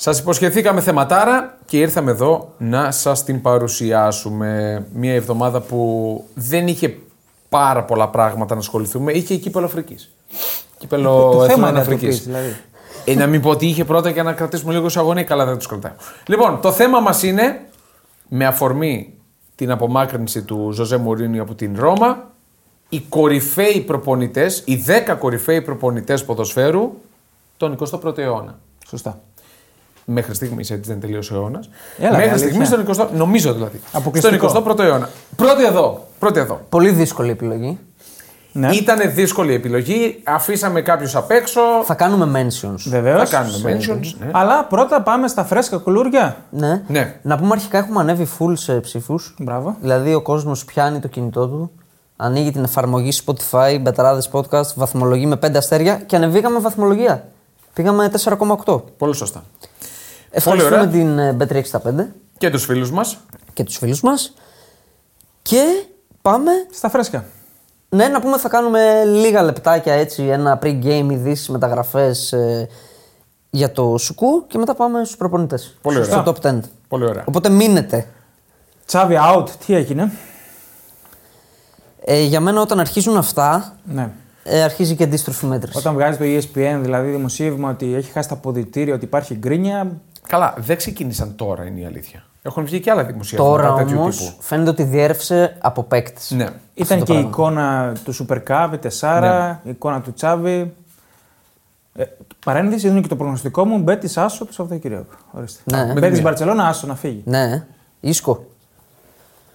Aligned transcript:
Σας 0.00 0.18
υποσχεθήκαμε 0.18 0.80
θεματάρα 0.80 1.58
και 1.66 1.78
ήρθαμε 1.78 2.10
εδώ 2.10 2.54
να 2.58 2.90
σας 2.90 3.24
την 3.24 3.40
παρουσιάσουμε. 3.42 4.84
Μια 4.92 5.14
εβδομάδα 5.14 5.60
που 5.60 6.24
δεν 6.34 6.66
είχε 6.66 6.96
πάρα 7.48 7.84
πολλά 7.84 8.08
πράγματα 8.08 8.54
να 8.54 8.60
ασχοληθούμε. 8.60 9.12
Είχε 9.12 9.36
κύπελο 9.36 9.64
Αφρικής. 9.64 10.14
Κύπελο 10.78 11.30
Το 11.32 11.44
θέμα 11.44 11.44
Εθνών 11.44 11.58
είναι 11.58 11.66
να 11.66 11.72
το 11.72 11.80
Αφρικής. 11.80 12.16
πεις, 12.16 12.26
δηλαδή. 12.26 12.56
Ε, 13.04 13.14
να 13.14 13.26
μην 13.26 13.40
πω 13.40 13.50
ότι 13.50 13.66
είχε 13.66 13.84
πρώτα 13.84 14.12
και 14.12 14.22
να 14.22 14.32
κρατήσουμε 14.32 14.72
λίγο 14.72 14.88
σε 14.88 14.98
αγωνία. 14.98 15.22
Καλά, 15.24 15.44
δεν 15.44 15.56
τους 15.56 15.66
κρατάω. 15.66 15.92
Λοιπόν, 16.26 16.60
το 16.60 16.72
θέμα 16.72 17.00
μας 17.00 17.22
είναι 17.22 17.60
με 18.28 18.46
αφορμή 18.46 19.14
την 19.54 19.70
απομάκρυνση 19.70 20.42
του 20.42 20.70
Ζωζέ 20.72 20.96
Μουρίνιου 20.96 21.42
από 21.42 21.54
την 21.54 21.76
Ρώμα, 21.78 22.30
οι 22.88 23.00
κορυφαίοι 23.00 23.80
προπονητές, 23.80 24.62
οι 24.66 24.84
10 24.86 25.16
κορυφαίοι 25.18 25.62
προπονητές 25.62 26.24
ποδοσφαίρου 26.24 26.92
τον 27.56 27.78
21ο 27.90 28.18
αιώνα. 28.18 28.58
Σωστά. 28.88 29.20
Μέχρι 30.10 30.34
στιγμής 30.34 30.70
έτσι 30.70 30.90
δεν 30.90 31.00
τελείωσε 31.00 31.34
ο 31.34 31.36
αιώνας. 31.36 31.68
Έλα, 31.98 32.10
Μέχρι 32.10 32.28
αλήθεια. 32.28 32.46
στιγμής 32.46 32.68
στον 32.68 33.06
20ο, 33.06 33.08
νομίζω 33.14 33.52
δηλαδή. 33.52 33.80
Αποκλειστικό. 33.92 34.48
Στον 34.48 34.64
21ο 34.64 34.78
αιώνα. 34.78 35.08
Πρώτη 35.36 35.64
εδώ. 35.64 36.06
Πρώτη 36.18 36.40
εδώ. 36.40 36.60
Πολύ 36.68 36.90
δύσκολη 36.90 37.30
επιλογή. 37.30 37.78
Ναι. 38.52 38.70
Ήταν 38.70 39.14
δύσκολη 39.14 39.54
επιλογή. 39.54 40.22
Αφήσαμε 40.24 40.80
κάποιους 40.80 41.16
απ' 41.16 41.30
έξω. 41.30 41.60
Θα 41.84 41.94
κάνουμε 41.94 42.40
mentions. 42.40 42.82
Βεβαίως. 42.86 43.28
Θα 43.30 43.36
κάνουμε 43.36 43.78
mentions. 43.78 44.14
Ναι. 44.18 44.30
Αλλά 44.32 44.64
πρώτα 44.64 45.02
πάμε 45.02 45.28
στα 45.28 45.44
φρέσκα 45.44 45.76
κουλούρια. 45.76 46.36
Ναι. 46.50 46.82
Ναι. 46.86 47.18
Να 47.22 47.38
πούμε 47.38 47.48
αρχικά 47.52 47.78
έχουμε 47.78 48.00
ανέβει 48.00 48.28
full 48.38 48.52
σε 48.52 48.80
ψήφους. 48.80 49.34
Μπράβο. 49.38 49.76
Δηλαδή 49.80 50.14
ο 50.14 50.22
κόσμος 50.22 50.64
πιάνει 50.64 50.98
το 50.98 51.08
κινητό 51.08 51.46
του, 51.48 51.70
ανοίγει 52.16 52.50
την 52.50 52.64
εφαρμογή 52.64 53.12
Spotify, 53.24 53.78
Μπεταράδες 53.80 54.30
Podcast, 54.32 54.74
βαθμολογεί 54.74 55.26
με 55.26 55.36
5 55.36 55.56
αστέρια 55.56 55.94
και 55.96 56.16
ανεβήκαμε 56.16 56.58
βαθμολογία. 56.58 57.28
Πήγαμε 57.74 58.10
4,8. 58.64 58.82
Πολύ 58.98 59.14
σωστά. 59.14 59.42
Ευχαριστούμε 60.30 60.76
ωραία. 60.76 60.88
την 60.88 61.18
ε, 61.18 61.36
Bet365 61.40 62.06
Και 62.38 62.50
τους 62.50 62.64
φίλους 62.64 62.90
μας. 62.90 63.18
και 63.52 63.64
τους 63.64 63.76
φίλους 63.76 64.00
μας. 64.00 64.34
Και 65.42 65.62
πάμε. 66.22 66.50
Στα 66.72 66.88
φρέσκα. 66.90 67.24
Ναι, 67.88 68.08
να 68.08 68.20
πούμε 68.20 68.38
θα 68.38 68.48
κάνουμε 68.48 69.04
λίγα 69.04 69.42
λεπτάκια 69.42 69.92
έτσι, 69.94 70.22
ένα 70.22 70.58
pre-game 70.62 71.06
ειδήσεις 71.10 71.48
μεταγραφές 71.48 72.34
για 73.50 73.72
το 73.72 73.96
Σουκού 73.98 74.46
και 74.46 74.58
μετά 74.58 74.74
πάμε 74.74 75.04
στους 75.04 75.16
προπονητές. 75.16 75.76
Πολύ 75.82 76.04
Στο 76.04 76.18
ωραία. 76.18 76.32
top 76.34 76.46
10. 76.54 76.60
Πολύ 76.88 77.04
ωραία. 77.04 77.24
Οπότε 77.28 77.48
μείνετε. 77.48 78.06
Τσάβι 78.86 79.16
out, 79.34 79.48
τι 79.66 79.74
έγινε; 79.74 80.12
Ε, 82.04 82.22
για 82.22 82.40
μένα 82.40 82.60
όταν 82.60 82.80
αρχίζουν 82.80 83.16
αυτά, 83.16 83.76
Ναι. 83.84 84.10
ε, 84.42 84.62
αρχίζει 84.62 84.94
και 84.96 85.04
αντίστροφη 85.04 85.46
μέτρηση. 85.46 85.78
Όταν 85.78 85.94
βγάζει 85.94 86.18
το 86.18 86.24
E 86.24 86.38
ESPN, 86.42 86.78
δηλαδή 86.82 87.10
δημοσίευμα 87.10 87.70
ότι 87.70 87.94
έχει 87.94 88.10
χάσει 88.10 88.28
τα 88.28 88.34
αποδητήρια, 88.34 88.94
ότι 88.94 89.04
υπάρχει 89.04 89.34
γκρίνια. 89.34 90.00
Καλά, 90.28 90.54
δεν 90.58 90.76
ξεκίνησαν 90.76 91.36
τώρα 91.36 91.64
είναι 91.64 91.80
η 91.80 91.84
αλήθεια. 91.84 92.22
Έχουν 92.42 92.64
βγει 92.64 92.80
και 92.80 92.90
άλλα 92.90 93.04
δημοσιεύματα 93.04 93.62
Τώρα 93.62 93.74
τέτοιου 93.74 94.00
όμως 94.00 94.16
τύπου. 94.16 94.42
φαίνεται 94.42 94.70
ότι 94.70 94.82
διέρευσε 94.82 95.56
από 95.58 95.82
παίκτες. 95.82 96.30
Ναι. 96.30 96.48
Ήταν 96.74 96.98
το 96.98 97.04
και 97.04 97.12
η 97.12 97.14
πράγμα. 97.14 97.28
εικόνα 97.30 97.96
του 98.04 98.14
Super 98.14 98.38
Cup, 98.48 98.70
η 98.74 98.76
Τεσάρα, 98.76 99.60
η 99.64 99.70
εικόνα 99.70 100.00
του 100.00 100.12
Τσάβι. 100.12 100.74
Ε, 101.94 102.04
παρένθεση 102.44 102.88
είναι 102.88 103.00
και 103.00 103.08
το 103.08 103.16
προγνωστικό 103.16 103.64
μου. 103.64 103.78
Μπέτης 103.78 104.16
Άσο 104.16 104.46
το 104.46 104.52
Σαββατοκύριακο. 104.52 105.12
Ορίστε. 105.30 105.60
Ναι. 105.64 105.86
Με 105.86 105.92
Μπέτης 105.92 106.10
μία. 106.10 106.22
Μπαρσελόνα 106.22 106.68
Άσο 106.68 106.86
να 106.86 106.94
φύγει. 106.94 107.22
Ναι, 107.24 107.66
ίσκο. 108.00 108.44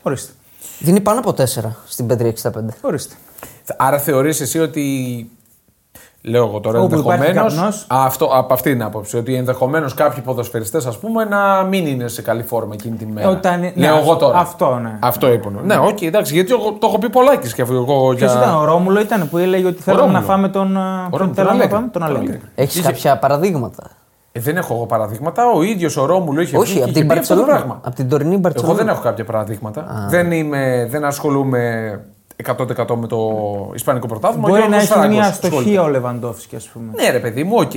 Ορίστε. 0.01 0.31
Δίνει 0.79 0.99
πάνω 1.01 1.19
από 1.19 1.33
4 1.33 1.43
στην 1.87 2.07
565. 2.07 2.51
Ορίστε. 2.81 3.15
Άρα 3.77 3.99
θεωρείς 3.99 4.41
εσύ 4.41 4.59
ότι. 4.59 5.29
Λέω 6.25 6.45
εγώ 6.45 6.59
τώρα 6.59 6.79
Όπου 6.79 6.95
υπάρχει 6.99 7.11
ενδεχομένως. 7.25 7.53
καπνός. 7.55 7.85
Αυτό, 7.89 8.25
από 8.25 8.53
αυτή 8.53 8.71
την 8.71 8.83
άποψη. 8.83 9.17
Ότι 9.17 9.35
ενδεχομένως 9.35 9.93
κάποιοι 9.93 10.23
ποδοσφαιριστές, 10.23 10.85
ας 10.85 10.97
πούμε, 10.97 11.23
να 11.23 11.63
μην 11.63 11.85
είναι 11.87 12.07
σε 12.07 12.21
καλή 12.21 12.43
φόρμα 12.43 12.73
εκείνη 12.73 12.97
την 12.97 13.09
μέρα. 13.11 13.29
Όταν- 13.29 13.59
ναι, 13.59 13.71
Λέω 13.75 13.97
εγώ 13.97 14.15
τώρα. 14.15 14.37
αυτό, 14.37 14.75
ναι. 14.81 14.97
Αυτό 14.99 15.31
είπα. 15.31 15.51
Ναι, 15.63 15.77
οκ, 15.77 16.01
εντάξει, 16.01 16.33
γιατί 16.33 16.51
εγώ, 16.53 16.71
το 16.71 16.87
έχω 16.87 16.97
πει 16.97 17.09
πολλάκις 17.09 17.53
και 17.53 17.61
αυτό. 17.61 17.73
Εγώ 17.73 18.13
Ποιος 18.15 18.31
για... 18.31 18.41
ήταν, 18.41 18.55
ο 18.55 18.63
Ρόμουλο 18.63 18.99
ήταν 18.99 19.29
που 19.29 19.37
έλεγε 19.37 19.67
ότι 19.67 19.81
θέλαμε 19.81 20.01
Ρόμουλο. 20.01 20.19
να 20.19 20.25
φάμε 20.25 20.47
τον. 20.49 20.77
α, 20.77 21.05
Ο 21.05 21.09
Ποιον 21.09 21.19
Ρόμουλο, 21.19 21.33
θέλαμε 21.35 21.57
να 21.57 21.63
Αλέγκρι. 21.63 21.73
πάμε, 21.75 21.87
τον 21.87 22.01
Τον 22.01 22.03
Αλέγκρι. 22.09 22.27
Αλέγκρι. 22.29 22.49
Έχεις 22.55 22.75
Είχε- 22.75 22.87
κάποια 22.91 23.17
παραδείγματα; 23.17 23.83
Ε, 24.31 24.39
δεν 24.39 24.57
έχω 24.57 24.73
εγώ 24.73 24.85
παραδείγματα. 24.85 25.43
Ο 25.55 25.61
ίδιος 25.63 25.97
ο 25.97 26.05
Ρόμουλο 26.05 26.41
είχε 26.41 26.51
βγει 26.51 26.61
Όχι, 26.61 26.73
και 26.73 26.79
από 26.81 26.89
είχε 26.89 26.99
την 26.99 27.07
πει 27.07 27.17
αυτό 27.17 27.33
το 27.35 27.39
Μπαρσελόνα. 27.39 27.65
πράγμα. 27.65 27.81
Από 27.87 27.95
την 27.95 28.09
τωρινή 28.09 28.37
Μπαρσελόνα. 28.37 28.69
Εγώ 28.73 28.77
δεν 28.77 28.87
έχω 28.87 29.01
κάποια 29.01 29.25
παραδείγματα. 29.25 30.07
Δεν, 30.09 30.31
είμαι, 30.31 30.87
δεν 30.89 31.03
ασχολούμαι 31.05 31.99
100% 32.45 32.95
με 32.95 33.07
το 33.07 33.19
Ισπανικό 33.75 34.07
πρωτάθλημα. 34.07 34.47
Μπορεί 34.49 34.61
Ο 34.61 34.67
να 34.67 34.77
Γιώργος 34.77 34.89
έχει 34.97 35.07
μια 35.07 35.21
Φράγκος 35.21 35.27
ασχολείται. 35.27 35.57
αστοχία 35.57 35.81
ο 35.81 35.87
Λεβαντόφσκι, 35.87 36.55
ας 36.55 36.65
πούμε. 36.73 36.91
Ναι, 36.95 37.09
ρε 37.09 37.19
παιδί 37.19 37.43
μου, 37.43 37.55
οκ. 37.57 37.71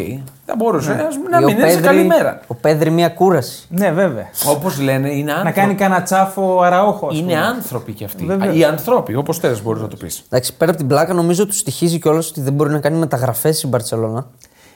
Θα 0.47 0.55
μπορούσε 0.57 1.07
ας 1.09 1.15
πούμε, 1.17 1.29
να 1.29 1.39
Ή 1.41 1.45
μην 1.45 1.59
είναι 1.59 1.71
σε 1.71 1.81
καλή 1.81 2.05
μέρα. 2.05 2.41
ο 2.47 2.55
Πέδρι 2.55 2.91
μια 2.91 3.09
κούραση. 3.09 3.67
Ναι, 3.69 3.91
βέβαια. 3.91 4.27
Όπως 4.49 4.81
λένε, 4.81 5.09
είναι 5.13 5.31
άνθρωποι. 5.33 5.57
Να 5.59 5.63
κάνει 5.65 5.75
κανένα 5.75 6.03
τσαφ 6.03 6.61
ο 6.61 6.66
Αραόχο. 6.66 7.07
ας 7.07 7.15
Είναι 7.19 7.23
πούμε. 7.33 7.45
άνθρωποι 7.47 7.93
κι 7.93 8.05
αυτοί. 8.05 8.25
Βέβαια. 8.25 8.53
Οι 8.53 8.65
άνθρωποι, 8.65 9.15
όπως 9.15 9.39
θες, 9.39 9.63
μπορείς 9.63 9.83
να 9.83 9.89
το 9.89 9.97
πεις. 9.97 10.23
Εντάξει, 10.29 10.57
πέρα 10.57 10.71
από 10.71 10.81
την 10.81 10.89
πλάκα, 10.89 11.13
νομίζω 11.15 11.47
του 11.47 11.55
στοιχίζει 11.55 11.99
κιόλας 11.99 12.29
ότι 12.29 12.41
δεν 12.41 12.53
μπορεί 12.53 12.71
να 12.71 12.79
κάνει 12.81 12.99
μεταγραφές 12.99 13.57
στην 13.57 13.69
Μπαρσελόνα. 13.69 14.27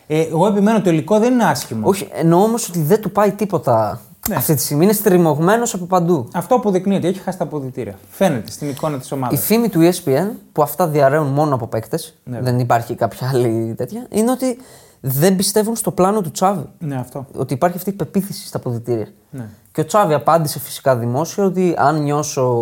Ε, 0.06 0.20
εγώ 0.20 0.46
επιμένω 0.46 0.80
το 0.80 0.90
υλικό 0.90 1.18
δεν 1.18 1.32
είναι 1.32 1.44
άσχημος. 1.44 1.90
Όχι, 1.90 2.08
εννοώ 2.12 2.42
όμως 2.42 2.68
ότι 2.68 2.82
δεν 2.82 3.00
του 3.00 3.10
πάει 3.12 3.30
τίποτα. 3.32 4.00
Ναι. 4.28 4.34
Αυτή 4.34 4.54
τη 4.54 4.62
στιγμή 4.62 4.84
είναι 4.84 4.92
στριμωγμένος 4.92 5.74
από 5.74 5.84
παντού. 5.84 6.28
Αυτό 6.34 6.54
αποδεικνύεται. 6.54 7.08
Έχει 7.08 7.18
χάσει 7.20 7.38
τα 7.38 7.44
αποδυτήρια. 7.44 7.94
Φαίνεται 8.10 8.50
στην 8.50 8.68
εικόνα 8.68 8.98
της 8.98 9.10
Η 9.10 9.14
ομάδα. 9.14 9.36
φήμη 9.36 9.68
του 9.68 9.80
E 9.82 9.90
ESPN, 9.90 10.26
που 10.52 10.62
αυτά 10.62 10.86
διαρρέουν 10.88 11.26
μόνο 11.26 11.54
από 11.54 11.66
παίκτες, 11.66 12.14
Ναι. 12.24 12.40
δεν 12.40 12.58
υπάρχει 12.58 12.94
κάποια 12.94 13.28
άλλη 13.28 13.74
τέτοια, 13.76 14.06
είναι 14.10 14.30
ότι 14.30 14.58
δεν 15.00 15.36
πιστεύουν 15.36 15.76
στο 15.76 15.90
πλάνο 15.90 16.20
του 16.20 16.30
Τσάβι. 16.30 16.64
Ναι, 16.78 16.96
αυτό. 16.96 17.26
Ότι 17.36 17.54
υπάρχει 17.54 17.76
αυτή 17.76 17.90
η 17.90 17.92
πεποίθηση 17.92 18.46
στα 18.46 18.56
αποδυτήρια. 18.56 19.06
Ναι. 19.30 19.48
Και 19.72 19.80
ο 19.80 19.84
Τσάβι 19.84 20.14
απάντησε 20.14 20.58
φυσικά 20.58 20.96
δημόσια 20.96 21.44
ότι 21.44 21.74
αν 21.78 22.02
νιώσω 22.02 22.52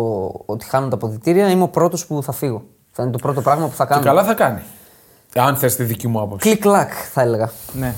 ότι 0.45 0.65
χάνουν 0.65 0.89
τα 0.89 0.95
αποδυτήρια, 0.95 1.49
είμαι 1.49 1.63
ο 1.63 1.67
πρώτος 1.67 2.05
που 2.05 2.23
θα 2.23 2.31
φύγω. 2.31 2.63
Θα 2.91 3.03
είναι 3.03 3.11
το 3.11 3.17
πρώτο 3.17 3.41
πράγμα 3.41 3.67
που 3.67 3.75
θα 3.75 3.83
Και 3.85 3.89
κάνω. 3.93 4.03
καλά 4.05 4.23
θα 4.23 4.33
κάνει. 4.33 4.61
Αν 5.35 5.55
θες 5.57 5.75
τη 5.75 5.83
δική 5.83 6.07
μου 6.07 6.21
άποψη. 6.21 6.49
Κλικ-κλακ, 6.49 6.91
θα 7.11 7.21
έλεγα. 7.21 7.49
Ναι. 7.73 7.93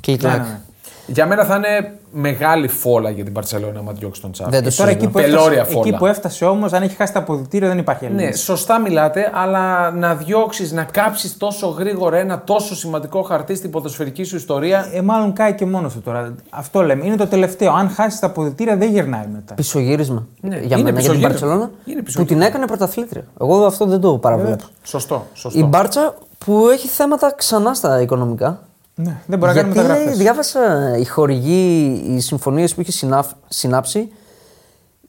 Κλικ-κλακ. 0.00 0.36
Ναι, 0.36 0.42
ναι, 0.42 0.48
ναι. 0.48 0.60
Για 1.06 1.26
μένα 1.26 1.44
θα 1.44 1.54
είναι 1.56 1.98
μεγάλη 2.12 2.68
φόλα 2.68 3.10
για 3.10 3.24
την 3.24 3.32
Μπαρσελόνα 3.32 3.78
άμα 3.78 3.92
διώξει 3.92 4.20
τον 4.20 4.32
Τσάβι. 4.32 4.50
Δεν 4.50 4.62
το 4.62 4.68
Ε, 4.68 4.76
Τώρα 4.76 4.90
εκεί 4.90 5.00
συζητώ. 5.00 5.18
που, 5.18 5.24
Πελώρια 5.24 5.58
έφτασε, 5.58 5.72
φόλα. 5.72 5.88
εκεί 5.88 5.96
που 5.96 6.06
έφτασε 6.06 6.44
όμως, 6.44 6.72
αν 6.72 6.82
έχει 6.82 6.94
χάσει 6.96 7.12
τα 7.12 7.18
αποδυτήρια, 7.18 7.68
δεν 7.68 7.78
υπάρχει 7.78 8.06
άλλη. 8.06 8.14
Ναι, 8.14 8.26
λύση. 8.26 8.44
σωστά 8.44 8.80
μιλάτε, 8.80 9.30
αλλά 9.34 9.90
να 9.90 10.14
διώξεις, 10.14 10.72
να 10.72 10.84
κάψεις 10.84 11.36
τόσο 11.36 11.66
γρήγορα 11.66 12.16
ένα 12.16 12.42
τόσο 12.42 12.74
σημαντικό 12.76 13.22
χαρτί 13.22 13.54
στην 13.54 13.70
ποδοσφαιρική 13.70 14.24
σου 14.24 14.36
ιστορία. 14.36 14.88
Ε, 14.92 15.00
μάλλον 15.00 15.32
κάει 15.32 15.54
και 15.54 15.66
μόνος 15.66 15.92
του 15.92 16.00
τώρα. 16.00 16.34
Αυτό 16.50 16.82
λέμε. 16.82 17.06
Είναι 17.06 17.16
το 17.16 17.26
τελευταίο. 17.26 17.72
Αν 17.72 17.88
χάσεις 17.90 18.20
τα 18.20 18.26
αποδητήρια, 18.26 18.76
δεν 18.76 18.90
γυρνάει 18.90 19.26
μετά. 19.32 19.54
Πισωγύρισμα. 19.54 20.26
Ναι, 20.40 20.56
για 20.56 20.76
είναι 20.76 20.76
μένα, 20.76 20.76
για 20.76 20.84
την 20.84 20.94
πισωγύρισμα. 20.94 21.28
Παρσελόνα. 21.28 21.70
Είναι 21.84 21.98
Που 21.98 22.04
πισωγύρισμα. 22.04 22.24
την 22.24 22.40
έκανε 22.42 22.66
πρωταθλήτρια. 22.66 23.24
Εγώ 23.40 23.64
αυτό 23.64 23.84
δεν 23.86 24.00
το 24.00 24.18
παραβλέπω. 24.18 24.64
Σωστό, 24.82 25.26
σωστό. 25.32 25.58
Η 25.58 25.64
Μπάρτσα 25.64 26.14
που 26.38 26.68
έχει 26.72 26.88
θέματα 26.88 27.32
ξανά 27.36 27.74
στα 27.74 28.00
οικονομικά. 28.00 28.60
Ναι, 28.98 29.20
δεν 29.26 29.38
μπορεί 29.38 29.54
να 29.54 29.60
κάνει 29.60 29.72
Γιατί 29.72 29.86
λέει, 29.86 29.96
μεταγραφές. 29.96 30.18
διάβασα 30.18 30.96
οι 30.98 31.04
χορηγοί, 31.04 32.02
οι 32.08 32.20
συμφωνίες 32.20 32.74
που 32.74 32.80
είχε 32.80 32.92
συνάφ- 32.92 33.32
συνάψει 33.48 34.08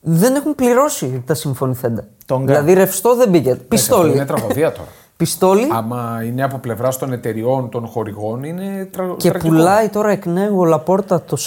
δεν 0.02 0.36
έχουν 0.36 0.56
πληρώσει 0.56 1.24
τα 1.26 1.34
συμφωνηθέντα. 1.34 2.08
Τόγκα. 2.26 2.46
Δηλαδή 2.46 2.74
ρευστό 2.74 3.16
δεν 3.16 3.32
πήγε. 3.32 3.52
Αυτό 3.52 3.64
Πιστόλι. 3.68 4.12
Είναι 4.16 4.26
τραγωδία 4.26 4.72
τώρα. 4.72 4.88
Πιστόλι 5.18 5.68
Άμα 5.72 6.22
είναι 6.26 6.44
από 6.44 6.58
πλευράς 6.58 6.98
των 6.98 7.14
εταιριών, 7.14 7.70
των 7.70 7.88
χορηγών, 7.88 8.44
είναι 8.44 8.86
τρα... 8.92 9.14
και 9.18 9.30
τραγικό. 9.30 9.48
πουλάει 9.56 9.90
τώρα 9.90 10.10
εκ 10.10 10.26
νέου 10.26 10.60
ο 10.60 10.66
Λαπόρτα 10.66 11.22
το 11.22 11.38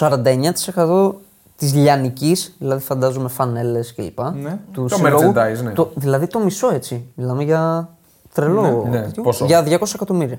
49% 0.75 1.13
της 1.57 1.75
λιανικής, 1.75 2.55
δηλαδή 2.59 2.83
φαντάζομαι 2.83 3.29
φανέλες 3.29 3.95
κλπ. 3.95 4.19
Ναι. 4.43 4.59
Του 4.73 4.87
Το 4.89 4.97
συλλόγου. 4.97 5.33
merchandise, 5.35 5.63
ναι. 5.63 5.71
Το, 5.73 5.91
δηλαδή 5.95 6.27
το 6.27 6.39
μισό 6.39 6.71
έτσι. 6.75 7.05
Μιλάμε 7.15 7.43
για 7.45 7.89
τρελό. 8.35 8.63
Ναι, 8.63 8.99
ναι. 8.99 9.03
τέτοιο. 9.05 9.23
Πόσο; 9.23 9.45
Για 9.45 9.65
200 9.67 9.95
εκατομμύρια. 9.95 10.39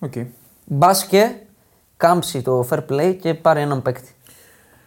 Οκ. 0.00 0.12
Μπα 0.74 0.90
και 1.08 1.32
κάμψει 1.96 2.42
το 2.42 2.66
fair 2.70 2.78
play 2.90 3.16
και 3.20 3.34
πάρει 3.34 3.60
έναν 3.60 3.82
παίκτη 3.82 4.14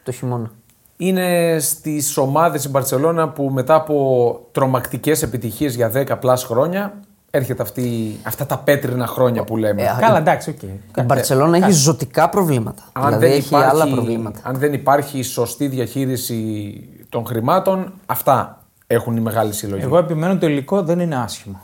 το 0.03 0.11
χειμώνα. 0.11 0.51
Είναι 0.97 1.57
στις 1.59 2.17
ομάδες 2.17 2.63
η 2.63 2.69
Μπαρσελόνα 2.69 3.29
που 3.29 3.43
μετά 3.43 3.75
από 3.75 4.39
τρομακτικές 4.51 5.21
επιτυχίες 5.21 5.75
για 5.75 5.91
10 5.95 6.19
plus 6.19 6.43
χρόνια 6.43 6.93
έρχεται 7.31 7.61
αυτή, 7.61 8.17
αυτά 8.23 8.45
τα 8.45 8.57
πέτρινα 8.57 9.07
χρόνια 9.07 9.43
που 9.43 9.57
λέμε. 9.57 9.81
Ε, 9.81 9.95
Καλά, 9.99 10.17
εντάξει, 10.17 10.49
οκ. 10.49 10.61
Η 10.97 11.01
Μπαρσελόνα 11.01 11.57
έχει 11.57 11.71
ζωτικά 11.71 12.29
προβλήματα. 12.29 12.83
δηλαδή 13.05 13.25
έχει 13.25 13.55
άλλα 13.55 13.87
προβλήματα. 13.87 14.39
αν 14.43 14.57
δεν 14.57 14.73
υπάρχει 14.73 15.21
σωστή 15.21 15.67
διαχείριση 15.67 16.89
των 17.09 17.25
χρημάτων, 17.25 17.93
αυτά 18.05 18.63
έχουν 18.87 19.17
οι 19.17 19.19
μεγάλοι 19.19 19.53
σύλλογοι. 19.53 19.83
Εγώ 19.83 19.97
επιμένω 19.97 20.37
το 20.37 20.47
υλικό 20.47 20.81
δεν 20.81 20.99
είναι 20.99 21.15
άσχημο. 21.15 21.61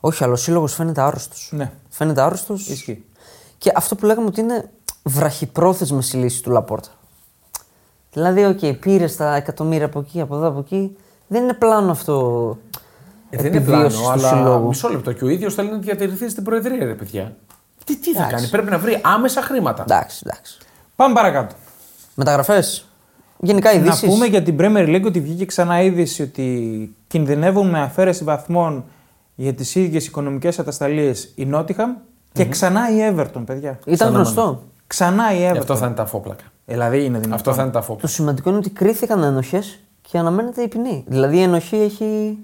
Όχι, 0.00 0.24
αλλά 0.24 0.32
ο 0.32 0.36
σύλλογος 0.36 0.74
φαίνεται 0.74 1.00
άρρωστος. 1.00 1.48
Ναι. 1.52 1.70
Φαίνεται 1.88 2.20
άρρωστος. 2.22 2.68
Ισχύει. 2.68 3.04
Και 3.60 3.72
αυτό 3.74 3.94
που 3.96 4.06
λέγαμε 4.06 4.26
ότι 4.26 4.40
είναι 4.40 4.70
βραχυπρόθεσμες 5.02 6.02
οι 6.12 6.16
λύσεις 6.16 6.42
του 6.42 6.50
Λαπόρτα. 6.50 6.88
Δηλαδή, 8.12 8.44
οκ, 8.44 8.58
πήρες 8.80 9.16
τα 9.16 9.34
εκατομμύρια 9.34 9.86
από 9.86 10.00
εκεί, 10.00 10.20
από 10.20 10.36
εδώ, 10.36 10.46
από 10.46 10.58
εκεί. 10.58 10.96
Δεν 11.26 11.42
είναι 11.42 11.52
πλάνο 11.52 11.90
αυτό. 11.90 12.56
Ε, 13.30 13.36
δεν 13.36 13.46
είναι 13.46 13.56
επιβίωσης 13.56 13.98
πλάνο, 13.98 14.14
του 14.14 14.26
αλλά 14.26 14.28
συλλόγου. 14.28 14.66
μισό 14.66 14.88
λεπτό. 14.88 15.12
Και 15.12 15.24
ο 15.24 15.28
ίδιος 15.28 15.54
θέλει 15.54 15.70
να 15.70 15.78
διατηρηθεί 15.78 16.28
στην 16.28 16.44
Προεδρία, 16.44 16.84
ρε 16.84 16.94
παιδιά. 16.94 17.36
Τι, 17.84 17.96
τι 17.96 18.14
θα 18.14 18.24
κάνει, 18.24 18.48
πρέπει 18.48 18.70
να 18.70 18.78
βρει 18.78 19.00
άμεσα 19.02 19.42
χρήματα. 19.42 19.82
Εντάξει, 19.82 20.22
εντάξει. 20.26 20.58
Πάμε 20.96 21.14
παρακάτω. 21.14 21.54
Μεταγραφές. 22.14 22.84
Γενικά 23.38 23.72
ειδήσεις. 23.72 24.02
Να 24.02 24.08
πούμε 24.08 24.26
για 24.26 24.42
την 24.42 24.56
Premier 24.60 24.96
League 24.96 25.04
ότι 25.06 25.20
βγήκε 25.20 25.44
ξανά 25.44 25.82
είδηση 25.82 26.22
ότι 26.22 26.94
κινδυνεύουν 27.06 27.68
με 27.68 27.80
αφαίρεση 27.80 28.24
βαθμών 28.24 28.84
για 29.34 29.54
τις 29.54 29.74
ίδιες 29.74 30.06
οικονομικές 30.06 30.58
ατασταλίες 30.58 31.32
η 31.34 31.44
Νότιχαμ 31.44 31.90
και 32.32 32.44
ξανά 32.44 32.90
η 32.90 33.14
Everton, 33.16 33.42
παιδιά. 33.46 33.78
Ήταν 33.86 34.12
γνωστό. 34.12 34.62
Ξανά 34.86 35.34
η 35.34 35.50
Everton. 35.52 35.58
Αυτό 35.58 35.76
θα 35.76 35.86
είναι 35.86 35.94
τα 35.94 36.06
φόπλακα. 36.06 36.44
Ε, 36.66 36.72
Δηλαδή 36.72 36.96
είναι 36.98 37.06
δυνατόν. 37.18 37.32
Αυτό 37.32 37.52
θα 37.54 37.62
είναι 37.62 37.70
τα 37.70 37.78
Το 37.78 37.84
φόπλακα. 37.84 38.08
σημαντικό 38.08 38.48
είναι 38.48 38.58
ότι 38.58 38.70
κρίθηκαν 38.70 39.22
ένοχοι 39.22 39.62
και 40.10 40.18
αναμένεται 40.18 40.62
η 40.62 40.68
ποινή. 40.68 41.04
Δηλαδή 41.06 41.36
η 41.36 41.42
ενοχή 41.42 41.76
έχει. 41.76 42.38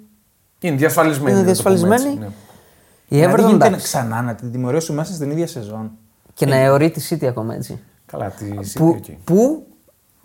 Είναι 0.61 0.77
διασφαλισμένη. 0.77 1.39
Είναι 1.39 1.47
να 1.49 1.55
το 1.55 1.63
πούμε 1.63 1.75
διασφαλισμένη. 1.77 2.17
έτσι, 2.17 2.19
ναι. 2.19 2.27
Η 3.09 3.17
Δηλαδή 3.17 3.35
Everton 3.35 3.47
γίνεται 3.47 3.67
εντάξει. 3.67 3.85
ξανά 3.85 4.23
να 4.23 4.35
την 4.35 4.53
τιμωρήσουν 4.53 4.95
μέσα 4.95 5.13
στην 5.13 5.31
ίδια 5.31 5.47
σεζόν. 5.47 5.91
Και 6.35 6.47
να 6.47 6.57
αιωρεί 6.57 6.91
τη 6.91 7.09
City 7.11 7.25
ακόμα 7.27 7.55
έτσι. 7.55 7.81
Καλά, 8.07 8.29
τη 8.31 8.45
Που, 8.75 8.95
City, 8.95 9.11
οκ. 9.11 9.17
που 9.25 9.67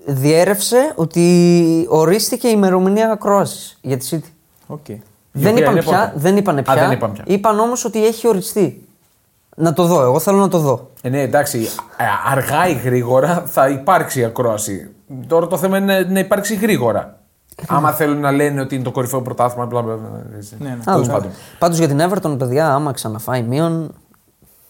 διέρευσε 0.06 0.92
ότι 0.96 1.86
ορίστηκε 1.90 2.48
η 2.48 2.52
ημερομηνία 2.56 3.12
ακρόασης 3.12 3.78
για 3.82 3.98
τη 3.98 4.08
City. 4.12 4.30
Οκ. 4.68 4.86
Δεν 5.32 5.52
οποία 5.52 5.62
είπαν, 5.64 5.72
είναι 5.72 5.82
πια, 5.82 5.98
πότε; 6.08 6.12
δεν 6.16 6.38
είπαν 6.38 6.58
Α, 6.58 6.62
πια. 6.62 6.76
δεν 6.76 6.92
είπαν 6.92 7.12
πια. 7.12 7.24
Είπαν 7.28 7.60
όμως 7.60 7.86
ότι 7.86 8.06
έχει 8.06 8.28
οριστεί. 8.28 8.86
Να 9.56 9.74
το 9.74 9.86
δω. 9.86 10.02
Εγώ 10.02 10.20
θέλω 10.20 10.38
να 10.38 10.48
το 10.48 10.58
δω. 10.58 10.90
Ε, 11.02 11.10
ναι, 11.10 11.22
εντάξει, 11.22 11.68
ε, 11.98 12.04
αργά 12.32 12.68
ή 12.68 12.74
γρήγορα 12.74 13.44
θα 13.46 13.70
υπάρξει 13.70 14.20
η 14.20 14.24
ακρόαση. 14.24 14.90
Τώρα 15.28 15.48
το 15.48 15.58
θέμα 15.58 15.78
είναι 15.78 16.00
να 16.10 16.20
υπάρξει 16.20 16.56
γρήγορα. 16.56 17.16
Άμα 17.68 17.92
θέλουν 17.92 18.20
να 18.20 18.32
λένε 18.32 18.62
ότι 18.62 18.76
είναι 18.76 18.84
το 18.84 18.92
κορυφαίο 18.92 19.22
πρωτάθλημα, 19.22 19.66
μπλα 19.66 19.82
μπλα. 19.82 19.96
μπλα, 19.96 20.22
έτσι. 20.38 20.56
Ναι, 20.60 20.70
ναι. 20.70 20.76
Τέλος 20.84 21.08
πάντων. 21.08 21.32
Πάντως 21.60 21.78
για 21.78 21.88
την 21.88 22.02
Everton, 22.02 22.38
παιδιά, 22.38 22.74
άμα 22.74 22.92
ξαναφάει 22.92 23.42
μείον. 23.42 23.94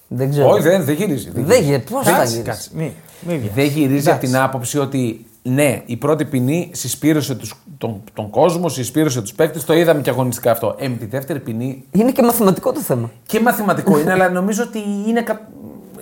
Δεν 0.07 0.29
ξέρω. 0.29 0.49
Όχι, 0.49 0.61
δεν, 0.61 0.83
δεν 0.83 0.95
γυρίζει. 0.95 1.29
δεν 1.29 1.45
Δεν 1.45 1.63
γε- 1.63 1.89
πώς 1.89 2.05
θα 2.05 2.11
Κάτσε, 2.11 2.25
γυρίσει. 2.25 2.41
κάτσε. 2.49 2.69
Μη, 2.73 2.93
μη 3.21 3.37
βγαίνει. 3.37 3.51
Δεν 3.55 3.65
γυρίζει 3.65 4.07
από 4.07 4.17
Εντάξει. 4.17 4.27
την 4.31 4.37
άποψη 4.37 4.77
ότι 4.79 5.25
ναι, 5.43 5.81
η 5.85 5.97
πρώτη 5.97 6.25
ποινή 6.25 6.69
συσπήρωσε 6.73 7.35
τους, 7.35 7.55
τον, 7.77 8.03
τον 8.13 8.29
κόσμο, 8.29 8.69
συσπήρωσε 8.69 9.21
τους 9.21 9.33
παίκτες. 9.33 9.63
Το 9.65 9.73
είδαμε 9.73 10.01
και 10.01 10.09
αγωνιστικά 10.09 10.51
αυτό. 10.51 10.75
Ε, 10.79 10.87
με 10.87 10.95
τη 10.95 11.05
δεύτερη 11.05 11.39
ποινή 11.39 11.85
Είναι 11.91 12.11
και 12.11 12.21
μαθηματικό 12.21 12.71
το 12.71 12.79
θέμα. 12.79 13.11
και 13.25 13.39
μαθηματικό 13.39 13.99
είναι, 13.99 14.11
αλλά 14.11 14.29
νομίζω 14.29 14.63
ότι 14.63 14.79
είναι, 15.07 15.21
κα- 15.21 15.49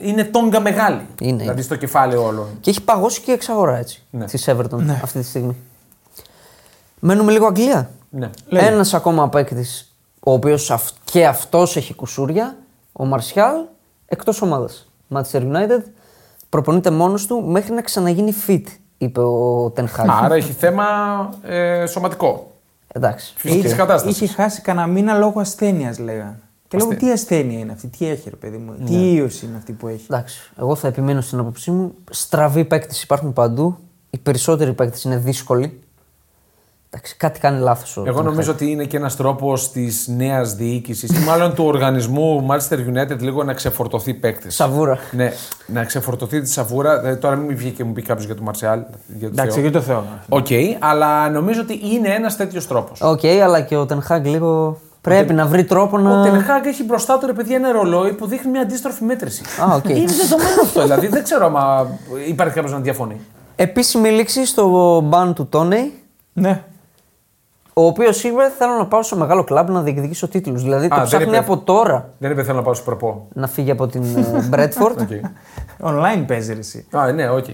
είναι 0.02 0.24
τόγκα 0.24 0.60
μεγάλη. 0.60 1.02
Είναι, 1.22 1.32
δηλαδή 1.32 1.52
είναι. 1.52 1.62
στο 1.62 1.76
κεφάλαιο 1.76 2.26
όλων. 2.26 2.48
Και 2.62 2.70
έχει 2.70 2.82
παγώσει 2.84 3.22
και 3.22 3.32
η 3.32 3.34
εξαγορά 3.34 3.78
έτσι. 3.78 4.04
Ναι. 4.10 4.26
Της 4.26 4.50
Everton 4.50 4.80
αυτή 5.04 5.20
τη 5.20 5.26
στιγμή. 5.26 5.56
Μένουμε 7.00 7.32
λίγο 7.32 7.46
Αγγλία. 7.46 7.90
Ναι. 8.10 8.30
Λέγε. 8.48 8.66
Ένας 8.66 8.94
ακόμα 8.94 9.30
παίκτης, 9.30 9.94
ο 10.20 10.32
οποίος 10.32 10.72
και 11.04 11.26
αυτός 11.28 11.76
έχει 11.78 11.94
κουσούρια, 11.94 12.58
ο 12.92 13.06
Μαρσιάλ, 13.06 13.56
εκτός 14.06 14.42
ομάδας. 14.42 14.92
Manchester 15.14 15.42
United, 15.42 15.82
προπονείται 16.50 16.90
μόνος 16.92 17.26
του 17.26 17.44
μέχρι 17.46 17.74
να 17.74 17.82
ξαναγίνει 17.82 18.34
fit, 18.48 18.64
είπε 19.02 19.20
ο 19.22 19.70
Τενχάκ. 19.76 20.06
Άρα 20.10 20.36
έχει 20.36 20.52
θέμα 20.52 20.86
ε, 21.44 21.86
σωματικό. 21.86 22.52
Εντάξει. 22.94 23.34
Φυσική 23.38 23.66
Είχε- 23.66 23.76
κατάσταση. 23.76 24.24
Είχε 24.24 24.34
χάσει 24.34 24.62
κανένα 24.62 24.88
μήνα 24.88 25.18
λόγω 25.18 25.40
ασθένειας, 25.40 26.00
λέγανε. 26.00 26.40
Και 26.68 26.78
λέγω 26.78 26.90
Ασθένεια. 26.90 27.14
τι 27.16 27.20
ασθένεια 27.22 27.60
είναι 27.60 27.72
αυτή, 27.72 27.88
τι 27.88 28.10
έχει, 28.10 28.30
ρε 28.30 28.36
παιδί 28.36 28.58
μου, 28.58 28.74
Ναι. 28.80 28.86
τι 28.86 29.14
ίωση 29.14 29.46
είναι 29.46 29.58
αυτή 29.58 29.72
που 29.72 29.88
έχει. 29.88 30.06
Εντάξει. 30.10 30.52
Εγώ 30.60 30.76
θα 30.76 30.88
επιμείνω 30.88 31.22
στην 31.22 31.40
άποψή 31.40 31.72
μου. 31.72 31.94
Στραβοί 32.10 32.66
παίκτες 32.66 33.02
υπάρχουν 33.04 33.34
παντού. 33.34 33.78
Οι 34.10 34.18
περισσότεροι 34.18 34.74
παίκτες 34.74 35.04
είναι 35.04 35.18
δύσκολοι. 35.18 35.80
Εντάξει, 36.92 37.16
κάτι 37.18 37.40
κάνει 37.40 37.60
λάθος. 37.60 38.04
Εγώ 38.06 38.22
νομίζω 38.22 38.52
ότι 38.52 38.72
είναι 38.72 38.84
και 38.84 38.98
ένας 38.98 39.16
τρόπος 39.16 39.72
της 39.72 40.08
νέας 40.08 40.56
διοίκησης 40.56 41.10
ή 41.22 41.24
μάλλον 41.24 41.54
του 41.54 41.64
οργανισμού 41.66 42.48
Manchester 42.50 42.78
United 42.78 43.20
λίγο 43.20 43.44
να 43.44 43.54
ξεφορτωθεί 43.54 44.14
παίκτες. 44.14 44.50
Σαβούρα. 44.50 44.98
Ναι, 45.12 45.32
να 45.68 45.84
ξεφορτωθεί 45.84 46.42
τη 46.42 46.50
σαβούρα. 46.50 47.00
Δηλαδή, 47.00 47.20
τώρα 47.20 47.36
μην 47.36 47.58
βγει 47.58 47.70
και 47.72 47.84
μου 47.84 47.94
πει 47.94 48.02
κάποιος 48.02 48.26
για 48.26 48.36
τον 48.36 48.44
Μαρσιάλ. 48.44 48.80
Για 49.08 49.28
το 49.28 49.34
Εντάξει, 49.38 49.52
Θεό. 49.54 49.62
για 49.62 49.72
το 49.72 49.82
Θεό. 49.82 50.06
Οκ, 50.30 50.48
αλλά 50.80 51.30
νομίζω 51.30 51.62
ότι 51.62 51.80
είναι 51.94 52.08
ένας 52.10 52.36
τέτοιος 52.36 52.68
τρόπος. 52.68 53.02
Οκ, 53.02 53.26
αλλά 53.44 53.62
και 53.62 53.76
ο 53.76 53.86
Τεν 53.86 54.01
Χαγκ 54.01 54.26
λίγο 54.26 54.80
πρέπει 55.02 55.34
να 55.34 55.46
βρει 55.46 55.64
τρόπο 55.64 55.98
να. 55.98 56.20
Ο 56.20 56.24
Τενχάκ 56.24 56.66
έχει 56.66 56.84
μπροστά 56.84 57.18
του 57.18 57.26
ρε 57.26 57.34
παιδιά 57.34 57.56
ένα 57.56 57.72
ρολόι 57.72 58.14
που 58.14 58.28
δείχνει 58.28 58.52
μια 58.52 58.62
αντίστροφη 58.62 59.04
μέτρηση. 59.04 59.42
Α, 59.62 59.76
οκ. 59.76 59.90
Είναι 59.90 60.14
δεδομένο 60.14 60.62
αυτό. 60.64 60.82
Δηλαδή 60.82 61.08
δεν 61.08 61.24
ξέρω 61.24 61.46
αν 61.58 61.88
υπάρχει 62.28 62.54
κάποιος 62.54 62.74
να 62.74 62.80
διαφωνεί. 62.80 63.20
Επίσημη 63.56 64.10
λήξη 64.10 64.46
στο 64.46 65.00
ban 65.04 65.34
του 65.34 65.48
Τόνεϊ, 65.48 65.94
Ναι. 66.34 66.64
Ο 67.82 67.86
οποίος 67.86 68.24
είπε: 68.24 68.52
Θέλω 68.58 68.74
να 68.74 68.86
πάω 68.88 69.04
σε 69.04 69.16
μεγάλο 69.16 69.44
κλαμπ 69.44 69.70
να 69.70 69.82
διεκδικήσω 69.82 70.28
τίτλους. 70.28 70.64
Δηλαδή 70.64 70.88
το 70.88 70.96
δεν 70.96 71.06
ψάχνει 71.06 71.28
είπε. 71.28 71.38
από 71.38 71.58
τώρα 71.58 72.10
Δεν 72.18 72.32
είπε 72.32 72.44
θέλω 72.44 72.58
να 72.58 72.64
πάω 72.64 72.74
στο 72.74 72.84
προπό. 72.84 73.28
να 73.34 73.48
φύγει 73.48 73.72
από 73.72 73.88
την 73.88 74.04
ε, 74.18 74.42
Μπρέτφορντ. 74.50 75.00
Οκ. 75.02 75.08
Online 75.80 76.24
παίζει 76.28 76.54
ρε 76.54 76.60
εσύ. 76.60 76.86
Α, 76.92 77.12
ναι, 77.12 77.30
οκ. 77.30 77.46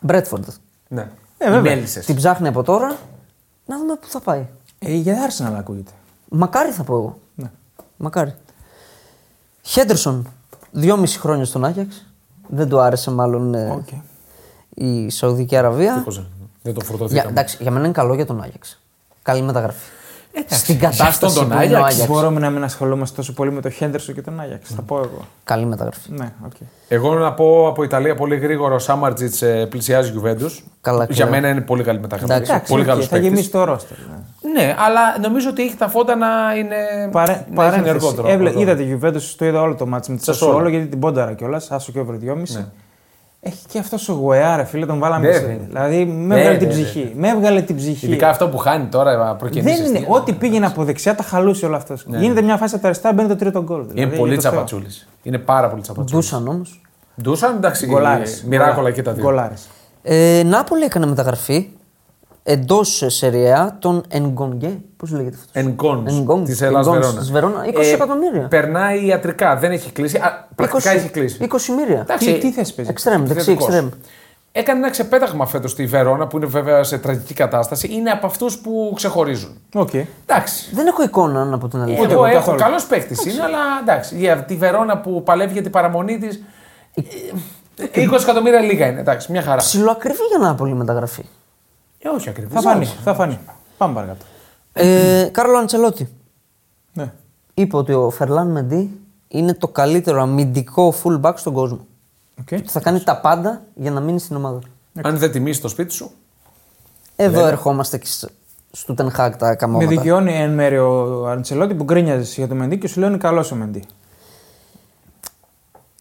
Μπρέτφορντ. 0.00 0.44
Ναι. 0.88 1.00
Ε, 1.38 1.48
Οι 1.48 1.50
βέβαια. 1.50 1.60
μέλισσες. 1.74 2.04
Την 2.04 2.14
ψάχνει 2.16 2.48
από 2.48 2.62
τώρα 2.62 2.96
να 3.66 3.78
δούμε 3.78 3.94
πού 4.00 4.06
θα 4.08 4.20
πάει. 4.20 4.46
Ε, 4.78 4.92
για 4.94 5.16
Arsenal 5.28 5.54
ακούγεται. 5.58 5.90
Μακάρι 6.28 6.70
θα 6.70 6.82
πω 6.82 6.94
εγώ. 6.94 7.18
Ναι. 7.34 7.50
Μακάρι. 7.96 8.34
Χέντερσον, 9.62 10.26
δυόμιση 10.70 11.18
χρόνια 11.18 11.44
στον 11.44 11.64
Άγιαξ. 11.64 12.06
Δεν 12.48 12.68
του 12.68 12.80
άρεσε 12.80 13.10
μάλλον 13.10 13.54
ε, 13.54 13.70
Οκ. 13.70 13.88
η 14.74 15.10
Σαουδική 15.10 15.56
Αραβία. 15.56 15.94
Ψύχωσε. 15.94 16.26
Δεν 16.62 16.74
το 16.74 16.80
Για, 16.80 16.88
φορτωθήκαμε. 16.90 17.30
εντάξει, 17.30 17.58
για 17.60 17.70
μένα 17.70 17.84
είναι 17.84 17.94
καλό 17.94 18.14
για 18.14 18.26
τον 18.26 18.42
Άγιαξ. 18.42 18.79
Καλή 19.22 19.42
μεταγραφή. 19.42 19.86
Εντάξει, 20.32 20.58
Στην 20.58 20.74
για 20.76 20.88
κατάσταση 20.88 21.10
αυτόν 21.10 21.34
τον 21.34 21.48
που 21.48 21.62
είναι 21.64 21.74
ο 21.74 21.76
Άγιαξ. 21.78 21.84
Άγιαξ. 21.92 22.10
Μπορούμε 22.10 22.40
να 22.40 22.50
μην 22.50 22.64
ασχολούμαστε 22.64 23.16
τόσο 23.16 23.32
πολύ 23.32 23.52
με 23.52 23.60
το 23.60 23.70
Χέντερσον 23.70 24.14
και 24.14 24.22
τον 24.22 24.40
Άγιαξ. 24.40 24.70
Θα 24.74 24.82
πω 24.82 24.96
εγώ. 24.96 25.24
Καλή 25.44 25.64
μεταγραφή. 25.64 26.10
Ναι, 26.12 26.32
οκ. 26.44 26.52
Εγώ 26.88 27.14
να 27.14 27.32
πω 27.32 27.68
από 27.68 27.82
Ιταλία 27.82 28.14
πολύ 28.14 28.36
γρήγορα 28.36 28.74
ο 28.74 28.78
Σάμαρτζιτς 28.78 29.42
πλησιάζει 29.68 30.10
Γιουβέντους. 30.10 30.64
Καλά, 30.80 31.04
Για 31.10 31.24
καλά. 31.24 31.30
μένα 31.36 31.48
είναι 31.48 31.60
πολύ 31.60 31.82
καλή 31.82 32.00
μεταγραφή. 32.00 32.32
Εντάξει, 32.32 32.68
πολύ 32.68 32.82
οκ, 32.82 32.88
καλός 32.88 33.06
Θα 33.08 33.18
γεμίσει 33.18 33.50
το 33.50 33.64
ρόστερ. 33.64 33.96
ναι. 33.98 34.16
Ναι, 34.62 34.74
αλλά 34.78 35.18
νομίζω 35.28 35.48
ότι 35.50 35.62
έχει 35.62 35.76
τα 35.76 35.88
φώτα 35.88 36.16
να 36.16 36.26
είναι. 36.58 36.76
Παρέ, 37.12 37.32
να 37.32 37.38
έχει 37.38 37.50
παρένθεση. 37.54 37.88
ενεργότερο. 37.88 38.28
Έβλε, 38.28 38.48
από 38.48 38.60
είδατε 38.60 38.98
Juventus, 39.02 39.22
το 39.36 39.44
είδα 39.44 39.60
όλο 39.60 39.74
το 39.74 39.86
μάτι 39.86 40.10
με 40.10 40.16
τη 40.16 40.24
Σασόλο. 40.24 40.50
Σασόλο 40.52 40.68
γιατί 40.70 40.86
την 40.86 40.98
πόνταρα 40.98 41.32
κιόλας. 41.32 41.70
Άσο 41.70 41.92
και 41.92 41.98
over 41.98 42.14
2,5. 42.14 42.64
Ναι. 43.42 43.50
Έχει 43.50 43.66
και 43.68 43.78
αυτός 43.78 44.08
ο 44.08 44.12
Γουεάρα, 44.12 44.64
φίλε, 44.64 44.86
τον 44.86 44.98
βάλαμε 44.98 45.26
Ναι, 45.26 45.32
σε- 45.32 45.46
ναι. 45.46 45.58
Δηλαδή 45.68 46.04
με 46.04 46.34
Ναι, 46.34 46.40
έβγαλε 46.40 46.50
ναι, 46.52 46.58
την 46.58 46.66
ναι, 46.68 46.72
ψυχή. 46.74 47.12
Με 47.16 47.28
έβγαλε 47.28 47.60
την 47.62 47.76
ψυχή. 47.76 48.06
Ειδικά 48.06 48.28
αυτό 48.28 48.48
που 48.48 48.56
χάνει 48.58 48.84
τώρα 48.86 49.34
προκαινήσει. 49.34 49.82
Δεν 49.82 49.94
είναι. 49.94 50.06
Ό,τι 50.08 50.32
πήγαινε 50.32 50.66
από 50.66 50.84
δεξιά 50.84 51.14
τα 51.14 51.22
χαλούσε 51.22 51.66
όλο 51.66 51.76
αυτός. 51.76 52.06
Ναι, 52.06 52.18
Γίνεται 52.18 52.42
μια 52.42 52.56
φάση 52.56 52.72
από 52.74 52.82
τα 52.82 52.88
αριστερά, 52.88 53.14
μπαίνει 53.14 53.28
το 53.28 53.36
τρίτο 53.36 53.62
γκολ. 53.62 53.80
Είναι 53.80 53.92
Δηλαδή, 53.92 54.16
πολύ 54.16 54.32
για 54.32 54.36
το 54.36 54.42
Θεό. 54.42 54.50
τσαπατσούλης. 54.50 55.08
Είναι 55.22 55.38
πάρα 55.38 55.68
πολύ 55.68 55.82
τσαπατσούλης. 55.82 56.30
Ντούσαν 56.30 56.48
όμως. 56.48 56.80
Ντούσαν, 57.22 57.56
εντάξει. 57.56 57.86
Γκολάρες. 57.86 58.44
Μοιράκολα 58.48 58.90
και 58.90 59.02
τα 59.02 59.12
δύο. 59.12 59.22
Γκολάρες. 59.22 59.68
Ε, 60.02 60.42
Νάπολη 60.46 60.84
έκανε 60.84 61.06
μεταγραφή 61.06 61.68
εντός 62.42 63.02
σεριά 63.06 63.76
τον 63.78 64.02
Ενγκονγκέ. 64.08 64.78
Πώς 64.96 65.10
λέγεται 65.10 65.36
αυτός; 65.36 65.50
Ενγκόνς 65.52 66.12
Ενγκόνς, 66.16 66.48
της 66.48 66.60
Ελλάδας 66.60 66.86
Ενγκόνς 66.86 67.06
Βερόνα. 67.06 67.20
της 67.20 67.30
Βερόνα, 67.30 67.64
20 67.66 67.92
εκατομμύρια. 67.94 68.48
Περνάει 68.48 69.06
ιατρικά, 69.06 69.56
δεν 69.56 69.70
έχει 69.70 69.92
κλείσει. 69.92 70.16
Α, 70.16 70.48
πρακτικά 70.54 70.90
έχει 70.90 71.08
κλείσει. 71.08 71.38
20 71.40 71.72
μοίρια. 71.76 72.00
Εντάξει, 72.00 72.32
Τι, 72.32 72.38
τι 72.38 72.52
θες 72.52 72.72
παίζει; 72.74 72.90
Εξτρέμ, 72.90 73.24
δεξί, 73.26 73.32
Επιθετικός. 73.50 73.66
εξτρέμ. 73.68 73.88
Έκανε 74.52 74.78
ένα 74.78 74.90
ξεπέταγμα 74.90 75.46
φέτος 75.46 75.70
στη 75.70 75.86
Βερόνα 75.86 76.26
που 76.26 76.36
είναι 76.36 76.46
βέβαια 76.46 76.82
σε 76.84 76.98
τραγική 76.98 77.34
κατάσταση. 77.34 77.88
Είναι 77.92 78.10
από 78.10 78.26
αυτούς 78.26 78.58
που 78.58 78.92
ξεχωρίζουν. 78.94 79.60
Οκ. 79.74 79.90
Εντάξει. 80.26 80.70
Δεν 80.74 80.86
έχω 80.86 81.02
εικόνα 81.02 81.44
να 81.44 81.58
πω 81.58 81.68
την 81.68 81.80
αλήθεια. 81.80 82.02
Ούτε 82.02 82.12
Εγώ 82.12 82.24
εγώ 82.24 82.30
έχω 82.30 82.38
καθόλου. 82.38 82.58
καλός 82.58 82.84
παίκτης 82.86 83.24
είναι, 83.24 83.42
αλλά 83.42 83.58
εντάξει. 83.82 84.16
Για 84.16 84.36
τη 84.36 84.56
Βερόνα 84.56 84.98
που 84.98 85.22
παλεύει 85.22 85.52
για 85.52 85.62
την 85.62 85.70
παραμονή 85.70 86.18
της. 86.18 86.42
20 87.94 88.22
εκατομμύρια 88.22 88.60
λίγα 88.60 88.86
είναι. 88.86 89.00
Εντάξει, 89.00 89.32
μια 89.32 89.42
χαρά. 89.42 89.56
Ψιλοακριβή 89.56 90.22
για 90.28 90.38
Νάπολη 90.38 90.70
η 90.70 90.74
μεταγραφή. 90.74 91.24
Ε, 92.02 92.08
όχι 92.08 92.28
ακριβώς. 92.28 92.52
Θα 92.52 92.60
φανεί. 92.70 92.84
Θα 92.86 93.14
φανεί. 93.14 93.38
Πάμε 93.78 93.94
παρακάτω. 93.94 94.24
Ε, 94.72 95.28
Κάρλο 95.32 95.58
Αντσελότη 95.58 96.08
Ναι. 96.92 97.12
είπε 97.54 97.76
ότι 97.76 97.92
ο 97.92 98.10
Φερλάν 98.10 98.50
Μεντί 98.50 99.00
είναι 99.28 99.54
το 99.54 99.68
καλύτερο 99.68 100.22
αμυντικό 100.22 100.94
fullback 101.02 101.32
στον 101.36 101.52
κόσμο. 101.52 101.86
Οκ. 102.40 102.58
Θα 102.66 102.80
κάνει 102.80 103.00
τα 103.00 103.20
πάντα 103.20 103.62
για 103.74 103.90
να 103.90 104.00
μείνει 104.00 104.18
στην 104.20 104.36
ομάδα. 104.36 104.58
Αν 105.02 105.18
δεν 105.18 105.32
τιμήσει 105.32 105.60
το 105.60 105.68
σπίτι 105.68 105.92
σου. 105.92 106.10
Εδώ 107.16 107.46
ερχόμαστε 107.46 107.98
και 107.98 108.06
σ- 108.06 108.30
στο 108.70 108.94
Τεν 108.94 109.10
Χαγκ 109.10 109.36
τα 109.36 109.48
Με 109.48 109.54
καμώματα. 109.54 109.88
δικαιώνει 109.88 110.34
εν 110.34 110.54
μέρει 110.54 110.78
ο 110.78 111.26
Αντσελότη 111.28 111.74
που 111.74 111.84
γκρίνιαζε 111.84 112.32
για 112.36 112.48
το 112.48 112.54
Μεντί 112.54 112.78
και 112.78 112.88
σου 112.88 113.00
λέει 113.00 113.08
είναι 113.08 113.18
καλός 113.18 113.52
ο 113.52 113.54
Μεντί. 113.54 113.84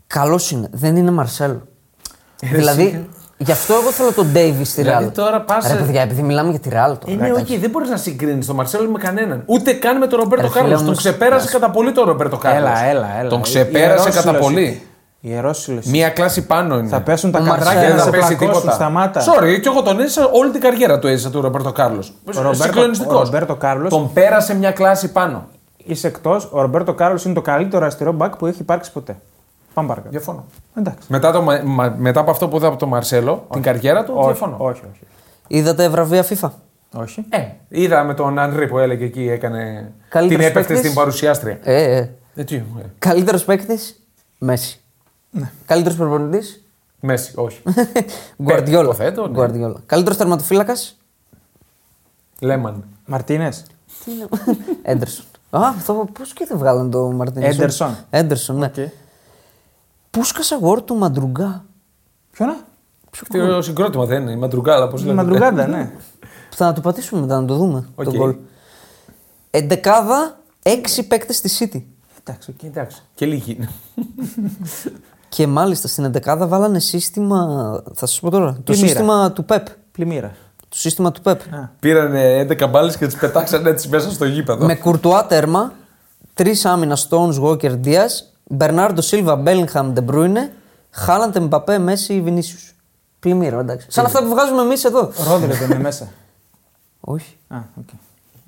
Καλός 0.08 0.52
είναι. 0.52 0.70
Δεν 0.72 0.96
είναι 0.96 1.12
Μαρσέλο. 1.12 1.62
δηλαδή, 2.42 3.10
γι' 3.42 3.52
αυτό 3.52 3.74
εγώ 3.74 3.92
θέλω 3.92 4.12
τον 4.12 4.28
Ντέιβι 4.32 4.64
στη 4.64 4.82
Δηλαδή, 4.82 5.00
Ρεάλ. 5.04 5.14
τώρα 5.14 5.42
πας 5.42 5.68
Ρε 5.68 5.70
σε- 5.78 5.84
παιδιά, 5.84 6.02
επειδή 6.02 6.22
μιλάμε 6.22 6.50
για 6.50 6.60
τη 6.60 6.70
Ρεάλ 6.70 6.98
τώρα. 6.98 7.14
Είναι 7.14 7.28
ρε, 7.28 7.32
όχι, 7.34 7.58
δεν 7.58 7.70
μπορείς 7.70 7.90
να 7.90 7.98
συγκρίνεις 7.98 8.46
τον 8.46 8.56
Μαρσέλο 8.56 8.90
με 8.90 8.98
κανέναν. 9.00 9.44
Ούτε 9.46 9.74
καν 9.74 9.98
με 9.98 10.08
τον 10.08 10.20
Ρομπέρτο 10.20 10.44
Ρε 10.46 10.50
φίλε, 10.52 10.62
Κάρλος. 10.62 10.78
Τον 10.80 10.88
όμως, 10.88 10.98
ξεπέρασε 10.98 11.46
ας- 11.46 11.52
κατά 11.52 11.70
πολύ 11.70 11.92
τον 11.92 12.06
Ρομπέρτο 12.06 12.38
Κάρλος. 12.38 12.62
Έλα, 12.70 12.86
έλα, 12.86 13.20
έλα. 13.20 13.30
Τον 13.30 13.42
ξεπέρασε 13.42 14.10
κατά 14.12 14.34
πολύ. 14.34 14.82
Ιερός 15.22 15.62
σύλλογος. 15.62 15.82
Μία 15.86 16.10
κλάση 16.10 16.46
πάνω 16.46 16.78
είναι. 16.78 16.88
Θα 16.88 17.02
πέσουν 17.02 17.32
τα 17.32 17.40
Ο 17.40 17.44
καδράκια 17.44 17.66
Μαρσέλος 17.74 17.90
να 17.98 18.04
δεν 18.04 18.04
σε 18.04 18.10
θα 18.20 18.26
πέσει 18.28 18.36
πλακώσουν. 18.36 18.62
τίποτα. 18.62 18.76
Σταμάτα. 18.76 19.22
Sorry, 19.22 19.60
και 19.62 19.68
εγώ 19.70 19.82
τον 19.82 20.00
έζησα 20.00 20.30
όλη 20.32 20.52
την 20.52 20.62
καριέρα 20.62 21.00
του 21.00 21.08
έζησα 21.08 21.30
του 21.30 21.42
Ρομπέρτο 21.42 21.72
Κάρλος. 21.72 22.14
Ο 22.38 22.42
Ρομπέρτο- 22.42 22.82
ο 23.08 23.12
Ρομπέρτο 23.24 23.56
Κάρλος- 23.56 23.90
Τον 23.90 24.14
πέρασε 24.14 24.56
μια 24.56 24.72
κλάση 24.72 25.12
πάνω. 25.12 25.48
Είσαι 25.78 26.08
εκτός. 26.08 26.50
Ο 26.52 26.62
Ρομπέρτο 26.62 26.94
Κάρλος 26.94 27.26
είναι 27.26 27.34
το 27.34 27.42
καλύτερο 27.42 27.82
αριστερό 27.84 28.12
μπακ 28.12 28.36
που 28.36 28.46
έχει 28.46 28.62
υπάρξει 28.62 28.92
ποτέ. 28.92 29.18
Πάμε 29.74 29.88
παρακάτω. 29.88 30.12
Διαφωνώ. 30.12 30.46
Εντάξει. 30.80 31.08
Μετά, 31.12 31.32
το, 31.32 31.42
μα- 31.42 31.62
μα- 31.66 31.96
μετά 31.98 32.20
από 32.20 32.32
αυτό 32.32 32.48
που 32.48 32.58
είδα 32.58 32.68
από 32.68 32.78
τον 32.78 32.90
Μαρσέλο, 32.90 33.48
την 33.52 33.62
καριέρα 33.62 34.04
του, 34.04 34.14
όχι, 34.16 34.26
διαφωνώ. 34.26 34.56
όχι, 34.60 34.82
όχι. 34.92 35.02
Είδατε 35.48 35.90
βραβεία 35.90 36.26
FIFA; 36.30 36.50
όχι. 36.94 37.26
Ε, 37.30 37.40
είδα 37.70 38.04
με 38.04 38.14
τον 38.14 38.40
Ανρί 38.40 38.68
που 38.68 38.78
έλεγε 38.78 39.06
εκεί, 39.06 39.30
έκανε. 39.30 39.92
Καλύτερος 40.10 40.42
την 40.44 40.52
έπεφτε 40.52 40.74
παίκτης; 40.74 40.80
στην 40.80 40.94
παρουσιάστρια. 40.94 41.60
Ε, 41.64 41.98
ε. 41.98 42.10
Ε, 42.36 42.44
τι, 42.44 42.56
ε, 42.56 42.62
Καλύτερος 43.00 43.44
παίκτης, 43.46 44.00
Μέση. 44.38 44.82
Ναι. 45.30 45.52
Καλύτερος 45.66 45.98
προπονητής, 45.98 46.64
Μέση, 47.00 47.32
όχι. 47.36 47.62
Γκουαρδιόλα. 48.44 48.84
υποθέτω, 48.84 49.22
ναι. 49.28 49.34
Γκουαρδιόλα. 49.34 49.80
Καλύτερος 49.86 50.18
τερματοφύλακας, 50.18 50.98
Λέμαν. 52.40 52.84
Μαρτίνες. 53.06 53.66
τι 54.06 54.12
είναι. 54.12 54.28
Έντερσον. 54.82 55.26
Α, 55.50 55.60
αυτό 55.78 56.08
πώς 56.20 56.34
και 56.34 56.46
δεν 56.50 56.58
βγάλαν 56.58 56.92
το 56.92 57.00
Μαρτίνες. 57.12 57.54
Έντερσον. 57.56 57.96
Έντερσον, 58.10 58.58
ναι. 58.58 58.72
Okay. 58.76 58.88
Πούσκα 60.12 60.56
αγόρ 60.56 60.82
του 60.82 60.96
Μαντρουγκά. 60.96 61.66
Ποιο 62.32 62.46
να; 62.46 63.56
Το 63.56 63.62
συγκρότημα 63.62 64.06
δεν 64.06 64.22
είναι, 64.22 64.32
η 64.32 64.36
Μαντρουγκάδα, 64.36 64.88
πώς 64.88 65.02
λέτε. 65.02 65.14
Μαντρουγκάντα, 65.14 65.68
ναι. 65.76 65.92
Θα 66.50 66.66
να 66.66 66.74
το 66.74 66.82
πατήσουμε 66.82 67.22
μετά 67.22 67.42
να 67.42 67.48
το 67.48 67.56
δούμε. 67.56 67.88
Οκ. 67.96 68.04
Τον 68.04 68.16
γκολ. 68.16 68.36
Εντεκάδα, 69.52 70.40
έξι 70.64 71.08
παίκτες 71.08 71.36
στη 71.36 71.50
City. 71.60 71.84
Εντάξει, 72.24 72.52
οκ. 72.52 72.64
Εντάξει. 72.64 73.04
Και 73.16 73.26
λίγοι 73.26 73.52
είναι. 73.52 73.70
Και 75.30 75.48
μάλιστα 75.48 75.88
στην 75.88 76.04
εντεκάδα 76.04 76.48
βάλανε 76.48 76.80
σύστημα. 76.80 77.72
Θα 77.94 78.06
σας 78.06 78.20
πω 78.20 78.30
τώρα. 78.30 78.54
Το 78.54 78.62
Πλημμύρα. 78.62 78.88
σύστημα 78.88 79.32
του 79.32 79.46
ΠΕΠ. 79.46 79.68
Πλημμύρα. 79.92 80.32
Το 80.70 80.78
σύστημα 80.78 81.12
του 81.12 81.22
Πεπ. 81.22 81.42
Πήρανε 81.80 82.48
11 82.50 82.70
μπάλες 82.70 82.98
και 82.98 83.06
τις 83.06 83.16
πετάξανε 83.16 83.70
έτσι 83.70 83.90
μέσα 83.90 84.12
στο 84.12 84.26
γήπεδο. 84.26 84.66
Με 84.66 84.76
Κουρτουά 84.76 85.26
τέρμα, 85.26 85.74
τρεις 86.34 86.66
άμυνα 86.66 86.98
Stones, 87.10 87.42
Walker, 87.42 87.80
Diaz, 87.84 88.10
Μπερνάρντο 88.52 89.02
Σίλβα, 89.02 89.36
Μπέλιγχαμ, 89.36 89.92
Ντε 89.92 90.07
Μπρούινε, 90.07 90.54
Χάλαντ, 90.90 91.38
Μπαπέ, 91.40 91.78
Μέσι, 91.78 92.22
Βινίσιους. 92.22 92.76
Πλημμύρα, 93.20 93.60
εντάξει. 93.60 93.88
Σαν 93.90 94.06
αυτά 94.06 94.24
που 94.24 94.30
βγάζουμε 94.30 94.62
εμείς 94.62 94.84
εδώ. 94.84 95.12
Ρόδρι 95.28 95.54
δεν 95.54 95.70
είναι 95.70 95.80
μέσα. 95.80 96.08
Όχι. 97.00 97.38
Α, 97.48 97.58
οκ. 97.78 97.88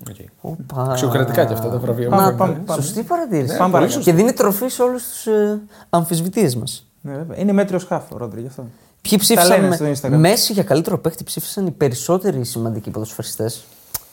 Οκ. 0.10 0.16
Οπα. 0.42 0.92
Αξιοκρατικά 0.92 1.46
κι 1.46 1.54
αυτά 1.54 1.70
τα 1.70 1.78
βραβεία. 1.78 2.10
Πάμε, 2.10 2.22
Βέβαια. 2.22 2.38
πάμε, 2.38 2.54
πάμε. 2.66 2.82
Σωστή 2.82 3.04
παρατήρηση. 3.04 3.58
Πάμε 3.58 3.72
παρακάτω. 3.72 4.00
Και 4.00 4.14
δίνει 4.14 4.34
τροφή 4.34 4.68
σε 4.68 4.82
όλους 4.82 5.04
τους 5.10 5.28
ε, 5.28 5.62
αμφισβητίες 5.90 6.52
μας. 6.60 6.86
Ναι, 7.02 7.16
βέβαια. 7.16 7.38
Είναι 7.38 7.52
μέτριος 7.52 7.84
χάφ 7.86 8.12
ο 8.12 8.18
Ρόδρι 8.18 8.40
γι' 8.40 8.48
αυτό. 8.48 8.66
Ποιοι 9.02 9.18
ψήφισαν 9.18 9.62
λένε 9.62 9.78
με... 9.78 9.94
στο 9.94 10.10
Instagram. 10.10 10.18
Μέσι 10.18 10.54
για 10.54 10.64
καλύτερο 10.64 10.98
παίκτη 10.98 11.24
ψήφισαν 11.24 11.68
οι 11.68 11.72
περισσότεροι 11.72 12.44
σημαντικοί 12.44 12.90
ποδοσφαιριστές. 12.90 13.64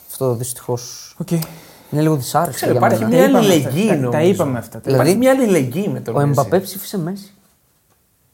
Αυτό 0.08 0.34
δυστυχώς 0.34 1.14
Οκ. 1.18 1.28
Είναι 1.90 2.02
λίγο 2.02 2.16
δυσάρεστο 2.16 2.54
Ξέρω, 2.54 2.70
για 2.72 2.80
υπάρχει 2.86 3.04
μένα. 3.04 3.16
μια 3.16 3.24
είπαμε 3.24 3.38
αλληλεγγύη, 3.38 3.80
αυτά. 3.82 3.86
Τα- 3.88 3.94
νομίζω. 3.94 4.10
Τα 4.10 4.22
είπαμε 4.22 4.58
αυτά. 4.58 4.78
Δηλαδή, 4.78 4.94
Υπάρχει 5.02 5.18
μια 5.18 5.30
αλληλεγγύη 5.30 5.88
με 5.92 6.00
τον 6.00 6.14
Ο 6.14 6.18
Μέσι. 6.18 6.30
Εμπαπέ 6.30 6.60
ψήφισε 6.60 6.98
Μέσι. 6.98 7.32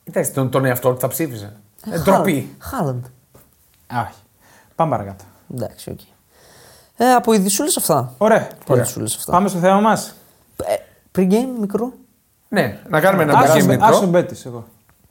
Εντάξει, 0.05 0.33
τον, 0.33 0.51
τον 0.51 0.65
εαυτό 0.65 0.93
του 0.93 1.01
θα 1.01 1.09
ψήφιζε. 1.09 1.53
Ε, 1.87 1.91
Χάλαντ. 1.91 2.05
ντροπή. 2.05 2.55
Χάλαντ. 2.59 3.05
Α, 3.87 4.01
όχι. 4.01 4.19
Πάμε 4.75 4.91
παρακάτω. 4.91 5.25
Εντάξει, 5.55 5.91
οκ. 5.91 5.99
Ε, 6.97 7.13
από 7.13 7.33
ειδησούλες 7.33 7.71
αυτά. 7.79 8.15
Ωραία. 8.19 8.49
Από 8.61 8.77
ειδησούλες 8.77 9.17
αυτά. 9.17 9.33
Πάμε 9.33 9.49
στο 9.49 9.59
θέμα 9.59 9.81
μας. 9.81 10.15
Ε, 10.65 10.75
pre-game 11.19 11.59
μικρό. 11.61 11.93
Ναι, 12.49 12.79
να 12.89 13.01
κάνουμε 13.01 13.23
ένα 13.23 13.33
μπαγκέ 13.39 13.63
μικρό. 13.67 13.87
Άσο 13.87 14.07
μπέτη 14.07 14.37
εγώ. 14.47 14.65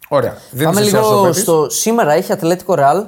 Ωραία. 0.08 0.38
Δίνεις 0.52 0.66
Πάμε 0.66 0.80
εσύ 0.80 0.90
λίγο 0.96 1.06
άσο, 1.08 1.22
Πέτης. 1.24 1.42
στο. 1.42 1.70
Σήμερα 1.70 2.12
έχει 2.14 2.32
Ατλέτικο 2.32 2.74
Ρεάλ. 2.76 3.06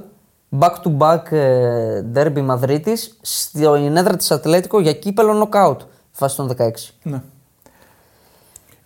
Back 0.59 0.73
to 0.83 0.97
back 0.97 1.31
ε, 1.31 2.03
derby 2.13 2.41
Μαδρίτης. 2.41 3.17
Στην 3.21 3.97
έδρα 3.97 4.15
της 4.15 4.31
Ατλέτικο 4.31 4.79
για 4.79 4.93
κύπελο 4.93 5.33
νοκάουτ. 5.33 5.81
Φάση 6.11 6.35
των 6.35 6.55
16. 6.57 6.69
Ναι. 7.03 7.21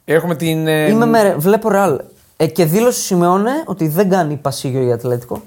Έχουμε 0.06 0.36
την. 0.36 0.68
ε, 0.68 0.88
Είμαι 0.90 1.06
με, 1.06 1.36
βλέπω 1.38 1.70
Ρεάλ. 1.70 2.00
Ε, 2.38 2.48
και 2.48 2.66
δήλωσε 2.66 3.02
Σιμεώνε 3.02 3.52
ότι 3.66 3.88
δεν 3.88 4.10
κάνει 4.10 4.36
πασίγιο 4.36 4.82
η 4.82 4.92
Ατλέτικο. 4.92 5.42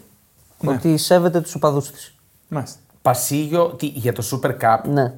Ναι. 0.60 0.72
Ότι 0.72 0.96
σέβεται 0.96 1.40
τους 1.40 1.54
οπαδούς 1.54 1.90
της. 1.90 2.14
Μάλιστα. 2.48 2.78
Πασίγιο 3.02 3.66
τι, 3.66 3.86
για 3.86 4.12
το 4.12 4.22
Super 4.30 4.50
Cup; 4.50 4.78
Ναι. 4.92 5.14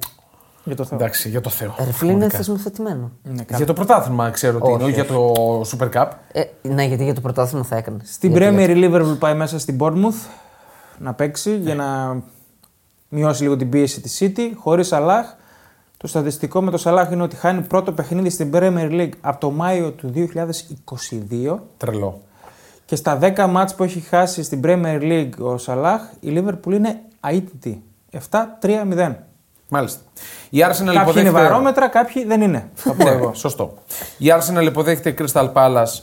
Για 0.63 0.75
το 0.75 0.83
θέμα. 0.85 1.01
Εντάξει, 1.01 1.29
για 1.29 1.41
το 1.41 1.49
Θεό. 1.49 1.75
Ε, 1.77 1.83
ρε 1.83 1.91
φίλε, 1.91 2.11
είναι 2.11 2.19
Πραγματικά. 2.19 2.37
θεσμοθετημένο. 2.37 3.11
Ναι, 3.23 3.43
καλά. 3.43 3.57
Για 3.57 3.65
το 3.65 3.73
πρωτάθλημα 3.73 4.29
ξέρω 4.29 4.59
τι 4.59 4.63
Όχι, 4.65 4.73
είναι, 4.73 4.83
όχι 4.83 4.93
για 4.93 5.05
το 5.05 5.33
Super 5.61 5.89
Cup. 5.93 6.07
Ε, 6.31 6.43
ναι, 6.61 6.83
γιατί 6.83 7.03
για 7.03 7.13
το 7.13 7.21
πρωτάθλημα 7.21 7.63
θα 7.63 7.75
έκανε. 7.75 7.97
Στην 8.03 8.33
Premier 8.35 8.69
η 8.69 8.89
Liverpool 8.89 9.15
πάει 9.19 9.33
μέσα 9.33 9.59
στην 9.59 9.77
Bournemouth 9.79 10.27
να 10.99 11.13
παίξει 11.13 11.55
για 11.57 11.75
να 11.75 12.17
μειώσει 13.09 13.41
λίγο 13.43 13.55
την 13.57 13.69
πίεση 13.69 14.01
της 14.01 14.17
City 14.21 14.51
χωρίς 14.55 14.87
Σαλάχ. 14.87 15.33
Το 15.97 16.07
στατιστικό 16.07 16.61
με 16.61 16.71
το 16.71 16.77
Σαλάχ 16.77 17.11
είναι 17.11 17.23
ότι 17.23 17.35
χάνει 17.35 17.61
πρώτο 17.61 17.91
παιχνίδι 17.91 18.29
στην 18.29 18.51
Premier 18.53 18.91
League 18.91 19.09
από 19.21 19.39
το 19.39 19.51
Μάιο 19.51 19.91
του 19.91 20.11
2022 20.15 21.57
Τρελό. 21.77 22.21
και 22.85 22.95
στα 22.95 23.19
10 23.21 23.47
μάτς 23.49 23.75
που 23.75 23.83
έχει 23.83 23.99
χάσει 23.99 24.43
στην 24.43 24.61
Premier 24.63 25.01
League 25.01 25.29
ο 25.39 25.57
Σαλάχ 25.57 26.01
η 26.19 26.33
Liverpool 26.37 26.71
είναι 26.73 26.99
αίτητη. 27.27 27.83
7-3-0. 28.29 29.13
Μάλιστα. 29.69 29.99
Η 30.49 30.57
Arsenal 30.59 30.63
Κάποιοι 30.65 30.83
είναι 30.89 31.01
υποδέχεται. 31.01 31.31
βαρόμετρα, 31.31 31.87
κάποιοι 31.87 32.25
δεν 32.25 32.41
είναι. 32.41 32.69
Θα 32.73 32.93
πω 32.93 33.03
Ναι, 33.03 33.09
εγώ. 33.09 33.33
σωστό. 33.33 33.73
Η 34.17 34.25
Arsenal 34.39 34.65
υποδέχεται 34.65 35.15
Crystal 35.17 35.53
Palace. 35.53 35.99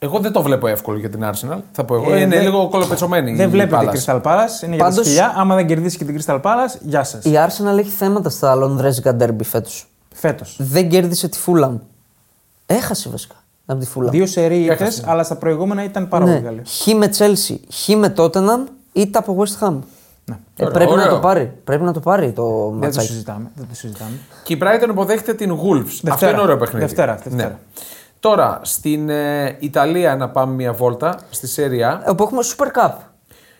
Εγώ 0.00 0.18
δεν 0.18 0.32
το 0.32 0.42
βλέπω 0.42 0.66
εύκολο 0.66 0.98
για 0.98 1.08
την 1.10 1.20
Arsenal. 1.24 1.58
Θα 1.72 1.84
πω 1.84 1.94
εγώ. 1.94 2.12
Ε, 2.12 2.20
είναι 2.20 2.34
δεν- 2.34 2.42
λίγο 2.44 2.68
κολοπετσωμένη. 2.68 3.34
Δεν 3.34 3.46
η 3.48 3.50
βλέπετε 3.50 3.90
Palace. 3.90 4.04
Crystal 4.04 4.22
Palace, 4.22 4.62
είναι 4.64 4.74
για 4.74 4.84
Πάντως- 4.84 4.96
τα 4.96 5.02
σκυλιά. 5.04 5.32
Άμα 5.36 5.54
δεν 5.54 5.66
κερδίσει 5.66 5.96
και 5.98 6.04
την 6.04 6.20
Crystal 6.20 6.40
Palace, 6.40 6.78
γεια 6.80 7.04
σας. 7.04 7.24
Η 7.24 7.32
Arsenal 7.34 7.78
έχει 7.78 7.90
θέματα 7.90 8.30
στα 8.30 8.54
λονδρέζικα 8.54 9.16
derby 9.20 9.42
φέτος. 9.44 9.86
Φέτος. 10.14 10.56
Δεν 10.60 10.88
κέρδισε 10.88 11.28
τη 11.28 11.38
Fulham. 11.46 11.72
Έχασε 12.66 13.08
βασικά 13.08 13.34
από 13.66 13.80
τη 13.80 13.86
Fulham. 13.94 14.10
Δύο 14.10 14.26
σερί 14.26 14.58
ήττες, 14.62 14.80
Έχασε. 14.80 15.02
αλλά 15.06 15.22
στα 15.22 15.36
προηγούμενα 15.36 15.84
ήταν 15.84 16.08
πάρα 16.08 16.24
πολύ 16.24 16.36
ναι. 16.36 16.42
καλή. 16.42 16.62
Χ 16.66 16.86
με 16.86 17.10
Chelsea, 17.18 17.56
Χ 17.72 17.88
με 17.88 18.14
Tottenham, 18.16 18.64
ήττα 18.92 19.18
από 19.18 19.36
West 19.42 19.64
Ham. 19.66 19.72
Ναι. 20.24 20.36
Ε, 20.56 20.62
Ωραίο, 20.64 20.74
πρέπει 20.74 20.90
να 20.94 21.02
ωραίο. 21.02 21.14
το 21.14 21.20
πάρει. 21.20 21.52
Πρέπει 21.64 21.82
να 21.84 21.92
το 21.92 22.00
πάρει 22.00 22.32
το 22.32 22.42
Δεν 22.42 22.70
το 22.80 22.86
ματσάκι. 22.86 23.06
συζητάμε. 23.06 23.50
Δεν 23.54 23.66
το 23.68 23.74
συζητάμε. 23.74 24.10
Και 24.42 24.52
η 24.54 24.58
Brighton 24.62 24.88
υποδέχεται 24.90 25.34
την 25.34 25.52
Wolves. 25.62 26.08
Αυτό 26.10 26.28
είναι 26.28 26.40
ωραίο 26.40 26.56
παιχνίδι. 26.56 26.84
Δευτέρα, 26.84 27.14
Δευτέρα. 27.24 27.48
Ναι. 27.48 27.56
Τώρα, 28.20 28.60
στην 28.62 29.08
ε, 29.08 29.56
Ιταλία 29.58 30.16
να 30.16 30.28
πάμε 30.28 30.54
μια 30.54 30.72
βόλτα, 30.72 31.18
στη 31.30 31.46
Σέρια. 31.46 32.02
Ε, 32.06 32.10
Όπου 32.10 32.22
έχουμε 32.22 32.40
Super 32.56 32.66
Cup 32.66 32.92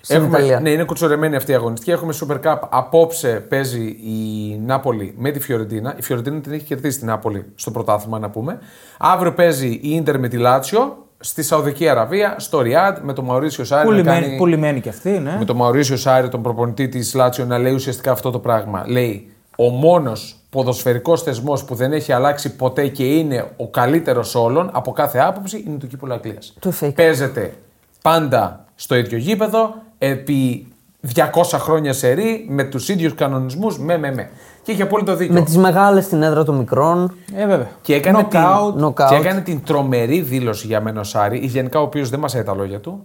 στην 0.00 0.16
Έχουμε, 0.16 0.36
Ιταλία. 0.38 0.60
ναι, 0.60 0.70
είναι 0.70 0.84
κουτσορεμένη 0.84 1.36
αυτή 1.36 1.52
η 1.52 1.54
αγωνιστική. 1.54 1.90
Έχουμε 1.90 2.14
Super 2.20 2.40
Cup. 2.46 2.58
Απόψε 2.68 3.28
παίζει 3.48 3.84
η 3.86 4.58
Νάπολη 4.66 5.14
με 5.16 5.30
τη 5.30 5.40
Φιωρεντίνα. 5.40 5.94
Η 5.98 6.02
Φιωρεντίνα 6.02 6.40
την 6.40 6.52
έχει 6.52 6.64
κερδίσει 6.64 6.98
την 6.98 7.06
Νάπολη 7.06 7.44
στο 7.54 7.70
πρωτάθλημα, 7.70 8.18
να 8.18 8.30
πούμε. 8.30 8.58
Αύριο 8.98 9.32
παίζει 9.32 9.66
η 9.68 9.80
Ίντερ 9.82 10.18
με 10.18 10.28
τη 10.28 10.36
Λάτσιο 10.36 11.06
στη 11.20 11.42
Σαουδική 11.42 11.88
Αραβία, 11.88 12.34
στο 12.38 12.60
Ριάντ, 12.60 12.96
με 13.02 13.12
τον 13.12 13.24
Μαουρίσιο 13.24 13.64
Σάρι. 13.64 13.84
Που 13.86 13.90
να 13.90 13.96
λιμένη, 13.96 14.20
κάνει- 14.26 14.36
που 14.36 14.46
λιμένη 14.46 14.80
και 14.80 14.88
αυτή, 14.88 15.10
ναι. 15.10 15.36
με 15.38 15.44
τον 15.44 15.56
Μαουρίσιο 15.56 15.96
Σάρι, 15.96 16.28
τον 16.28 16.42
προπονητή 16.42 16.88
της 16.88 17.14
Λάτσιο, 17.14 17.44
να 17.44 17.58
λέει 17.58 17.72
ουσιαστικά 17.72 18.12
αυτό 18.12 18.30
το 18.30 18.38
πράγμα. 18.38 18.84
Λέει, 18.86 19.32
ο 19.56 19.68
μόνος 19.68 20.37
ποδοσφαιρικός 20.50 21.22
θεσμός 21.22 21.64
που 21.64 21.74
δεν 21.74 21.92
έχει 21.92 22.12
αλλάξει 22.12 22.56
ποτέ 22.56 22.86
και 22.88 23.04
είναι 23.04 23.50
ο 23.56 23.68
καλύτερος 23.68 24.34
όλων 24.34 24.70
από 24.72 24.92
κάθε 24.92 25.18
άποψη 25.18 25.64
είναι 25.66 25.78
το 25.78 25.86
κύπελο 25.86 26.14
Αγγλίας. 26.14 26.54
Το 26.58 26.72
FA 26.80 26.86
Cup. 26.86 26.94
Παίζεται 26.94 27.54
πάντα 28.02 28.64
στο 28.74 28.94
ίδιο 28.94 29.18
γήπεδο, 29.18 29.74
επί 29.98 30.66
200 31.14 31.22
χρόνια 31.52 31.92
σε 31.92 32.12
ρί, 32.12 32.46
με 32.48 32.64
τους 32.64 32.88
ίδιους 32.88 33.14
κανονισμούς, 33.14 33.78
με, 33.78 33.98
με, 33.98 34.14
με. 34.14 34.30
Και 34.62 34.72
έχει 34.72 34.82
απόλυτο 34.82 35.16
δίκιο. 35.16 35.34
Με 35.34 35.40
τις 35.40 35.56
μεγάλες 35.56 36.04
στην 36.04 36.22
έδρα 36.22 36.44
των 36.44 36.54
μικρών. 36.54 37.16
Ε, 37.34 37.46
βέβαια. 37.46 37.68
Και 37.82 37.94
έκανε, 37.94 38.18
Knockout. 38.18 38.72
την, 38.74 38.84
knockout. 38.84 39.08
και 39.08 39.14
έκανε 39.14 39.40
την 39.40 39.62
τρομερή 39.64 40.20
δήλωση 40.20 40.66
για 40.66 40.80
μένα 40.80 41.00
ο 41.00 41.04
Σάρι, 41.04 41.38
γενικά 41.38 41.80
ο 41.80 41.82
οποίος 41.82 42.08
δεν 42.08 42.20
μασάει 42.20 42.42
τα 42.42 42.54
λόγια 42.54 42.80
του. 42.80 43.04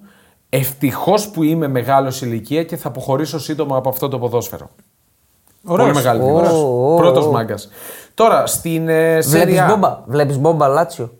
Ευτυχώς 0.49 1.29
που 1.29 1.43
είμαι 1.43 1.67
μεγάλος 1.67 2.21
ηλικίας 2.21 2.63
και 2.63 2.77
θα 2.77 2.87
αποχωρήσω 2.87 3.39
σύντομα 3.39 3.77
από 3.77 3.89
αυτό 3.89 4.07
το 4.07 4.19
ποδόσφαιρο. 4.19 4.69
Ωραίος. 5.65 5.87
Πολύ 5.91 6.03
μεγάλη 6.03 6.21
Ωραίος. 6.23 6.37
δήλωση. 6.51 6.63
Ω, 6.65 6.93
ω, 6.93 6.95
Πρώτος 6.97 7.25
ω. 7.25 7.31
μάγκας. 7.31 7.69
Τώρα 8.13 8.45
στην 8.47 8.89
ε, 8.89 9.19
Βλέπεις 9.19 9.59
Serie 9.59 9.63
A- 9.65 9.67
μπόμπα. 9.69 9.99
Βλέπεις 10.05 10.37
μπόμπα 10.37 10.67
Λάτσιο. 10.67 11.13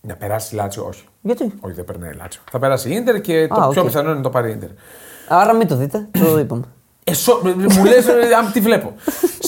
Να 0.00 0.14
περάσει 0.14 0.54
η 0.54 0.58
Λάτσιο, 0.58 0.84
όχι. 0.86 1.04
Γιατί; 1.20 1.52
Όχι, 1.60 1.74
δεν 1.74 1.84
περνάει 1.84 2.10
η 2.10 2.16
Λάτσιο. 2.16 2.42
Θα 2.50 2.58
περάσει 2.58 2.88
η 2.90 2.94
Ίντερ 2.94 3.20
και 3.20 3.46
το 3.48 3.60
Α, 3.60 3.68
πιο 3.68 3.80
οκ. 3.80 3.86
πιθανό 3.86 4.08
είναι 4.08 4.16
να 4.16 4.22
το 4.22 4.30
πάρει 4.30 4.48
η 4.48 4.52
Ίντερ. 4.52 4.68
Άρα 5.28 5.52
μην 5.54 5.66
το 5.68 5.76
δείτε. 5.76 6.08
Το 6.10 6.38
είπαμε. 6.38 6.62
Ε, 7.04 7.14
σο- 7.14 7.40
μου 7.44 7.84
λες, 7.84 8.06
αν 8.38 8.52
τη 8.52 8.60
βλέπω. 8.60 8.92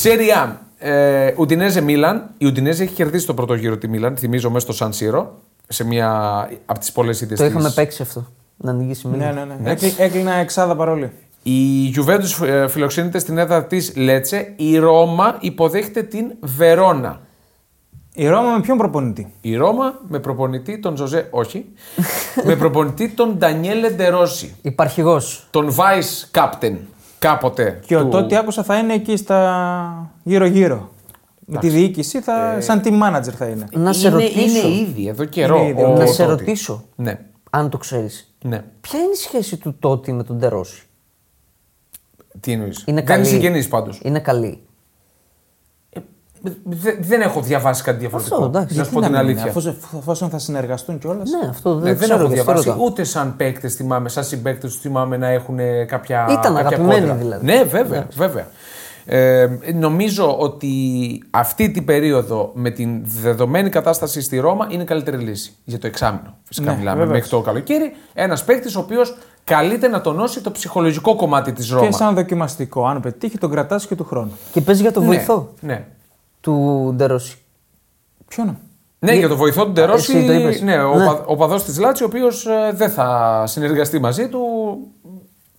Serie 0.02 0.44
A. 0.46 0.52
Ε, 0.78 1.34
Ουντινέζε 1.38 1.80
Μίλαν. 1.80 2.30
Η 2.38 2.46
Ουντινέζε 2.46 2.82
έχει 2.82 2.92
κερδίσει 2.94 3.26
το 3.26 3.34
πρώτο 3.34 3.54
γύρο 3.54 3.76
τη 3.76 3.88
Μίλαν, 3.88 4.16
θυμίζω, 4.16 4.48
μέσα 4.50 4.64
στο 4.64 4.72
Σαν 4.74 4.92
Σύρο. 4.92 5.34
Σε 5.68 5.84
μια 5.84 6.10
από 6.66 6.78
τις 6.78 6.92
πολλές 6.92 7.20
ήττε 7.20 7.34
το 7.34 7.44
είχαμε 7.44 7.70
παίξει 7.70 8.02
αυτό. 8.02 8.26
Να 8.56 8.70
ανοίγει 8.70 9.00
Ναι, 9.02 9.16
μία. 9.16 9.32
ναι, 9.32 9.44
ναι. 9.60 9.70
Έκλει- 9.70 9.98
Έκλεινα 9.98 10.32
εξάδα 10.34 10.76
παρόλη. 10.76 11.12
Η 11.46 11.92
Juventus 11.96 12.46
ε, 12.46 12.68
φιλοξενείται 12.68 13.18
στην 13.18 13.38
έδρα 13.38 13.64
της 13.64 13.96
Λέτσε. 13.96 14.52
Η 14.56 14.78
Ρώμα 14.78 15.36
υποδέχεται 15.40 16.02
την 16.02 16.32
Βερόνα. 16.40 17.20
Η 18.14 18.26
Ρώμα 18.28 18.50
με 18.54 18.60
ποιον 18.60 18.76
προπονητή; 18.78 19.32
Η 19.40 19.56
Ρώμα 19.56 20.00
με 20.08 20.18
προπονητή 20.18 20.78
τον 20.78 20.96
Ζωζέ, 20.96 21.28
όχι. 21.30 21.64
με 22.46 22.56
προπονητή 22.56 23.08
τον 23.08 23.36
Ντανιέλε 23.38 23.90
Ντερόση. 23.90 24.54
Υπαρχηγός. 24.62 25.46
Τον 25.50 25.70
vice 25.74 26.38
captain 26.40 26.76
κάποτε. 27.18 27.80
Και 27.86 27.96
ο 27.96 28.02
του- 28.02 28.08
τότε 28.08 28.36
άκουσα 28.36 28.62
θα 28.62 28.78
είναι 28.78 28.94
εκεί 28.94 29.16
στα 29.16 30.10
γύρω-γύρω. 30.22 30.88
Με 31.46 31.58
τη 31.58 31.68
διοίκηση, 31.68 32.20
θα, 32.20 32.56
σαν 32.60 32.82
team 32.84 32.92
manager 33.02 33.32
θα 33.36 33.46
είναι. 33.46 33.66
Να 33.72 33.92
σε 33.92 34.08
είναι, 34.08 34.16
ρωτήσω. 34.16 34.40
είναι 34.68 34.74
ήδη 34.76 35.08
εδώ 35.08 35.24
καιρό. 35.24 35.56
Είναι 35.58 35.68
ήδη, 35.68 35.82
ο 35.82 35.88
να 35.96 36.06
σε 36.06 36.24
Τότι. 36.24 36.38
ρωτήσω, 36.44 36.84
Ναι. 36.96 37.18
αν 37.50 37.70
το 37.70 37.78
ξέρεις. 37.78 38.34
ναι. 38.42 38.64
Ποια 38.80 38.98
είναι 38.98 39.12
η 39.12 39.16
σχέση 39.16 39.56
του 39.56 39.76
Τότι 39.78 40.12
με 40.12 40.22
τον 40.24 40.38
Τερόση. 40.38 40.82
Τι 42.40 42.52
εννοείς; 42.52 42.82
Είναι 42.86 42.96
Δεν 42.96 43.06
καλή. 43.06 43.20
είναι 43.20 43.28
συγγενή 43.28 43.64
πάντως. 43.64 44.00
Είναι 44.02 44.18
καλή. 44.20 44.62
δεν 47.00 47.20
έχω 47.20 47.40
διαβάσει 47.40 47.82
κάτι 47.82 47.98
διαφορετικό. 47.98 48.34
Αυτό, 48.36 48.46
εντάξει. 48.48 48.76
να 48.76 48.84
σου 48.84 48.90
Γιατί 48.90 48.94
πω 48.94 49.00
να 49.00 49.06
την 49.06 49.26
μην 49.26 49.30
είναι, 49.30 49.40
αλήθεια. 49.50 49.72
Αφού, 49.72 49.98
εφόσον 49.98 50.30
θα 50.30 50.38
συνεργαστούν 50.38 50.98
κιόλας. 50.98 51.30
Ναι, 51.30 51.48
αυτό 51.48 51.74
δεν, 51.74 51.82
Ναι, 51.82 51.94
δεν 51.94 52.08
ξέρω. 52.08 52.24
έχω 52.24 52.32
γι' 52.32 52.38
αυτό 52.38 52.52
διαβάσει 52.52 52.68
ρωτάω. 52.68 52.84
ούτε 52.86 53.04
σαν 53.04 53.36
παίκτες 53.36 53.74
θυμάμαι, 53.74 54.08
σαν 54.08 54.24
συμπαίκτες 54.24 54.72
τους 54.72 54.80
θυμάμαι 54.80 55.16
να 55.16 55.28
έχουν 55.28 55.58
ε, 55.58 55.84
κάποια. 55.84 56.26
Ήταν 56.30 56.42
κάποια 56.54 56.58
αγαπημένοι 56.66 57.00
κόντρα. 57.00 57.14
δηλαδή. 57.14 57.44
Ναι, 57.44 57.62
βέβαια. 57.64 58.06
βέβαια. 58.14 58.46
Ε, 59.06 59.48
νομίζω 59.74 60.36
ότι 60.38 60.68
αυτή 61.30 61.70
την 61.70 61.84
περίοδο 61.84 62.50
με 62.54 62.70
την 62.70 63.00
δεδομένη 63.04 63.68
κατάσταση 63.70 64.20
στη 64.20 64.38
Ρώμα 64.38 64.66
είναι 64.70 64.82
η 64.82 64.86
καλύτερη 64.86 65.16
λύση 65.16 65.54
για 65.64 65.78
το 65.78 65.86
εξάμεινο. 65.86 66.36
Φυσικά 66.42 66.70
Ναι, 66.70 66.76
μιλάμε 66.78 66.98
βεβαίως. 66.98 67.14
μέχρι 67.14 67.28
το 67.30 67.40
καλοκαίρι. 67.40 67.92
Ένας 68.14 68.44
παίκτης 68.44 68.76
ο 68.76 68.80
οποίος 68.80 69.16
καλείται 69.44 69.88
να 69.88 70.00
τονώσει 70.00 70.40
το 70.40 70.50
ψυχολογικό 70.50 71.16
κομμάτι 71.16 71.52
της 71.52 71.70
Ρώμα. 71.70 71.86
Και 71.86 71.92
σαν 71.92 72.14
δοκιμαστικό. 72.14 72.86
Αν 72.86 73.00
πετύχει, 73.00 73.38
τον 73.38 73.50
κρατάς 73.50 73.86
και 73.86 73.94
του 73.94 74.04
χρόνου. 74.04 74.32
Και 74.52 74.60
παίζει 74.60 74.82
για 74.82 74.92
τον 74.92 75.02
ναι, 75.02 75.08
βοηθό 75.08 75.48
Ναι. 75.60 75.84
του 76.40 76.92
Ντερόση. 76.96 77.36
Ποιο 78.28 78.56
Ναι, 78.98 79.14
για 79.14 79.28
το 79.28 79.36
βοηθό 79.36 79.64
του 79.64 79.70
Ντερόση, 79.72 80.16
εσύ 80.16 80.26
το 80.26 80.32
είπες. 80.32 80.60
ναι, 80.60 80.78
ο, 80.82 80.94
Ναι. 80.98 81.04
πα- 81.06 81.24
ο 81.26 81.36
παδός 81.36 81.64
της 81.64 81.78
Λάτσι, 81.78 82.02
ο 82.02 82.06
οποίος 82.06 82.46
ε, 82.46 82.72
δεν 82.74 82.90
θα 82.90 83.42
συνεργαστεί 83.46 83.98
μαζί 84.00 84.28
του 84.28 84.38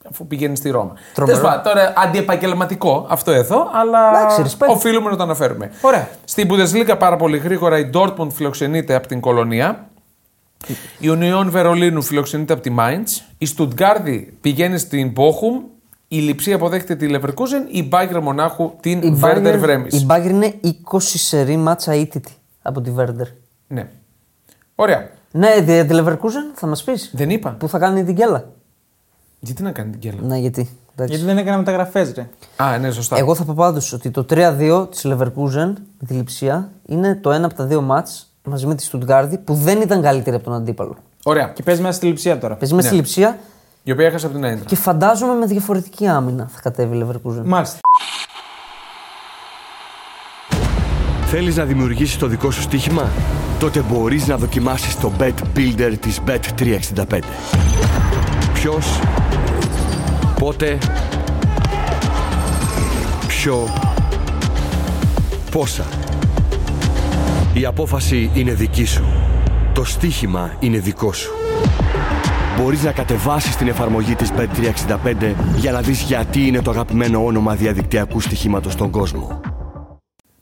αφού 0.10 0.28
πηγαίνει 0.28 0.56
στη 0.56 0.70
Ρώμα. 0.70 0.94
Τρομερό. 1.14 1.38
Τέλος 1.38 1.52
πάντων, 1.56 1.74
τώρα 1.74 1.94
αντιεπαγγελματικό 1.98 3.06
αυτό 3.10 3.32
εδώ, 3.32 3.70
αλλά 3.74 4.10
Εντάξει, 4.10 4.42
respect. 4.46 4.68
οφείλουμε 4.70 5.10
να 5.10 5.16
το 5.18 5.24
αναφέρουμε. 5.24 5.72
Ωραία. 5.82 6.08
Στην 6.26 6.50
Bundesliga 6.52 6.96
πάρα 7.00 7.16
πολύ 7.18 7.38
γρήγορα 7.38 7.80
η 7.80 7.90
Dortmund 7.94 8.28
φιλοξενείται 8.32 8.96
από 8.96 9.08
την 9.08 9.20
Κολονία. 9.20 9.88
Η 11.00 11.08
Union 11.10 11.46
Βερολίνου 11.50 12.02
φιλοξενείται 12.02 12.54
από 12.54 12.62
τη 12.62 12.72
Mainz. 12.80 13.22
Η 13.38 13.46
Στουτγκάρδη 13.46 14.38
πηγαίνει 14.42 14.78
στην 14.78 15.14
Bochum. 15.16 15.64
Η 16.08 16.18
Λιψή 16.18 16.54
αποδέχεται 16.54 16.96
τη 16.96 17.08
Leverkusen. 17.10 17.72
Η 17.76 17.90
Bayern 17.92 18.20
Μονάχου 18.22 18.72
την 18.80 19.02
Η 19.02 19.20
Werder 19.24 19.54
Bayern, 19.54 19.58
Βρέμις. 19.58 20.02
η 20.02 20.06
Bayern 20.10 20.30
είναι 20.30 20.54
20 20.92 20.98
σερή 21.00 21.58
μάτσα 21.58 21.96
ήττητη 21.96 22.32
από 22.62 22.82
τη 22.82 22.92
Βέρντερ. 22.92 23.28
Ναι. 23.68 23.88
Ωραία. 24.76 25.10
Ναι, 25.32 25.50
τη 25.66 25.86
τη 25.86 25.96
Leverkusen 26.02 26.54
θα 26.54 26.68
μας 26.68 26.84
πεις. 26.84 27.12
Δεν 27.14 27.30
είπα. 27.30 27.50
Που 27.60 27.68
θα 27.70 27.80
κάνει 27.80 28.04
την 28.04 28.14
γκέλα. 28.14 28.46
Γιατί 29.46 29.64
να 29.64 29.72
κάνει 29.72 29.92
την 29.92 30.00
κέλα; 30.00 30.18
Ναι, 30.22 30.38
γιατί. 30.38 30.70
εντάξει. 30.96 31.14
Γιατί 31.16 31.26
δεν 31.34 31.38
έκανα 31.38 31.58
μεταγραφές, 31.58 32.14
ρε. 32.16 32.28
Α, 32.56 32.78
ναι, 32.78 32.92
σωστά. 32.92 33.18
Εγώ 33.18 33.36
θα 33.36 33.44
πω 33.44 33.54
πάντως 33.58 33.94
ότι 33.94 34.12
το 34.12 34.26
3-2 34.30 34.88
της 34.92 35.06
Leverkusen 35.08 35.74
με 36.00 36.08
τη 36.08 36.14
λειψία 36.14 36.70
είναι 36.86 37.16
το 37.16 37.32
ένα 37.32 37.46
από 37.46 37.56
τα 37.56 37.66
δύο 37.66 37.82
μάτς 37.82 38.30
μαζί 38.44 38.66
με 38.66 38.76
τη 38.76 38.84
Στουτγκάρδη 38.84 39.38
που 39.38 39.54
δεν 39.54 39.82
ήταν 39.82 40.02
καλύτερη 40.02 40.36
από 40.36 40.46
τον 40.46 40.54
αντίπαλο. 40.54 40.96
Ωραία. 41.24 41.48
Και 41.48 41.64
παίζει 41.64 41.82
μέσα 41.82 41.94
στη 41.94 42.06
λειψία 42.06 42.38
τώρα. 42.40 42.56
Παίζει 42.56 42.74
μέσα 42.74 42.88
στη 42.88 42.96
λειψία 42.98 43.38
Η 43.84 43.92
οποία 43.92 44.06
έχασε 44.06 44.26
από 44.26 44.36
την 44.36 44.46
Άιντρα. 44.46 44.66
και 44.66 44.76
φαντάζομαι 44.76 45.34
με 45.34 45.46
διαφορετική 45.46 46.08
άμυνα 46.08 46.48
θα 46.54 46.62
κατέβει 46.62 46.98
η 46.98 47.06
Leverkusen. 47.06 47.42
Μάλιστα. 47.44 47.80
Θέλεις 51.26 51.56
να 51.56 51.64
δημιουργήσεις 51.64 52.18
το 52.18 52.28
δικό 52.28 52.52
σου 52.52 52.62
στοίχημα; 52.62 53.10
Τότε 53.60 53.84
μπορείς 53.92 54.28
να 54.28 54.38
δοκιμάσεις 54.38 55.00
το 55.00 55.12
Bet 55.20 55.34
Builder 55.56 55.94
της 56.00 56.20
Bet365. 56.28 57.20
Ποιος, 58.54 59.00
πότε, 60.40 60.78
ποιο, 63.28 63.68
πόσα. 65.52 65.86
Η 67.54 67.66
απόφαση 67.66 68.32
είναι 68.34 68.54
δική 68.54 68.86
σου. 68.86 69.04
Το 69.74 69.84
στοίχημα 69.84 70.56
είναι 70.60 70.78
δικό 70.78 71.14
σου. 71.14 71.32
Μπορείς 72.60 72.84
να 72.84 72.92
κατεβάσεις 72.92 73.56
την 73.56 73.68
εφαρμογή 73.68 74.16
της 74.16 74.32
Bet365 74.38 75.34
για 75.56 75.72
να 75.72 75.82
δεις 75.82 76.02
γιατί 76.02 76.48
είναι 76.48 76.62
το 76.62 76.72
αγαπημένο 76.72 77.26
όνομα 77.26 77.56
διαδικτυακού 77.56 78.20
στοιχήματος 78.20 78.74
στον 78.74 78.90
κόσμο. 78.90 79.42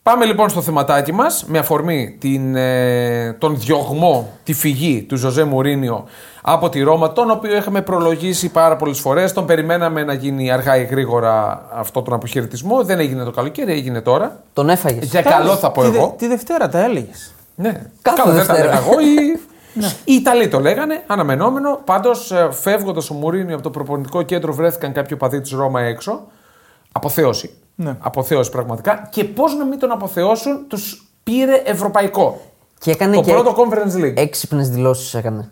Πάμε 0.04 0.26
λοιπόν 0.26 0.50
στο 0.50 0.62
θεματάκι 0.62 1.12
μας 1.14 1.46
με 1.48 1.58
αφορμή 1.58 2.18
την, 2.20 2.56
ε, 2.56 3.34
τον 3.34 3.60
διωγμό, 3.60 4.38
τη 4.44 4.54
φυγή 4.54 5.04
του 5.04 5.16
Ζωζέ 5.16 5.44
Μουρίνιο 5.44 6.06
από 6.46 6.70
τη 6.70 6.82
Ρώμα, 6.82 7.12
τον 7.14 7.30
οποίο 7.32 7.56
είχαμε 7.56 7.82
προλογίσει 7.82 8.50
πάρα 8.50 8.76
πολλές 8.76 9.00
φορές. 9.00 9.34
Τον 9.34 9.46
περιμέναμε 9.46 10.04
να 10.04 10.14
γίνει 10.14 10.52
αργά 10.52 10.78
ή 10.78 10.84
γρήγορα 10.84 11.66
αυτό 11.74 12.02
τον 12.02 12.14
αποχαιρετισμό. 12.14 12.84
Δεν 12.84 13.00
έγινε 13.00 13.24
το 13.24 13.32
καλοκαίρι, 13.32 13.72
έγινε 13.72 14.02
τώρα. 14.02 14.40
Τον 14.54 14.70
έφαγες. 14.70 15.06
Για 15.10 15.22
καλό 15.22 15.56
θα 15.56 15.72
πω 15.72 15.82
Τη, 15.82 15.90
δε- 15.90 15.98
εγώ. 15.98 16.16
τη 16.18 16.28
Δευτέρα 16.28 16.70
τα 16.70 16.84
έλεγες. 16.84 17.34
Ναι, 17.56 17.82
Κάθε 18.02 18.22
Καλά, 18.24 18.36
δεν 18.36 18.46
τα 18.48 18.54
Δευτέρα. 18.54 18.72
έλεγα 18.72 18.86
εγώ. 18.92 19.00
Οι... 19.00 19.40
οι 20.12 20.14
Ιταλοί 20.14 20.48
το 20.48 20.60
λέγανε, 20.60 21.04
αναμενόμενο. 21.08 21.80
Πάντως, 21.86 22.32
φεύγοντας 22.52 23.10
ο 23.10 23.14
Μουρίνιο 23.14 23.54
από 23.54 23.64
το 23.64 23.70
προπονητικό 23.70 24.22
κέντρο, 24.22 24.54
βρέθηκαν 24.54 24.92
κάποιοι 24.94 25.12
οπαδοί 25.14 25.42
της 25.42 25.52
Ρώμα 25.52 25.82
έξω. 25.82 26.22
Αποθέωση. 26.92 27.54
Ναι. 27.76 27.96
Αποθέωση 28.00 28.50
πραγματικά. 28.52 29.08
Και 29.12 29.24
πώς 29.24 29.56
να 29.56 29.66
μην 29.66 29.80
τον 29.80 29.92
αποθεώσουν, 29.92 30.66
τους 30.68 31.08
πήρε 31.24 31.62
ευρωπαϊκό. 31.66 32.42
Και 32.80 32.92
έκανε 32.92 33.16
Το 33.16 33.22
και 33.22 33.32
πρώτο 33.32 33.56
Conference 33.58 34.04
League. 34.04 34.14
έξυπνες 34.18 34.70
δηλώσεις 34.70 35.14
έκανε. 35.14 35.52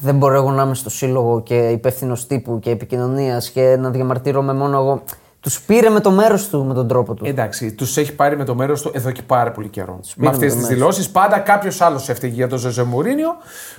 Δεν 0.00 0.14
μπορώ 0.14 0.34
εγώ 0.34 0.50
να 0.50 0.62
είμαι 0.62 0.74
στο 0.74 0.90
σύλλογο 0.90 1.42
και 1.42 1.54
υπεύθυνος 1.54 2.26
τύπου 2.26 2.58
και 2.58 2.70
επικοινωνίας 2.70 3.50
και 3.50 3.76
να 3.78 3.90
διαμαρτύρομαι 3.90 4.52
μόνο 4.52 4.78
εγώ. 4.78 5.02
Τους 5.40 5.60
πήρε 5.60 5.88
με 5.88 6.00
το 6.00 6.10
μέρος 6.10 6.48
του, 6.48 6.64
με 6.64 6.74
τον 6.74 6.88
τρόπο 6.88 7.14
του. 7.14 7.26
Εντάξει, 7.26 7.72
τους 7.72 7.96
έχει 7.96 8.14
πάρει 8.14 8.36
με 8.36 8.44
το 8.44 8.54
μέρος 8.54 8.82
του 8.82 8.90
εδώ 8.94 9.10
και 9.10 9.22
πάρα 9.22 9.50
πολύ 9.50 9.68
καιρό. 9.68 10.00
Με 10.02 10.12
πήρε 10.16 10.30
αυτές 10.30 10.40
με 10.40 10.48
το 10.48 10.54
τις 10.54 10.62
μέρος. 10.62 10.78
δηλώσεις, 10.78 11.10
πάντα 11.10 11.38
κάποιος 11.38 11.80
άλλος 11.80 12.08
έφταιγε 12.08 12.34
για 12.34 12.48
τον 12.48 12.58
Ζωζέ 12.58 12.82
Μουρίνιο. 12.82 13.36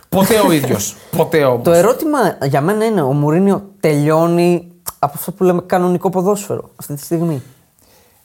Ποτέ 0.09 0.39
ο 0.47 0.51
ίδιος. 0.51 0.95
Ποτέ 1.17 1.43
όμως. 1.43 1.63
Το 1.63 1.71
ερώτημα 1.71 2.19
για 2.43 2.61
μένα 2.61 2.85
είναι: 2.85 3.01
Ο 3.01 3.13
Μουρίνιο 3.13 3.69
τελειώνει 3.79 4.71
από 4.99 5.13
αυτό 5.15 5.31
που 5.31 5.43
λέμε 5.43 5.61
κανονικό 5.65 6.09
ποδόσφαιρο 6.09 6.69
αυτή 6.75 6.93
τη 6.93 7.01
στιγμή; 7.01 7.41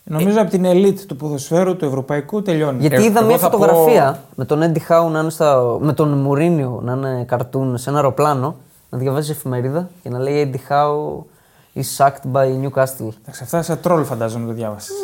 Νομίζω 0.07 0.41
από 0.41 0.51
την 0.51 0.65
ελίτ 0.65 1.01
του 1.07 1.17
ποδοσφαίρου 1.17 1.77
του 1.77 1.85
ευρωπαϊκού 1.85 2.43
τελειώνει. 2.43 2.81
Γιατί 2.81 2.97
Ε, 2.97 3.05
είδα 3.05 3.19
εγώ 3.19 3.29
μια 3.29 3.39
θα 3.39 3.51
φωτογραφία 3.51 4.23
με 4.35 4.45
τον 4.45 4.63
Έντι 4.63 4.79
Χάου 4.81 5.11
να 5.11 5.21
είναι 5.21 5.31
στα, 5.31 5.77
με 5.81 5.93
τον 5.93 6.09
Μουρίνιο 6.09 6.81
να 6.83 6.93
είναι 6.93 7.25
καρτούν 7.25 7.79
σε 7.79 7.89
ένα 7.91 7.99
αεροπλάνο, 7.99 8.57
να 8.91 8.99
διαβάζει 8.99 9.31
εφημερίδα 9.31 9.89
και 10.03 10.09
να 10.09 10.19
λέει 10.19 10.39
Έντι 10.41 10.59
Χάου 10.59 11.27
is 11.75 11.97
sacked 12.05 12.33
by 12.33 12.47
Newcastle. 12.47 13.09
Εντάξει, 13.23 13.43
αυτά 13.43 13.63
σαν 13.63 13.81
τρόλ 13.81 14.05
φαντάζομαι 14.05 14.47
το 14.47 14.53
διάβασες. 14.53 14.95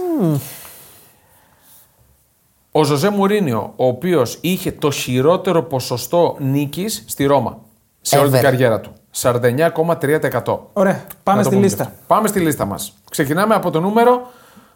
Ο 2.72 2.84
Ζωζέ 2.84 3.10
Μουρίνιο, 3.10 3.72
ο 3.76 3.86
οποίος 3.86 4.38
είχε 4.40 4.72
το 4.72 4.90
χειρότερο 4.90 5.62
ποσοστό 5.62 6.36
νίκης 6.38 7.04
στη 7.06 7.24
Ρώμα 7.24 7.58
σε 8.00 8.18
όλη 8.18 8.30
την 8.30 8.38
Ever. 8.38 8.42
καριέρα 8.42 8.80
του. 8.80 8.90
49,3%. 9.16 10.58
Ωραία, 10.72 11.04
πάμε 11.22 11.38
Να 11.38 11.42
το 11.42 11.42
στη 11.42 11.48
πούμε 11.48 11.60
λίστα. 11.60 11.84
και 11.84 11.90
αυτό. 11.90 12.02
Πάμε 12.06 12.28
στη 12.28 12.40
λίστα 12.40 12.64
μας. 12.64 12.92
Ξεκινάμε 13.10 13.54
από 13.54 13.70
το 13.70 13.80
νούμερο. 13.80 14.30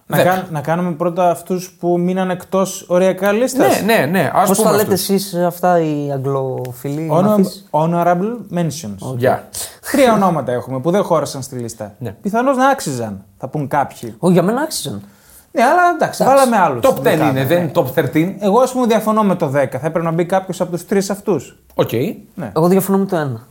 Να, 0.06 0.16
10. 0.18 0.24
κάν- 0.24 0.46
να 0.50 0.60
κάνουμε 0.60 0.90
πρώτα 0.90 1.30
αυτούς 1.30 1.70
που 1.80 1.98
μείναν 1.98 2.30
εκτός 2.30 2.84
οριακά 2.88 3.32
λίστας. 3.32 3.82
Ναι, 3.82 3.94
ναι, 3.96 4.06
ναι. 4.06 4.30
Ας 4.34 4.48
Πώς 4.48 4.56
πούμε 4.56 4.70
τα 4.70 4.76
λέτε 4.76 4.92
αυτούς. 4.92 5.08
εσείς 5.08 5.34
αυτά 5.34 5.80
οι 5.80 6.10
Αγγλοφιλοί, 6.12 7.00
μαθείς; 7.00 7.68
honorable 7.70 8.36
mentions. 8.54 9.14
Γεια. 9.16 9.48
Τρία 9.92 10.12
ονόματα 10.12 10.52
έχουμε 10.52 10.80
που 10.80 10.90
δεν 10.90 11.02
χώρασαν 11.02 11.42
στη 11.42 11.56
λίστα. 11.56 11.92
Ναι. 11.98 12.10
Πιθανώς 12.22 12.56
να 12.56 12.68
άξιζαν, 12.68 13.24
θα 13.38 13.48
πούν 13.48 13.68
κάποιοι. 13.68 14.14
Όχι, 14.18 14.32
για 14.32 14.42
μένα 14.42 14.60
άξιζαν. 14.60 15.02
Ναι, 15.52 15.62
αλλά 15.62 15.82
εντάξει, 15.94 16.24
βάλαμε 16.24 16.56
άλλους. 16.56 16.84
Top 16.84 16.94
10 17.02 17.28
είναι, 17.30 17.44
δεν 17.44 17.62
είναι 17.62 17.70
top 17.74 17.84
13. 17.94 18.36
Εγώ 18.40 18.60
ας 18.60 18.72
πούμε 18.72 18.86
διαφωνώ 18.86 19.22
με 19.22 19.34
το 19.34 19.46
10. 19.46 19.50
Θα 19.52 19.86
έπρεπε 19.86 20.02
να 20.02 20.10
μπει 20.10 20.24
κάποιος 20.24 20.60
από 20.60 20.70
τους 20.70 20.86
τρεις 20.86 21.10
αυτούς. 21.10 21.58
Οκ. 21.74 21.92
Ναι. 22.34 22.52
Εγώ 22.56 22.68
διαφωνώ 22.68 22.98
με 22.98 23.04
το 23.06 23.16
ένα. 23.16 23.46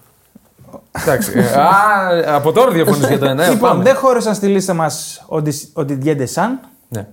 Εντάξει. 0.92 1.32
Ε, 1.40 1.44
Α, 1.60 2.36
από 2.36 2.52
τώρα 2.52 2.72
διαφωνείς 2.72 3.08
για 3.08 3.20
το 3.20 3.26
ένα. 3.26 3.44
ε, 3.44 3.50
λοιπόν, 3.50 3.70
πάμε. 3.70 3.84
δεν 3.84 3.96
χώρισαν 3.96 4.36
στη 4.36 4.48
λίστα 4.48 4.74
μας 4.74 5.24
ο, 5.28 5.42
Ντις- 5.42 5.72
ο 5.78 5.82
Didier 5.82 6.18
Deschamps, 6.18 6.68
Ναι. 6.90 7.08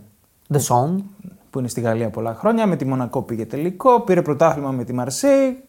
Ντεσάν. 0.52 0.94
που 1.50 1.58
είναι 1.58 1.68
στη 1.68 1.80
Γαλλία 1.80 2.08
πολλά 2.10 2.34
χρόνια. 2.38 2.66
Με 2.66 2.76
τη 2.76 2.84
Μονακό 2.84 3.22
πήγε 3.22 3.46
τελικό. 3.46 4.00
Πήρε 4.00 4.22
πρωτάθλημα 4.22 4.70
με 4.70 4.84
τη 4.84 4.92
Μαρσέιγ. 4.92 5.62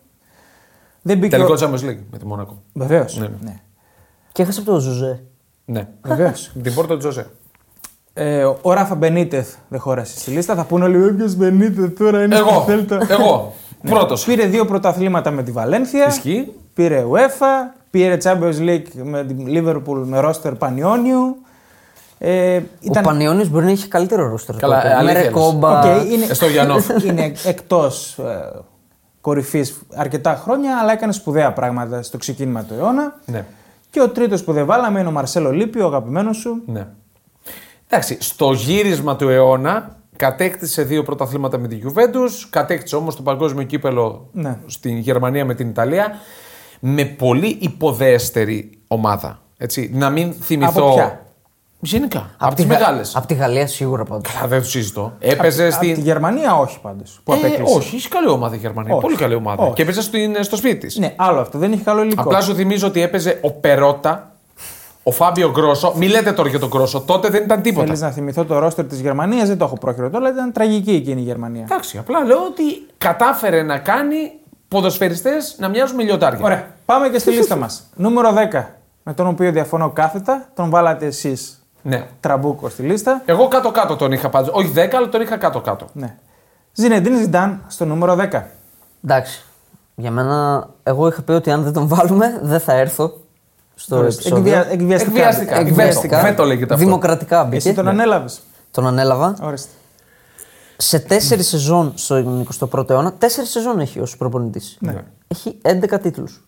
Δεν 1.02 1.18
μπήκε. 1.18 1.36
Τελικό 1.38 1.54
ο... 1.54 1.58
Champions 1.60 1.90
League 1.90 2.00
με 2.12 2.18
τη 2.18 2.26
Μονακό. 2.26 2.62
Βεβαίως. 2.74 3.18
Ναι. 3.18 3.30
Ναι. 3.42 3.60
Και 4.32 4.42
έχασε 4.42 4.60
από 4.60 4.72
το 4.72 4.80
Ζοζέ. 4.80 5.24
Ναι. 5.66 5.88
Βεβαίως. 6.02 6.52
Την 6.64 6.74
Πόρτο 6.74 6.94
του 6.94 7.00
Ζοζέ. 7.00 7.28
Ε, 8.14 8.44
ο 8.62 8.74
Ράφα 8.74 8.96
Μπενίτεθ 8.96 9.56
δεν 9.68 9.80
χώρασε 9.80 10.18
στη 10.20 10.32
λίστα. 10.32 10.56
Θα 10.56 10.64
πούνε 10.64 10.84
όλοι: 10.84 11.04
Όποιο 11.06 11.34
Μπενίτεθ 11.38 11.98
τώρα 12.00 12.24
είναι 12.24 12.36
Εγώ. 12.36 12.50
στη 12.62 12.72
Θέλτα. 12.72 13.06
Εγώ. 13.10 13.54
Πρώτος. 13.90 14.26
Πήρε 14.26 14.46
δύο 14.46 14.66
πρωταθλήματα 14.66 15.32
με 15.32 15.44
τη 15.44 15.52
Βαλένθια. 15.52 16.08
Ισχύει. 16.08 16.54
Πήρε 16.74 17.06
UEFA. 17.12 17.81
Πήρε 17.92 18.18
Champions 18.24 18.60
League 18.60 18.88
με 19.04 19.24
την 19.26 19.46
Liverpool 19.48 20.02
με 20.06 20.20
ρόστερ 20.20 20.56
Πανιόνιου. 20.56 21.38
Ε, 22.18 22.58
Ο 22.58 22.62
ήταν... 22.82 23.04
Πανιόνιος 23.04 23.50
μπορεί 23.50 23.66
να 23.66 23.72
έχει 23.72 23.88
καλύτερο 23.88 24.28
ρόστερ. 24.30 24.56
Καλά, 24.56 24.76
τότε. 24.82 24.88
ε, 24.88 24.96
αλήθεια 24.96 25.14
Με 25.14 25.20
λες. 25.20 25.28
Ρεκόμπα. 25.34 25.80
Οκ, 25.80 26.04
είναι, 26.12 26.26
Ε, 26.30 26.34
στο 26.34 26.46
Γιαννόφ. 26.48 26.88
είναι 27.08 27.32
εκτός 27.46 28.18
ε, 28.18 28.50
κορυφής 29.22 29.82
αρκετά 29.96 30.36
χρόνια, 30.44 30.78
αλλά 30.82 30.92
έκανε 30.92 31.12
σπουδαία 31.12 31.54
πράγματα 31.54 32.02
στο 32.02 32.18
ξεκίνημα 32.18 32.64
του 32.64 32.74
αιώνα. 32.74 33.20
Ναι. 33.26 33.46
Και 33.90 34.02
ο 34.02 34.10
τρίτος 34.10 34.44
που 34.44 34.54
δεν 34.54 34.66
βάλαμε 34.66 35.00
είναι 35.00 35.08
ο 35.10 35.12
Μαρσέλο 35.12 35.52
Λίπη, 35.52 35.80
ο 35.80 35.86
αγαπημένος 35.86 36.38
σου. 36.38 36.62
Ναι. 36.66 36.88
Εντάξει, 37.88 38.18
στο 38.22 38.52
γύρισμα 38.52 39.16
του 39.16 39.30
αιώνα 39.30 39.96
Κατέκτησε 40.16 40.84
δύο 40.84 41.04
πρωταθλήματα 41.04 41.58
με 41.58 41.68
τη 41.68 41.80
Juventus, 41.84 42.30
κατέκτησε 42.50 42.96
όμως 42.96 43.16
το 43.16 43.22
παγκόσμιο 43.22 43.64
κύπελο 43.64 44.30
Ναι. 44.32 44.58
στην 44.66 44.98
Γερμανία 44.98 45.46
με 45.46 45.54
την 45.56 45.70
Ιταλία. 45.70 46.12
Με 46.84 47.06
πολύ 47.06 47.58
υποδέστερη 47.60 48.70
ομάδα. 48.88 49.40
Έτσι, 49.58 49.90
να 49.94 50.10
μην 50.10 50.34
θυμηθώ. 50.42 50.84
Από 50.86 50.94
ποια; 50.94 51.26
Γενικά. 51.84 52.30
Από, 52.38 52.56
τις 52.56 52.66
τη 52.66 52.72
Γα- 52.72 52.80
μεγάλες. 52.80 53.16
Από 53.16 53.28
τη 53.28 53.34
Γαλλία 53.34 53.68
σίγουρα 53.68 54.04
πάντως. 54.04 54.34
Καλά, 54.34 54.48
δεν 54.48 54.62
το 54.62 54.68
συζητώ. 54.68 55.14
Έπαιζε 55.20 55.68
Από 55.68 55.80
τη 55.80 55.90
στην. 55.92 56.04
Γερμανία 56.04 56.56
όχι 56.56 56.80
πάντως. 56.82 57.22
Που 57.24 57.34
Ε, 57.34 57.36
απέκλεισε. 57.36 57.76
όχι, 57.76 57.96
έχει 57.96 58.08
καλή 58.10 58.30
ομάδα 58.30 58.56
η 58.56 58.58
Γερμανία. 58.58 58.94
Όχι. 58.94 59.02
Πολύ 59.02 59.16
καλή 59.16 59.36
ομάδα. 59.36 59.64
Όχι. 59.64 59.74
Και 59.74 59.82
έπαιζε 59.82 60.02
στην- 60.02 60.44
στο 60.44 60.56
σπίτι 60.56 60.78
της. 60.78 60.98
Ναι, 60.98 61.14
άλλο 61.16 61.40
αυτό. 61.40 61.58
Δεν 61.58 61.72
έχει 61.72 61.82
καλό 61.82 62.04
υλικό. 62.04 62.22
Απλά 62.22 62.42
σου 62.42 62.56
θυμίζω 62.56 62.88
ότι 62.88 63.02
έπαιζε 63.02 63.40
ο 63.42 63.52
Περότα, 63.52 64.32
ο 65.04 65.12
Φάμπιο 65.12 65.50
Γκρόσο. 65.52 65.94
Μη 65.96 66.08
λέτε 66.08 66.32
τώρα 66.32 66.50
για 66.50 66.60
τον 66.60 66.70
Γκρόσο, 66.70 67.02
τότε 67.02 67.30
δεν 67.30 67.44
ήταν 67.44 67.62
τίποτα. 67.62 67.86
Θέλεις 67.86 68.02
να 68.02 68.12
θυμηθώ 68.12 68.46
το 68.46 68.60
ρόστερ 68.60 68.86
της 68.86 69.00
Γερμανίας, 69.00 69.48
δεν 69.48 69.58
το 69.58 69.66
έχω 69.66 69.78
πρόχειρο 69.78 70.10
τώρα, 70.10 70.26
αλλά 70.26 70.34
ήταν 70.34 70.52
τραγική 70.52 70.92
εκείνη 70.92 71.22
η 71.22 71.24
Γερμανία. 71.24 71.62
Εντάξει, 71.64 71.98
απλά 71.98 72.24
λέω 72.24 72.46
ότι 72.46 72.64
κατάφερε 72.98 73.62
να 73.62 73.78
κάνει 73.78 74.32
ποδοσφαιριστές 74.82 75.56
να 75.58 75.68
μοιάζουν 75.70 75.96
με 75.96 76.04
λιοντάρια. 76.04 76.40
Ωραία, 76.44 76.68
πάμε 76.86 77.10
και 77.10 77.20
στη 77.20 77.32
λίστα 77.32 77.56
μας. 77.56 77.84
Νούμερο 77.96 78.34
10, 78.54 78.64
με 79.04 79.14
τον 79.14 79.28
οποίο 79.28 79.52
διαφωνώ 79.52 79.90
κάθετα, 79.90 80.46
τον 80.54 80.70
βάλατε 80.70 81.06
εσείς 81.06 81.64
Ναι. 81.82 82.06
τραμπούκο 82.20 82.70
στη 82.70 82.82
λίστα. 82.84 83.22
Εγώ 83.26 83.48
κάτω-κάτω 83.48 83.96
τον 83.96 84.12
είχα 84.12 84.30
πάντως. 84.30 84.52
Όχι 84.54 84.72
10, 84.76 84.90
αλλά 84.96 85.10
τον 85.10 85.22
είχα 85.22 85.38
κάτω-κάτω. 85.38 85.86
Ναι. 85.94 86.16
Ζινεντίν 86.74 87.18
Ζιντάν 87.18 87.62
στο 87.68 87.86
νούμερο 87.86 88.16
10. 88.32 88.42
Εντάξει. 89.06 89.44
Για 89.96 90.12
μένα, 90.12 90.68
εγώ 90.84 91.08
είχα 91.08 91.22
πει 91.22 91.32
ότι 91.32 91.52
αν 91.52 91.64
δεν 91.64 91.74
τον 91.74 91.88
βάλουμε, 91.88 92.40
δεν 92.42 92.60
θα 92.60 92.74
έρθω 92.74 93.18
στο 93.76 93.98
Ορίστε, 93.98 94.22
επεισόδιο. 94.22 94.54
εκβια- 94.58 94.72
εκβιαστικά. 94.74 95.12
Εκβιαστικά. 95.18 95.60
Εκβιαστικά. 95.60 96.22
Βέτο 96.22 96.44
λέγεται 96.44 96.74
αυτό. 96.74 96.86
Δημοκρατικά 96.86 97.44
μπήκε. 97.44 97.56
Εσύ 97.56 97.74
τον 97.74 97.88
ανέλαβες. 97.88 98.40
Τον 98.72 98.88
ανέλαβα. 98.88 99.36
Ορίστε. 99.42 99.70
Σε 100.82 101.00
τέσσερις 101.00 101.48
σεζόν 101.48 101.92
στο 101.96 102.46
21ο 102.60 102.90
αιώνα, 102.90 103.14
τέσσερις 103.14 103.50
σεζόν 103.50 103.80
έχει 103.80 104.00
ως 104.00 104.18
προπονητής. 104.18 104.78
Ναι. 104.80 105.04
Έχει 105.28 105.58
11 105.62 106.00
τίτλους. 106.02 106.44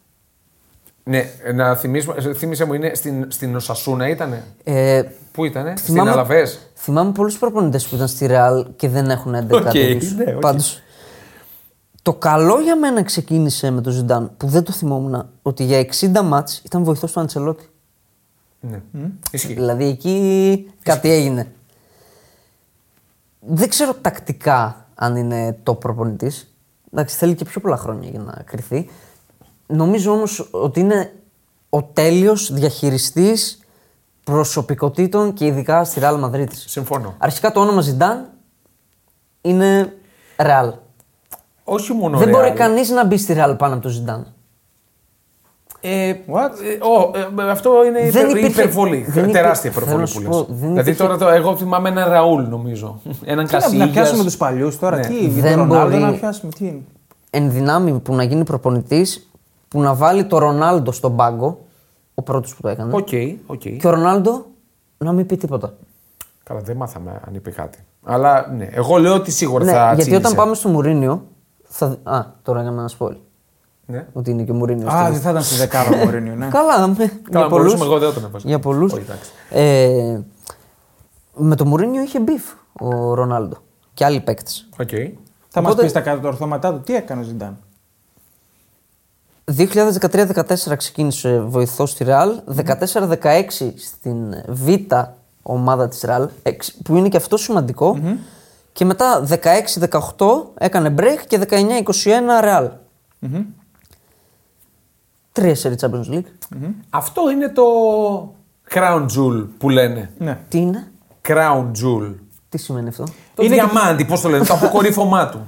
Ναι, 1.04 1.24
να 1.54 1.76
θυμίσουμε, 1.76 2.34
θύμισε 2.34 2.66
μου, 2.66 2.74
είναι 2.74 2.92
στην, 2.96 3.26
στην 3.32 3.56
Οσασούνα 3.56 4.10
ήτανε; 4.10 4.44
Ε, 4.64 5.04
Πού 5.32 5.46
ήτανε, 5.46 5.74
στην 5.78 5.94
θυμάμαι, 5.94 6.12
Αλαβές; 6.12 6.60
θυμάμαι 6.76 7.12
πολλούς 7.12 7.38
προπονητές 7.38 7.88
που 7.88 7.96
ήταν 7.96 8.08
στη 8.08 8.26
Ρεάλ 8.26 8.66
και 8.76 8.90
δεν 8.90 9.10
έχουν 9.10 9.36
11 9.36 9.52
Οκ, 9.52 9.70
τίτλους. 9.70 10.16
ναι, 10.16 10.34
οκ. 10.34 10.40
Πάντως, 10.40 10.82
το 12.02 12.14
καλό 12.14 12.60
για 12.60 12.78
μένα 12.78 13.04
ξεκίνησε 13.04 13.72
με 13.72 13.82
τον 13.82 13.94
Ζιντάν 13.94 14.32
που 14.38 14.48
δεν 14.48 14.64
το 14.64 14.72
θυμόμουν 14.72 15.30
ότι 15.42 15.64
για 15.64 15.80
60 15.80 16.22
ματς 16.24 16.58
ήταν 16.66 16.84
βοηθός 16.84 17.12
του 17.12 17.20
Αντσελότι. 17.20 17.70
Ναι. 18.60 18.82
Ισχύει. 19.32 19.54
Δηλαδή 19.54 19.86
εκεί 19.86 20.66
κάτι 20.84 21.12
έγινε. 21.12 21.52
Δεν 23.46 23.70
ξέρω 23.70 23.94
τακτικά 23.94 24.88
αν 24.96 25.16
είναι 25.16 25.58
το 25.64 25.76
προπονητής. 25.76 26.56
Εντάξει, 26.92 27.16
θέλει 27.16 27.36
και 27.36 27.46
πιο 27.46 27.62
πολλά 27.62 27.78
χρόνια 27.78 28.10
για 28.10 28.20
να 28.20 28.44
κρυθεί. 28.46 28.90
Νομίζω 29.68 30.12
όμως 30.12 30.50
ότι 30.52 30.80
είναι 30.80 31.14
ο 31.70 31.84
τέλειος 31.84 32.54
διαχειριστής 32.54 33.60
προσωπικότητων 34.24 35.34
και 35.34 35.46
ειδικά 35.46 35.84
στη 35.84 36.00
Real 36.04 36.24
Madrid. 36.24 36.48
Συμφωνώ. 36.52 37.16
Αρχικά 37.18 37.52
το 37.52 37.60
όνομα 37.60 37.82
Ζιντάν 37.82 38.30
είναι 39.42 39.94
Real. 40.36 40.72
Όχι 41.64 41.94
μόνο 41.94 42.18
Δεν 42.18 42.28
Real. 42.28 42.32
μπορεί 42.32 42.52
κανείς 42.52 42.90
να 42.90 43.06
μπει 43.06 43.18
στη 43.18 43.36
Real 43.38 43.56
πάνω 43.58 43.74
από 43.74 43.84
το 43.84 43.90
Ζιντάν. 43.90 44.33
Ε, 45.86 46.12
What? 46.12 46.50
ε, 46.64 46.86
ο, 46.86 47.42
ε, 47.48 47.52
αυτό 47.52 47.86
είναι 47.86 48.00
Δεν 48.00 48.26
υπερ, 48.26 48.38
υπήρχε- 48.38 48.50
υπερβολή. 48.64 49.06
δεν 49.10 49.32
τεράστια 49.32 49.70
υπήρχε- 49.70 49.90
υπερβολή 49.94 50.08
θέλω 50.08 50.24
που 50.26 50.32
να 50.32 50.38
σου 50.38 50.44
λες. 50.44 50.48
πω, 50.48 50.54
δεν 50.54 50.58
Δηλαδή 50.70 50.80
υπήρχε- 50.92 50.98
τώρα 51.00 51.18
το, 51.18 51.28
εγώ 51.28 51.58
θυμάμαι 51.58 51.90
έναν 51.90 52.10
Ραούλ 52.10 52.44
νομίζω. 52.50 53.00
Έναν 53.26 53.46
Τι 53.48 53.52
να, 53.54 53.58
να 53.60 53.64
Κασίγιας. 53.64 53.90
πιάσουμε 53.90 54.24
τους 54.24 54.38
παλιούς 54.38 54.80
τώρα, 54.80 54.98
Ναι. 54.98 55.06
τι, 55.06 55.28
Δεν 55.30 55.52
τον 55.58 55.68
Ρονάλντο 55.68 55.90
μπορεί. 55.98 56.02
να 56.04 56.12
πιάσουμε, 56.14 56.52
τι 56.52 56.66
είναι; 56.66 56.82
εν 57.30 57.52
δυνάμει 57.52 57.92
που 58.00 58.14
να 58.16 58.24
γίνει 58.24 58.44
προπονητής 58.44 59.30
που 59.68 59.82
να 59.82 59.94
βάλει 59.94 60.26
το 60.26 60.38
Ρονάλντο 60.38 60.92
στον 60.92 61.16
πάγκο, 61.16 61.60
ο 62.14 62.22
πρώτος 62.22 62.56
που 62.56 62.62
το 62.62 62.68
έκανε. 62.70 62.94
Οκ, 62.96 63.08
οκ. 63.46 63.60
Και 63.60 63.88
ο 63.88 63.90
Ρονάλντο 63.90 64.46
να 64.98 65.12
μην 65.12 65.26
πει 65.26 65.38
τίποτα. 65.38 65.74
Καλά, 66.44 66.60
δεν 66.60 66.76
μάθαμε 66.76 67.22
αν 67.28 67.34
είπε 67.36 67.50
κάτι. 67.52 67.78
Αλλά 68.04 68.52
ναι, 68.58 68.68
εγώ 68.72 68.98
λέω 68.98 69.14
ότι 69.14 69.32
σίγουρα 69.32 69.64
Ναι, 69.64 69.72
θα 69.72 69.84
γιατί 69.86 70.02
τσίλησε. 70.02 70.22
όταν 70.22 70.36
πάμε 70.36 70.56
στο 70.56 70.70
Μουρίνιο. 70.70 71.24
Θα... 71.64 71.98
Α, 72.04 72.22
τώρα 72.42 72.60
έκανα 72.62 72.80
ένα 72.80 72.90
spoil. 73.00 73.16
Ναι. 73.86 74.06
Ότι 74.14 74.32
είναι 74.32 74.44
και 74.44 74.52
ο 74.52 74.54
Μουρίνιο. 74.54 74.94
Α, 74.94 75.12
δεν 75.12 75.20
θα 75.22 75.30
ήταν 75.30 75.44
στη 75.44 75.56
δεκάδα 75.56 76.02
ο 76.02 76.06
Μουρίνιο, 76.06 76.36
ναι. 76.40 76.48
Καλά, 76.48 76.88
με, 76.88 76.96
για 77.30 77.48
πολλούς, 77.48 77.50
μπορούσαμε, 77.50 77.84
εγώ 77.86 77.98
δεν 78.00 78.14
τον 78.14 78.24
έβαζα. 78.26 78.48
Για 78.48 78.60
πολλούς. 78.60 78.94
Όχι, 78.94 79.02
εντάξει. 79.02 79.32
Ε, 79.50 80.20
με 81.36 81.56
το 81.56 81.66
Μουρίνιο 81.66 82.02
είχε 82.02 82.20
beef 82.20 82.44
ο 82.80 83.14
Ρονάλντο 83.14 83.58
και 83.94 84.06
άλλοι 84.06 84.20
παίκτες. 84.20 84.68
Οκ. 84.80 84.90
Θα 85.50 85.62
μας 85.62 85.72
Οπότε- 85.72 85.84
πεις 85.84 85.94
τα 85.94 86.02
κατορθώματά 86.02 86.74
του, 86.74 86.82
τι 86.82 86.96
έκανε 86.96 87.22
ο 87.22 87.24
Ζιντάν; 87.24 87.58
2013-14 89.46 90.76
ξεκίνησε 90.78 91.40
βοηθός 91.40 91.90
στη 91.90 92.04
Ρεάλ. 92.04 92.40
14-16 92.46 93.74
στην 93.78 94.34
Β 94.48 94.68
ομάδα 95.44 95.88
της 95.88 96.02
Ρεάλ, 96.02 96.30
εξ- 96.44 96.74
που 96.84 96.96
είναι 96.96 97.08
και 97.08 97.18
αυτό 97.18 97.38
σημαντικό. 97.38 97.98
Και 98.72 98.86
μετά 98.86 99.26
16-18 99.28 100.52
έκανε 100.58 100.94
break 100.98 101.20
και 101.28 101.38
19-21 101.38 102.40
Ρεάλ. 102.42 102.70
Τρία 105.34 105.56
σερί 105.56 105.76
Champions 105.82 106.14
League. 106.14 106.26
Αυτό 106.90 107.32
είναι 107.32 107.50
το 107.50 107.64
crown 108.74 109.02
jewel 109.18 109.48
που 109.58 109.70
λένε. 109.70 110.10
Ναι. 110.18 110.38
Τι 110.50 110.58
είναι, 110.58 110.92
Crown 111.28 111.66
jewel. 111.66 112.14
τι 112.50 112.58
σημαίνει 112.58 112.88
αυτό; 112.88 113.04
Το 113.36 113.44
Είναι 113.44 113.56
και- 113.56 113.62
διαμάντι, 113.72 114.06
πώς 114.06 114.22
το 114.22 114.30
λένε, 114.30 114.46
το 114.46 114.54
αποκορύφωμά 114.54 115.30
του. 115.30 115.40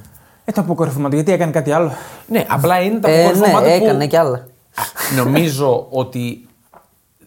Ε, 0.45 0.51
το 0.51 0.61
αποκορύφωμα 0.61 1.09
του, 1.09 1.15
γιατί 1.15 1.31
έκανε 1.31 1.51
κάτι 1.51 1.71
άλλο. 1.71 1.91
Ναι, 2.27 2.45
απλά 2.49 2.81
είναι 2.81 2.99
το 2.99 3.07
Ε, 3.09 3.25
αποκορύφωμά 3.25 3.61
ναι, 3.61 3.73
του. 3.73 3.79
που- 3.79 3.85
έκανε 3.85 4.07
κι 4.07 4.15
άλλα. 4.17 4.35
Α, 4.37 4.43
Νομίζω 5.23 5.87
ότι 5.89 6.47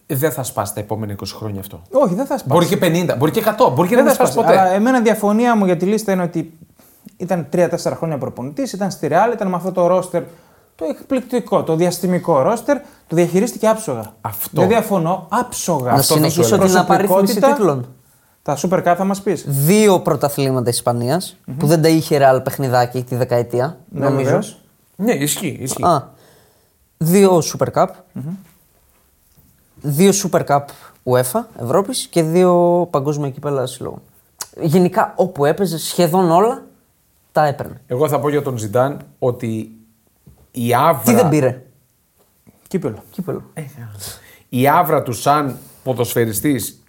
δεν 0.07 0.31
θα 0.31 0.43
σπάσει 0.43 0.73
τα 0.73 0.79
επόμενα 0.79 1.11
20 1.13 1.35
χρόνια 1.35 1.59
αυτό. 1.59 1.81
Όχι, 1.91 2.13
δεν 2.15 2.25
θα 2.25 2.37
σπάσει. 2.37 2.45
Μπορεί 2.53 2.65
και 2.65 2.77
50, 2.77 3.15
μπορεί 3.17 3.31
και 3.31 3.39
100, 3.39 3.69
μπορεί 3.73 3.87
και 3.87 3.95
να 3.95 4.01
δεν 4.03 4.03
μην 4.03 4.05
θα 4.05 4.13
σπάσει 4.13 4.31
σπάσει. 4.31 4.47
ποτέ. 4.47 4.59
Αλλά 4.59 4.69
εμένα 4.73 4.97
η 4.97 5.01
διαφωνία 5.01 5.55
μου 5.55 5.65
για 5.65 5.77
τη 5.77 5.85
λίστα 5.85 6.11
είναι 6.11 6.23
ότι 6.23 6.57
ήταν 7.17 7.47
3-4 7.49 7.95
χρόνια 7.95 8.17
προπονητής, 8.17 8.73
ήταν 8.73 8.91
στη 8.91 9.07
Real, 9.11 9.33
ήταν 9.33 9.47
με 9.47 9.55
αυτό 9.55 9.71
το 9.71 9.87
ρόστερ 9.87 10.23
το 10.79 10.85
εκπληκτικό, 10.89 11.63
το 11.63 11.75
διαστημικό 11.75 12.41
ρόστερ, 12.41 12.77
το 13.07 13.15
διαχειρίστηκε 13.15 13.67
άψογα. 13.67 14.13
Αυτό. 14.21 14.59
Δεν 14.61 14.67
διαφωνώ, 14.69 15.25
άψογα. 15.29 15.91
Να 15.91 15.97
Αυτό 15.97 16.01
θα 16.01 16.07
σου 16.13 16.29
συνεχίσω 16.29 16.55
έλεγα. 16.55 16.69
την 16.69 16.77
απαρίθμηση 16.79 17.13
Προσωπικότητα. 17.21 17.55
τίτλων. 17.55 17.87
Τα 18.41 18.57
Super 18.57 18.77
Cup 18.91 18.93
θα 18.97 19.03
μας 19.03 19.21
πεις. 19.21 19.45
Δύο 19.47 19.99
πρωταθλήματα 19.99 20.69
Ισπανίας, 20.69 21.37
που 21.57 21.65
δεν 21.67 21.81
τα 21.81 21.87
είχε 21.87 22.15
η 22.15 22.17
Ρεάλ 22.17 22.41
παιχνιδάκι 22.41 23.03
τη 23.03 23.15
δεκαετία, 23.15 23.77
Ναι, 23.89 24.03
νομίζω. 24.05 24.23
βεβαίως. 24.23 24.59
Ναι, 24.95 25.13
ισχύει. 25.13 25.57
ισχύει. 25.61 25.83
Α, 25.83 26.09
δύο 26.97 27.41
Super 27.53 27.67
Cup. 27.73 27.87
Δύο 29.81 30.11
Super 30.23 30.41
Cup 30.45 30.61
UEFA 31.03 31.41
Ευρώπης 31.61 32.07
και 32.07 32.23
δύο 32.23 32.87
παγκόσμια 32.91 33.29
κύπελα 33.29 33.65
συλλόγων. 33.65 34.01
Γενικά 34.61 35.13
όπου 35.15 35.45
έπαιζε 35.45 35.77
σχεδόν 35.77 36.31
όλα 36.31 36.63
τα 37.31 37.45
έπαιρνε. 37.45 37.81
Εγώ 37.87 38.07
θα 38.07 38.19
πω 38.19 38.29
για 38.29 38.41
τον 38.41 38.57
Ζιντάν 38.57 39.01
ότι 39.19 39.71
η 40.51 40.73
άβρα. 40.73 41.01
Τι 41.03 41.13
δεν 41.13 41.29
πήρε; 41.29 41.61
Κύπελο. 42.67 43.03
Κύπελο. 43.11 43.43
Η 44.49 44.67
άβρα 44.67 45.03
του 45.03 45.13
σαν 45.13 45.57
ποδοσφαιριστής 45.83 46.83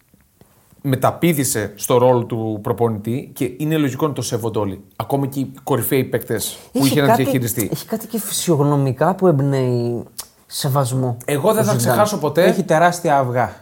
μεταπίδησε 0.83 1.73
στο 1.77 1.99
ρόλο 1.99 2.25
του 2.25 2.59
προπονητή 2.62 3.31
και 3.35 3.53
είναι 3.57 3.77
λογικό 3.77 4.07
να 4.07 4.12
το 4.12 4.23
σέβονται 4.23 4.59
όλοι. 4.59 4.85
Ακόμα 4.96 5.27
και 5.27 5.40
οι 5.40 5.53
κορυφαίοι 5.62 6.05
παίκτες 6.05 6.59
που 6.73 6.87
είχε 6.87 7.03
να 7.03 7.14
διαχειριστεί. 7.14 7.68
έχει 7.73 7.87
κάτι 7.87 8.07
και 8.07 8.18
φυσιογνωμικά 8.18 9.14
που 9.14 9.27
εμπνέει 9.27 10.05
σεβασμό. 10.46 11.16
Εγώ 11.25 11.53
δεν 11.53 11.62
ο 11.62 11.64
θα 11.64 11.73
Ζιντάν. 11.73 11.77
ξεχάσω 11.87 12.18
ποτέ. 12.18 12.44
Έχει 12.44 12.62
τεράστια 12.62 13.18
αυγά. 13.18 13.55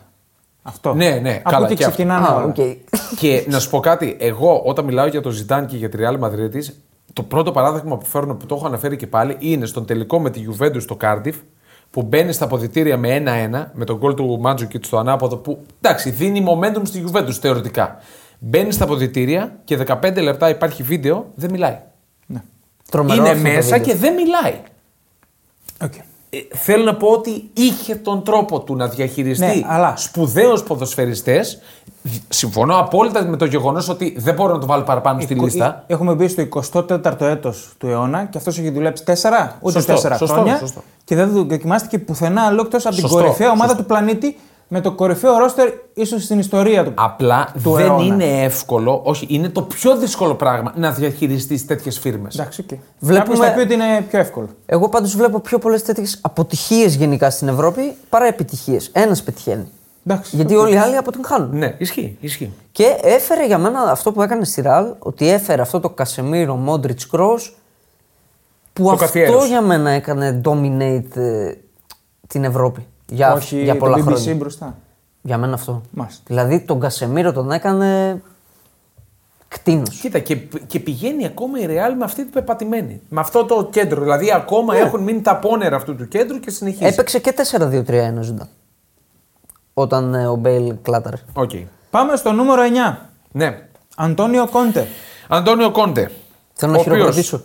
Αυτό. 0.62 0.94
Ναι, 0.94 1.10
ναι, 1.10 1.40
Από 1.44 1.50
καλά, 1.50 1.66
εκεί 1.66 1.74
και 1.74 1.84
αυτό. 1.84 1.94
ξεκινάνε 1.96 2.26
Α, 2.26 2.34
όλα. 2.34 2.44
οκ. 2.44 2.54
και 3.18 3.44
να 3.48 3.58
σου 3.58 3.70
πω 3.70 3.80
κάτι, 3.80 4.16
εγώ 4.20 4.62
όταν 4.64 4.84
μιλάω 4.84 5.06
για 5.06 5.20
τον 5.20 5.32
Ζιντάν 5.32 5.66
και 5.66 5.76
για 5.76 5.88
τη 5.88 5.98
Real 6.00 6.20
Madrid, 6.24 6.60
το 7.18 7.24
πρώτο 7.24 7.52
παράδειγμα 7.52 7.96
που 7.98 8.04
φέρνω 8.06 8.34
που 8.34 8.46
το 8.46 8.54
έχω 8.54 8.66
αναφέρει 8.66 8.96
και 8.96 9.06
πάλι 9.06 9.36
είναι 9.38 9.66
στον 9.66 9.84
τελικό 9.84 10.20
με 10.20 10.30
τη 10.30 10.44
Juventus 10.50 10.80
στο 10.80 10.96
Cardiff 11.00 11.32
που 11.90 12.02
μπαίνει 12.02 12.32
στα 12.32 12.44
αποδυτήρια 12.44 12.96
με 12.96 13.22
1-1 13.62 13.70
με 13.72 13.84
τον 13.84 13.96
γκολ 13.96 14.14
του 14.14 14.38
Μάντζουκιτς 14.40 14.84
στο 14.84 14.98
ανάποδο 14.98 15.36
που 15.36 15.64
εντάξει 15.80 16.10
δίνει 16.10 16.44
momentum 16.48 16.80
στη 16.82 17.04
Juventus 17.06 17.32
θεωρητικά. 17.40 17.96
Μπαίνει 18.38 18.72
στα 18.72 18.84
αποδυτήρια 18.84 19.58
και 19.64 19.78
15 19.86 20.22
λεπτά 20.22 20.48
υπάρχει 20.48 20.82
βίντεο, 20.82 21.30
δεν 21.34 21.50
μιλάει. 21.50 21.78
Τρομερό 22.90 23.20
είναι 23.20 23.30
αυτό 23.30 23.42
το 23.42 23.48
μέσα 23.48 23.76
βίντεο. 23.76 23.92
και 23.94 23.94
δεν 24.00 24.14
μιλάει. 24.14 24.60
Οκ. 25.82 25.92
Ε, 26.30 26.38
θέλω 26.56 26.84
να 26.84 26.96
πω 26.96 27.08
ότι 27.08 27.50
είχε 27.52 27.94
τον 27.94 28.22
τρόπο 28.24 28.60
του 28.60 28.76
να 28.76 28.88
διαχειριστεί 28.88 29.44
Ναι, 29.44 29.62
αλλά- 29.66 29.96
σπουδαίους 29.96 30.62
ποδοσφαιριστές. 30.62 31.60
Συμφωνώ 32.28 32.78
απόλυτα 32.78 33.24
με 33.24 33.36
το 33.36 33.44
γεγονός 33.44 33.88
ότι 33.88 34.14
δεν 34.18 34.34
μπορώ 34.34 34.52
να 34.52 34.58
το 34.60 34.66
βάλω 34.66 34.82
παραπάνω 34.82 35.20
στη 35.20 35.34
Εκο- 35.34 35.44
λίστα. 35.44 35.84
Έχουμε 35.86 36.14
μπει 36.14 36.28
στο 36.28 36.42
24ο 36.42 37.20
έτος 37.20 37.68
του 37.78 37.86
αιώνα 37.86 38.24
και 38.24 38.38
αυτός 38.38 38.58
έχει 38.58 38.70
δουλέψει 38.70 39.04
4 39.06 39.56
ούτε 39.60 39.72
Σωστό, 39.80 39.92
4 39.94 40.16
σωστό, 40.18 40.26
χρόνια. 40.34 40.58
σωστό. 40.58 40.82
Και 41.04 41.14
δεν 41.14 41.46
δοκιμάστηκε 41.48 41.98
πουθενά 41.98 42.42
άλλο 42.42 42.60
εκτός 42.64 42.76
από 42.76 42.88
την 42.88 42.98
Σωστό, 42.98 43.16
κορυφαία 43.16 43.46
ομάδα 43.50 43.64
σωστό. 43.68 43.82
του 43.82 43.88
πλανήτη 43.88 44.36
με 44.68 44.80
το 44.80 44.92
κορυφαίο 44.92 45.38
ρόστερ 45.38 45.68
ίσως 45.94 46.22
στην 46.22 46.38
ιστορία 46.38 46.84
του. 46.84 46.92
Απλά 46.94 47.48
του 47.62 47.70
δεν 47.72 47.86
αιώνα. 47.86 48.04
είναι 48.04 48.42
εύκολο, 48.42 49.00
όχι, 49.04 49.26
είναι 49.30 49.48
το 49.48 49.62
πιο 49.62 49.96
δύσκολο 49.96 50.34
πράγμα 50.34 50.72
να 50.76 50.90
διαχειριστείς 50.90 51.66
τέτοιες 51.66 51.98
φίρμες. 51.98 52.34
Εντάξει, 52.38 52.64
okay. 52.70 52.76
Βλέπουμε- 52.98 53.28
Κάποιος 53.36 53.48
θα 53.48 53.54
πει 53.54 53.60
ότι 53.60 53.74
είναι 53.74 54.04
πιο 54.10 54.18
εύκολο. 54.18 54.48
Εγώ 54.66 54.88
πάντως 54.88 55.16
βλέπω 55.16 55.40
πιο 55.40 55.58
πολλές 55.58 55.82
τέτοιες 55.82 56.18
αποτυχίες 56.20 56.94
γενικά 56.94 57.30
στην 57.30 57.48
Ευρώπη 57.48 57.94
παρά 58.08 58.26
επιτυχίες. 58.26 58.90
Ένας 58.92 59.22
πετυχαίνει. 59.22 59.68
Εντάξει, 60.06 60.36
Γιατί 60.36 60.54
οκ. 60.56 60.60
όλοι 60.60 60.74
οι 60.74 60.76
άλλοι 60.78 60.96
αποτυγχάνουν. 60.96 61.58
Ναι, 61.58 61.74
ισχύει. 61.78 62.16
ισχύει. 62.20 62.52
Και 62.72 62.96
έφερε 63.02 63.46
για 63.46 63.58
μένα 63.58 63.80
αυτό 63.90 64.12
που 64.12 64.22
έκανε 64.22 64.44
στη 64.44 64.60
Ρεάλ, 64.60 64.94
ότι 64.98 65.28
έφερε 65.28 65.62
αυτό 65.62 65.80
το 65.80 65.90
Κασεμίρο 65.90 66.54
Μόντριτς 66.56 67.06
Κρος 67.06 67.56
που 68.72 68.82
Το 68.82 68.90
αυτό 68.90 69.04
καθιέρωσε. 69.04 69.46
για 69.46 69.60
μένα 69.62 69.90
έκανε 69.90 70.40
dominate 70.44 71.16
ε, 71.16 71.52
την 72.26 72.44
Ευρώπη. 72.44 72.86
Για, 73.08 73.32
Όχι 73.32 73.62
για 73.62 73.76
πολλά 73.76 73.96
το 73.96 74.02
BBC 74.02 74.14
χρόνια. 74.14 74.34
μπροστά. 74.34 74.76
Για 75.22 75.38
μένα 75.38 75.54
αυτό. 75.54 75.82
Μάλιστα. 75.90 76.22
Δηλαδή 76.26 76.60
τον 76.60 76.80
Κασεμίρο 76.80 77.32
τον 77.32 77.50
έκανε 77.52 78.22
κτήνος. 79.48 79.98
Κοίτα, 80.00 80.18
και, 80.18 80.36
και 80.66 80.80
πηγαίνει 80.80 81.26
ακόμα 81.26 81.60
η 81.60 81.66
Ρεάλ 81.66 81.96
με 81.96 82.04
αυτή 82.04 82.22
την 82.22 82.32
πεπατημένη. 82.32 83.00
Με 83.08 83.20
αυτό 83.20 83.44
το 83.44 83.68
κέντρο. 83.70 84.02
Δηλαδή, 84.02 84.32
ακόμα 84.32 84.74
Ναι. 84.74 84.80
έχουν 84.80 85.02
μείνει 85.02 85.20
τα 85.20 85.36
απόνερα 85.36 85.76
αυτού 85.76 85.96
του 85.96 86.08
κέντρου 86.08 86.40
και 86.40 86.50
συνεχίζει. 86.50 86.84
Έπαιξε 86.84 87.18
και 87.18 87.34
4-2-3-1 87.58 88.20
ο 88.20 88.24
Ζιντάν. 88.24 88.48
Όταν 89.80 90.14
ε, 90.14 90.26
ο 90.26 90.34
Μπέιλ 90.34 90.74
κλάταρε. 90.82 91.16
Οκ. 91.32 91.50
Πάμε 91.90 92.16
στο 92.16 92.32
νούμερο 92.32 92.62
9. 92.92 92.96
Ναι. 93.32 93.58
Αντώνιο 93.96 94.48
Κόντε. 94.48 94.86
Αντώνιο 95.28 95.70
Κόντε. 95.70 96.10
Θέλω 96.52 96.72
να 96.72 96.78
ο 96.78 96.80
οποίος, 96.80 96.96
χειροκροτήσω. 96.96 97.40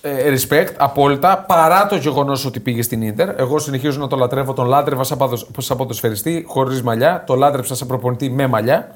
ε, 0.00 0.34
respect, 0.34 0.72
απόλυτα, 0.76 1.38
παρά 1.48 1.86
το 1.86 1.96
γεγονός 1.96 2.44
ότι 2.44 2.60
πήγε 2.60 2.82
στην 2.82 3.14
Ίντερ. 3.14 3.40
Εγώ 3.40 3.58
συνεχίζω 3.58 4.00
να 4.00 4.06
το 4.08 4.16
λατρεύω. 4.16 4.52
Τον 4.52 4.66
λάτρευα 4.66 5.04
σαν 5.04 5.18
παδο- 5.18 5.46
σαν 5.58 5.76
ποδοσφαιριστή, 5.76 6.44
χωρίς 6.48 6.82
μαλλιά. 6.82 7.24
Το 7.26 7.34
λάτρεψα 7.34 7.74
σαν 7.74 7.88
προπονητή 7.88 8.30
με 8.30 8.46
μαλλιά. 8.46 8.88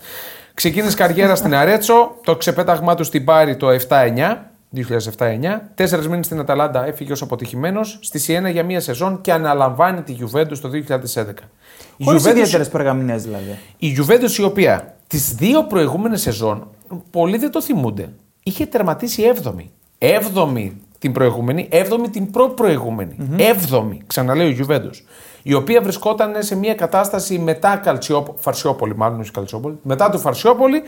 Ξεκίνησε 0.55 0.97
καριέρα 0.97 1.35
στην 1.35 1.55
Αρέτσο. 1.55 2.15
Το 2.25 2.37
ξεπέταγμά 2.37 2.95
του 2.95 3.05
στην 3.05 3.25
Πάρη 3.25 3.57
το 3.57 3.69
7-9. 3.71 4.51
2007-9. 4.75 5.61
Τέσσερις 5.75 6.09
μήνες 6.09 6.27
στην 6.27 6.39
Αταλάντα 6.41 6.87
έφυγε 6.87 7.13
ως 7.13 7.23
αποτυχημένος. 7.23 7.99
Στη 8.03 8.19
Σιένα 8.19 8.49
για 8.49 8.65
μία 8.65 8.81
σεζόν 8.81 9.21
και 9.21 9.33
αναλαμβάνει 9.33 10.03
τη 10.03 10.17
Juventus 10.21 10.59
το 10.61 10.69
2011. 10.69 11.49
Η 11.97 12.05
Χωρίς 12.05 12.23
Juventus- 12.27 12.31
ιδιαίτερες 12.31 12.69
περγαμηνές 12.69 13.23
δηλαδή. 13.23 13.59
η 13.79 13.97
Juventus 13.99 14.39
η 14.39 14.43
οποία 14.43 14.97
τις 15.07 15.35
δύο 15.35 15.65
προηγούμενες 15.65 16.21
σεζόν, 16.21 16.69
πολλοί 17.11 17.37
δεν 17.39 17.51
το 17.51 17.63
θυμούνται, 17.63 18.13
είχε 18.43 18.67
τερματίσει 18.67 19.23
7η. 19.23 19.71
7η 19.99 20.71
την 20.99 21.13
προηγούμενη, 21.13 21.69
7η 21.73 22.09
την 22.13 22.31
προ-προηγούμενη. 22.31 23.17
7η, 23.37 23.97
ξαναλέω 24.07 24.49
η 24.49 24.67
Juventus. 24.67 25.03
Η 25.43 25.55
οποία 25.55 25.81
βρισκόταν 25.83 26.43
σε 26.43 26.57
μια 26.57 26.75
κατάσταση 26.75 27.39
μετά 27.39 27.77
Καλτσιόπ... 27.77 28.27
Φαρσιόπολη, 28.39 28.97
μάλλον 28.97 29.21
όχι 29.21 29.31
Καλτσιόπολη, 29.31 29.79
μετά 29.83 30.11
του 30.11 30.19
Φαρσιόπολη, 30.19 30.83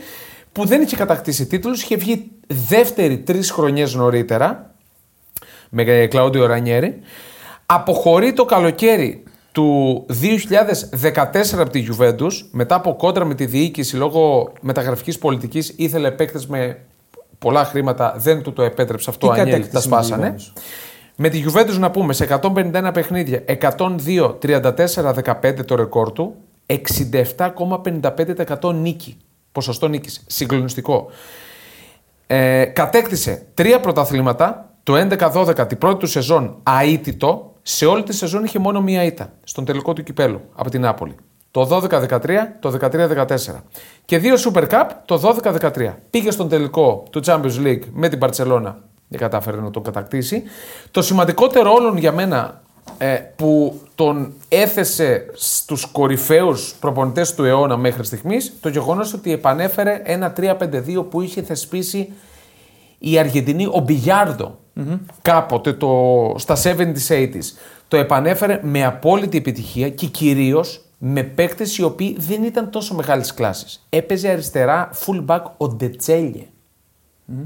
που 0.51 0.65
δεν 0.65 0.81
είχε 0.81 0.95
κατακτήσει 0.95 1.45
τίτλους, 1.45 1.81
είχε 1.81 1.95
βγει 1.95 2.31
δεύτερη 2.47 3.19
τρεις 3.19 3.51
χρονιές 3.51 3.93
νωρίτερα 3.93 4.73
με 5.69 5.81
ε, 5.81 6.07
Κλαούντιο 6.07 6.45
Ρανιέρη. 6.45 6.99
Αποχωρεί 7.65 8.33
το 8.33 8.45
καλοκαίρι 8.45 9.23
του 9.51 10.05
2014 11.11 11.25
από 11.53 11.69
τη 11.69 11.87
Juventus 11.89 12.31
μετά 12.51 12.75
από 12.75 12.95
κόντρα 12.95 13.25
με 13.25 13.35
τη 13.35 13.45
διοίκηση 13.45 13.95
λόγω 13.95 14.51
μεταγραφικής 14.61 15.17
πολιτικής 15.17 15.73
ήθελε 15.75 16.07
επέκταση 16.07 16.45
με 16.49 16.77
πολλά 17.39 17.65
χρήματα, 17.65 18.15
δεν 18.17 18.41
του 18.41 18.53
το 18.53 18.61
επέτρεψε 18.61 19.09
αυτό, 19.09 19.27
Τι 19.27 19.39
Ανιέλ, 19.39 19.45
τα 19.45 19.51
κατέκτησε 19.51 19.89
με 19.89 19.89
τη 19.95 20.05
σπάσανε. 20.05 20.35
Juventus? 20.37 20.61
Με 21.15 21.29
τη 21.29 21.43
Juventus 21.47 21.77
να 21.79 21.91
πούμε 21.91 22.13
σε 22.13 22.39
151 22.41 22.89
παιχνίδια, 22.93 23.43
102-34-15 24.41 25.65
το 25.65 25.75
ρεκόρ 25.75 26.11
του, 26.11 26.35
67,55% 26.65 28.73
νίκη. 28.73 29.17
Ποσοστό 29.59 29.87
νίκης. 29.87 30.23
Συγκλονιστικό. 30.27 31.07
Ε, 32.27 32.65
κατέκτησε 32.65 33.47
τρία 33.53 33.79
πρωταθλήματα, 33.79 34.73
το 34.83 34.95
11-12 34.95 35.67
την 35.67 35.77
πρώτη 35.77 35.99
του 35.99 36.07
σεζόν 36.07 36.61
αίτητο, 36.81 37.53
σε 37.61 37.85
όλη 37.85 38.03
τη 38.03 38.13
σεζόν 38.13 38.43
είχε 38.43 38.59
μόνο 38.59 38.81
μία 38.81 39.03
ήττα, 39.03 39.33
στον 39.43 39.65
τελικό 39.65 39.93
του 39.93 40.03
κυπέλου 40.03 40.41
από 40.55 40.69
την 40.69 40.81
Νάπολη. 40.81 41.15
Το 41.51 41.81
12-13, 41.89 42.27
το 42.59 42.77
13-14. 42.81 43.63
Και 44.05 44.17
δύο 44.17 44.35
Super 44.35 44.69
Cup 44.69 44.85
το 45.05 45.37
12-13. 45.43 45.93
Πήγε 46.09 46.31
στον 46.31 46.49
τελικό 46.49 47.03
του 47.09 47.21
Champions 47.25 47.65
League 47.65 47.83
με 47.91 48.09
την 48.09 48.19
Barcelona, 48.21 48.73
δεν 49.07 49.19
κατάφερε 49.19 49.57
να 49.57 49.69
τον 49.69 49.83
κατακτήσει. 49.83 50.43
Το 50.91 51.01
σημαντικότερο 51.01 51.71
όλων 51.71 51.97
για 51.97 52.11
μένα 52.11 52.61
ε, 52.68 52.68
που 53.35 53.81
τον 53.95 54.33
έθεσε 54.47 55.25
στους 55.33 55.85
κορυφαίους 55.85 56.75
προπονητές 56.79 57.35
του 57.35 57.43
αιώνα 57.43 57.77
μέχρι 57.77 58.03
στιγμής, 58.05 58.53
το 58.59 58.69
γεγονός 58.69 59.13
ότι 59.13 59.31
επανέφερε 59.31 60.01
ένα 60.03 60.33
3-5-2 60.37 61.05
που 61.09 61.21
είχε 61.21 61.41
θεσπίσει 61.41 62.09
η 62.97 63.17
Αργεντινή, 63.19 63.65
ο 63.65 63.79
μπιγιαρδο 63.79 64.59
κάποτε 65.21 65.73
το, 65.73 66.33
στα 66.37 66.55
70s, 66.63 67.07
80s. 67.09 67.27
Το 67.87 67.97
επανέφερε 67.97 68.59
με 68.63 68.85
απόλυτη 68.85 69.37
επιτυχία 69.37 69.89
και 69.89 70.05
κυρίως 70.05 70.83
με 70.97 71.23
παίκτες 71.23 71.77
οι 71.77 71.83
οποίοι 71.83 72.15
δεν 72.19 72.43
ήταν 72.43 72.69
τόσο 72.69 72.95
μεγάλης 72.95 73.33
κλάσης. 73.33 73.85
Έπαιζε 73.89 74.29
αριστερά 74.29 74.89
fullback 75.05 75.41
ο 75.57 75.67
Ντετσέλιε. 75.67 76.45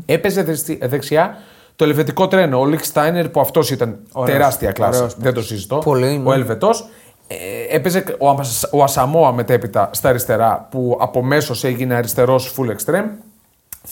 Έπαιζε 0.05 0.43
δεστι- 0.43 0.85
δεξιά 0.87 1.37
το 1.83 1.89
ελβετικό 1.89 2.27
τρένο, 2.27 2.59
ο 2.59 2.65
Λίχ 2.65 2.85
Στάινερ 2.85 3.29
που 3.29 3.39
αυτός 3.39 3.71
ήταν 3.71 3.99
Ωραίος. 4.11 4.37
τεράστια 4.37 4.71
κλάση. 4.71 4.97
Ωραίος 4.97 5.15
δεν 5.17 5.33
το 5.33 5.41
συζητώ. 5.43 5.77
Πολύ, 5.77 6.17
ναι. 6.17 6.29
Ο 6.29 6.33
Ελβετός. 6.33 6.87
Ε, 7.27 7.75
έπαιζε 7.75 8.03
ο, 8.19 8.29
Αμα- 8.29 8.45
ο 8.71 8.83
Ασαμόα 8.83 9.31
μετέπειτα 9.31 9.89
στα 9.93 10.09
αριστερά 10.09 10.67
που 10.71 10.97
από 10.99 11.23
μέσος 11.23 11.63
έγινε 11.63 11.93
αριστερός 11.95 12.55
full 12.57 12.65
extreme, 12.69 13.05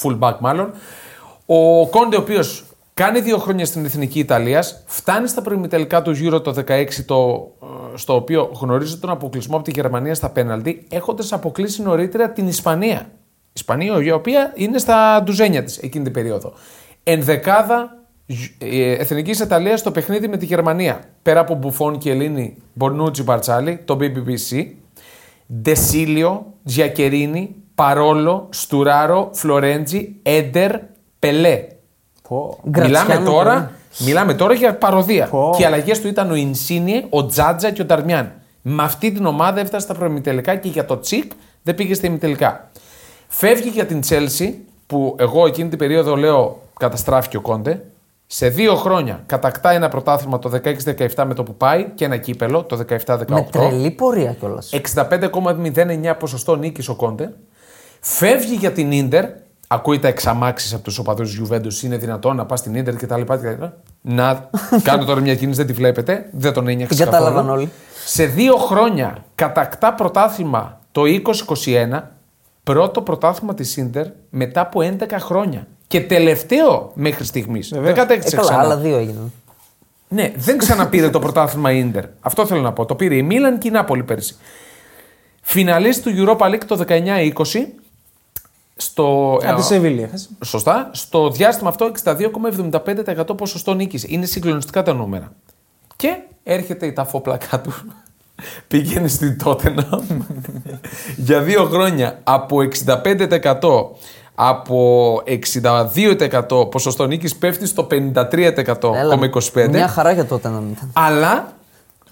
full 0.01 0.19
back 0.19 0.35
μάλλον. 0.39 0.71
Ο 1.45 1.87
Κόντε 1.87 2.15
ο 2.15 2.19
οποίος 2.19 2.65
κάνει 2.93 3.19
δύο 3.19 3.37
χρόνια 3.37 3.65
στην 3.65 3.85
Εθνική 3.85 4.19
Ιταλίας, 4.19 4.83
φτάνει 4.85 5.27
στα 5.27 5.41
προημιτελικά 5.41 6.01
του 6.01 6.15
Euro 6.23 6.43
το 6.43 6.53
16 6.53 7.03
το, 7.05 7.51
ε, 7.93 7.97
στο 7.97 8.15
οποίο 8.15 8.51
γνωρίζει 8.61 8.97
τον 8.97 9.09
αποκλεισμό 9.09 9.55
από 9.55 9.65
τη 9.65 9.71
Γερμανία 9.71 10.15
στα 10.15 10.29
πέναλτι, 10.29 10.85
έχοντας 10.89 11.33
αποκλείσει 11.33 11.81
νωρίτερα 11.81 12.29
την 12.29 12.47
Ισπανία. 12.47 13.09
Ισπανία 13.53 14.01
η 14.01 14.11
οποία 14.11 14.51
είναι 14.55 14.77
στα 14.77 15.21
ντουζένια 15.23 15.63
της 15.63 15.77
εκείνη 15.77 16.03
την 16.03 16.13
περίοδο. 16.13 16.53
Ενδεκάδα 17.03 17.97
ε, 18.57 18.91
Εθνικής 18.91 19.39
Ιταλίας 19.39 19.79
στο 19.79 19.91
παιχνίδι 19.91 20.27
με 20.27 20.37
τη 20.37 20.45
Γερμανία. 20.45 20.99
Πέρα 21.21 21.39
από 21.39 21.55
Μπουφόν 21.55 21.97
και 21.97 22.09
Ελλήνη, 22.11 22.57
Μπορνούτσι 22.73 23.23
Μπαρτσάλι, 23.23 23.79
το 23.85 23.97
BBBC. 24.01 24.65
Ντεσίλιο, 25.61 26.45
Τζιακερίνη, 26.65 27.55
Παρόλο, 27.75 28.47
Στουράρο, 28.51 29.29
Φλορέντζι, 29.33 30.15
Έντερ, 30.23 30.71
Πελέ. 31.19 31.67
Πω. 32.27 32.59
Γκρατσιάνο 32.69 33.07
Μιλάμε 33.07 33.29
τώρα, 33.29 33.53
πολύ. 33.53 34.07
μιλάμε 34.09 34.33
τώρα 34.33 34.53
για 34.53 34.75
παροδία. 34.75 35.27
Πω. 35.27 35.53
Και 35.55 35.61
οι 35.61 35.65
αλλαγές 35.65 36.01
του 36.01 36.07
ήταν 36.07 36.31
ο 36.31 36.35
Ινσίνιε, 36.35 37.05
ο 37.09 37.25
Τζάτζα 37.25 37.71
και 37.71 37.81
ο 37.81 37.85
Νταρμιάν. 37.85 38.31
Με 38.61 38.83
αυτή 38.83 39.11
την 39.11 39.25
ομάδα 39.25 39.59
έφτασε 39.59 39.85
στα 39.85 39.93
προημιτελικά 39.93 40.55
και 40.55 40.67
για 40.67 40.85
το 40.85 40.99
Τσικ 40.99 41.31
δεν 41.63 41.75
πήγε 41.75 41.93
στα 41.93 42.07
ημιτελικά. 42.07 42.69
Φεύγει 43.27 43.69
για 43.69 43.85
την 43.85 44.01
Τσέλσι, 44.01 44.59
που 44.87 45.15
εγώ 45.19 45.45
εκείνη 45.45 45.69
την 45.69 45.77
περίοδο 45.77 46.15
λέω 46.15 46.61
καταστράφηκε 46.81 47.37
ο 47.37 47.41
Κόντε. 47.41 47.85
Σε 48.27 48.47
δύο 48.47 48.75
χρόνια 48.75 49.23
κατακτά 49.25 49.71
ένα 49.71 49.89
πρωτάθλημα 49.89 50.39
το 50.39 50.51
16-17 51.15 51.23
με 51.27 51.33
το 51.33 51.43
που 51.43 51.55
πάει 51.55 51.91
και 51.95 52.05
ένα 52.05 52.17
κύπελο 52.17 52.63
το 52.63 52.79
17-18. 53.05 53.25
Με 53.27 53.47
τρελή 53.51 53.91
πορεία 53.91 54.33
κιόλας. 54.33 54.69
65,09 54.93 56.15
ποσοστό 56.19 56.55
νίκης 56.55 56.89
ο 56.89 56.95
Κόντε. 56.95 57.33
Φεύγει 57.99 58.55
για 58.55 58.71
την 58.71 59.07
ντερ. 59.07 59.25
Ακούει 59.67 59.99
τα 59.99 60.07
εξαμάξεις 60.07 60.73
από 60.73 60.83
τους 60.83 60.97
οπαδούς 60.97 61.35
τη 61.35 61.41
Juventus. 61.43 61.83
Είναι 61.83 61.97
δυνατόν 61.97 62.35
να 62.35 62.45
πας 62.45 62.59
στην 62.59 62.83
ντερ 62.83 62.95
κτλ. 62.95 63.21
Να 64.01 64.49
κάνω 64.83 65.05
τώρα 65.05 65.19
μια 65.19 65.35
κίνηση, 65.35 65.57
δεν 65.57 65.67
τη 65.67 65.73
βλέπετε. 65.73 66.29
Δεν 66.31 66.53
τον 66.53 66.67
ένιωξε. 66.67 66.95
Την 66.95 67.05
κατάλαβαν 67.05 67.49
όλοι. 67.49 67.71
Σε 68.05 68.25
δύο 68.25 68.55
χρόνια 68.55 69.25
κατακτά 69.35 69.93
πρωτάθλημα 69.93 70.79
το 70.91 71.01
2021. 71.65 72.01
Πρώτο 72.63 73.01
πρωτάθλημα 73.01 73.53
της 73.53 73.77
Ίντερ 73.77 74.05
μετά 74.29 74.61
από 74.61 74.79
11 74.83 75.05
χρόνια. 75.19 75.67
Και 75.91 76.01
τελευταίο 76.01 76.91
μέχρι 76.93 77.25
στιγμής. 77.25 77.69
Δεν 77.69 77.79
Βεβαίως. 77.79 77.97
κατέκτησε 77.97 78.35
Ε, 78.35 78.39
καλά, 78.39 78.49
ξανά. 78.51 78.63
άλλα 78.63 78.77
δύο 78.77 78.97
έγιναν. 78.97 79.31
Ναι, 80.07 80.31
δεν 80.35 80.57
ξαναπήρε 80.57 81.09
το 81.09 81.19
πρωτάθλημα 81.19 81.71
η 81.71 81.79
Ίντερ. 81.79 82.03
Αυτό 82.21 82.45
θέλω 82.45 82.61
να 82.61 82.73
πω. 82.73 82.85
Το 82.85 82.95
πήρε 82.95 83.15
η 83.15 83.21
Μίλαν 83.21 83.57
και 83.57 83.67
η 83.67 83.71
Νάπολη 83.71 84.03
πέρσι. 84.03 84.35
Φιναλίστη 85.41 86.01
του 86.13 86.37
Europa 86.37 86.45
League 86.49 86.63
το 86.67 86.85
19-20. 86.87 87.31
Στο, 88.75 89.33
Από 89.43 89.55
τη 89.55 89.61
ε, 89.61 89.63
Σεβίλη 89.63 90.01
έχασε. 90.01 90.29
Σωστά. 90.43 90.89
Στο 90.93 91.29
διάστημα 91.29 91.69
αυτό 91.69 91.91
62,75% 92.03 93.37
ποσοστό 93.37 93.73
νίκης. 93.73 94.05
Είναι 94.07 94.25
συγκλονιστικά 94.25 94.83
τα 94.83 94.93
νούμερα. 94.93 95.31
Και 95.95 96.17
έρχεται 96.43 96.85
η 96.85 96.93
ταφόπλακά 96.93 97.61
του. 97.61 97.73
Πηγαίνει 98.67 99.09
στην 99.09 99.37
Τότενα 99.43 100.01
για 101.27 101.41
δύο 101.41 101.63
χρόνια 101.65 102.19
από 102.23 102.57
65% 102.85 103.59
από 104.43 105.21
62% 106.51 106.71
ποσοστό 106.71 107.05
νίκης 107.05 107.35
πέφτει 107.35 107.65
στο 107.65 107.87
53,25%. 107.91 108.95
Έλα, 108.95 109.17
Μια 109.69 109.87
χαρά 109.87 110.11
για 110.11 110.25
τότε 110.25 110.49
να 110.49 110.59
μην 110.59 110.71
ήταν. 110.71 110.91
Αλλά 110.93 111.53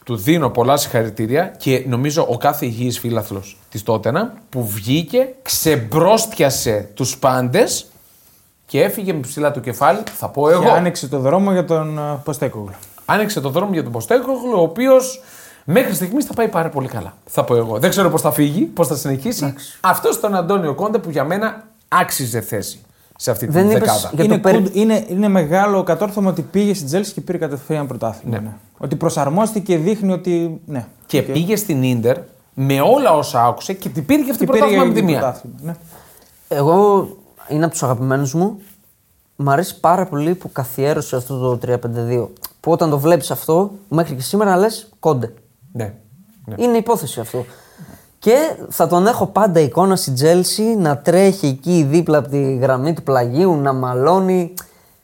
του 0.04 0.16
δίνω 0.16 0.50
πολλά 0.50 0.78
συγχαρητήρια 0.78 1.54
και 1.58 1.84
νομίζω 1.88 2.28
ο 2.30 2.38
κάθε 2.38 2.66
υγιής 2.66 3.00
φίλαθλος 3.00 3.58
της 3.70 3.84
Τότενα 3.84 4.34
που 4.50 4.68
βγήκε, 4.68 5.34
ξεμπρόστιασε 5.42 6.90
τους 6.94 7.18
πάντες 7.18 7.86
και 8.66 8.82
έφυγε 8.82 9.14
με 9.14 9.20
ψηλά 9.20 9.52
το 9.52 9.60
κεφάλι, 9.60 10.00
θα 10.18 10.30
πω 10.30 10.50
εγώ. 10.50 10.64
Και 10.64 10.70
άνοιξε 10.70 11.08
το 11.08 11.20
δρόμο 11.20 11.52
για 11.52 11.66
τον 11.66 11.98
ε, 11.98 12.20
Ποστέκογλου. 12.24 12.74
Άνοιξε 13.06 13.42
το 13.42 13.50
δρόμο 13.50 13.74
για 13.74 13.84
τον 13.84 13.92
Ποστέκογλου, 13.92 14.58
ο 14.58 14.62
οποίος 14.62 15.22
μέχρι 15.64 15.94
στιγμής 15.94 16.26
θα 16.26 16.34
πάει 16.34 16.48
πάρα 16.48 16.70
πολύ 16.70 16.88
καλά. 16.88 17.14
Θα 17.26 17.44
πω 17.44 17.56
εγώ. 17.56 17.80
Δεν 17.80 17.90
ξέρω 17.90 18.10
πώς 18.10 18.22
θα 18.22 18.32
φύγει, 18.32 18.62
πώς 18.62 18.88
θα 18.88 18.96
συνεχίσει. 18.96 19.54
Αυτός 19.80 20.20
τον 20.20 20.36
Αντώνιο 20.36 20.74
Κόντε 20.74 20.98
που 20.98 21.10
για 21.10 21.24
μένα 21.24 21.69
άξιζε 21.90 22.42
θέση 22.42 22.80
σε 23.16 23.32
αυτή 23.32 23.46
Δεν 23.46 23.68
τη 23.70 23.76
είπες 23.76 23.80
δεκάδα. 23.88 24.12
για 24.14 24.24
είναι, 24.24 24.34
το 24.36 24.40
περι- 24.42 24.62
κούντ- 24.64 24.76
είναι, 24.76 25.06
είναι 25.10 25.28
μεγάλο 25.28 25.84
κατόρθωμα 25.84 26.30
ότι 26.30 26.42
πήγε 26.42 26.74
στην 26.74 26.88
Τσέλσι 26.88 27.14
και 27.14 27.22
πήρε 27.22 27.38
κατευθείαν 27.38 27.88
πρωτάθλημα. 27.88 28.40
Ναι. 28.40 28.54
Ότι 28.78 28.96
προσαρμόστηκε 28.96 29.78
δείχνει 29.78 30.12
ότι. 30.12 30.62
Ναι. 30.66 30.86
Και 31.06 31.22
πήγε 31.22 31.56
στην 31.56 32.00
Ίντερ 32.00 32.18
με 32.54 32.82
όλα 32.82 33.12
όσα 33.16 33.46
άκουσε 33.46 33.74
και 33.74 33.90
την 33.90 34.06
πήρε 34.06 34.24
και 34.24 34.32
αυτή 34.32 34.46
Και 34.46 34.52
την 34.52 34.62
πήρε 34.62 34.66
πρωτάθλημα 34.66 34.86
με 34.86 34.94
τη 34.94 35.00
και 35.00 35.06
μία. 35.06 35.20
πρωτάθλημα, 35.20 35.56
Ναι. 35.62 35.74
Εγώ 36.48 37.08
είναι 37.50 37.64
από 37.64 37.74
τους 37.74 37.84
αγαπημένους 37.84 38.34
μου. 38.34 38.60
Μ' 39.36 39.50
αρέσει 39.50 39.80
πάρα 39.80 40.06
πολύ 40.06 40.36
που 40.36 40.52
καθιέρωσε 40.52 41.16
αυτό 41.16 41.38
το 41.38 41.58
3-5-2. 41.58 42.30
Που 42.60 42.72
όταν 42.72 42.90
το 42.90 43.00
βλέπεις 43.00 43.32
αυτό, 43.32 43.72
μέχρι 43.90 44.16
και 44.16 44.22
σήμερα 44.22 44.56
λες 44.58 44.90
κόντε. 45.00 45.34
Ναι. 45.72 45.94
ναι. 46.46 46.56
Είναι 46.58 46.78
υπόθεση 46.78 47.20
αυτό. 47.20 47.46
Και 48.20 48.36
θα 48.70 48.88
τον 48.88 49.08
έχω 49.08 49.26
πάντα 49.26 49.60
εικόνα 49.60 49.96
στην 49.96 50.14
Τζέλσι 50.14 50.64
να 50.64 50.98
τρέχει 50.98 51.46
εκεί 51.48 51.86
δίπλα 51.90 52.18
από 52.18 52.30
τη 52.30 52.56
γραμμή 52.56 52.94
του 52.94 53.04
πλαγίου, 53.04 53.56
να 53.56 53.74
μαλώνει. 53.74 54.54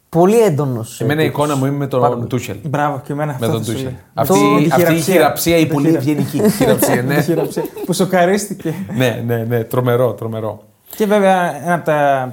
Πολύ 0.10 0.40
έντονος. 0.42 1.02
Εμένα 1.02 1.22
η 1.22 1.26
εικόνα 1.26 1.56
μου 1.56 1.66
είναι 1.66 1.76
με 1.76 1.88
τον 1.88 2.28
Τούχελ. 2.28 2.56
Μπράβο 2.64 3.02
και 3.06 3.12
εμένα 3.14 3.36
Με 3.40 3.46
αυτό 3.46 3.52
τον 3.58 3.66
θα 3.66 3.66
σου 3.66 3.72
Τούχελ. 3.72 3.84
λέω. 3.92 4.00
Αυτή, 4.14 4.40
Το- 4.70 4.76
αυτή 4.76 4.94
η 4.94 5.00
χειραψία, 5.00 5.58
η 5.58 5.66
Το 5.68 5.74
πολύ 5.74 5.86
χειρα- 5.88 6.00
ευγενική 6.00 6.50
χειραψία. 6.50 6.96
Το 6.96 7.02
ναι. 7.08 7.22
χειραψία, 7.28 7.64
που 7.86 7.94
σοκαρίστηκε. 7.94 8.74
ναι, 8.98 9.24
ναι, 9.26 9.38
ναι, 9.38 9.64
τρομερό, 9.64 10.14
τρομερό. 10.14 10.64
και 10.96 11.06
βέβαια 11.06 11.64
ένα 11.64 11.74
από 11.74 11.86
τα, 11.86 12.30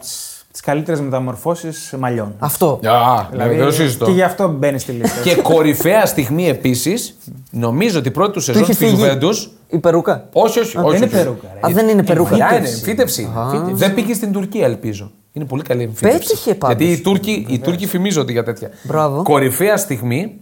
τις 0.52 0.60
καλύτερες 0.60 1.00
μεταμορφώσεις 1.00 1.94
μαλλιών. 1.98 2.34
Αυτό. 2.38 2.80
Α, 2.86 3.26
δηλαδή, 3.30 3.54
δεν 3.56 3.64
το 3.64 3.72
συζητώ. 3.72 4.04
και 4.04 4.10
γι' 4.12 4.22
αυτό 4.22 4.48
μπαίνει 4.48 4.78
στη 4.78 4.92
λίστα. 4.92 5.20
Και 5.22 5.34
κορυφαία 5.36 6.06
στιγμή 6.06 6.48
επίσης, 6.48 7.16
νομίζω 7.50 7.98
ότι 7.98 8.08
η 8.08 8.10
πρώτη 8.10 8.32
του 8.32 8.38
Του 8.38 8.44
σεζόν 8.44 8.62
έχει 8.62 8.72
στη 8.72 8.84
φύγει 8.84 9.02
Juventus. 9.04 9.48
Η 9.72 9.78
περούκα. 9.78 10.28
Όχι, 10.32 10.58
όχι. 10.58 10.76
Α, 10.78 10.82
όχι, 10.82 10.98
δεν 10.98 11.08
είναι 11.08 11.16
όχι. 11.16 11.24
περούκα, 11.24 11.48
ρε. 11.54 11.60
Α, 11.66 11.72
δεν 11.72 11.88
είναι 11.88 12.02
περούκα. 12.02 12.36
Γεια 12.36 12.46
είναι, 12.56 12.66
Φύτευση. 12.66 12.82
φύτευση. 12.84 13.28
Φύτευση. 13.50 13.74
Δεν 13.74 13.94
πήγε 13.94 14.14
στην 14.14 14.32
Τουρκία, 14.32 14.64
ελπίζω. 14.64 15.10
Είναι 15.32 15.44
πολύ 15.44 15.62
καλή 15.62 15.82
εμφύτευση. 15.82 16.18
Πέτυχε 16.18 16.54
πάντως. 16.54 16.76
Γιατί 16.76 16.92
οι 16.92 17.00
Τούρκοι, 17.02 17.46
οι 17.48 17.58
Τούρκοι 17.58 17.86
φημίζονται 17.86 18.32
για 18.32 18.44
τέτοια. 18.44 18.70
Μπράβο. 18.82 19.22
Κορυφαία 19.22 19.76
στιγμή, 19.76 20.40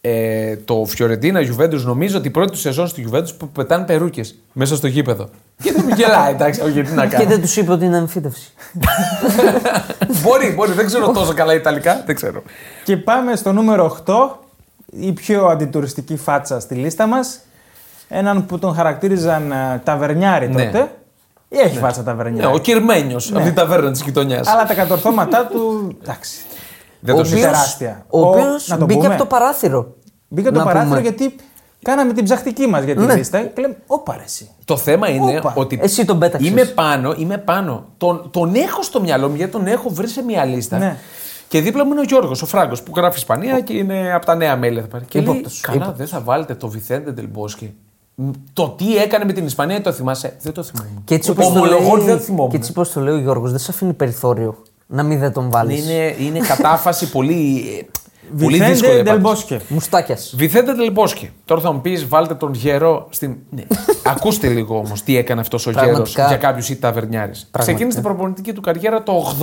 ε, 0.00 0.56
το 0.56 0.84
Φιωρεντίνα 0.86 1.40
Juventus 1.40 1.80
νομίζω 1.80 2.18
ότι 2.18 2.28
η 2.28 2.30
πρώτη 2.30 2.50
του 2.50 2.58
σεζόν 2.58 2.86
στη 2.86 3.08
Juventus 3.10 3.36
που 3.38 3.48
πετάνε 3.48 3.84
περούκες 3.84 4.34
μέσα 4.52 4.76
στο 4.76 4.86
γήπεδο. 4.86 5.28
Και 5.62 5.72
δεν 5.72 5.84
μου 5.88 5.94
γελάει, 5.96 6.32
εντάξει, 6.32 6.60
όχι, 6.60 6.70
γιατί 6.70 6.92
να 6.92 7.06
Και 7.06 7.16
κάνει. 7.16 7.26
δεν 7.26 7.40
τους 7.40 7.56
είπε 7.56 7.72
ότι 7.72 7.84
είναι 7.84 7.96
εμφύτευση. 7.96 8.52
μπορεί, 10.22 10.52
μπορεί, 10.56 10.72
δεν 10.72 10.86
ξέρω 10.86 11.10
τόσο 11.12 11.34
καλά 11.34 11.54
Ιταλικά, 11.54 12.02
δεν 12.06 12.14
ξέρω. 12.14 12.42
Και 12.84 12.96
πάμε 12.96 13.36
στο 13.36 13.52
νούμερο 13.52 13.96
8, 14.06 14.14
η 14.86 15.12
πιο 15.12 15.46
αντιτουριστική 15.46 16.16
φάτσα 16.16 16.60
στη 16.60 16.74
λίστα 16.74 17.06
μας. 17.06 17.40
Έναν 18.08 18.46
που 18.46 18.58
τον 18.58 18.74
χαρακτήριζαν 18.74 19.52
ε, 19.52 19.80
ταβερνιάρη 19.84 20.48
Ναι. 20.48 20.64
τότε. 20.64 20.90
Ή 21.48 21.58
έχει 21.58 21.78
φάτσα 21.78 22.00
Ναι, 22.00 22.06
ταβερνιάρη; 22.06 22.54
ο 22.54 22.58
Κυρμένιος 22.58 23.30
από 23.32 23.40
την 23.44 23.54
ταβέρνα 23.54 23.90
της 23.90 24.02
γειτονιάς. 24.02 24.48
Αλλά 24.48 24.64
τα 24.66 24.74
κατορθώματά 24.74 25.46
του. 25.46 25.90
Εντάξει. 26.02 26.38
Δεν 27.00 27.14
το 27.14 27.20
Ο 27.20 27.24
συζητάω. 27.24 27.48
οποίος- 27.50 27.76
τεράστια. 27.76 28.04
Ο 28.08 28.20
Ο- 28.20 28.28
οποίος 28.28 28.68
να 28.68 28.78
το 28.78 28.84
μπήκε 28.84 28.98
πούμε. 29.00 29.14
από 29.14 29.22
το 29.22 29.26
παράθυρο. 29.28 29.94
Μπήκα 30.28 30.52
το 30.52 30.58
Να 30.58 30.64
παράθυρο 30.64 30.88
πούμε. 30.88 31.00
γιατί 31.00 31.36
κάναμε 31.82 32.12
την 32.12 32.24
ψαχτική 32.24 32.66
μας 32.66 32.84
για 32.84 32.96
τη 32.96 33.04
Ναι. 33.04 33.14
λίστα 33.14 33.42
και 33.42 33.60
λέμε: 33.60 33.76
Όπα 33.86 34.16
ρε 34.16 34.22
εσύ. 34.22 34.50
Το 34.64 34.76
θέμα 34.76 35.08
είναι 35.08 35.36
Όπα. 35.38 35.52
ότι. 35.56 35.78
Εσύ 35.82 36.04
τον 36.04 36.18
πέταξες. 36.18 36.50
Είμαι 36.50 36.64
πάνω, 36.64 37.14
είμαι 37.18 37.38
πάνω. 37.38 37.84
Τον, 37.96 38.28
τον 38.30 38.54
έχω 38.54 38.82
στο 38.82 39.00
μυαλό 39.00 39.28
μου 39.28 39.34
γιατί 39.36 39.52
τον 39.52 39.66
έχω 39.66 39.88
βρει 39.90 40.08
σε 40.08 40.22
μια 40.22 40.44
λίστα. 40.44 40.78
Ναι. 40.78 40.96
Και 41.48 41.60
δίπλα 41.60 41.84
μου 41.84 41.90
είναι 41.92 42.00
ο 42.00 42.04
Γιώργος, 42.04 42.42
ο 42.42 42.46
Φράγκος 42.46 42.82
που 42.82 42.92
γράφει 42.96 43.16
Ισπανία 43.18 43.60
και 43.60 43.72
είναι 43.76 44.12
από 44.14 44.26
τα 44.26 44.34
νέα 44.34 44.56
μέλη. 44.56 44.80
Θα 44.80 44.86
πάρει. 44.86 45.04
Και 45.08 45.20
λέει, 45.20 45.28
Ύποπτος, 45.34 45.60
καλά, 45.60 45.76
ύποπτος. 45.76 45.96
δεν 45.98 46.06
θα 46.06 46.20
βάλετε 46.20 46.54
το 46.54 46.68
Βιθέντε 46.68 47.10
Ντελμπόσκι. 47.10 47.74
Το 48.52 48.68
τι 48.68 48.96
έκανε 48.96 49.24
με 49.24 49.32
την 49.32 49.46
Ισπανία 49.46 49.80
το 49.82 49.92
θυμάσαι; 49.92 50.36
Δεν 50.42 50.52
το 50.52 50.62
θυμάμαι. 50.62 50.90
Και 51.04 51.14
έτσι 51.14 51.30
όπως 51.30 51.44
το, 51.46 51.50
Ομολογώ 51.52 51.90
ότι 51.92 52.04
δεν 52.04 52.14
λέει, 52.14 52.24
θυμόμουν. 52.24 52.50
και 52.50 52.56
έτσι 52.56 52.70
όπως 52.70 52.92
το 52.92 53.00
λέει 53.00 53.14
ο 53.14 53.18
Γιώργος, 53.18 53.50
δεν 53.50 53.58
σε 53.60 53.70
αφήνει 53.70 53.92
περιθώριο 53.92 54.62
να 54.86 55.02
μην 55.02 55.18
δεν 55.18 55.32
τον 55.32 55.50
βάλεις. 55.50 55.84
Είναι, 55.84 56.14
είναι 56.18 56.38
κατάφαση 56.38 57.10
πολύ, 57.16 57.64
ε, 57.80 57.84
πολύ 58.42 58.52
Βιθέντε 58.56 58.72
δύσκολη. 58.72 58.92
πάντως. 58.96 59.12
Ντελμπόσκε. 59.12 59.60
Μουστάκιας. 59.68 60.34
Βιθέντε 60.36 60.74
Τελμπόσκι. 60.74 61.30
Τώρα 61.44 61.60
θα 61.60 61.72
μου 61.72 61.80
πεις, 61.80 62.08
βάλτε 62.08 62.34
τον 62.34 62.54
γέρο 62.54 63.06
στην. 63.10 63.36
Ναι. 63.50 63.62
Ακούστε 64.12 64.48
λίγο 64.48 64.78
όμως 64.78 65.02
τι 65.02 65.16
έκανε 65.16 65.40
αυτός 65.40 65.66
ο 65.66 65.70
γέρο 65.70 65.84
Πραγματικά. 65.84 66.26
για 66.26 66.36
κάποιους 66.36 66.68
ή 66.68 66.76
ταβερνιάρη. 66.76 67.32
Ξεκίνησε 67.58 67.94
την 68.00 68.06
προπονητική 68.06 68.52
του 68.52 68.60
καριέρα 68.60 69.02
το 69.02 69.36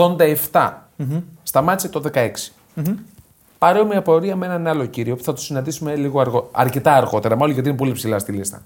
87. 0.52 0.70
Σταμάτησε 1.44 1.90
το 1.90 2.02
16. 2.14 2.28
Παρόμοια 3.64 4.02
πορεία 4.02 4.36
με 4.36 4.46
έναν 4.46 4.68
άλλο 4.68 4.86
κύριο 4.86 5.16
που 5.16 5.24
θα 5.24 5.34
το 5.34 5.42
συναντήσουμε 5.42 5.96
λίγο 5.96 6.20
αργό, 6.20 6.50
αρκετά 6.52 6.94
αργότερα, 6.94 7.36
μάλλον 7.36 7.54
γιατί 7.54 7.70
είναι 7.70 7.78
πολύ 7.78 7.92
ψηλά 7.92 8.20
στη 8.20 8.32
λίστα. 8.32 8.64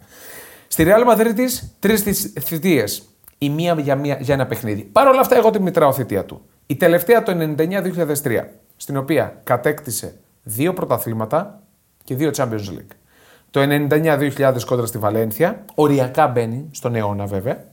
Στη 0.67 0.85
Real 0.87 1.11
Madrid 1.11 1.33
τρεις 1.79 2.33
θητείες. 2.41 3.03
Η 3.37 3.49
μία 3.49 3.73
για, 3.79 3.95
μία 3.95 4.17
για 4.21 4.33
ένα 4.33 4.45
παιχνίδι. 4.45 4.81
Παρ' 4.81 5.07
όλα 5.07 5.19
αυτά, 5.19 5.35
εγώ 5.35 5.49
τη 5.49 5.61
μητράω 5.61 5.93
θητεία 5.93 6.25
του. 6.25 6.41
Η 6.65 6.75
τελευταία 6.75 7.23
το 7.23 7.55
99-2003, 7.57 8.43
στην 8.77 8.97
οποία 8.97 9.39
κατέκτησε 9.43 10.15
δύο 10.43 10.73
πρωταθλήματα 10.73 11.61
και 12.03 12.15
δύο 12.15 12.31
Champions 12.35 12.69
League. 12.69 12.95
Το 13.51 13.61
99-2000 14.39 14.55
κόντρα 14.65 14.85
στη 14.85 14.97
Βαλένθια, 14.97 15.65
οριακά 15.75 16.27
μπαίνει 16.27 16.67
στον 16.71 16.95
αιώνα 16.95 17.25
βέβαια. 17.25 17.63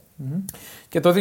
Και 0.87 0.99
το 0.99 1.13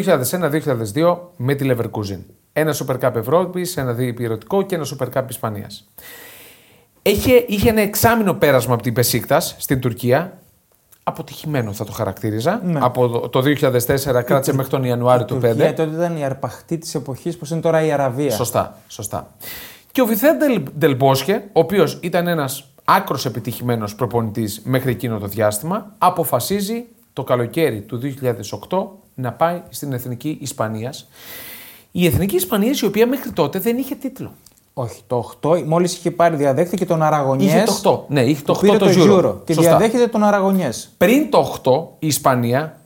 2001-2002 0.95 1.19
με 1.37 1.55
τη 1.55 1.71
Leverkusen. 1.71 2.21
Ένα 2.57 2.75
Super 2.75 2.99
Cup 3.01 3.15
Ευρώπης, 3.15 3.77
ένα 3.77 3.93
διπυρωτικό 3.93 4.63
και 4.63 4.75
ένα 4.75 4.85
Super 4.85 5.07
Cup 5.15 5.23
Ισπανίας. 5.29 5.89
Είχε, 7.03 7.45
είχε 7.49 7.69
ένα 7.69 7.81
εξάμεινο 7.81 8.35
πέρασμα 8.35 8.75
από 8.75 8.83
την 8.83 8.95
Πεσίκτας 8.95 9.55
στην 9.59 9.81
Τουρκία. 9.81 10.39
Αποτυχημένο 11.03 11.73
θα 11.73 11.85
το 11.85 11.93
χαρακτήριζα. 11.93 12.63
Από 12.75 13.09
το, 13.09 13.29
το 13.29 13.41
2004 13.41 14.23
κράτησε 14.25 14.55
μέχρι 14.55 14.71
τον 14.71 14.85
Ιανουάριο 14.85 15.25
του 15.25 15.37
5. 15.37 15.41
Τουρκία 15.41 15.75
τότε 15.75 15.95
ήταν 15.95 16.17
η 16.17 16.25
αρπαχτή 16.25 16.79
της 16.79 16.95
εποχής 16.95 17.37
που 17.37 17.47
είναι 17.51 17.61
τώρα 17.61 17.85
η 17.85 17.93
Αραβία. 17.93 18.31
Σωστά, 18.31 18.77
σωστά. 18.89 19.35
Και 19.93 20.01
ο 20.01 20.07
Βιθέντε 20.07 20.63
Ντελμπόσχε, 20.79 21.45
ο 21.53 21.61
οποίος 21.61 21.99
ήταν 22.03 22.27
ένας 22.27 22.69
άκρος 22.85 23.27
επιτυχημένος 23.27 23.95
προπονητής 23.95 24.61
μέχρι 24.65 24.91
εκείνο 24.91 25.19
το 25.19 25.27
διάστημα, 25.27 25.95
αποφασίζει 25.99 26.85
το 27.13 27.25
καλοκαίρι 27.25 27.81
του 27.81 28.01
2008 28.69 28.87
να 29.15 29.33
πάει 29.33 29.63
στην 29.69 29.93
εθνική 29.93 30.39
Ισπανίας. 30.41 31.09
Η 31.97 32.07
εθνική 32.07 32.37
Ισπανία, 32.37 32.73
η 32.83 32.87
οποία 32.87 33.07
μέχρι 33.07 33.31
τότε 33.31 33.59
δεν 33.59 33.79
είχε 33.79 33.95
τίτλο. 33.95 34.33
Όχι, 34.75 35.01
το 35.07 35.33
8, 35.43 35.63
μόλις 35.65 35.97
είχε 35.97 36.11
πάρει 36.11 36.37
διαδέχτη 36.37 36.87
τον 36.87 37.03
Αραγωνιές. 37.03 37.53
Είχε 37.53 37.65
το 37.83 38.05
8. 38.09 38.13
Ναι, 38.13 38.23
είχε 38.23 38.43
το 38.45 38.53
8 38.53 38.61
πήρε 38.61 38.77
το, 38.77 38.85
το 38.87 38.93
Euro. 38.97 39.25
Euro. 39.25 39.45
Και 39.45 39.53
Σωστά. 39.53 39.71
διαδέχεται 39.71 40.07
τον 40.07 40.25
Αραγωνιές. 40.25 40.91
Πριν 40.97 41.31
το 41.31 41.59
8 41.65 41.97
η 41.99 42.07
Ισπανία 42.07 42.81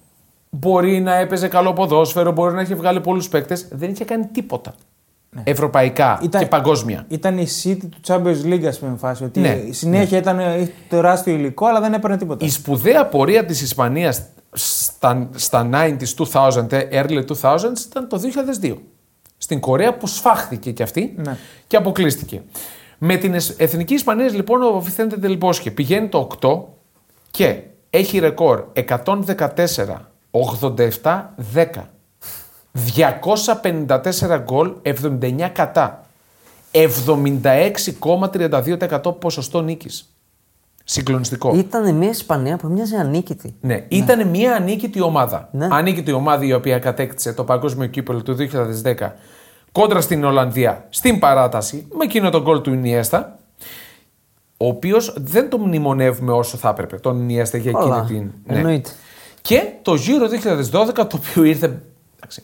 μπορεί 0.50 1.00
να 1.00 1.14
έπαιζε 1.14 1.48
καλό 1.48 1.72
ποδόσφαιρο, 1.72 2.32
μπορεί 2.32 2.54
να 2.54 2.60
είχε 2.60 2.74
βγάλει 2.74 3.00
πολλούς 3.00 3.28
παίκτες, 3.28 3.68
δεν 3.70 3.90
είχε 3.90 4.04
κάνει 4.04 4.26
τίποτα. 4.26 4.74
Ευρωπαϊκά 5.44 6.20
και 6.38 6.46
παγκόσμια. 6.46 7.04
Ήταν 7.08 7.38
η 7.38 7.46
City 7.62 7.88
του 7.90 7.98
Champions 8.06 8.44
League, 8.44 8.64
ας 8.64 8.78
πούμε, 8.78 8.96
φάση. 8.96 9.24
Ότι 9.24 9.40
Ναι, 9.40 9.60
συνέχεια 9.70 10.18
ήταν 10.18 10.38
είχε 10.38 10.72
τεράστιο 10.88 11.34
υλικό, 11.34 11.66
αλλά 11.66 11.80
δεν 11.80 11.92
έπαιρνε 11.92 12.16
τίποτα. 12.16 12.44
Η 12.44 12.48
σπουδαία 12.48 13.06
πορεία 13.06 13.44
της 13.44 13.62
Ισπανίας 13.62 14.22
στα, 14.52 15.28
στα 15.34 15.68
90s, 15.72 16.26
2000, 16.32 16.68
early 16.92 17.24
2000s 17.40 17.86
ήταν 17.88 18.08
το 18.08 18.20
2002. 18.62 18.74
Στην 19.38 19.60
Κορέα 19.60 19.94
που 19.96 20.06
σφάχθηκε 20.06 20.70
κι 20.72 20.82
αυτή 20.82 21.14
Ναι. 21.16 21.36
και 21.66 21.76
αποκλείστηκε. 21.76 22.42
Με 22.98 23.16
την 23.16 23.34
εσ- 23.34 23.60
Εθνική 23.60 23.94
Ισπανίας 23.94 24.32
λοιπόν 24.34 24.62
ο 24.62 24.80
Βιθέντε 24.80 25.16
Τελμπόσχε 25.16 25.70
πηγαίνει 25.70 26.08
το 26.08 26.28
8 26.40 26.62
και 27.30 27.60
έχει 27.90 28.18
ρεκόρ 28.18 28.64
114, 28.72 30.10
87, 30.30 31.34
10. 31.54 31.64
254 32.96 34.38
γκολ, 34.44 34.72
79 34.82 35.48
κατά. 35.52 36.06
76,32% 36.72 39.12
ποσοστό 39.20 39.60
νίκης. 39.60 40.12
Συγκλονιστικό. 40.90 41.54
Ήταν 41.54 41.94
μια 41.94 42.08
Ισπανία 42.08 42.56
που 42.56 42.68
μοιάζει 42.68 42.94
ανίκητη. 42.94 43.54
Ναι, 43.60 43.84
ήταν 43.88 44.28
μια 44.28 44.54
ανίκητη 44.54 45.00
ομάδα. 45.00 45.48
Ναι. 45.52 45.68
Ανίκητη 45.70 46.12
ομάδα 46.12 46.44
η 46.44 46.52
οποία 46.52 46.78
κατέκτησε 46.78 47.32
το 47.32 47.44
παγκόσμιο 47.44 47.86
κύπελο 47.86 48.22
του 48.22 48.36
2010 48.98 49.10
κόντρα 49.72 50.00
στην 50.00 50.24
Ολλανδία 50.24 50.86
στην 50.90 51.18
παράταση 51.18 51.86
με 51.92 52.04
εκείνο 52.04 52.30
το 52.30 52.42
γκολ 52.42 52.60
του 52.60 52.72
Ινιέστα. 52.72 53.38
Ο 54.56 54.66
οποίος 54.66 55.14
δεν 55.16 55.50
τον 55.50 55.60
μνημονεύουμε 55.60 56.32
όσο 56.32 56.56
θα 56.56 56.68
έπρεπε 56.68 56.96
τον 56.96 57.20
Ινιέστα 57.20 57.58
για 57.58 57.70
εκείνη 57.70 57.84
Όλα. 57.90 58.04
την. 58.04 58.30
ναι. 58.46 58.56
Εννοείται. 58.58 58.90
Και 59.42 59.62
το 59.82 59.92
Euro 59.92 60.50
2012 60.88 60.94
το 60.94 61.18
οποίο 61.28 61.44
ήρθε 61.44 61.66
εντάξει, 61.66 61.82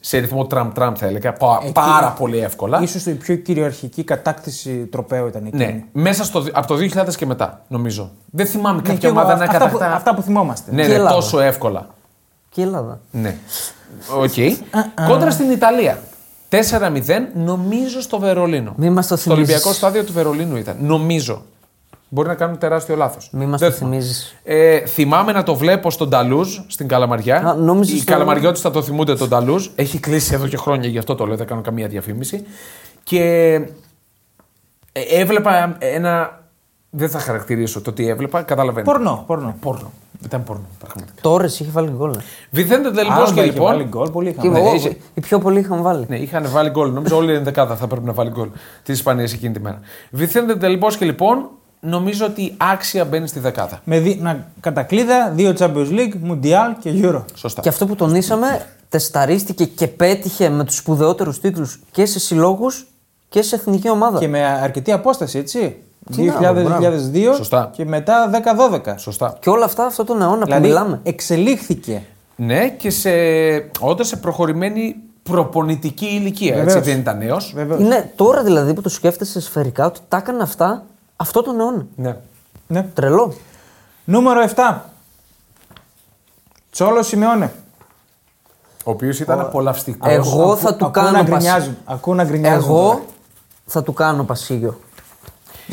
σε 0.01 0.19
ρυθμό 0.19 0.47
τραμ-τραμ 0.47 0.95
θα 0.95 1.07
έλεγα. 1.07 1.33
πα- 1.33 1.61
πάρα 1.73 2.11
πολύ 2.11 2.39
εύκολα. 2.39 2.83
Ίσως 2.83 3.07
η 3.07 3.15
πιο 3.15 3.35
κυριαρχική 3.37 4.05
κατάκτηση 4.05 4.71
τροπαίου 4.87 5.27
ήταν 5.27 5.45
εκείνη. 5.47 5.65
Ναι, 5.65 5.85
μέσα 6.03 6.25
στο, 6.25 6.45
από 6.53 6.67
το 6.67 6.75
2000 6.77 7.15
και 7.17 7.27
μετά, 7.27 7.63
νομίζω. 7.69 8.11
Δεν 8.31 8.47
θυμάμαι 8.47 8.77
Ναι, 8.77 8.83
και 8.83 8.89
κάποια 8.93 9.09
εγώ 9.09 9.19
ομάδα 9.21 9.37
να 9.37 9.45
αυτά, 9.45 9.59
που, 9.59 9.65
κατακτά. 9.79 9.95
αυτά 9.97 10.15
που 10.15 10.23
θυμόμαστε. 10.23 10.71
Ναι, 10.73 10.83
Και 10.83 10.89
ναι, 10.89 10.95
Ελλάδα. 10.95 11.15
τόσο 11.15 11.41
εύκολα. 11.41 11.87
Και 12.49 12.61
η 12.61 12.65
Ελλάδα. 12.65 13.01
Ναι. 13.11 13.37
Οκ. 14.19 14.33
Κόντρα 15.09 15.31
στην 15.31 15.51
Ιταλία. 15.51 15.99
4-0, 16.49 17.29
νομίζω 17.35 18.01
στο 18.01 18.19
Βερολίνο. 18.19 18.73
Μη 18.77 18.91
μας 18.91 19.07
το 19.07 19.31
θυμίζεις. 19.31 19.49
Ολυμπιακό 19.55 19.73
στάδιο 19.77 20.05
του 20.05 20.13
Βερολίνου 20.13 20.57
ήταν. 20.57 20.77
Νομίζω. 20.81 21.43
Μπορεί 22.15 22.29
να 22.29 22.35
κάνουν 22.35 22.59
τεράστιο 22.59 22.97
λάθος. 22.97 23.29
Μη 23.33 23.47
μας 23.47 23.61
το 23.61 23.71
θυμίζεις. 23.71 24.35
Ε, 24.45 24.87
θυμάμαι 24.87 25.33
να 25.33 25.43
το 25.43 25.55
βλέπω 25.55 25.91
στον 25.91 26.11
Ταλούζ 26.11 26.59
στην 26.67 26.89
Καλαμαριά. 26.89 27.37
Α, 27.37 27.55
νόμιζες 27.55 27.95
Οι 27.95 28.01
στο- 28.01 28.13
Καλαμαριώτες 28.13 28.61
θα 28.61 28.71
το 28.71 28.83
θυμούνται 28.83 29.15
τον 29.15 29.29
Ταλούζ. 29.29 29.67
Έχει 29.75 29.99
κλείσει 29.99 30.35
εδώ 30.35 30.47
και 30.49 30.57
χρόνια, 30.57 30.89
γι' 30.89 30.99
αυτό 30.99 31.15
το 31.15 31.27
λέω, 31.27 31.37
δεν 31.37 31.47
κάνω 31.47 31.61
καμία 31.61 31.89
διαφήμιση. 31.89 32.45
Και 33.03 33.21
ε, 34.93 35.01
έβλεπα 35.21 35.77
ένα. 35.79 36.43
Δεν 36.91 37.09
θα 37.09 37.19
χαρακτηρίσω 37.19 37.81
το 37.81 37.93
τι 37.93 38.09
έβλεπα, 38.09 38.43
καταλαβαίνω. 38.43 38.85
Πορνό, 38.85 39.25
πορνό. 39.27 39.57
Πόρνο. 39.61 39.93
Ήταν 40.25 40.43
πόρνο, 40.45 40.65
πραγματικά. 40.79 41.21
Τώρα 41.21 41.45
είχε 41.45 41.67
βάλει 41.73 41.91
γκολ. 41.97 42.11
ναι. 42.11 42.23
Βιθέντε 42.51 42.89
Άλμπα 42.89 43.01
Τελμπόσκι 43.03 43.39
είχε 43.39 43.45
λοιπόν. 43.51 43.65
βάλει 43.67 43.85
γκολ, 43.85 44.11
πολύ 44.11 44.33
Και 44.33 44.37
είχαμε. 44.41 44.59
εγώ, 44.59 44.75
είσαι- 44.75 44.97
οι 45.15 45.21
πιο 45.21 45.39
πολλοί 45.39 45.59
είχαν 45.61 45.83
βάλει. 45.83 46.05
Ναι, 46.09 46.17
είχαν 46.17 46.47
βάλει 46.51 46.71
γκολ. 46.71 46.91
Νομίζω 46.93 47.17
όλη 47.17 47.33
η 47.33 47.35
ενδεκάδα 47.35 47.77
θα 47.77 47.87
πρέπει 47.87 48.07
να 48.07 48.13
βάλει 48.13 48.31
γκολ 48.31 48.49
της 48.83 48.95
Ισπανίας 48.95 49.33
εκείνη 49.33 49.53
τη 49.53 49.61
μέρα. 49.61 49.81
Βιθέντε 50.11 50.57
Τελμπόσκι 50.57 51.05
λοιπόν, 51.05 51.49
νομίζω 51.85 52.27
ότι 52.27 52.55
άξια 52.57 53.05
μπαίνει 53.05 53.27
στη 53.29 53.39
δεκάδα. 53.39 53.81
Με 53.85 53.99
δι... 53.99 54.19
να, 54.23 54.47
κατά 54.61 54.83
κλείδα, 54.83 55.31
δύο 55.35 55.55
Champions 55.59 55.89
League, 55.91 56.31
Mundial 56.31 56.75
και 56.81 56.91
Euro. 57.03 57.23
Σωστά. 57.35 57.61
Και 57.61 57.69
αυτό 57.69 57.87
που 57.87 57.95
τονίσαμε, 57.95 58.67
τεσταρίστηκε 58.89 59.65
και 59.65 59.89
πέτυχε 59.89 60.49
με 60.49 60.65
τους 60.65 60.77
σπουδαιότερους 60.77 61.41
τίτλους 61.41 61.81
και 61.91 62.07
σε 62.07 62.19
συλλόγους 62.19 62.87
και 63.29 63.43
σε 63.43 63.55
εθνική 63.55 63.91
ομάδα. 63.91 64.19
Και 64.19 64.29
με 64.29 64.45
αρκετή 64.45 64.93
απόσταση, 64.93 65.39
έτσι. 65.39 65.77
Τι 66.17 66.23
να, 66.23 66.53
μπράβο. 66.53 66.79
2000-2002 67.33 67.35
Σωστά. 67.37 67.71
και 67.73 67.85
μετά 67.85 68.31
10-12. 68.85 68.95
Σωστά. 68.97 69.37
Και 69.41 69.51
όλα 69.51 69.65
αυτά 69.65 69.85
αυτόν 69.87 70.07
τον 70.07 70.23
αιώνα 70.23 70.39
που 70.39 70.45
Δηλαδή 70.45 70.67
μιλάμε. 70.67 71.01
εξελίχθηκε. 71.03 72.03
Ναι, 72.37 72.69
και 72.69 72.91
σε, 72.91 73.11
όταν 73.81 74.07
σε 74.07 74.17
προχωρημένη 74.17 74.97
προπονητική 75.23 76.05
ηλικία. 76.07 76.55
Έτσι, 76.55 76.65
Βεβαίως. 76.67 76.85
δεν 76.87 76.99
ήταν 76.99 77.19
νέος. 77.19 77.53
Βέβαια. 77.55 77.79
Είναι 77.79 78.13
τώρα 78.17 78.43
δηλαδή 78.43 78.75
που 78.75 78.81
το 78.81 78.89
σκέφτεσαι 78.89 79.41
σφαιρικά 79.41 79.87
ότι 79.87 80.01
τα 80.09 80.17
έκανε 80.17 80.43
αυτά 80.43 80.85
αυτό 81.17 81.43
τον 81.43 81.61
αιώνα. 81.61 81.87
Ναι. 81.97 82.17
Ναι. 82.67 82.83
Τρελό. 82.95 83.35
Νούμερο 84.05 84.41
7. 84.55 84.79
Τσόλο 86.71 87.03
Σιμεώνε. 87.03 87.53
Ο 88.85 88.91
οποίος 88.91 89.21
ήταν 89.21 89.41
απολαυστικός. 89.41 90.13
Εγώ 90.13 90.57
θα 90.57 90.75
του 90.77 90.85
ακούω 90.87 91.03
κάνω 91.03 91.11
να 91.11 91.25
πασί- 91.25 91.31
γκρινιάζουν. 91.33 91.77
Ακούω 91.85 92.15
να 92.15 92.25
γκρινιάζουν 92.25 92.69
τώρα. 92.69 92.81
Εγώ 92.93 93.05
θα 93.67 93.83
του 93.83 93.93
κάνω 93.93 94.25
πασίγιο. 94.25 94.81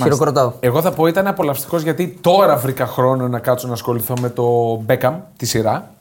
Χειροκροτάω. 0.01 0.53
Εγώ 0.59 0.81
θα 0.81 0.91
πω 0.91 1.07
ήταν 1.07 1.27
απολαυστικός 1.27 1.81
γιατί 1.81 2.17
τώρα 2.21 2.57
βρήκα 2.57 2.85
χρόνο 2.85 3.27
να 3.27 3.39
κάτσω 3.39 3.67
να 3.67 3.73
ασχοληθώ 3.73 4.13
με 4.21 4.29
το 4.29 4.45
Beckham, 4.87 5.13
τη 5.37 5.45
σειρά. 5.45 5.91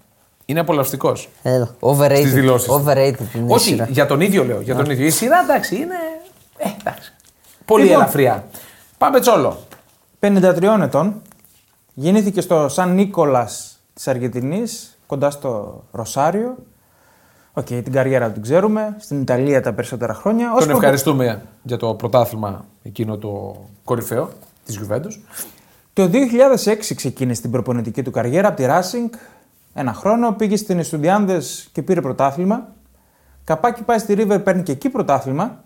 Είναι 0.45 0.61
απολαυστικός. 0.61 1.29
Έλα. 1.43 1.75
Overrated. 1.81 2.17
Στις 2.17 2.33
δηλώσεις. 2.33 2.69
Overrated 2.73 3.35
είναι 3.35 3.45
η 3.49 3.53
Όχι, 3.55 3.69
σειρά. 3.69 3.87
για 3.91 4.07
τον 4.07 4.21
ίδιο 4.21 4.45
λέω. 4.45 4.61
Για 4.61 4.75
τον 4.77 4.91
ίδιο. 4.91 5.07
Η 5.07 5.11
σειρά 5.11 5.41
εντάξει 5.41 5.75
είναι. 5.77 5.95
Ε, 6.57 6.69
εντάξει. 6.81 7.13
Πολύ 7.65 7.85
Λοιπόν. 7.85 8.01
ελαφριά. 8.01 8.45
Πάμε 9.01 9.21
τσόλο. 9.21 9.59
53 10.21 10.79
ετών. 10.83 11.23
Γεννήθηκε 11.95 12.41
στο 12.41 12.69
Σαν 12.69 12.95
Νίκολας 12.95 13.81
της 13.93 14.09
Αργεντινής, 14.09 14.99
κοντά 15.07 15.31
στο 15.31 15.83
Ροσάριο. 15.93 16.57
Οκ, 17.53 17.65
την 17.67 17.93
καριέρα 17.93 18.27
του 18.27 18.33
την 18.33 18.43
ξέρουμε. 18.43 18.97
Στην 18.99 19.21
Ιταλία 19.21 19.63
τα 19.63 19.73
περισσότερα 19.73 20.15
χρόνια. 20.15 20.53
Ως 20.53 20.59
Τον 20.59 20.67
προ- 20.67 20.77
ευχαριστούμε 20.77 21.43
για 21.63 21.77
το 21.77 21.95
πρωτάθλημα 21.95 22.65
εκείνο 22.83 23.17
το 23.19 23.57
κορυφαίο 23.85 24.31
της 24.65 24.81
Juventus. 24.81 25.21
Το 25.93 26.09
2006 26.09 26.95
ξεκίνησε 26.95 27.41
την 27.41 27.51
προπονητική 27.51 28.03
του 28.03 28.11
καριέρα 28.11 28.49
από 28.49 28.57
τη 28.57 28.65
Racing. 28.67 29.17
Ένα 29.75 29.93
χρόνο 29.93 30.33
πήγε 30.33 30.57
στην 30.57 30.79
Εστουδιάντες 30.79 31.41
και 31.73 31.83
πήρε 31.83 32.01
πρωτάθλημα. 32.01 32.69
Καπάκι 33.45 33.83
πάει 33.83 33.99
στη 33.99 34.15
River, 34.19 34.41
παίρνει 34.45 34.63
και 34.63 34.73
εκεί 34.73 34.89
πρωτάθλημα. 34.89 35.65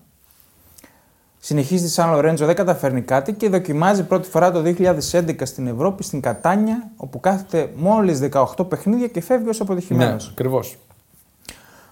Συνεχίζει 1.47 1.83
στη 1.83 1.93
Σαν 1.93 2.11
Λορέντζο, 2.11 2.47
δεν 2.47 2.55
καταφέρνει 2.55 3.01
κάτι 3.03 3.33
και 3.33 3.49
δοκιμάζει 3.49 4.05
πρώτη 4.05 4.29
φορά 4.29 4.51
το 4.53 4.63
2011 5.11 5.35
στην 5.43 5.67
Ευρώπη, 5.67 6.03
στην 6.03 6.21
Κατάνια, 6.21 6.91
όπου 6.97 7.21
κάθεται 7.21 7.73
μόλις 7.77 8.21
18 8.33 8.69
παιχνίδια 8.69 9.07
και 9.07 9.21
φεύγει 9.21 9.49
ως 9.49 9.59
Ναι, 9.59 9.65
αποτυχημένος. 9.65 10.29
ακριβώς. 10.31 10.77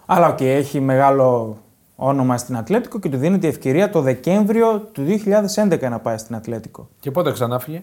Αλλά 0.06 0.28
οκ, 0.28 0.40
έχει 0.40 0.80
μεγάλο 0.80 1.58
όνομα 1.96 2.36
στην 2.38 2.56
Ατλέτικο 2.56 2.98
και 2.98 3.08
του 3.08 3.16
δίνεται 3.16 3.46
η 3.46 3.50
ευκαιρία 3.50 3.90
το 3.90 4.00
Δεκέμβριο 4.00 4.78
του 4.78 5.04
2011 5.04 5.88
να 5.90 5.98
πάει 5.98 6.18
στην 6.18 6.34
Ατλέτικο. 6.34 6.88
Και 7.00 7.10
πότε 7.10 7.32
ξανά 7.32 7.58
φύγε. 7.58 7.82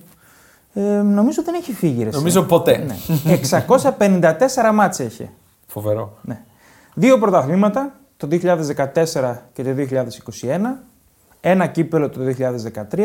Ε, 0.74 0.82
νομίζω 1.02 1.44
δεν 1.44 1.54
έχει 1.54 1.74
φύγει. 1.74 2.04
ρε, 2.04 2.10
εσύ. 2.10 2.18
Νομίζω 2.18 2.44
ποτέ. 2.44 2.78
Ναι. 2.78 2.96
654 3.50 4.74
ματς 4.74 5.00
έχει. 5.00 5.30
Φοβερό. 5.68 6.18
Ναι. 6.22 6.42
Δύο 6.94 7.18
πρωταθλήματα, 7.20 7.94
το 8.18 8.28
2014 8.32 9.36
και 9.54 9.64
το 9.64 9.70
2021. 9.76 10.89
Ένα 11.42 11.68
κύπελο 11.68 12.10
το 12.10 12.20
2013. 12.92 13.00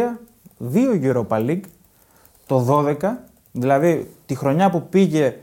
Δύο 0.58 1.00
Europa 1.02 1.36
League 1.38 1.64
το 2.46 2.86
12. 3.00 3.12
Δηλαδή 3.52 4.14
τη 4.26 4.34
χρονιά 4.34 4.70
που 4.70 4.88
πήγε 4.88 5.36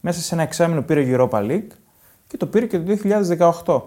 μέσα 0.00 0.20
σε 0.20 0.34
ένα 0.34 0.42
εξάμεινο 0.42 0.82
πήρε 0.82 1.16
Europa 1.16 1.40
League 1.50 1.68
και 2.26 2.36
το 2.36 2.46
πήρε 2.46 2.66
και 2.66 2.78
το 2.78 2.96
2018. 3.64 3.82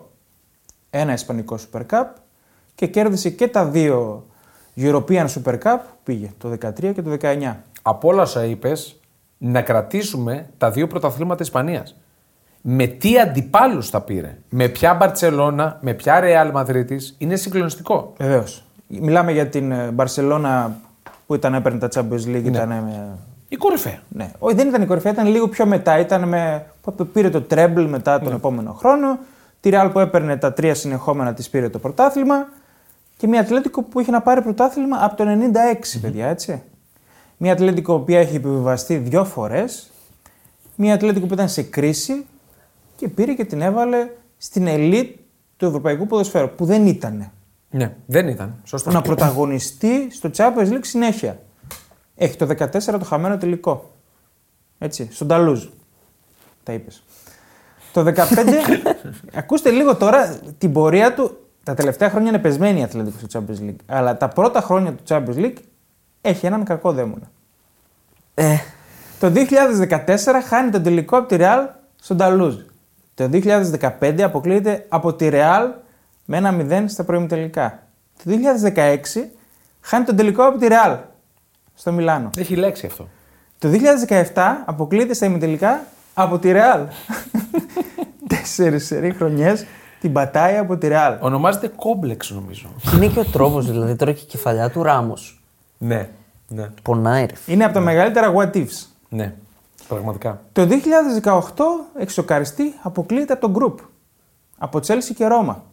Ένα 0.89 1.13
Ισπανικό 1.13 1.57
Super 1.71 1.81
Cup 1.89 2.05
και 2.75 2.87
κέρδισε 2.87 3.29
και 3.29 3.47
τα 3.47 3.65
δύο 3.65 4.25
European 4.75 5.25
Super 5.25 5.57
Cup 5.63 5.77
που 5.79 5.97
πήγε 6.03 6.31
το 6.37 6.49
13 6.51 6.93
και 6.93 7.01
το 7.01 7.17
19. 7.21 7.55
Από 7.81 8.07
όλα 8.07 8.21
όσα 8.21 8.45
είπες, 8.45 8.99
να 9.37 9.61
κρατήσουμε 9.61 10.49
τα 10.57 10.71
δύο 10.71 10.87
πρωταθλήματα 10.87 11.43
Ισπανίας. 11.43 11.95
Με 12.61 12.87
τι 12.87 13.19
αντιπάλους 13.19 13.89
τα 13.89 14.01
πήρε. 14.01 14.37
Με 14.49 14.67
ποια 14.67 14.93
Μπαρσελόνα, 14.93 15.77
με 15.81 15.93
ποια 15.93 16.19
Ρεάλ 16.19 16.51
Μαδρίτη. 16.51 16.99
Είναι 17.17 17.35
συγκλονιστικό. 17.35 18.13
Βεβαίως. 18.17 18.63
Μιλάμε 18.87 19.31
για 19.31 19.47
την 19.47 19.71
ε, 19.71 19.91
Μπαρσελόνα 19.91 20.79
που 21.27 21.35
ήταν 21.35 21.53
έπαιρνε 21.53 21.79
τα 21.79 21.87
Champions 21.95 22.35
League. 22.35 22.45
Ήταν 22.45 22.67
με... 22.67 23.17
Η 23.47 23.55
κορυφαία. 23.55 23.99
ναι. 24.09 24.31
Όχι, 24.39 24.55
δεν 24.55 24.67
ήταν 24.67 24.81
η 24.81 24.85
κορυφαία, 24.85 25.11
ήταν 25.11 25.27
λίγο 25.27 25.47
πιο 25.47 25.65
μετά. 25.65 25.99
Ήταν 25.99 26.27
με... 26.27 26.65
που 26.81 27.07
πήρε 27.07 27.29
το 27.29 27.43
treble 27.49 27.85
μετά 27.89 28.19
τον 28.19 28.33
επόμενο 28.33 28.73
χρόνο. 28.73 29.19
Τη 29.59 29.69
Real 29.73 29.89
που 29.91 29.99
έπαιρνε 29.99 30.37
τα 30.37 30.53
τρία 30.53 30.75
συνεχόμενα 30.75 31.33
της 31.33 31.49
πήρε 31.49 31.69
το 31.69 31.79
πρωτάθλημα. 31.79 32.47
Και 33.17 33.27
μια 33.27 33.39
Ατλέτικο 33.39 33.83
που 33.83 33.99
είχε 33.99 34.11
να 34.11 34.21
πάρει 34.21 34.41
πρωτάθλημα 34.41 34.97
από 35.01 35.15
το 35.15 35.23
96, 35.23 35.99
παιδιά, 36.01 36.27
έτσι. 36.27 36.61
Μια 37.37 37.53
Ατλέτικο 37.53 37.99
που 37.99 38.11
έχει 38.11 38.35
επιβιβαστεί 38.35 38.95
δύο 38.95 39.25
φορές. 39.25 39.91
Μια 40.75 40.93
Ατλέτικο 40.93 41.25
που 41.25 41.33
ήταν 41.33 41.49
σε 41.49 41.61
κρίση 41.61 42.25
και 42.99 43.07
πήρε 43.09 43.33
και 43.33 43.45
την 43.45 43.61
έβαλε 43.61 44.09
στην 44.37 44.67
ελίτ 44.67 45.17
του 45.57 45.65
ευρωπαϊκού 45.65 46.07
ποδοσφαίρου, 46.07 46.49
που 46.49 46.65
δεν 46.65 46.87
ήτανε 46.87 47.31
Ναι, 47.69 47.95
δεν 48.05 48.27
ήταν. 48.27 48.59
Σωστό. 48.63 48.91
να 48.91 49.01
πρωταγωνιστεί 49.01 50.07
στο 50.11 50.29
Champions 50.35 50.69
League 50.71 50.79
συνέχεια. 50.81 51.39
Έχει 52.15 52.35
το 52.37 52.47
14 52.59 52.99
το 52.99 53.05
χαμένο 53.05 53.37
τελικό. 53.37 53.91
Έτσι, 54.77 55.07
στον 55.11 55.27
Ταλούζ. 55.27 55.65
Τα 56.63 56.73
είπες. 56.73 57.03
Το 57.93 58.01
15, 58.01 58.13
ακούστε 59.41 59.69
λίγο 59.69 59.95
τώρα 59.95 60.39
την 60.57 60.73
πορεία 60.73 61.13
του. 61.13 61.37
Τα 61.63 61.73
τελευταία 61.73 62.09
χρόνια 62.09 62.29
είναι 62.29 62.39
πεσμένη 62.39 62.79
η 62.79 62.83
Αθλητικό 62.83 63.17
στο 63.27 63.39
Champions 63.39 63.69
League. 63.69 63.75
Αλλά 63.85 64.17
τα 64.17 64.27
πρώτα 64.27 64.61
χρόνια 64.61 64.93
του 64.93 65.03
Champions 65.07 65.35
League 65.35 65.57
έχει 66.21 66.45
έναν 66.45 66.63
κακό 66.63 66.91
δαίμονα. 66.93 67.31
Ε, 68.33 68.55
Το 69.19 69.31
2014 69.35 70.15
χάνει 70.47 70.71
τον 70.71 70.83
τελικό 70.83 71.17
από 71.17 71.27
τη 71.27 71.35
Real 71.39 71.67
στον 72.01 72.17
Ταλούζ. 72.17 72.55
Το 73.19 73.29
2015 73.99 74.21
αποκλείεται 74.21 74.85
από 74.89 75.13
τη 75.13 75.29
Real 75.31 75.67
με 76.25 76.37
ένα 76.37 76.55
0 76.59 76.83
στα 76.87 77.03
πρώιμη 77.03 77.27
τελικά. 77.27 77.83
Το 78.23 78.31
2016 78.75 78.97
χάνει 79.81 80.05
τον 80.05 80.15
τελικό 80.15 80.43
από 80.43 80.57
τη 80.57 80.67
Real 80.69 80.97
στο 81.75 81.91
Μιλάνο. 81.91 82.29
Έχει 82.37 82.55
λέξει 82.55 82.85
αυτό. 82.85 83.07
Το 83.59 83.69
2017 84.33 84.33
αποκλείεται 84.65 85.13
στα 85.13 85.25
ημιτελικά 85.25 85.83
από 86.13 86.39
τη 86.39 86.51
Real. 86.53 86.85
Τέσσερις 88.29 88.85
σερή 88.85 89.11
χρονιές 89.11 89.65
την 89.99 90.13
πατάει 90.13 90.57
από 90.57 90.77
τη 90.77 90.87
Real. 90.91 91.17
Ονομάζεται 91.19 91.67
κόμπλεξ 91.67 92.29
νομίζω. 92.29 92.69
είναι 92.95 93.07
και 93.07 93.19
ο 93.19 93.25
τρόπος 93.25 93.65
δηλαδή. 93.71 93.95
Τώρα 93.95 94.11
και 94.11 94.21
η 94.23 94.27
κεφαλιά 94.27 94.69
του 94.69 94.83
Ράμος. 94.83 95.41
ναι, 95.77 96.09
ναι. 96.47 96.69
Πονάει, 96.81 97.25
ρε. 97.25 97.33
Είναι 97.53 97.63
από 97.63 97.73
τα 97.73 97.79
μεγαλύτερα 97.79 98.33
what 98.35 98.55
ifs. 98.55 98.87
Ναι, 99.09 99.33
πραγματικά. 99.93 100.41
Το 100.51 100.67
2018 101.23 101.41
εξοκαριστεί 101.99 102.73
αποκλείεται 102.81 103.33
από 103.33 103.49
το 103.49 103.59
group. 103.59 103.83
Από 104.57 104.79
Chelsea 104.87 105.13
και 105.15 105.27
Ρώμα. 105.27 105.63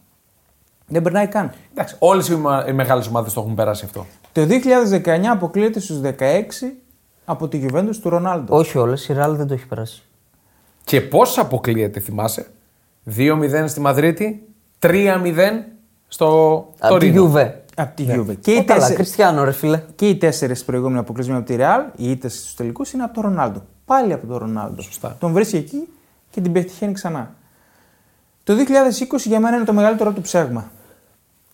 Δεν 0.86 1.02
περνάει 1.02 1.26
καν. 1.26 1.52
Εντάξει, 1.72 1.96
όλες 1.98 2.28
οι, 2.28 2.36
μα- 2.36 2.64
οι 2.68 2.72
μεγάλες 2.72 3.06
ομάδες 3.06 3.32
το 3.32 3.40
έχουν 3.40 3.54
περάσει 3.54 3.84
αυτό. 3.84 4.06
Το 4.32 4.46
2019 4.46 5.08
αποκλείεται 5.30 5.80
στους 5.80 6.00
16 6.00 6.72
από 7.24 7.48
τη 7.48 7.66
Juventus 7.70 7.96
του 8.02 8.08
Ρονάλντο. 8.08 8.56
Όχι 8.56 8.78
όλες, 8.78 9.08
η 9.08 9.12
Ράλ 9.12 9.36
δεν 9.36 9.46
το 9.46 9.54
έχει 9.54 9.66
περάσει. 9.66 10.02
Και 10.84 11.00
πώς 11.00 11.38
αποκλείεται, 11.38 12.00
θυμάσαι; 12.00 12.46
2-0 13.16 13.64
στη 13.68 13.80
Μαδρίτη, 13.80 14.48
3-0 14.78 15.64
στο 16.08 16.26
Από 16.78 16.98
τη 16.98 17.12
Τωρίνο. 17.12 17.32
Juve. 17.34 17.50
Από 17.76 17.96
τη 17.96 18.06
Juve. 18.08 18.26
Και, 18.26 18.34
Και 18.34 18.50
οι 18.52 18.64
καλά, 18.64 18.78
τέσσερι- 18.78 18.96
Κριστιανό, 18.96 19.44
ρε 19.44 19.52
φίλε. 19.52 19.82
και 19.94 20.08
οι 20.08 20.16
τέσσερις 20.16 20.64
προηγούμενοι 20.64 20.98
αποκλεισμένοι 20.98 21.38
από 21.40 21.48
τη 21.48 21.56
Real, 21.60 21.92
οι 21.96 22.10
ήττες 22.10 22.38
στους 22.38 22.54
τελικούς 22.54 22.92
είναι 22.92 23.02
από 23.02 23.14
τον 23.14 23.22
Ρονάλντο. 23.22 23.62
Πάλι 23.86 24.12
από 24.12 24.26
τον 24.26 24.36
Ρονάλντο. 24.36 24.82
Σωστά. 24.82 25.16
Τον 25.20 25.32
βρίσκει 25.32 25.56
εκεί 25.56 25.88
και 26.30 26.40
την 26.40 26.52
πετυχαίνει 26.52 26.92
ξανά. 26.92 27.34
Το 28.44 28.54
2020 29.12 29.16
για 29.18 29.40
μένα 29.40 29.56
είναι 29.56 29.64
το 29.64 29.72
μεγαλύτερο 29.72 30.12
του 30.12 30.20
ψέγμα. 30.20 30.70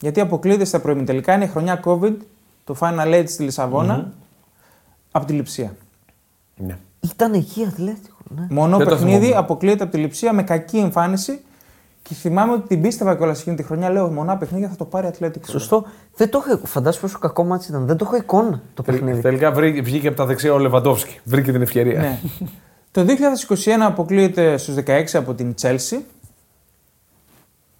Γιατί 0.00 0.20
αποκλείεται 0.20 0.64
στα 0.64 0.80
προημιτελικά, 0.80 1.34
είναι 1.34 1.46
χρονιά 1.46 1.80
COVID, 1.84 2.16
το 2.64 2.76
Final 2.80 3.14
Eight 3.14 3.24
στη 3.26 3.42
λισαβονα 3.42 4.12
από 5.10 5.26
τη 5.26 5.32
Λιψία. 5.32 5.76
Ναι. 6.56 6.78
Ήταν 7.00 7.32
εκεί 7.32 7.64
Ατλέτικο. 7.64 8.16
Ναι. 8.28 8.46
Μονό 8.50 8.76
Δεν 8.76 8.86
το 8.86 8.94
παιχνίδι 8.94 9.18
θυμόμουν. 9.18 9.38
αποκλείεται 9.38 9.82
από 9.82 9.92
τη 9.92 9.98
Λιψία 9.98 10.32
με 10.32 10.42
κακή 10.42 10.78
εμφάνιση. 10.78 11.40
Και 12.02 12.14
θυμάμαι 12.14 12.52
ότι 12.52 12.68
την 12.68 12.80
πίστευα 12.82 13.16
κιόλας 13.16 13.40
εκείνη 13.40 13.56
τη 13.56 13.62
χρονιά. 13.62 13.90
Λέω 13.90 14.08
μονά 14.10 14.36
παιχνίδια 14.36 14.68
θα 14.68 14.76
το 14.76 14.84
πάρει 14.84 15.06
ατλέτικο. 15.06 15.46
Σωστό. 15.50 15.84
Δεν 16.16 16.30
το 16.30 16.44
έχω. 16.48 16.66
Φαντάζομαι 16.66 17.02
πόσο 17.02 17.18
κακό 17.18 17.44
ματς 17.44 17.66
ήταν. 17.68 17.86
Δεν 17.86 17.96
το 17.96 18.04
έχω 18.04 18.16
εικόνα 18.16 18.62
το 18.74 18.82
παιχνίδι. 18.82 19.20
Τελικά 19.20 19.52
βρήκε- 19.52 19.82
βγήκε 19.84 20.08
από 20.08 20.16
τα 20.16 20.26
δεξιά 20.26 20.52
ο 20.52 20.58
Λεβαντόφσκι. 20.58 21.20
Βρήκε 21.24 21.52
την 21.52 21.62
ευκαιρία. 21.62 22.00
Ναι. 22.00 22.18
το 22.90 23.04
2021 23.04 23.68
αποκλείεται 23.80 24.56
στους 24.56 24.74
16 24.74 25.04
από 25.18 25.34
την 25.34 25.54
Chelsea. 25.60 26.00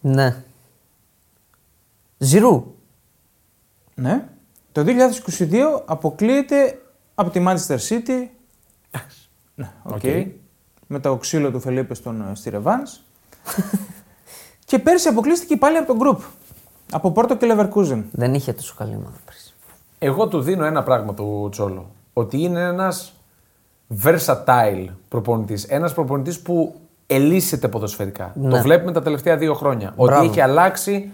Ναι. 0.00 0.36
Ζιρού. 2.18 2.74
Ναι. 3.94 4.24
Το 4.72 4.84
2022 5.38 5.82
αποκλείεται 5.84 6.78
από 7.14 7.30
τη 7.30 7.44
Manchester 7.46 7.76
City. 7.88 8.26
ναι, 9.54 9.70
OK. 9.82 9.92
OK. 9.94 10.02
Με 10.86 10.98
το 11.00 11.16
ξύλο 11.16 11.50
του 11.50 11.60
Φελίπε 11.60 11.94
στον 11.94 12.20
ε, 12.30 12.34
στη 12.34 12.50
ρεβάνς. 12.54 13.00
και 14.64 14.78
πέρσι 14.78 15.08
αποκλείστηκε 15.08 15.56
πάλι 15.56 15.76
από 15.76 15.86
τον 15.86 15.98
Group. 16.02 16.22
Από 16.92 17.10
Πόρτο 17.10 17.36
και 17.36 17.46
Leverkusen. 17.50 18.02
Δεν 18.10 18.34
είχε 18.34 18.52
τόσο 18.52 18.74
καλή 18.78 18.94
ομάδα 18.94 19.16
πέρσι. 19.24 19.54
Εγώ 19.98 20.28
του 20.28 20.40
δίνω 20.40 20.64
ένα 20.64 20.82
πράγμα 20.82 21.14
του 21.14 21.48
Τσόλο. 21.50 21.90
Ότι 22.12 22.42
είναι 22.42 22.60
ένας 22.60 23.12
versatile 24.04 24.86
προπονητής. 25.08 25.64
Ένας 25.64 25.94
προπονητής 25.94 26.40
που 26.40 26.74
ελίσσεται 27.06 27.68
ποδοσφαιρικά. 27.68 28.32
Ναι. 28.34 28.48
Το 28.48 28.56
βλέπουμε 28.56 28.92
τα 28.92 29.02
τελευταία 29.02 29.36
δύο 29.36 29.54
χρόνια. 29.54 29.94
Μπράβο. 29.96 30.20
Ότι 30.20 30.30
έχει 30.30 30.40
αλλάξει 30.40 31.10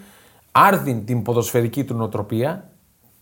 άρδιν 0.52 1.04
την 1.04 1.22
ποδοσφαιρική 1.22 1.84
του 1.84 1.94
νοοτροπία 1.94 2.70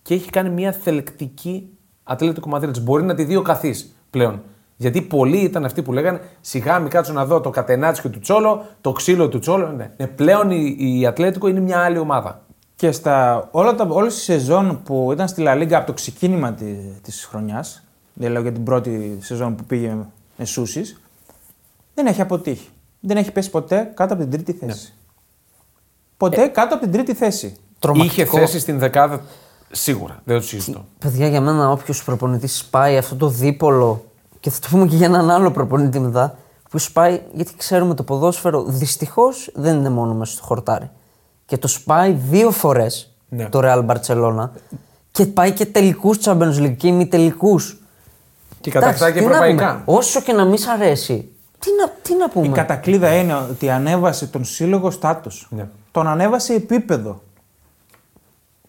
και 0.02 0.14
έχει 0.14 0.30
κάνει 0.30 0.50
μια 0.50 0.72
θελεκτική 0.72 1.70
Ατλέτικο 2.02 2.48
Μαδρίτη. 2.48 2.80
Μπορεί 2.80 3.02
να 3.02 3.14
τη 3.14 3.24
δει 3.24 3.36
ο 3.36 3.42
καθής 3.42 3.94
πλέον. 4.10 4.42
Γιατί 4.76 5.02
πολλοί 5.02 5.38
ήταν 5.38 5.64
αυτοί 5.64 5.82
που 5.82 5.92
λέγανε 5.92 6.20
σιγά 6.40 6.78
μην 6.78 6.90
κάτσω 6.90 7.12
να 7.12 7.24
δω 7.24 7.40
το 7.40 7.50
κατενάτσιο 7.50 8.10
του 8.10 8.18
Τσόλο, 8.18 8.64
το 8.80 8.92
ξύλο 8.92 9.28
του 9.28 9.38
Τσόλο. 9.38 9.68
Ναι. 9.68 9.90
Ναι, 9.96 10.06
πλέον 10.06 10.50
η, 10.50 10.76
η 10.78 11.06
Ατλέτικο 11.06 11.48
είναι 11.48 11.60
μια 11.60 11.78
άλλη 11.78 11.98
ομάδα. 11.98 12.40
Και 12.76 12.92
στα 12.92 13.48
όλα 13.50 13.74
τα, 13.74 13.86
όλες 13.88 14.14
τις 14.14 14.22
σεζόν 14.22 14.82
που 14.82 15.12
ήταν 15.12 15.28
στη 15.28 15.40
Λα 15.40 15.54
Λίγκα 15.54 15.76
από 15.76 15.86
το 15.86 15.92
ξεκίνημα 15.92 16.52
τη, 16.52 16.64
της 17.02 17.24
χρονιάς, 17.24 17.82
δεν 18.12 18.32
λέω 18.32 18.42
για 18.42 18.52
την 18.52 18.64
πρώτη 18.64 19.18
σεζόν 19.20 19.54
που 19.54 19.64
πήγε 19.64 19.96
με 20.36 20.44
Σούσης, 20.44 21.00
δεν 21.94 22.06
έχει 22.06 22.20
αποτύχει. 22.20 22.68
Δεν 23.00 23.16
έχει 23.16 23.32
πέσει 23.32 23.50
ποτέ 23.50 23.92
κάτω 23.94 24.14
από 24.14 24.22
την 24.22 24.32
τρίτη 24.32 24.52
θέση. 24.52 24.92
Ποτέ 26.16 26.46
κάτω 26.46 26.74
από 26.74 26.82
την 26.84 26.92
τρίτη 26.92 27.14
θέση. 27.14 27.56
Τρομακτικό. 27.78 28.22
Είχε 28.22 28.38
θέση 28.38 28.58
στην 28.58 28.78
δεκάδα 28.78 29.20
σίγουρα. 29.70 30.20
Δεν 30.24 30.36
το 30.36 30.42
συζητώ. 30.42 30.84
Παιδιά, 30.98 31.28
για 31.28 31.40
μένα 31.40 31.70
όποιος 31.70 32.04
προπονητής 32.04 32.56
σπάει 32.56 32.96
αυτό 32.96 33.16
το 33.16 33.28
δίπολο 33.28 34.04
και 34.47 34.53
θα 34.53 34.59
το 34.61 34.68
πούμε 34.70 34.86
και 34.86 34.97
για 34.97 35.07
έναν 35.07 35.30
άλλο 35.30 35.51
προπονητή 35.51 35.99
μετά, 36.01 36.36
που 36.70 36.78
σπάει, 36.78 37.20
γιατί 37.32 37.57
ξέρουμε 37.57 37.94
το 37.94 38.03
ποδόσφαιρο 38.03 38.64
δυστυχώς 38.64 39.51
δεν 39.55 39.76
είναι 39.76 39.88
μόνο 39.88 40.14
μέσα 40.14 40.32
στο 40.32 40.44
χορτάρι. 40.44 40.90
Και 41.47 41.59
το 41.59 41.68
σπάει 41.68 42.12
δύο 42.12 42.51
φορές 42.51 43.14
Ναι. 43.28 43.49
το 43.49 43.61
Real 43.62 43.86
Barcelona 43.86 44.49
και 45.11 45.26
πάει 45.26 45.53
και 45.53 45.66
τελικούς 45.66 46.18
Champions 46.24 46.59
League 46.59 46.76
και 46.76 46.86
ημιτελικούς. 46.86 47.82
Και 48.61 48.70
κατακτά 48.70 49.11
και 49.11 49.18
ευρωπαϊκά. 49.18 49.82
Όσο 49.84 50.20
και 50.20 50.32
να 50.32 50.44
μην 50.44 50.59
σ' 50.59 50.66
αρέσει, 50.66 51.32
τι 51.59 51.68
να, 51.80 51.88
τι 52.03 52.14
να 52.14 52.28
πούμε. 52.28 52.47
Η 52.47 52.51
κατακλείδα 52.51 53.14
είναι 53.14 53.34
ότι 53.34 53.70
ανέβασε 53.70 54.26
τον 54.26 54.44
σύλλογο 54.44 54.90
στάτους. 54.90 55.47
Ναι. 55.51 55.68
Τον 55.90 56.07
ανέβασε 56.09 56.55
επίπεδο. 56.55 57.22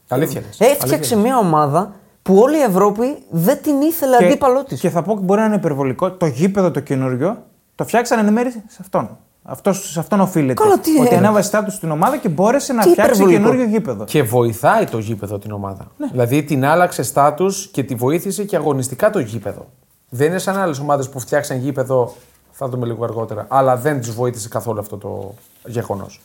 Αλήθεια 0.07 0.41
λες. 0.41 0.59
Έφτιαξε 0.59 1.15
μια 1.15 1.37
ομάδα 1.37 1.93
που 2.27 2.37
όλη 2.37 2.57
η 2.57 2.61
Ευρώπη 2.61 3.17
δεν 3.29 3.61
την 3.61 3.81
ήθελε 3.81 4.15
αντίπαλό 4.15 4.63
της. 4.63 4.79
και 4.79 4.89
θα 4.89 5.01
πω 5.01 5.11
ότι 5.11 5.21
μπορεί 5.21 5.39
να 5.39 5.45
είναι 5.45 5.55
υπερβολικό. 5.55 6.11
Το 6.11 6.25
γήπεδο 6.25 6.71
το 6.71 6.79
καινούριο 6.79 7.43
το 7.75 7.83
φτιάξανε 7.83 8.27
εν 8.27 8.33
μέρει 8.33 8.51
σε 8.51 8.77
αυτόν. 8.81 9.17
Αυτός, 9.43 9.91
σε 9.91 9.99
αυτόν 9.99 10.19
οφείλεται. 10.19 10.53
Καλά, 10.63 10.79
τι 10.79 10.99
ότι 10.99 11.07
είναι. 11.07 11.17
ανέβασε 11.17 11.47
στάτου 11.47 11.71
στην 11.71 11.91
ομάδα 11.91 12.17
και 12.17 12.29
μπόρεσε 12.29 12.73
να 12.73 12.81
Τι 12.83 12.89
φτιάξει 12.89 13.11
υπερβολικό. 13.21 13.43
καινούριο 13.43 13.65
γήπεδο. 13.65 14.03
Και 14.03 14.23
βοηθάει 14.23 14.85
το 14.85 14.97
γήπεδο 14.97 15.39
την 15.39 15.51
ομάδα. 15.51 15.91
Δηλαδή 16.11 16.43
την 16.43 16.65
άλλαξε 16.65 17.03
στάτους 17.03 17.67
και 17.67 17.83
τη 17.83 17.95
βοήθησε 17.95 18.43
και 18.43 18.55
αγωνιστικά 18.55 19.09
το 19.09 19.19
γήπεδο. 19.19 19.65
Δεν 20.09 20.27
είναι 20.27 20.39
σαν 20.39 20.57
άλλες 20.57 20.79
ομάδες 20.79 21.09
που 21.09 21.19
φτιάξαν 21.19 21.57
γήπεδο, 21.57 22.13
θα 22.51 22.65
το 22.65 22.71
δούμε 22.71 22.85
λίγο 22.85 23.03
αργότερα, 23.03 23.45
αλλά 23.49 23.75
δεν 23.77 24.01
τους 24.01 24.13
βοήθησε 24.15 24.47
καθόλου 24.47 24.79
αυτό 24.79 24.97
το 24.97 25.33
γεγονός. 25.65 26.21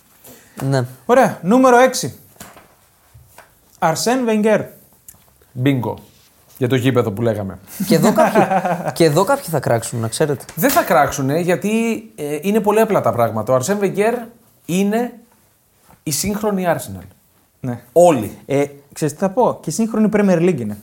Ναι. 0.68 0.84
Ωραία. 1.06 1.38
Νούμερο 1.42 1.76
6. 2.02 2.08
Αρσέν 3.78 4.24
Βενγκέρ. 4.24 4.80
Μπίνγκο. 5.52 5.98
Για 6.58 6.68
το 6.68 6.76
γήπεδο 6.76 7.10
που 7.10 7.22
λέγαμε. 7.22 7.58
και, 7.86 7.94
εδώ 7.94 8.12
κάποιοι, 8.12 8.42
και 8.92 9.04
εδώ 9.04 9.24
κάποιοι 9.24 9.44
θα 9.50 9.60
κράξουν, 9.60 10.00
να 10.00 10.08
ξέρετε. 10.08 10.44
Δεν 10.54 10.70
θα 10.70 10.82
κράξουν 10.82 11.30
γιατί 11.36 11.70
ε, 12.16 12.38
είναι 12.40 12.60
πολύ 12.60 12.80
απλά 12.80 13.00
τα 13.00 13.12
πράγματα. 13.12 13.52
Ο 13.52 13.54
Αρσέν 13.56 13.78
Βεγγέρ 13.78 14.14
είναι 14.66 15.12
η 16.02 16.10
σύγχρονη 16.10 16.64
Arsenal. 16.68 17.06
Ναι. 17.60 17.80
Όλοι. 17.92 18.38
Ε, 18.46 18.64
ξέρεις 18.92 19.14
τι 19.14 19.20
θα 19.20 19.30
πω; 19.30 19.58
Και 19.62 19.70
σύγχρονη 19.70 20.08
Premier 20.12 20.38
League 20.38 20.60
είναι. 20.60 20.76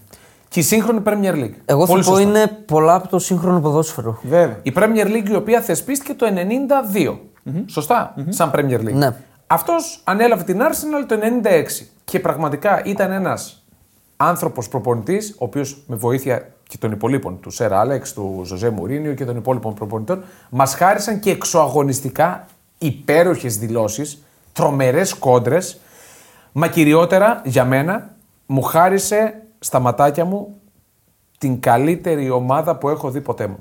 Και 0.48 0.60
η 0.60 0.64
σύγχρονη 0.64 1.02
Premier 1.06 1.34
League. 1.34 1.54
Εγώ 1.66 1.86
Πολύ 1.86 2.04
θα 2.04 2.10
πω 2.10 2.16
σωστό. 2.18 2.30
είναι 2.30 2.48
πολλά 2.48 2.94
από 2.96 3.08
το 3.08 3.20
σύγχρονο 3.20 3.60
ποδόσφαιρο. 3.60 4.20
Βέβαια. 4.24 4.60
Η 4.64 4.74
Premier 4.76 5.06
League 5.06 5.30
η 5.30 5.36
οποία 5.36 5.62
θεσπίστηκε 5.62 6.14
το 6.14 6.26
92. 6.96 7.18
σωστα 7.66 8.16
σαν 8.30 8.52
Premier 8.56 8.80
League. 8.80 8.94
Ναι. 8.94 9.10
Αυτός 9.48 10.02
ανέλαβε 10.04 10.44
την 10.44 10.60
Arsenal 10.62 11.06
το 11.08 11.16
96 11.82 11.86
και 12.04 12.20
πραγματικά 12.20 12.82
ήταν 12.86 13.12
ένας 13.12 13.59
άνθρωπος 14.22 14.68
προπονητής, 14.68 15.32
ο 15.32 15.46
οποίος 15.46 15.84
με 15.88 15.96
βοήθεια 15.96 16.52
και 16.68 16.78
των 16.78 16.92
υπολείπων, 16.92 17.40
του 17.40 17.50
Σερ 17.50 17.74
Άλεξ, 17.74 18.14
του 18.14 18.42
Ζωζέ 18.46 18.70
Μουρίνιο 18.70 19.14
και 19.14 19.26
των 19.26 19.38
υπόλοιπων 19.38 19.74
προπονητών, 19.74 20.24
μας 20.50 20.74
χάρισαν 20.74 21.20
και 21.20 21.30
εξωαγωνιστικά 21.30 22.46
υπέροχες 22.78 23.58
δηλώσεις, 23.58 24.24
τρομερές 24.54 25.14
κόντρες. 25.14 25.80
Μα 26.52 26.68
κυριότερα 26.68 27.42
για 27.46 27.66
μένα 27.66 28.16
μου 28.46 28.62
χάρισε 28.62 29.42
στα 29.60 29.80
ματάκια 29.80 30.26
μου 30.26 30.62
την 31.38 31.60
καλύτερη 31.60 32.30
ομάδα 32.30 32.76
που 32.76 32.90
έχω 32.90 33.12
δει 33.12 33.22
ποτέ 33.22 33.48
μου. 33.48 33.60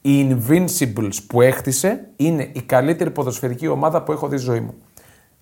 Οι 0.00 0.28
Invincibles 0.30 1.16
που 1.26 1.40
έκτισε 1.40 2.08
είναι 2.16 2.50
η 2.52 2.62
καλύτερη 2.62 3.10
ποδοσφαιρική 3.10 3.66
ομάδα 3.66 4.02
που 4.02 4.12
έχω 4.12 4.28
δει 4.28 4.36
στη 4.36 4.46
ζωή 4.46 4.60
μου. 4.60 4.74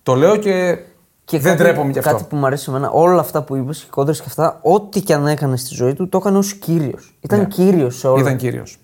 Το 0.03 0.15
λέω 0.15 0.35
και, 0.35 0.77
Και 1.25 1.39
δεν 1.39 1.51
κάτι, 1.51 1.63
τρέπομαι 1.63 1.91
γι' 1.91 1.99
αυτό. 1.99 2.11
Κάτι 2.11 2.23
που 2.29 2.35
μου 2.35 2.45
αρέσει 2.45 2.65
εμένα, 2.69 2.89
όλα 2.89 3.19
αυτά 3.19 3.41
που 3.41 3.55
είπες, 3.55 3.81
οι 3.81 3.87
κόντρες 3.89 4.19
και 4.19 4.25
αυτά, 4.27 4.59
ό,τι 4.61 5.01
και 5.01 5.13
αν 5.13 5.27
έκανες 5.27 5.61
στη 5.61 5.75
ζωή 5.75 5.93
του, 5.93 6.09
το 6.09 6.17
έκανε 6.17 6.37
ως 6.37 6.53
κύριος. 6.53 7.17
Ήταν 7.21 7.39
Ναι. 7.39 7.45
κύριος 7.45 7.97
σε 7.97 8.07
όλα. 8.07 8.21
Ήταν 8.21 8.37
κύριος. 8.37 8.77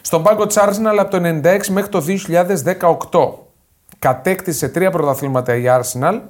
Στον 0.00 0.22
πάγκο 0.22 0.46
της 0.46 0.58
Arsenal 0.58 0.96
από 0.98 1.10
το 1.10 1.16
96 1.16 1.70
μέχρι 1.72 1.90
το 1.90 2.00
2018 2.00 3.46
κατέκτησε 3.98 4.68
τρία 4.68 4.90
πρωταθλήματα 4.90 5.54
η 5.56 5.64
Arsenal 5.66 6.20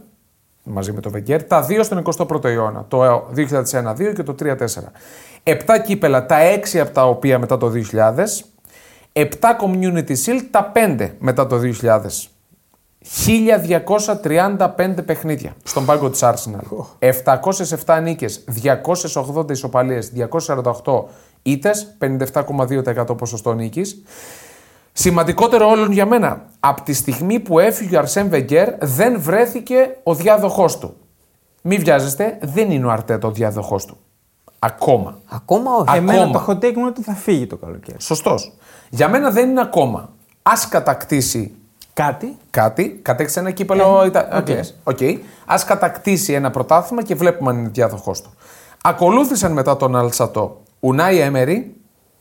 μαζί 0.63 0.93
με 0.93 1.01
το 1.01 1.11
Βεγγέρ, 1.11 1.43
τα 1.43 1.63
δύο 1.63 1.83
στον 1.83 1.99
21ο 1.99 2.45
αιώνα. 2.45 2.85
Το 2.89 3.27
2001-2 3.35 4.13
και 4.15 4.23
το 4.23 4.35
3-4. 4.35 4.93
Έπτα 5.43 5.79
κύπελα, 5.79 6.27
τα 6.27 6.39
έξι 6.41 6.81
από 6.81 6.91
τα 6.93 7.09
οποία 7.09 7.39
μετά 7.39 7.57
το 7.57 7.73
2000. 7.93 8.45
Επτά 9.13 9.57
Community 9.61 10.11
Shield, 10.25 10.43
τα 10.51 10.73
5 10.75 11.11
μετά 11.19 11.47
το 11.47 11.59
2000. 11.59 12.01
1235 13.05 14.95
παιχνίδια 15.07 15.53
στον 15.63 15.85
πάγκο 15.85 16.11
της 16.11 16.21
Arsenal. 16.23 16.85
707 16.99 18.01
νίκες, 18.03 18.45
280 18.47 19.51
ισοπαλίες, 19.51 20.13
248 20.13 21.09
ήττες, 21.43 21.97
57,2% 21.99 23.17
ποσοστό 23.17 23.53
νίκης. 23.53 24.03
Σημαντικότερο 24.93 25.69
όλων 25.69 25.93
για 25.93 26.07
μένα, 26.07 26.45
από 26.61 26.83
τη 26.83 26.93
στιγμή 26.93 27.41
που 27.41 27.59
έφυγε 27.59 27.97
ο 27.97 27.99
Αρσέν 27.99 28.29
Βεγγέρ 28.29 28.69
δεν 28.81 29.21
βρέθηκε 29.21 29.97
ο 30.03 30.15
διάδοχός 30.15 30.79
του. 30.79 30.95
Μην 31.63 31.81
βιάζεστε, 31.81 32.39
δεν 32.43 32.71
είναι 32.71 32.87
ο 32.87 32.91
Αρτέτα 32.91 33.29
ο 33.29 33.31
διάδοχός 33.31 33.85
του. 33.85 33.97
Ακόμα. 34.59 35.19
Ακόμα 35.29 35.75
όχι. 35.75 35.91
Α, 35.91 35.97
Εμένα 35.97 36.23
Ακόμα. 36.23 36.45
το 36.45 36.45
hot 36.47 36.65
take 36.65 36.73
μου 36.73 36.79
είναι 36.79 36.89
ότι 36.89 37.03
θα 37.03 37.15
φύγει 37.15 37.47
το 37.47 37.57
καλοκαίρι. 37.57 38.01
Σωστός. 38.01 38.53
Για 38.91 39.09
μένα 39.09 39.31
δεν 39.31 39.49
είναι 39.49 39.61
ακόμα. 39.61 40.09
Ας 40.43 40.69
κατακτήσει 40.69 41.55
Κάτι. 42.05 42.37
κάτι, 42.51 43.01
κατέκτησε 43.03 43.41
ένα 43.41 43.51
κύπελο 43.51 44.05
Ιτα... 44.07 44.29
Αγγλίας. 44.31 44.75
Οκ. 44.85 44.99
Ας 45.47 45.65
κατακτήσει 45.65 46.33
ένα 46.33 46.51
πρωτάθλημα 46.51 47.03
και 47.03 47.15
βλέπουμε 47.15 47.51
αν 47.51 47.59
είναι 47.59 47.69
διάδοχός 47.69 48.23
του. 48.23 48.35
Ακολούθησαν 48.83 49.53
μετά 49.53 49.77
τον 49.77 49.97
Αλσατό 49.97 50.63
Ουνάι 50.81 51.19
Έμερι, 51.19 51.75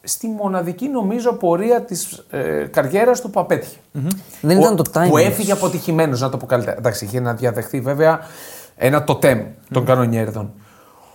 στη 0.03 0.27
μοναδική 0.27 0.87
νομίζω 0.87 1.33
πορεία 1.33 1.81
της 1.81 2.25
ε, 2.29 2.65
καριέρας 2.71 3.21
του 3.21 3.29
που 3.29 3.39
απέτυχε 3.39 3.77
Δεν 4.41 4.59
ήταν 4.59 4.75
το 4.75 4.83
timing. 4.93 5.07
Που 5.09 5.17
έφυγε 5.17 5.51
αποτυχημένος, 5.51 6.21
να 6.21 6.29
το 6.29 6.37
πω 6.37 6.45
καλύτερα. 6.45 6.77
Εντάξει, 6.77 7.05
είχε 7.05 7.19
να 7.19 7.33
διαδεχθεί 7.33 7.79
βέβαια 7.79 8.19
ένα 8.75 9.03
τοτέμ 9.03 9.41
των 9.73 9.85
κανονιέρηδων. 9.85 10.53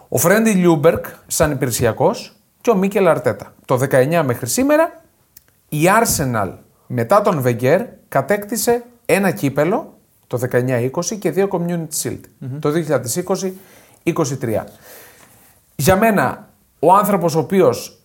Ο 0.09 0.19
Φρέντι 0.19 0.51
Λιούνγκμπεργκ, 0.51 1.05
σαν 1.27 1.51
υπηρεσιακός, 1.51 2.37
και 2.61 2.71
ο 2.71 2.75
Μίκελ 2.75 3.09
Αρτέτα. 3.09 3.53
Το 3.65 3.79
19 3.91 4.23
μέχρι 4.25 4.47
σήμερα, 4.47 5.03
η 5.69 5.81
Arsenal 6.01 6.51
μετά 6.87 7.21
τον 7.21 7.41
Βεγγέρ 7.41 7.83
κατέκτησε 8.09 8.85
ένα 9.07 9.31
κύπελο 9.31 9.99
το 10.27 10.39
19-20 10.53 10.91
και 11.19 11.31
δύο 11.31 11.49
Community 11.51 12.03
Shield. 12.03 12.21
Το 12.59 12.73
2020-23. 14.05 14.65
Για 15.77 15.97
μένα, 15.97 16.49
ο 16.79 16.93
άνθρωπος 16.95 17.35
ο 17.35 17.39
οποίος 17.39 17.99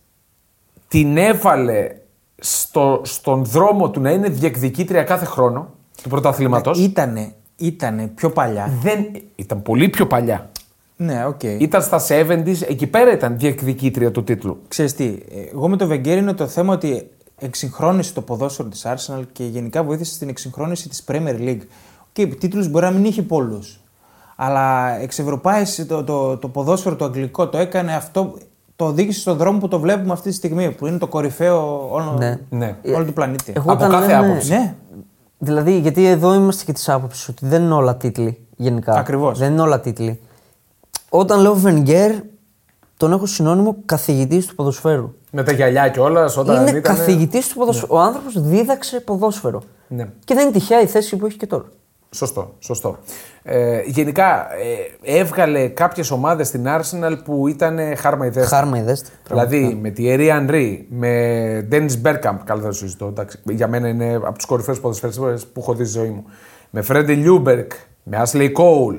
την 0.87 1.17
έβαλε 1.17 1.95
στο, 2.39 3.01
στον 3.03 3.45
δρόμο 3.45 3.89
του 3.89 4.01
να 4.01 4.11
είναι 4.11 4.29
διεκδικήτρια 4.29 5.03
κάθε 5.03 5.25
χρόνο 5.25 5.73
του 6.03 6.09
πρωταθλήματος, 6.09 6.79
Ήτανε, 6.79 7.33
ήτανε 7.55 8.07
πιο 8.15 8.29
παλιά. 8.29 8.71
δεν, 8.81 9.05
ήταν 9.35 9.61
πολύ 9.61 9.89
πιο 9.89 10.07
παλιά. 10.07 10.49
Ναι, 10.95 11.25
οκ. 11.25 11.43
Ήταν 11.43 11.81
στα 11.81 12.01
70s, 12.09 12.61
εκεί 12.69 12.87
πέρα 12.87 13.11
ήταν 13.11 13.37
διεκδικήτρια 13.37 14.11
του 14.11 14.23
τίτλου. 14.23 14.61
Ξέρεις 14.67 14.93
τι, 14.95 15.17
εγώ 15.51 15.67
με 15.67 15.77
το 15.77 15.87
Βεγγέρ 15.87 16.17
είναι 16.17 16.33
το 16.33 16.47
θέμα 16.47 16.73
ότι 16.73 17.09
εξυγχρόνισε 17.39 18.13
το 18.13 18.21
ποδόσφαιρο 18.21 18.67
της 18.67 18.85
Arsenal 18.85 19.21
και 19.31 19.43
γενικά 19.43 19.83
βοήθησε 19.83 20.13
στην 20.13 20.29
εξυγχρόνιση 20.29 20.89
της 20.89 21.03
Premier 21.07 21.35
League. 21.39 21.61
Και 22.11 22.23
okay, 22.23 22.37
τίτλους 22.39 22.69
μπορεί 22.69 22.85
να 22.85 22.91
μην 22.91 23.05
είχε 23.05 23.21
πολλούς. 23.21 23.79
Αλλά 24.35 24.89
εξευρωπάισε 24.99 25.85
το, 25.85 26.03
το, 26.03 26.37
το 26.37 26.47
ποδόσφαιρο 26.47 26.95
το 26.95 27.05
αγγλικό, 27.05 27.47
το 27.47 27.57
έκανε 27.57 27.95
αυτό, 27.95 28.33
το 28.75 28.85
οδήγησε 28.85 29.19
στον 29.19 29.37
δρόμο 29.37 29.59
που 29.59 29.67
το 29.67 29.79
βλέπουμε 29.79 30.13
αυτή 30.13 30.29
τη 30.29 30.35
στιγμή, 30.35 30.71
που 30.71 30.87
είναι 30.87 30.97
το 30.97 31.07
κορυφαίο 31.07 31.87
όλο, 31.93 32.15
Ναι. 32.17 32.39
Ναι. 32.49 32.75
όλο 32.95 33.05
του 33.05 33.13
πλανήτη. 33.13 33.53
Εγώ 33.55 33.71
Από 33.71 33.85
όταν 33.85 33.91
κάθε 33.91 34.07
λέμε- 34.13 34.25
άποψη. 34.31 34.49
Ναι, 34.51 34.75
Δηλαδή, 35.37 35.79
γιατί 35.79 36.05
εδώ 36.05 36.33
είμαστε 36.33 36.63
και 36.65 36.71
της 36.73 36.89
άποψης 36.89 37.27
ότι 37.27 37.45
δεν 37.45 37.61
είναι 37.63 37.73
όλα 37.73 37.95
τίτλοι 37.97 38.37
γενικά. 38.55 38.93
Ακριβώς. 38.93 39.39
Δεν 39.39 39.51
είναι 39.51 39.61
όλα 39.61 39.79
τίτλοι. 39.79 40.19
Όταν 41.09 41.39
λέω 41.41 41.55
Βενγκέρ, 41.55 42.11
τον 42.97 43.11
έχω 43.11 43.25
συνώνυμο 43.25 43.75
καθηγητής 43.85 44.45
του 44.45 44.55
ποδοσφαίρου. 44.55 45.13
Με 45.31 45.43
τα 45.43 45.51
γυαλιά 45.51 45.89
κιόλας 45.89 46.37
όταν 46.37 46.61
είναι 46.67 46.77
ήταν. 46.77 46.95
καθηγητής 46.95 47.47
του 47.47 47.55
ποδοσφαίρου. 47.55 47.95
Ο 47.95 47.99
άνθρωπος 47.99 48.41
δίδαξε 48.41 48.99
ποδόσφαιρο. 48.99 49.61
Ναι. 49.87 50.07
Και 50.25 50.33
δεν 50.33 50.43
είναι 50.43 50.51
τυχαία 50.51 50.81
η 50.81 50.85
θέση 50.85 51.15
που 51.15 51.25
έχει 51.25 51.37
και 51.37 51.47
τώρα. 51.47 51.65
Σωστό, 52.11 52.55
σωστό. 52.59 52.97
Ε, 53.43 53.81
γενικά 53.85 54.47
ε, 55.03 55.19
έβγαλε 55.19 55.67
κάποιες 55.67 56.11
ομάδες 56.11 56.47
στην 56.47 56.65
Arsenal 56.67 57.17
που 57.23 57.47
ήταν 57.47 57.79
χάρμα 57.97 58.25
ιδέες. 58.25 58.47
Χάρμα 58.47 58.77
ιδέστε. 58.77 59.09
Δηλαδή 59.27 59.77
με 59.81 59.89
τη 59.89 60.03
Thierry 60.07 60.29
Henry, 60.29 60.77
με 60.89 61.67
Dennis 61.71 62.01
Bergkamp, 62.03 62.37
καλά 62.43 62.61
δεν 62.61 62.69
το 62.69 62.75
συζητώ, 62.75 63.05
εντάξει, 63.05 63.39
για 63.43 63.67
μένα 63.67 63.87
είναι 63.87 64.15
από 64.15 64.33
τους 64.33 64.45
κορυφαίους 64.45 64.79
ποδοσφαιριστές 64.79 65.45
που 65.45 65.59
έχω 65.59 65.73
δει 65.73 65.83
στη 65.85 65.99
ζωή 65.99 66.09
μου. 66.09 66.23
Με 66.69 66.83
Freddie 66.87 67.25
Ljungberg, 67.25 67.67
με 68.03 68.23
Ashley 68.25 68.51
Cole, 68.51 68.97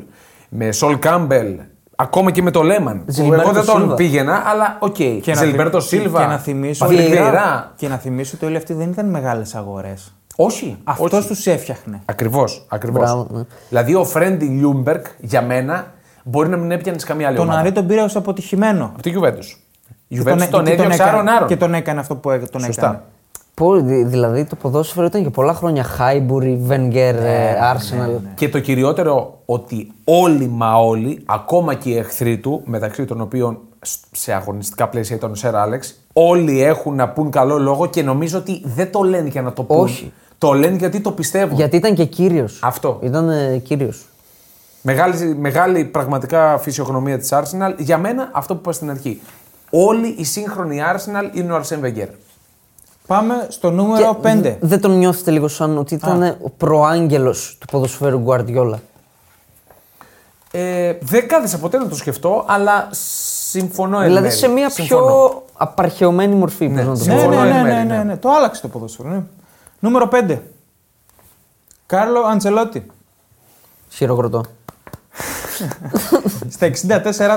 με 0.48 0.68
Sol 0.80 0.98
Campbell, 0.98 1.56
ακόμα 2.00 2.30
και 2.30 2.42
με 2.42 2.50
το 2.50 2.62
Λέμαν. 2.62 3.04
Που 3.04 3.12
Ζιλμπέρτο 3.12 3.42
εγώ 3.42 3.52
δεν 3.52 3.64
τον 3.64 3.76
Σίλβα. 3.78 3.94
πήγαινα, 3.94 4.42
αλλά 4.46 4.76
οκ. 4.80 4.92
Και 4.94 5.22
να 5.26 5.34
Ζιλμπέρτο 5.34 5.80
θυμ- 5.80 6.02
Σίλβα, 6.02 6.20
Και 6.20 6.26
να 6.26 6.38
θυμίσω, 6.38 6.84
Πατρίκ 6.86 7.06
Βιεϊρά. 7.08 7.20
Βιεϊρά. 7.30 7.72
και 7.76 7.88
να 7.88 7.96
θυμίσω 7.96 8.32
ότι 8.36 8.44
όλοι 8.46 8.56
αυτοί 8.56 8.72
δεν 8.74 8.90
ήταν 8.90 9.06
μεγάλες 9.10 9.54
αγορές. 9.54 10.14
Όχι. 10.36 10.76
Αυτός 10.84 11.12
όχι. 11.18 11.28
τους 11.28 11.46
έφτιαχνε. 11.46 12.00
Ακριβώς. 12.04 12.66
Ακριβώς. 12.68 13.02
Μπράβο, 13.02 13.26
ναι. 13.30 13.42
Δηλαδή 13.68 13.94
ο 13.94 14.04
Φρέντι 14.04 14.44
Λιούνγκμπεργκ 14.44 15.06
για 15.18 15.42
μένα 15.42 15.86
μπορεί 16.24 16.48
να 16.48 16.56
μην 16.56 16.70
έπιανες 16.70 17.00
σε 17.00 17.06
καμία 17.06 17.26
άλλη 17.26 17.36
Τον 17.36 17.44
ομάδα. 17.46 17.60
Ανρί 17.60 17.72
τον 17.72 17.86
πήρε 17.86 18.00
ως 18.02 18.16
αποτυχημένο. 18.16 18.84
Από 18.94 19.02
τη 19.02 19.12
Juventus. 19.14 19.58
Η 20.08 20.16
Και 20.16 20.22
Juventus 20.24 20.46
τον 20.50 20.64
και 20.64 20.70
έδιωξε 20.70 20.94
έκανε- 21.02 21.12
άρον 21.14 21.28
άρον. 21.28 21.48
Και 21.48 21.56
τον 21.56 21.74
έκανε 21.74 22.00
αυτό 22.00 22.14
που 22.16 22.30
έ- 22.30 22.50
τον 22.50 22.60
Σωστά. 22.60 22.86
έκανε. 22.86 23.02
Πω, 23.60 23.74
δη- 23.80 24.06
δηλαδή 24.06 24.44
το 24.44 24.56
ποδόσφαιρο 24.56 25.06
ήταν 25.06 25.20
για 25.20 25.30
πολλά 25.30 25.54
χρόνια 25.54 25.82
Χάιμπουρι, 25.82 26.58
Βενγκέρ, 26.62 27.14
Ναι, 27.20 27.56
Arsenal. 27.74 28.20
Και 28.34 28.48
το 28.48 28.60
κυριότερο 28.60 29.38
ότι 29.44 29.92
όλοι 30.04 30.48
μα 30.48 30.74
όλοι, 30.74 31.22
ακόμα 31.26 31.74
και 31.74 31.90
οι 31.90 31.96
εχθροί 31.96 32.38
του, 32.38 32.62
μεταξύ 32.64 33.04
των 33.04 33.20
οποίων 33.20 33.58
σε 34.12 34.32
αγωνιστικά 34.32 34.88
πλαίσια 34.88 35.16
ήταν 35.16 35.30
ο 35.30 35.34
Σερ 35.34 35.56
Άλεξ, 35.56 35.94
όλοι 36.12 36.62
έχουν 36.62 36.94
να 36.94 37.08
πούν 37.08 37.30
καλό 37.30 37.58
λόγο 37.58 37.86
και 37.86 38.02
νομίζω 38.02 38.38
ότι 38.38 38.62
δεν 38.64 38.90
το 38.92 39.02
λένε 39.02 39.28
για 39.28 39.42
να 39.42 39.52
το 39.52 39.62
πούν. 39.62 39.78
Όχι. 39.78 40.12
Το 40.38 40.52
λένε 40.52 40.76
γιατί 40.76 41.00
το 41.00 41.12
πιστεύουν. 41.12 41.56
Γιατί 41.56 41.76
ήταν 41.76 41.94
και 41.94 42.04
κύριος. 42.04 42.60
Αυτό. 42.62 42.98
Ήταν 43.02 43.28
ε, 43.30 43.56
κύριος. 43.58 44.06
Μεγάλη, 44.82 45.34
μεγάλη 45.34 45.84
πραγματικά 45.84 46.58
φυσιογνωμία 46.58 47.18
της 47.18 47.32
Arsenal. 47.32 47.74
Για 47.78 47.98
μένα, 47.98 48.30
αυτό 48.32 48.54
που 48.54 48.60
είπα 48.62 48.72
στην 48.72 48.90
αρχή. 48.90 49.20
Όλη 49.70 50.14
η 50.18 50.24
σύγχρονη 50.24 50.80
Arsenal 50.94 51.36
είναι 51.36 51.52
ο 51.52 51.54
Αρσέν 51.54 51.80
Βεγγέρ. 51.80 52.08
Πάμε 53.10 53.46
στο 53.48 53.70
νούμερο 53.70 54.20
5. 54.22 54.56
Δεν 54.60 54.80
τον 54.80 54.98
νιώθετε 54.98 55.30
λίγο 55.30 55.48
σαν 55.48 55.78
ότι 55.78 55.94
ήταν 55.94 56.22
ο 56.42 56.50
προάγγελος 56.56 57.56
του 57.60 57.66
ποδοσφαίρου 57.66 58.18
Γκουαρδιόλα; 58.18 58.80
Ε, 60.50 60.92
δεν 61.00 61.28
κάθισα 61.28 61.58
ποτέ 61.58 61.78
να 61.78 61.88
το 61.88 61.94
σκεφτώ, 61.94 62.44
αλλά 62.48 62.88
συμφωνώ 63.50 63.98
εν 64.00 64.06
Δηλαδή 64.06 64.22
μέρει. 64.26 64.34
σε 64.36 64.48
μια 64.48 64.70
Συμφωνώ. 64.70 65.04
πιο 65.06 65.42
απαρχαιωμένη 65.56 66.34
μορφή. 66.34 66.68
Ναι, 66.68 66.84
πώς 66.84 66.98
να 66.98 67.04
το 67.04 67.10
Ναι, 67.10 67.14
πω. 67.14 67.20
συμφωνώ 67.20 67.42
ναι, 67.44 67.48
εν 67.50 67.54
ναι, 67.56 67.62
μέρει, 67.62 67.86
ναι, 67.86 67.94
ναι. 67.94 67.96
ναι, 67.96 68.04
ναι. 68.04 68.16
Το 68.16 68.30
άλλαξε 68.30 68.60
το 68.60 68.68
ποδόσφαιρο. 68.68 69.08
Ναι. 69.08 69.22
Νούμερο 69.78 70.08
5. 70.12 70.38
Κάρλο 71.86 72.22
Αντσελότη. 72.22 72.86
Χειροκροτώ. 73.90 74.44
Στα 76.48 76.70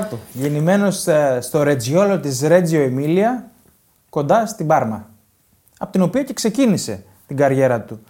64 0.02 0.08
του. 0.10 0.18
Γεννημένος 0.32 1.04
στο 1.40 1.62
Ρετζιόλο 1.62 2.20
της 2.20 2.40
Ρέτζιο 2.42 2.82
Εμίλια, 2.82 3.44
κοντά 4.10 4.46
στην 4.46 4.66
Πάρμα. 4.66 5.06
Από 5.78 5.92
την 5.92 6.02
οποία 6.02 6.22
και 6.22 6.32
ξεκίνησε 6.32 7.04
την 7.26 7.36
καριέρα 7.36 7.80
του. 7.80 8.00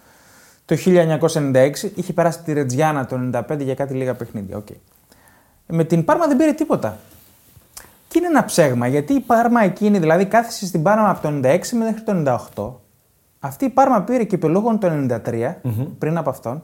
Το 0.65 0.77
1996 0.85 1.71
είχε 1.95 2.13
περάσει 2.13 2.43
τη 2.43 2.53
Ρετζιάνα 2.53 3.07
το 3.07 3.31
95 3.33 3.59
για 3.61 3.75
κάτι 3.75 3.95
λίγα 3.95 4.15
παιχνίδια. 4.15 4.57
οκ. 4.57 4.67
Με 5.67 5.85
την 5.85 6.05
Πάρμα 6.05 6.27
δεν 6.27 6.37
πήρε 6.37 6.53
τίποτα. 6.53 6.99
Και 8.09 8.19
είναι 8.19 8.27
ένα 8.27 8.45
ψέγμα 8.45 8.87
γιατί 8.87 9.13
η 9.13 9.21
Πάρμα 9.21 9.63
εκείνη, 9.63 9.99
δηλαδή 9.99 10.25
κάθισε 10.27 10.67
στην 10.67 10.83
Πάρμα 10.83 11.11
από 11.11 11.23
το 11.23 11.29
96 11.43 11.59
μέχρι 11.79 12.03
το 12.03 12.41
98. 12.55 12.73
Αυτή 13.41 13.65
η 13.65 13.69
Πάρμα 13.69 14.03
πήρε 14.03 14.25
κυπελλούχων 14.25 14.79
το 14.79 14.89
93, 15.25 15.55
πριν 15.99 16.17
από 16.17 16.31
αυτόν, 16.31 16.63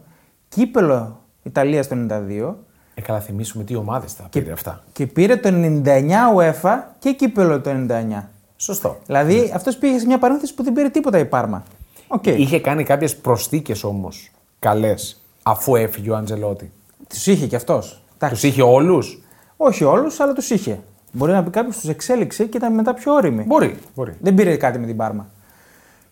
κύπελο 0.49 1.21
Ιταλίας 1.43 1.89
το 1.89 1.97
92 2.09 2.55
Ε, 2.95 3.01
καλά, 3.01 3.21
θυμίσουμε 3.21 3.65
τι 3.65 3.75
ομάδες 3.77 4.17
τα 4.17 4.27
πήρε 4.31 4.53
αυτά. 4.53 4.83
και 4.93 5.07
πήρε 5.07 5.37
το 5.37 5.49
99 5.53 6.09
UEFA 6.37 6.79
και 6.99 7.13
κύπελο 7.13 7.61
το 7.61 7.71
99. 7.71 8.23
Σωστό. 8.63 8.99
Δηλαδή 9.07 9.53
αυτός 9.55 9.77
πήγε 9.77 9.99
σε 9.99 10.07
μια 10.07 10.19
παρένθεση 10.19 10.55
που 10.55 10.63
δεν 10.63 10.73
πήρε 10.73 10.89
τίποτα 10.89 11.19
η 11.19 11.25
Πάρμα. 11.25 11.65
Οκ. 12.09 12.27
Είχε 12.27 12.61
κάνει 12.61 12.85
κάποιες 12.85 13.17
προσθήκες 13.17 13.85
όμως 13.85 14.31
καλές 14.59 15.21
αφού 15.43 15.77
έφυγε 15.77 16.11
ο 16.11 16.17
Αντζελότη. 16.17 16.73
Τους 17.09 17.27
είχε 17.27 17.47
κι 17.47 17.57
αυτός. 17.57 18.03
Τους 18.29 18.43
είχε 18.43 18.63
όλους; 18.63 19.23
Όχι 19.57 19.85
όλους, 19.85 20.21
αλλά 20.21 20.33
τους 20.33 20.51
είχε. 20.51 20.81
Μπορεί 21.13 21.33
να 21.33 21.43
πει 21.43 21.51
κάποιος 21.51 21.77
τους 21.79 21.89
εξέλιξε 21.89 22.45
και 22.45 22.57
ήταν 22.57 22.75
μετά 22.75 22.95
πιο 22.95 23.13
ώριμοι. 23.13 23.45
Μπορεί. 23.47 23.79
μπορεί. 23.95 24.17
Δεν 24.21 24.35
πήρε 24.35 24.57
κάτι 24.57 24.79
με 24.79 24.87
την 24.87 24.97
Πάρμα. 24.97 25.29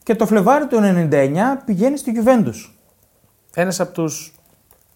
Και 0.03 0.15
το 0.15 0.27
Φλεβάρι 0.27 0.67
του 0.67 0.79
99 0.81 1.63
πηγαίνει 1.65 1.97
στη 1.97 2.13
Juventus. 2.17 2.71
Ένας 3.55 3.81
από 3.81 3.93
τους 3.93 4.35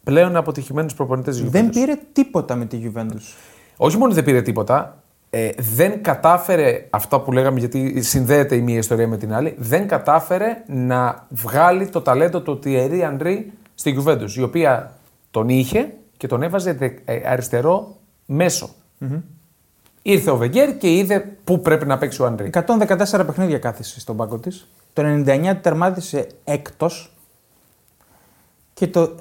πλέον 0.04 0.36
αποτυχημένους 0.36 0.94
προπονητές 0.94 1.36
της 1.36 1.50
Δεν 1.50 1.70
πήρε 1.70 1.98
τίποτα 2.12 2.54
με 2.54 2.64
τη 2.64 2.80
Juventus. 2.84 3.34
Όχι 3.76 3.96
μόνο 3.96 4.12
δεν 4.12 4.24
πήρε 4.24 4.42
τίποτα, 4.42 5.01
ε, 5.34 5.50
δεν 5.58 6.02
κατάφερε 6.02 6.86
αυτά 6.90 7.20
που 7.20 7.32
λέγαμε, 7.32 7.58
γιατί 7.58 8.02
συνδέεται 8.02 8.54
η 8.56 8.60
μία 8.60 8.78
ιστορία 8.78 9.08
με 9.08 9.16
την 9.16 9.32
άλλη, 9.34 9.54
δεν 9.58 9.88
κατάφερε 9.88 10.62
να 10.66 11.26
βγάλει 11.28 11.88
το 11.88 12.00
ταλέντο 12.00 12.40
του 12.40 12.60
Thierry 12.64 13.00
Henry 13.02 13.36
στη 13.74 13.96
Juventus, 14.00 14.30
η 14.36 14.42
οποία 14.42 14.92
τον 15.30 15.48
είχε 15.48 15.94
και 16.16 16.26
τον 16.26 16.42
έβαζε 16.42 16.72
δε- 16.72 16.90
ε, 17.04 17.20
αριστερό 17.28 17.96
μέσο. 18.26 18.70
Ήρθε 20.02 20.30
ο 20.30 20.36
Βεγγέρ 20.36 20.76
και 20.78 20.96
είδε 20.96 21.36
πού 21.44 21.60
πρέπει 21.60 21.86
να 21.86 21.98
παίξει 21.98 22.22
ο 22.22 22.26
Αντρή. 22.26 22.50
114 22.52 23.24
παιχνίδια 23.26 23.58
κάθισε 23.58 24.00
στον 24.00 24.16
πάγκο 24.16 24.38
της. 24.38 24.68
Το 24.92 25.02
99 25.04 25.54
τερμάτισε 25.60 26.26
έκτος. 26.44 27.12
Και 28.74 28.86
το. 28.86 29.14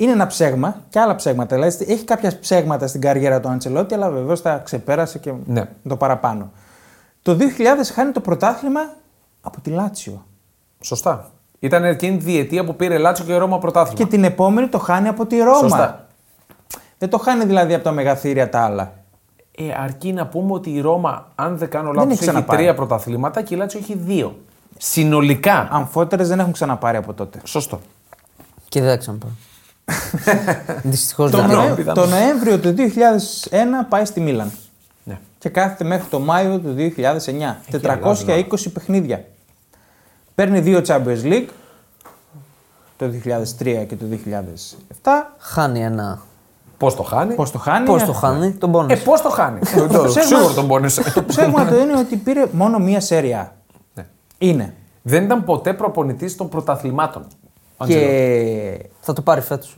Είναι 0.00 0.12
ένα 0.12 0.26
ψέγμα 0.26 0.76
και 0.88 1.00
άλλα 1.00 1.14
ψέγματα. 1.14 1.54
Δηλαδή 1.56 1.84
έχει 1.92 2.04
κάποια 2.04 2.32
ψέγματα 2.40 2.86
στην 2.86 3.00
καριέρα 3.00 3.40
του 3.40 3.48
Αντσελότη, 3.48 3.94
αλλά 3.94 4.10
βεβαίως 4.10 4.42
τα 4.42 4.58
ξεπέρασε 4.64 5.18
και 5.18 5.32
Ναι. 5.46 5.68
το 5.88 5.96
παραπάνω. 5.96 6.50
Το 7.22 7.34
2000 7.34 7.90
χάνει 7.94 8.12
το 8.12 8.20
πρωτάθλημα 8.20 8.80
από 9.40 9.60
τη 9.60 9.70
Λάτσιο. 9.70 10.24
Σωστά. 10.80 11.30
Ήταν 11.58 11.84
εκείνη 11.84 12.16
τη 12.18 12.24
διετία 12.24 12.64
που 12.64 12.76
πήρε 12.76 12.98
Λάτσιο 12.98 13.24
και 13.24 13.36
Ρώμα 13.36 13.58
πρωτάθλημα. 13.58 13.98
Και 13.98 14.06
την 14.06 14.24
επόμενη 14.24 14.68
το 14.68 14.78
χάνει 14.78 15.08
από 15.08 15.26
τη 15.26 15.38
Ρώμα. 15.38 15.58
Σωστά. 15.58 16.06
Δεν 16.98 17.08
το 17.10 17.18
χάνει 17.18 17.44
δηλαδή 17.44 17.74
από 17.74 17.84
τα 17.84 17.90
μεγαθύρια 17.92 18.48
τα 18.48 18.60
άλλα. 18.60 18.92
Ε, 19.58 19.64
αρκεί 19.82 20.12
να 20.12 20.26
πούμε 20.26 20.52
ότι 20.52 20.70
η 20.70 20.80
Ρώμα, 20.80 21.28
αν 21.34 21.58
δεν 21.58 21.68
κάνω 21.70 21.86
Δεν 21.86 21.94
λάθος, 21.94 22.12
έχει 22.12 22.22
έχει, 22.22 22.30
ξαναπάρει. 22.30 22.58
τρία 22.62 22.74
πρωταθλήματα 22.74 23.42
και 23.42 23.54
η 23.54 23.56
Λάτσιο 23.56 23.80
έχει 23.80 23.96
δύο. 23.96 24.38
Συνολικά. 24.78 25.68
Αμφότερες 25.70 26.28
δεν 26.28 26.38
έχουν 26.40 26.52
ξαναπάρει 26.52 26.96
από 26.96 27.12
τότε. 27.14 27.40
Σωστό. 27.44 27.80
Και 28.68 28.80
δεν 28.80 28.90
θα 28.90 28.96
ξαναπάω. 28.96 29.30
Δυστυχώς 30.82 31.30
Το, 31.30 31.36
δεν. 31.36 31.46
Νοέ- 31.50 31.74
πιθανό. 31.74 32.00
το 32.00 32.06
Νοέμβριο 32.06 32.58
του 32.58 32.74
2001 32.76 33.54
πάει 33.88 34.04
στη 34.04 34.20
Μίλαν. 34.20 34.50
Ναι. 35.04 35.18
και 35.38 35.48
κάθεται 35.48 35.84
μέχρι 35.84 36.08
το 36.08 36.18
Μάιο 36.20 36.58
του 36.58 36.74
2009. 36.76 37.56
420 37.82 38.72
παιχνίδια. 38.72 39.24
Παίρνει 40.34 40.60
δύο 40.60 40.82
Champions 40.86 41.22
League, 41.24 41.46
το 42.96 43.06
2003 43.06 43.84
και 43.88 43.96
το 43.96 44.04
2007. 45.02 45.10
Χάνει 45.38 45.80
ένα. 45.82 46.22
Πώς 46.78 46.94
το 46.96 47.02
χάνει; 47.02 47.34
Πώς 47.34 47.50
το 47.50 47.58
χάνει. 47.58 47.86
Πώς 47.86 48.04
το 48.04 48.12
χάνει, 48.12 48.52
τον 48.52 48.72
πόνο. 48.72 48.86
Ε, 48.92 48.96
πώς 48.96 49.22
το 49.22 49.28
χάνει; 49.28 49.58
το 49.76 49.86
Το- 49.86 50.04
ψέμα- 50.04 50.26
Σίγουρα 50.26 50.54
τον 50.54 50.66
πόνεσε. 50.68 51.12
Το 51.12 51.22
ψέμα 51.24 51.66
του 51.66 51.74
είναι 51.78 51.98
ότι 51.98 52.16
πήρε 52.16 52.46
μόνο 52.52 52.78
μία 52.78 53.00
σέρια. 53.00 53.52
Ναι. 53.94 54.06
Είναι. 54.38 54.74
Δεν 55.02 55.24
ήταν 55.24 55.44
ποτέ 55.44 55.72
προπονητής 55.72 56.36
των 56.36 56.48
πρωταθλημάτων. 56.48 57.26
Ο 57.78 57.84
Αντζελότη. 57.84 58.06
Και, 58.06 58.88
Θα 59.00 59.12
το 59.12 59.22
πάρει 59.22 59.40
φέτος. 59.40 59.76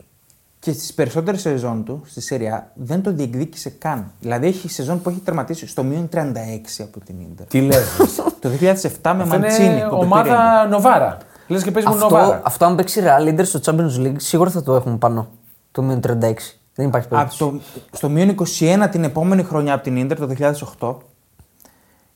και 0.59 0.71
στις 0.71 0.93
περισσότερες 0.93 1.41
σεζόν 1.41 1.83
του 1.83 2.01
στη 2.05 2.21
σέρια 2.21 2.71
δεν 2.75 3.01
το 3.03 3.11
διεκδίκησε 3.11 3.69
καν. 3.69 4.11
Δηλαδή 4.19 4.47
έχει 4.47 4.69
σεζόν 4.69 5.01
που 5.01 5.09
έχει 5.09 5.19
τερματίσει 5.19 5.67
στο 5.67 5.83
μείον 5.83 6.09
36 6.13 6.83
από 6.83 6.99
την 6.99 7.15
ντερ. 7.35 7.45
Τι 7.47 7.61
λες. 7.61 7.95
Το 8.39 8.49
2007 8.49 9.13
με 9.15 9.21
Αυτό 9.23 9.25
Μαντσίνη. 9.25 9.65
είναι 9.67 9.75
που 9.83 9.89
το 9.89 9.95
πήρε. 9.95 10.05
ομάδα 10.05 10.67
Νοβάρα. 10.67 11.17
Λες 11.47 11.63
και 11.63 11.71
παίζει 11.71 11.87
με 11.89 11.93
Αυτό, 11.93 12.09
Νοβάρα. 12.09 12.41
αυτό 12.43 12.65
αν 12.65 12.75
παίξει 12.75 13.01
Real 13.05 13.27
Inter 13.39 13.45
στο 13.45 13.59
Champions 13.65 13.99
League, 14.05 14.15
σίγουρα 14.17 14.49
θα 14.49 14.63
το 14.63 14.75
έχουμε 14.75 14.97
πάνω. 14.97 15.27
Το 15.71 15.81
μείον 15.81 15.99
36. 15.99 16.57
Δεν 16.75 16.87
υπάρχει 16.87 17.07
Από 17.11 17.15
περίπτωση. 17.15 17.37
το, 17.37 17.59
στο 17.91 18.09
μείον 18.09 18.35
21 18.59 18.87
την 18.91 19.03
επόμενη 19.03 19.43
χρονιά 19.43 19.73
από 19.73 19.83
την 19.83 19.95
Ίντερ 19.97 20.17
το 20.19 20.27
2008. 20.79 20.95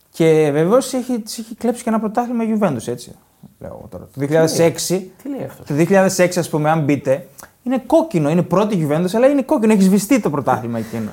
Και 0.10 0.50
βεβαίως 0.54 0.94
έχει, 0.94 1.20
της 1.20 1.38
έχει 1.38 1.56
κλέψει 1.56 1.84
και 1.84 1.90
ένα 1.90 2.00
πρωτάθλημα 2.00 2.44
η 2.44 2.48
Juventus, 2.60 2.88
έτσι. 2.88 3.12
Λέω 3.66 3.78
εγώ 3.80 3.88
τώρα. 3.90 4.04
Το 4.14 4.20
2006. 4.22 5.08
Τι 5.24 5.30
λέει 5.30 5.46
αυτός; 5.50 5.66
Το 5.68 5.74
2006, 6.18 6.40
ας 6.40 6.50
πούμε, 6.50 6.70
αν 6.70 6.80
μπείτε, 6.80 7.28
είναι 7.64 7.82
κόκκινο. 7.86 8.30
Είναι 8.30 8.42
πρώτη 8.42 8.88
Juventus, 8.90 9.10
αλλά 9.16 9.28
είναι 9.28 9.42
κόκκινο. 9.42 9.74
Έχεις 9.74 9.86
σβηστεί 9.86 10.20
το 10.20 10.30
πρωτάθλημα 10.30 10.78
εκείνο. 10.78 11.10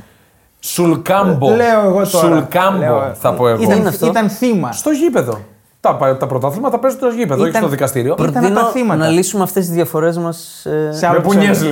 Σουλκάμπο. 0.61 1.51
Λέω 1.51 1.81
εγώ 1.81 2.07
τώρα. 2.09 2.27
Σουλκάμπο 2.35 2.79
Λέω, 2.79 3.15
θα 3.15 3.35
πω 3.35 3.49
εγώ. 3.49 3.63
είναι 3.63 3.75
Ήταν, 3.75 3.87
αυτό; 3.87 4.07
ήταν 4.07 4.29
θύμα. 4.31 4.73
Στο 4.73 4.91
γήπεδο. 4.91 5.41
Τα, 5.81 6.17
τα 6.19 6.27
πρωταθλήματα 6.27 6.79
παίζουν 6.79 6.99
στο 7.01 7.09
γήπεδο, 7.09 7.41
όχι 7.41 7.51
Ήταν- 7.51 7.63
στο 7.63 7.71
δικαστήριο. 7.71 8.13
Ήταν 8.13 8.27
από 8.27 8.35
τα 8.35 8.41
Προτείνω 8.41 8.71
θύματα. 8.71 8.97
να 8.97 9.09
λύσουμε 9.09 9.43
αυτές 9.43 9.65
τις 9.67 9.75
διαφορές 9.75 10.19
μας 10.19 10.67
Σε 10.91 11.07
άλλο 11.07 11.19
Με 11.21 11.25
πουνιές 11.29 11.63
επεισόδιο. 11.63 11.69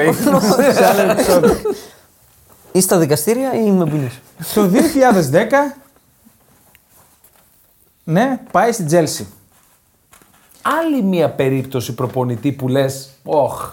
λέει. 0.59 0.73
Σε 0.73 0.85
άλλο 0.85 1.11
επεισόδιο. 1.11 1.57
ή 2.73 2.81
στα 2.81 2.99
δικαστήρια 2.99 3.53
ή 3.55 3.71
με 3.71 3.85
ποινέ. 3.85 4.11
Το 4.55 4.67
2010. 4.67 5.77
Ναι, 8.05 8.39
πάει 8.51 8.73
στην 8.73 8.87
Τζέλσι. 8.87 9.27
Άλλη 10.63 11.03
μια 11.03 11.31
περίπτωση 11.31 11.95
προπονητή 11.95 12.53
που 12.53 12.69
λες, 12.69 13.11
Ωχ, 13.25 13.71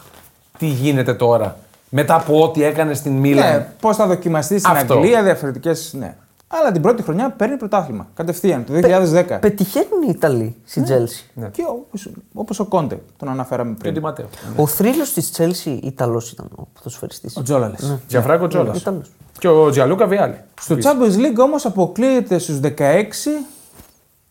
τι 0.57 0.65
γίνεται 0.65 1.13
τώρα. 1.13 1.57
Μετά 1.89 2.15
από 2.15 2.43
ό,τι 2.43 2.63
έκανε 2.63 2.93
στην 2.93 3.11
Μίλαν. 3.11 3.55
Ναι, 3.55 3.67
πώς 3.79 3.95
θα 3.95 4.07
δοκιμαστείς 4.07 4.61
στην 4.61 4.75
Αυτό. 4.75 4.93
Αγγλία, 4.93 5.23
διαφορετικές. 5.23 5.93
Ναι. 5.99 6.15
Αλλά 6.47 6.71
την 6.71 6.81
πρώτη 6.81 7.03
χρονιά 7.03 7.29
παίρνει 7.29 7.57
πρωτάθλημα. 7.57 8.07
Κατευθείαν 8.13 8.65
το 8.65 8.73
2010. 8.73 9.37
Πετυχαίνουν 9.39 10.01
οι 10.07 10.09
Ιταλοί 10.09 10.55
στην 10.65 10.85
Chelsea. 10.85 11.29
Ναι. 11.33 11.47
Και 11.47 11.63
όπως, 11.67 12.09
όπως 12.33 12.59
ο 12.59 12.65
Κόντε, 12.65 12.99
τον 13.17 13.29
αναφέραμε 13.29 13.71
Και 13.71 13.77
πριν. 13.81 13.93
Ντι 13.93 13.99
Ματέο. 13.99 14.25
Ο 14.55 14.67
θρύλος 14.67 15.13
της 15.13 15.31
Chelsea 15.37 15.79
Ιταλός 15.83 16.31
ήταν 16.31 16.49
ο 16.55 16.67
ποδοσφαιριστής. 16.73 17.37
Ο 17.37 17.41
Τζόλα 17.41 17.72
λες. 17.72 17.97
Τζανφράνκο 18.07 18.47
Τζόλα. 18.47 18.73
Ιταλός. 18.75 19.11
Και 19.39 19.47
ο 19.47 19.69
Τζιανλούκα 19.69 20.07
Βιάλη. 20.07 20.39
Στο 20.61 20.75
Champions 20.75 21.15
League 21.15 21.37
όμως 21.43 21.65
αποκλείεται 21.65 22.37
στους 22.37 22.59
16 22.59 23.45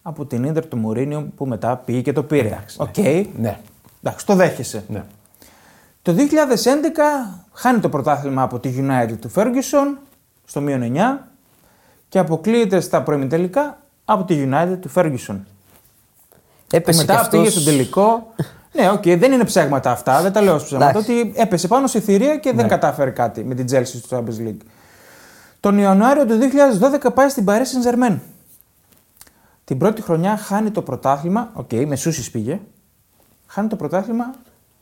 από 0.09 0.25
την 0.27 0.45
Ίντερ 0.45 0.67
του 0.67 0.77
Μουρίνιο 0.77 1.29
που 1.37 1.47
μετά 1.47 1.77
πήγε 1.77 2.01
και 2.01 2.13
το 2.13 2.23
πήρε. 2.23 2.47
Εντάξει, 2.49 2.77
Οκ. 2.81 2.97
Ναι. 3.39 3.59
Εντάξει, 4.03 4.27
το 4.27 4.35
δέχεσαι. 4.35 4.85
ναι. 4.89 5.05
Το 6.03 6.15
2011 6.17 6.19
χάνει 7.53 7.81
το 7.81 7.89
πρωτάθλημα 7.89 8.43
από 8.43 8.59
τη 8.59 8.75
United 8.79 9.15
του 9.21 9.31
Ferguson 9.35 9.97
στο 10.45 10.61
μείον 10.61 10.93
9 10.95 10.99
και 12.09 12.19
αποκλείεται 12.19 12.81
στα 12.81 13.03
προημιτελικά 13.03 13.79
από 14.05 14.25
τη 14.25 14.49
United 14.51 14.77
του 14.81 14.91
Ferguson. 14.95 15.37
Και 16.67 16.77
Έπεσε 16.77 17.01
μετά 17.01 17.13
και 17.15 17.21
αυτός... 17.21 17.39
πήγε 17.41 17.51
στο 17.51 17.65
τελικό. 17.71 18.33
ναι, 18.73 18.91
οκ, 18.91 19.03
δεν 19.03 19.33
είναι 19.33 19.45
ψέγματα 19.45 19.91
αυτά, 19.91 20.23
δεν 20.23 20.33
τα 20.33 20.41
λέω 20.41 20.55
ως 20.55 20.65
ψέγματα. 20.65 20.91
Εντάξει. 20.91 21.11
Ότι 21.13 21.33
έπεσε 21.37 21.69
πάνω 21.69 21.87
στα 21.87 22.01
θηρία 22.01 22.37
και 22.37 22.53
δεν 22.53 22.69
κατάφερε 22.69 23.11
κάτι 23.11 23.45
με 23.45 23.55
την 23.55 23.67
Chelsea 23.71 23.85
στο 23.87 24.17
Champions 24.19 24.49
League. 24.49 24.61
Τον 25.61 25.79
Ιανουάριο 25.79 26.27
του 26.27 26.39
2012 27.07 27.15
πάει 27.15 27.29
στην 27.29 27.45
Paris 27.49 27.51
Saint-Germain. 27.51 28.17
Την 29.67 29.79
πρώτη 29.79 30.03
χρονιά 30.03 30.37
χάνει 30.37 30.71
το 30.71 30.83
πρωτάθλημα. 30.83 31.51
Οκ, 31.55 31.73
με 31.87 31.97
Σούση 31.97 32.31
πήγε. 32.31 32.61
Χάνει 33.47 33.69
το 33.69 33.77
πρωτάθλημα 33.77 34.25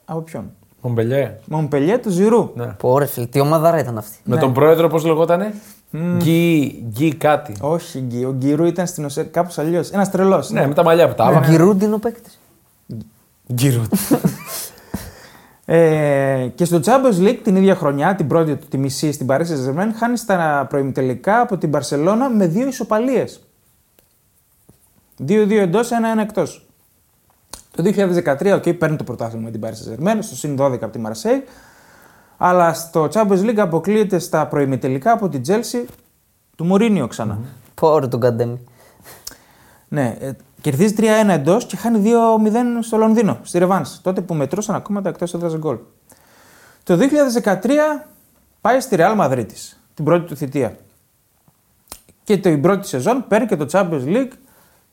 από 0.04 0.20
ποιον; 0.20 0.50
Μομπελιέ. 0.80 1.38
Μομπελιέ 1.44 1.98
του 1.98 2.10
Ζηρού. 2.10 2.50
Ναι. 2.54 2.66
Πω 2.66 2.98
ρε 2.98 3.06
φίλε, 3.06 3.26
τι 3.26 3.40
ομαδάρα 3.40 3.78
ήταν 3.78 3.98
αυτή. 3.98 4.16
Με 4.24 4.36
τον 4.36 4.52
πρόεδρο, 4.52 4.88
πώς 4.88 5.04
λεγότανε; 5.04 5.54
Γκί, 6.16 6.84
γκί 6.88 7.14
κάτι. 7.14 7.54
Όχι, 7.60 8.00
Γκί. 8.00 8.24
Ο 8.24 8.32
Γκυρού 8.32 8.64
ήταν 8.64 8.86
στην 8.86 9.04
ΟΣΕ 9.04 9.22
κάπως 9.22 9.58
αλλιώς. 9.58 9.90
Ένας 9.90 10.10
τρελός. 10.10 10.50
Ναι, 10.50 10.66
με 10.66 10.74
τα 10.74 10.84
μαλλιά 10.84 11.08
που 11.08 11.14
τα 11.14 11.24
Ο 11.24 11.26
άβα. 11.26 11.46
Γκυρούντ 11.48 11.82
είναι 11.82 11.94
ο 11.94 11.98
παίκτης; 11.98 12.40
Γκύρου. 13.52 13.82
Ε, 15.64 16.48
και 16.54 16.64
στο 16.64 16.80
Champions 16.84 17.26
League 17.28 17.38
την 17.42 17.56
ίδια 17.56 17.74
χρονιά, 17.74 18.14
την 18.14 18.26
πρώτη 18.26 18.56
του 18.56 18.66
τη 18.68 18.78
μισή 18.78 19.12
στην 19.12 19.26
Paris 19.30 19.40
Saint-Germain, 19.40 19.88
χάνει 19.98 20.16
στα 20.16 20.66
προημιτελικά 20.68 21.40
από 21.40 21.56
την 21.56 21.70
Barcelona 21.74 22.30
με 22.36 22.46
δύο 22.46 22.66
ισοπαλίες. 22.66 23.40
2-2 25.18 25.50
εντός, 25.50 25.90
1-1 25.90 26.20
εκτός. 26.20 26.66
Το 27.76 27.82
2013, 27.82 28.54
okay, 28.54 28.78
παίρνει 28.78 28.96
το 28.96 29.04
πρωτάθλημα 29.04 29.44
με 29.44 29.50
την 29.50 29.60
Paris 29.64 29.68
Saint-Germain, 29.68 30.18
στο 30.20 30.36
συν 30.36 30.56
12 30.60 30.78
από 30.82 30.90
τη 30.90 31.00
Marseille. 31.06 31.48
Αλλά 32.36 32.74
στο 32.74 33.08
Champions 33.12 33.40
League 33.40 33.58
αποκλείεται 33.58 34.18
στα 34.18 34.46
προημιτελικά 34.46 35.12
από 35.12 35.28
την 35.28 35.42
Chelsea 35.46 35.84
του 36.56 36.64
Μουρίνιο 36.64 37.06
ξανά. 37.06 37.38
Πω 37.74 37.98
ρε 37.98 38.06
τον 38.06 38.20
Καντέμι. 38.20 38.60
Ναι, 39.88 40.16
ε, 40.20 40.32
κερδίζει 40.60 40.94
3-1 40.98 41.28
εντός 41.28 41.66
και 41.66 41.76
χάνει 41.76 41.98
2-0 41.98 42.82
στο 42.82 42.96
Λονδίνο, 42.96 43.38
στη 43.42 43.58
Ρεβάνς. 43.58 44.00
Τότε 44.00 44.20
που 44.20 44.34
μετρούσαν 44.34 44.74
ακόμα 44.74 45.02
τα 45.02 45.08
εκτός 45.08 45.34
έδρα 45.34 45.56
γκολ. 45.56 45.78
Το 46.82 46.96
2013 46.96 48.06
πάει 48.60 48.80
στη 48.80 48.96
Real 48.98 49.20
Madrid, 49.20 49.46
την 49.94 50.04
πρώτη 50.04 50.26
του 50.26 50.36
θητεία. 50.36 50.76
Και 52.24 52.36
την 52.36 52.60
πρώτη 52.60 52.86
σεζόν 52.86 53.24
παίρνει 53.28 53.46
και 53.46 53.56
το 53.56 53.66
Champions 53.70 54.04
League 54.06 54.32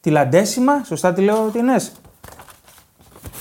τη 0.02 0.10
Λαντέσιμα, 0.10 0.84
σωστά 0.84 1.14
τη 1.14 1.22
λέω 1.22 1.46
ότι 1.46 1.58
είναι, 1.60 1.76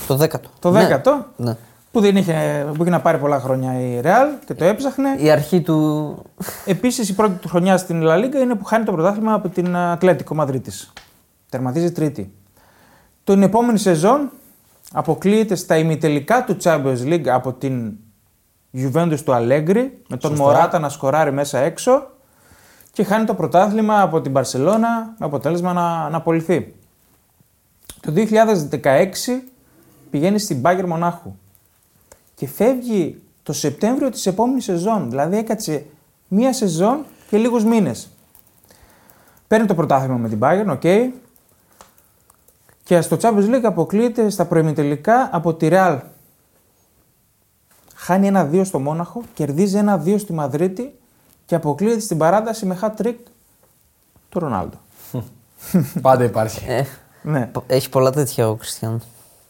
Το 0.07 0.15
δέκατο. 0.15 0.49
το 0.59 0.71
Ναι. 0.71 0.79
δέκατο, 0.79 1.25
Ναι. 1.37 1.55
που, 1.91 1.99
δεν 1.99 2.15
είχε, 2.15 2.65
που 2.75 2.81
είχε 2.81 2.91
να 2.91 3.01
πάρει 3.01 3.17
πολλά 3.17 3.39
χρόνια 3.39 3.79
η 3.79 3.99
Real 4.03 4.27
και 4.45 4.53
το 4.53 4.63
έψαχνε. 4.65 5.15
Η 5.17 5.29
αρχή 5.31 5.61
του. 5.61 6.17
Επίσης 6.65 7.09
η 7.09 7.15
πρώτη 7.15 7.33
του 7.33 7.47
χρονιά 7.47 7.77
στην 7.77 8.01
La 8.05 8.15
Liga 8.25 8.35
είναι 8.41 8.55
που 8.55 8.63
χάνει 8.65 8.85
το 8.85 8.91
πρωτάθλημα 8.91 9.33
από 9.33 9.49
την 9.49 9.75
Ατλέτικο 9.75 10.35
Μαδρίτης. 10.35 10.93
Τερματίζει 11.49 11.91
τρίτη. 11.91 12.33
Την 13.23 13.43
επόμενη 13.43 13.77
σεζόν 13.77 14.31
αποκλείεται 14.93 15.55
στα 15.55 15.77
ημιτελικά 15.77 16.43
του 16.43 16.57
Champions 16.63 17.03
League 17.05 17.27
από 17.27 17.53
την 17.53 17.93
Juventus 18.73 19.17
του 19.25 19.31
Allegri 19.31 19.89
με 20.07 20.17
τον 20.17 20.29
Σωστά. 20.29 20.43
Μωράτα 20.45 20.79
να 20.79 20.89
σκοράρει 20.89 21.31
μέσα 21.31 21.59
έξω 21.59 22.07
και 22.91 23.03
χάνει 23.03 23.25
το 23.25 23.33
πρωτάθλημα 23.35 24.01
από 24.01 24.21
την 24.21 24.33
Barcelona 24.35 25.13
με 25.17 25.25
αποτέλεσμα 25.25 25.73
να, 25.73 26.09
να 26.09 26.17
απολυθεί. 26.17 26.73
Το 28.01 28.13
2016 28.15 29.07
πηγαίνει 30.09 30.39
στην 30.39 30.61
Bayern 30.63 30.85
Μονάχου 30.87 31.35
και 32.35 32.47
φεύγει 32.47 33.21
το 33.43 33.53
Σεπτέμβριο 33.53 34.09
της 34.09 34.25
επόμενης 34.25 34.63
σεζόν. 34.63 35.09
Δηλαδή 35.09 35.37
έκατσε 35.37 35.85
μία 36.27 36.53
σεζόν 36.53 37.05
και 37.29 37.37
λίγους 37.37 37.63
μήνες. 37.63 38.09
Παίρνει 39.47 39.67
το 39.67 39.75
πρωτάθλημα 39.75 40.17
με 40.17 40.29
την 40.29 40.39
Bayern, 40.41 40.67
ok. 40.67 41.13
Και 42.83 43.01
στο 43.01 43.17
Champions 43.21 43.55
League 43.55 43.63
αποκλείεται 43.63 44.29
στα 44.29 44.45
προημιτελικά 44.45 45.29
από 45.31 45.53
τη 45.53 45.67
Real. 45.71 45.99
Χάνει 47.95 48.27
ένα-δύο 48.27 48.63
στο 48.63 48.79
Μόναχο, 48.79 49.21
κερδίζει 49.33 49.77
ένα-δύο 49.77 50.17
στη 50.17 50.33
Μαδρίτη 50.33 50.99
και 51.51 51.57
αποκλείεται 51.57 51.99
στην 51.99 52.17
παράταση 52.17 52.65
με 52.65 52.79
hat 52.81 53.01
trick 53.01 53.15
του 54.29 54.39
Ρονάλντο. 54.39 54.77
Πάντα 56.01 56.23
υπάρχει. 56.23 56.65
Ε, 56.67 56.83
Ναι. 57.21 57.45
πο- 57.45 57.63
έχει 57.67 57.89
πολλά 57.89 58.11
τέτοια 58.11 58.49
ο 58.49 58.55
Κριστιανό. 58.55 58.99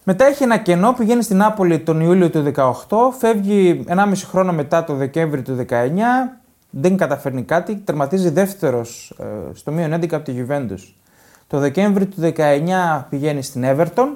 Μετά 0.04 0.26
έχει 0.26 0.44
ένα 0.44 0.58
κενό, 0.58 0.94
πηγαίνει 0.94 1.24
στην 1.24 1.38
Νάπολη 1.38 1.80
τον 1.80 2.00
Ιούλιο 2.02 2.30
του 2.30 2.52
18, 2.56 2.74
φεύγει 3.18 3.84
1,5 3.88 4.12
χρόνο 4.16 4.54
μετά 4.54 4.84
το 4.84 4.94
Δεκέμβρη 4.96 5.42
του 5.42 5.66
19, 5.70 5.74
δεν 6.70 6.98
καταφέρνει 6.98 7.44
κάτι, 7.44 7.76
τερματίζει 7.76 8.30
δεύτερος 8.30 9.14
ε, 9.20 9.26
στο 9.54 9.72
μείον 9.72 9.94
11 9.94 10.14
από 10.14 10.24
τη 10.32 10.34
Juventus. 10.48 10.94
Το 11.48 11.58
Δεκέμβρη 11.60 12.06
του 12.06 12.34
19 12.38 13.04
πηγαίνει 13.10 13.42
στην 13.42 13.64
Everton, 13.66 14.08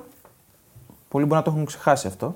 πολλοί 1.10 1.26
μπορεί 1.26 1.36
να 1.36 1.42
το 1.42 1.52
έχουν 1.52 1.66
ξεχάσει 1.66 2.08
αυτό. 2.08 2.36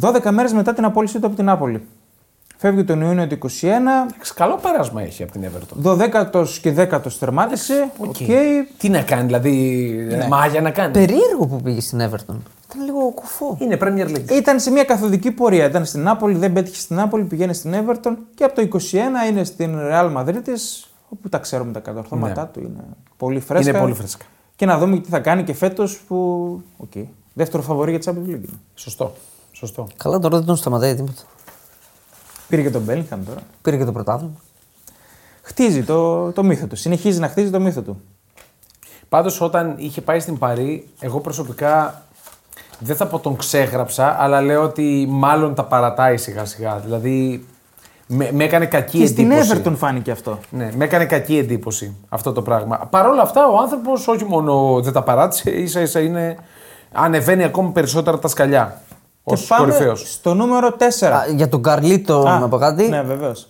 12 0.00 0.30
μέρες 0.30 0.52
μετά 0.52 0.72
την 0.74 0.84
απόλυσή 0.84 1.20
του 1.20 1.26
από 1.26 1.36
την 1.36 1.44
Νάπολη. 1.44 1.86
Φεύγει 2.62 2.84
τον 2.84 3.00
Ιούνιο 3.00 3.26
του 3.26 3.38
21, 3.38 3.44
Εντάξει, 3.64 4.34
Καλό 4.34 4.58
πέρασμα 4.62 5.02
έχει 5.02 5.22
από 5.22 5.32
την 5.32 5.44
Everton. 5.44 5.86
12ο 5.86 6.46
και 6.60 6.74
10ο 6.76 7.12
τερμάτισε. 7.18 7.90
Οκ. 7.98 8.16
Τι 8.78 8.88
να 8.88 9.02
κάνει, 9.02 9.26
δηλαδή. 9.26 9.50
Ναι. 10.08 10.26
Μάγια 10.28 10.60
να 10.60 10.70
κάνει. 10.70 10.92
Περίεργο 10.92 11.46
που 11.46 11.60
πήγε 11.62 11.80
στην 11.80 12.00
Everton. 12.00 12.36
Ήταν 12.68 12.84
λίγο 12.84 13.10
κουφό. 13.14 13.56
Είναι 13.60 13.78
Premier 13.80 14.06
League. 14.06 14.30
Ήταν 14.30 14.60
σε 14.60 14.70
μια 14.70 14.84
καθοδική 14.84 15.30
πορεία. 15.30 15.64
Ήταν 15.64 15.84
στην 15.84 16.02
Νάπολη, 16.02 16.36
δεν 16.36 16.52
πέτυχε 16.52 16.80
στην 16.80 16.96
Νάπολη, 16.96 17.24
πηγαίνει 17.24 17.54
στην 17.54 17.74
Everton 17.74 18.16
και 18.34 18.44
από 18.44 18.54
το 18.54 18.78
21 19.26 19.30
είναι 19.30 19.44
στην 19.44 19.78
Real 19.78 20.16
Madrid 20.16 20.42
όπου 21.08 21.28
τα 21.28 21.38
ξέρουμε 21.38 21.72
τα 21.72 21.80
κατορθώματά 21.80 22.46
του. 22.46 22.60
Είναι 22.60 22.84
πολύ 23.16 23.40
φρέσκα. 23.40 23.70
Ναι. 23.70 23.78
Είναι 23.78 23.86
πολύ 23.86 23.94
φρέσκα. 23.98 24.24
Και 24.56 24.66
να 24.66 24.78
δούμε 24.78 24.98
τι 24.98 25.08
θα 25.08 25.18
κάνει 25.18 25.42
και 25.42 25.54
φέτος 25.54 25.98
που. 26.08 26.60
Okay. 26.84 27.04
Δεύτερο 27.32 27.62
φαβορή 27.62 27.90
για 27.90 28.00
τη 28.00 28.06
Champions 28.10 28.28
League. 28.28 28.34
είναι. 28.34 28.58
Σωστό. 28.74 29.14
Σωστό. 29.52 29.86
Καλά, 29.96 30.18
τώρα 30.18 30.36
δεν 30.36 30.46
τον 30.46 30.56
σταματάει 30.56 30.94
τίποτα. 30.94 31.22
Πήρε 32.52 32.64
και 32.64 32.70
τον 32.70 32.82
Μπέλιγχαμ 32.82 33.24
τώρα. 33.24 33.40
Πήρε 33.62 33.76
και 33.76 33.84
το 33.84 33.92
πρωτάθλημα. 33.92 34.34
Χτίζει 35.42 35.82
το, 35.82 36.30
το 36.32 36.42
μύθο 36.42 36.66
του. 36.66 36.76
Συνεχίζει 36.76 37.18
να 37.18 37.28
χτίζει 37.28 37.50
το 37.50 37.60
μύθο 37.60 37.80
του. 37.80 38.00
Πάντως, 39.08 39.40
όταν 39.40 39.74
είχε 39.78 40.00
πάει 40.00 40.20
στην 40.20 40.38
Παρή, 40.38 40.88
εγώ 41.00 41.20
προσωπικά 41.20 42.02
δεν 42.78 42.96
θα 42.96 43.06
πω 43.06 43.18
τον 43.18 43.36
ξέγραψα, 43.36 44.16
αλλά 44.18 44.40
λέω 44.40 44.62
ότι 44.62 45.06
μάλλον 45.10 45.54
τα 45.54 45.64
παρατάει 45.64 46.16
σιγά 46.16 46.44
σιγά. 46.44 46.78
Δηλαδή, 46.78 47.46
με, 48.06 48.30
με 48.32 48.44
έκανε 48.44 48.66
κακή 48.66 48.98
Και 48.98 49.06
στην 49.06 49.30
εντύπωση. 49.30 49.62
Everton 49.64 49.74
φάνηκε 49.76 50.10
αυτό. 50.10 50.38
Ναι, 50.50 50.70
με 50.76 50.84
έκανε 50.84 51.04
κακή 51.04 51.38
εντύπωση 51.38 51.96
αυτό 52.08 52.32
το 52.32 52.42
πράγμα. 52.42 52.76
Παρ' 52.90 53.06
όλα 53.06 53.22
αυτά, 53.22 53.46
ο 53.46 53.58
άνθρωπος 53.58 54.08
όχι 54.08 54.24
μόνο 54.24 54.80
δεν 54.82 54.92
τα 54.92 55.02
παράτησε, 55.02 55.50
ίσα 55.50 55.80
ίσα 55.80 56.00
είναι. 56.00 56.36
ανεβαίνει 56.92 57.44
ακόμη 57.44 57.70
περισσότερα 57.70 58.18
τα 58.18 58.28
σκαλιά. 58.28 58.82
Ω 59.22 59.34
και 59.34 59.42
πάμε 59.48 59.64
κορυφαίος. 59.72 60.12
στο 60.12 60.34
νούμερο 60.34 60.76
4. 61.00 61.06
Α, 61.06 61.26
για 61.26 61.48
τον 61.48 61.62
Καρλίτο, 61.62 62.22
να 62.22 62.48
πω 62.48 62.58
κάτι. 62.58 62.88
Ναι, 62.88 63.02
βεβαίως. 63.02 63.48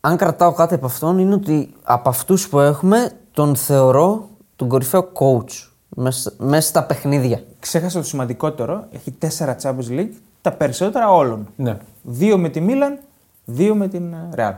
Αν 0.00 0.16
κρατάω 0.16 0.52
κάτι 0.52 0.74
από 0.74 0.86
αυτόν, 0.86 1.18
είναι 1.18 1.34
ότι 1.34 1.74
από 1.82 2.08
αυτούς 2.08 2.48
που 2.48 2.60
έχουμε, 2.60 3.10
τον 3.32 3.56
θεωρώ 3.56 4.28
τον 4.56 4.68
κορυφαίο 4.68 5.12
coach 5.12 5.68
μέσα, 5.88 6.32
μέσα 6.38 6.68
στα 6.68 6.84
παιχνίδια. 6.84 7.42
Ξέχασα 7.60 7.98
το 7.98 8.06
σημαντικότερο. 8.06 8.86
Έχει 8.92 9.14
4 9.18 9.56
Champions 9.62 9.88
League, 9.90 10.12
τα 10.42 10.52
περισσότερα 10.52 11.10
όλων. 11.12 11.48
Ναι. 11.56 11.76
Δύο 12.02 12.38
με 12.38 12.48
τη 12.48 12.60
Μίλαν, 12.60 12.98
δύο 13.44 13.74
με 13.74 13.88
την 13.88 14.12
ε, 14.12 14.28
Real. 14.36 14.54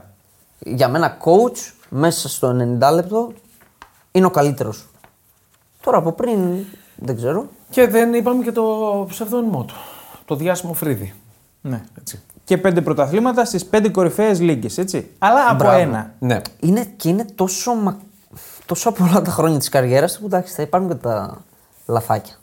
Για 0.59 0.89
μένα, 0.89 1.17
coach 1.25 1.73
μέσα 1.89 2.29
στο 2.29 2.57
90 2.81 2.93
λεπτό 2.95 3.33
είναι 4.13 4.27
ο 4.27 4.31
καλύτερος. 4.31 4.87
Τώρα 5.83 5.99
από 5.99 6.13
πριν 6.13 6.65
δεν 6.97 7.17
ξέρω. 7.17 7.47
Και 7.73 7.87
δεν 7.87 8.15
είπαμε 8.15 8.45
και 8.45 8.53
το 8.53 8.65
ψευδώνυμό 9.09 9.65
του. 9.65 9.75
Το 10.25 10.35
διάσημο 10.35 10.73
Φρύδι. 10.73 11.15
Ναι. 11.61 11.83
Έτσι. 11.99 12.23
Και 12.45 12.59
πέντε 12.59 12.81
πρωταθλήματα 12.81 13.45
στις 13.45 13.67
πέντε 13.67 13.89
κορυφαίες 13.89 14.41
λίγκες, 14.41 14.81
έτσι. 14.81 15.11
Αλλά 15.19 15.47
από 15.49 15.57
Μπράβο. 15.57 15.79
ένα. 15.79 16.13
Ναι. 16.19 16.41
Είναι, 16.61 16.85
και 16.97 17.09
είναι 17.09 17.25
τόσο, 17.35 17.75
μα... 17.75 17.97
τόσο 18.67 18.93
πολλά 18.93 19.23
τα 19.23 19.31
χρόνια 19.31 19.59
της 19.59 19.69
καριέρας 19.69 20.13
του 20.13 20.21
που 20.21 20.27
εντάξει, 20.27 20.55
θα 20.55 20.63
υπάρχουν 20.63 20.89
και 20.91 20.95
τα 20.95 21.39
λαθάκια. 21.87 22.35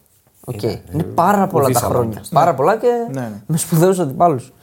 Οκ. 0.45 0.61
Είναι, 0.63 1.03
πάρα 1.15 1.47
πολλά 1.47 1.63
τα 1.65 1.69
δίσαλα. 1.71 1.89
χρόνια. 1.93 2.23
Πάρα 2.31 2.53
πολλά 2.53 2.77
και 2.77 2.87
Ναι, 3.11 3.21
ναι. 3.21 3.41
με 3.45 3.57
σπουδαίους 3.57 3.99
αντιπάλους. 3.99 4.53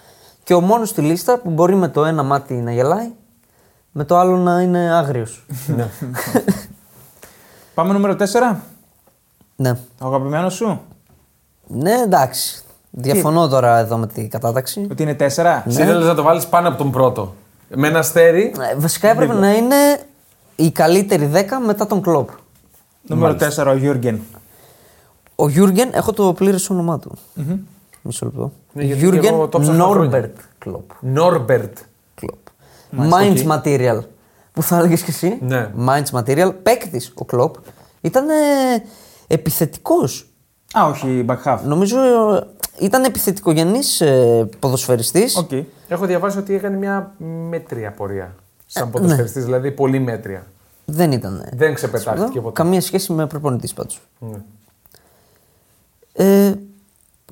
Και 0.44 0.54
ο 0.54 0.60
μόνος 0.60 0.88
στη 0.88 1.00
λίστα 1.00 1.38
που 1.38 1.50
μπορεί 1.50 1.74
με 1.74 1.88
το 1.88 2.04
ένα 2.04 2.22
μάτι 2.22 2.54
να 2.54 2.72
γελάει, 2.72 3.10
με 3.92 4.04
το 4.04 4.16
άλλο 4.18 4.36
να 4.36 4.60
είναι 4.60 4.92
άγριος. 4.94 5.46
ναι. 5.66 5.88
Πάμε 7.74 7.92
νούμερο 7.92 8.16
4. 8.18 8.56
Ναι. 9.56 9.70
Ο 10.00 10.06
αγαπημένος 10.06 10.50
σου; 10.50 10.80
Ναι, 11.66 11.92
εντάξει. 11.92 12.60
Διαφωνώ 12.90 13.48
τώρα 13.48 13.78
εδώ 13.78 13.96
με 13.96 14.06
την 14.06 14.30
κατάταξη. 14.30 14.86
Ότι 14.90 15.02
είναι 15.02 15.16
4. 15.18 15.22
Εσύ 15.22 15.82
ήθελες 15.82 16.06
να 16.06 16.14
το 16.14 16.22
βάλεις 16.22 16.46
πάνω 16.46 16.68
από 16.68 16.78
τον 16.78 16.90
πρώτο. 16.90 17.34
Με 17.74 17.88
ένα 17.88 17.98
αστέρι. 17.98 18.52
Ε, 18.72 18.74
Βασικά 18.76 19.08
έπρεπε 19.08 19.32
να 19.32 19.54
είναι 19.54 19.76
η 20.56 20.70
καλύτερη 20.70 21.30
10 21.34 21.38
μετά 21.66 21.86
τον 21.86 22.02
Κλοπ. 22.02 22.28
Νούμερο 23.02 23.36
4 23.56 23.66
ο 23.66 23.76
Γιούργκεν. 23.76 24.20
Ο 25.36 25.48
Γιούργκεν, 25.48 25.90
έχω 25.92 26.12
το 26.12 26.32
πλήρες 26.32 26.70
όνομά 26.70 26.98
του. 26.98 27.18
Μισό 28.02 28.24
λεπτό. 28.24 28.52
Ναι, 28.72 28.82
γιατί 28.82 29.18
και 29.18 29.28
εγώ 29.28 29.48
το 29.48 29.58
ψάχνω 29.60 29.84
χρόνια. 29.84 30.00
Νόρμπερτ 30.00 30.36
Κλοπ. 30.58 30.90
Νόρμπερτ. 31.00 31.78
Κλοπ. 32.14 32.38
Mainz 32.96 33.46
Material. 33.46 33.98
Που 34.52 34.62
θα 34.62 34.78
έλεγες 34.78 35.02
και 35.02 35.10
εσύ. 35.10 35.38
Ναι. 35.40 35.70
Mainz 35.86 36.20
Material. 36.20 36.52
Παίκτης 36.62 37.12
ο 37.14 37.24
Κλοπ. 37.24 37.54
Ήταν 38.00 38.24
επιθετικός. 39.26 40.26
Α, 40.78 40.84
όχι, 40.86 41.24
back 41.28 41.42
half. 41.44 41.58
Νομίζω 41.64 41.98
ε, 42.34 42.46
ήταν 42.80 43.04
επιθετικογενής 43.04 44.00
ε, 44.00 44.48
ποδοσφαιριστής. 44.58 45.36
Οκ. 45.36 45.50
Έχω 45.88 46.06
διαβάσει 46.06 46.38
ότι 46.38 46.54
έκανε 46.54 46.76
μια 46.76 47.14
μέτρια 47.48 47.90
πορεία. 47.92 48.34
Σαν 48.66 48.86
Ε, 48.88 48.90
ποδοσφαιριστής, 48.90 49.44
δηλαδή 49.44 49.70
πολύ 49.70 49.98
μέτρια. 49.98 50.46
Δεν 50.84 51.12
ήταν. 51.12 51.40
ε, 51.44 51.48
Δεν 51.56 51.74
ξεπετάχτηκε 51.74 52.40
ποτέ. 52.40 52.62
Καμία 52.62 52.80
σχέση 52.80 53.12
με 53.12 53.26
προπονητής 53.26 53.72
πάντως. 53.72 54.00
Ναι. 54.18 54.38
Ε, 56.12 56.54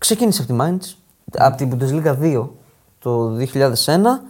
ξεκίνησε 0.01 0.43
από 0.43 0.53
τη 0.53 0.59
Mainz, 0.61 0.95
από 1.39 1.57
την 1.57 1.71
Bundesliga 1.73 2.17
2 2.21 2.49
το 2.99 3.37
2001 3.37 4.21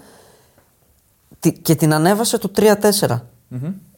τη- 1.41 1.53
και 1.53 1.75
την 1.75 1.93
ανέβασε 1.95 2.39
το 2.39 2.51
3-4. 2.57 3.21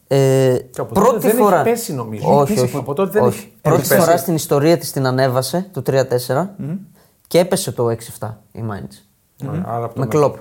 Ε, 0.09 0.57
Και 0.71 0.81
από 0.81 0.93
τότε 0.93 1.07
πρώτη 1.09 1.27
δεν 1.27 1.35
φορά. 1.35 1.55
έχει 1.55 1.69
πέσει, 1.69 1.93
νομίζω. 1.93 2.29
Όχι, 2.39 2.51
Έχει 2.51 2.61
όχι. 2.61 2.61
πέσει, 2.61 2.77
από 2.77 2.93
τότε 2.93 3.11
δεν 3.11 3.23
όχι. 3.23 3.37
έχει- 3.37 3.53
Πρώτη 3.61 3.79
έχει 3.79 3.89
πέσει. 3.89 4.01
φορά 4.01 4.17
στην 4.17 4.35
ιστορία 4.35 4.77
της 4.77 4.91
την 4.91 5.05
ανέβασε 5.05 5.69
το 5.73 5.81
3-4 5.81 6.55
και 7.27 7.39
έπεσε 7.39 7.71
το 7.71 7.89
6-7 7.89 8.41
η 8.51 8.63
Mainz. 8.71 9.03
Ναι, 9.43 9.61
άρα 9.65 9.85
από 9.85 9.93
το 9.93 9.99
Με 9.99 10.05
μέτρο. 10.05 10.19
κλοπ. 10.19 10.35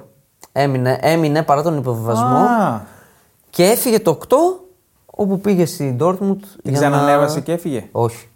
Έμεινε, 0.53 0.99
έμεινε 1.01 1.43
παρά 1.43 1.63
τον 1.63 1.77
υποβιβασμό 1.79 2.37
Α, 2.37 2.81
και 3.51 3.65
έφυγε 3.65 4.01
το 4.01 4.11
8 4.11 4.37
όπου 5.07 5.41
πήγε 5.41 5.67
στην 5.67 5.97
Dortmund. 6.01 6.17
την 6.63 6.73
για 6.73 6.73
να- 6.73 6.79
ξανανέβασε 6.79 7.41
και 7.41 7.53
έφυγε; 7.53 7.89
Όχι. 7.93 8.29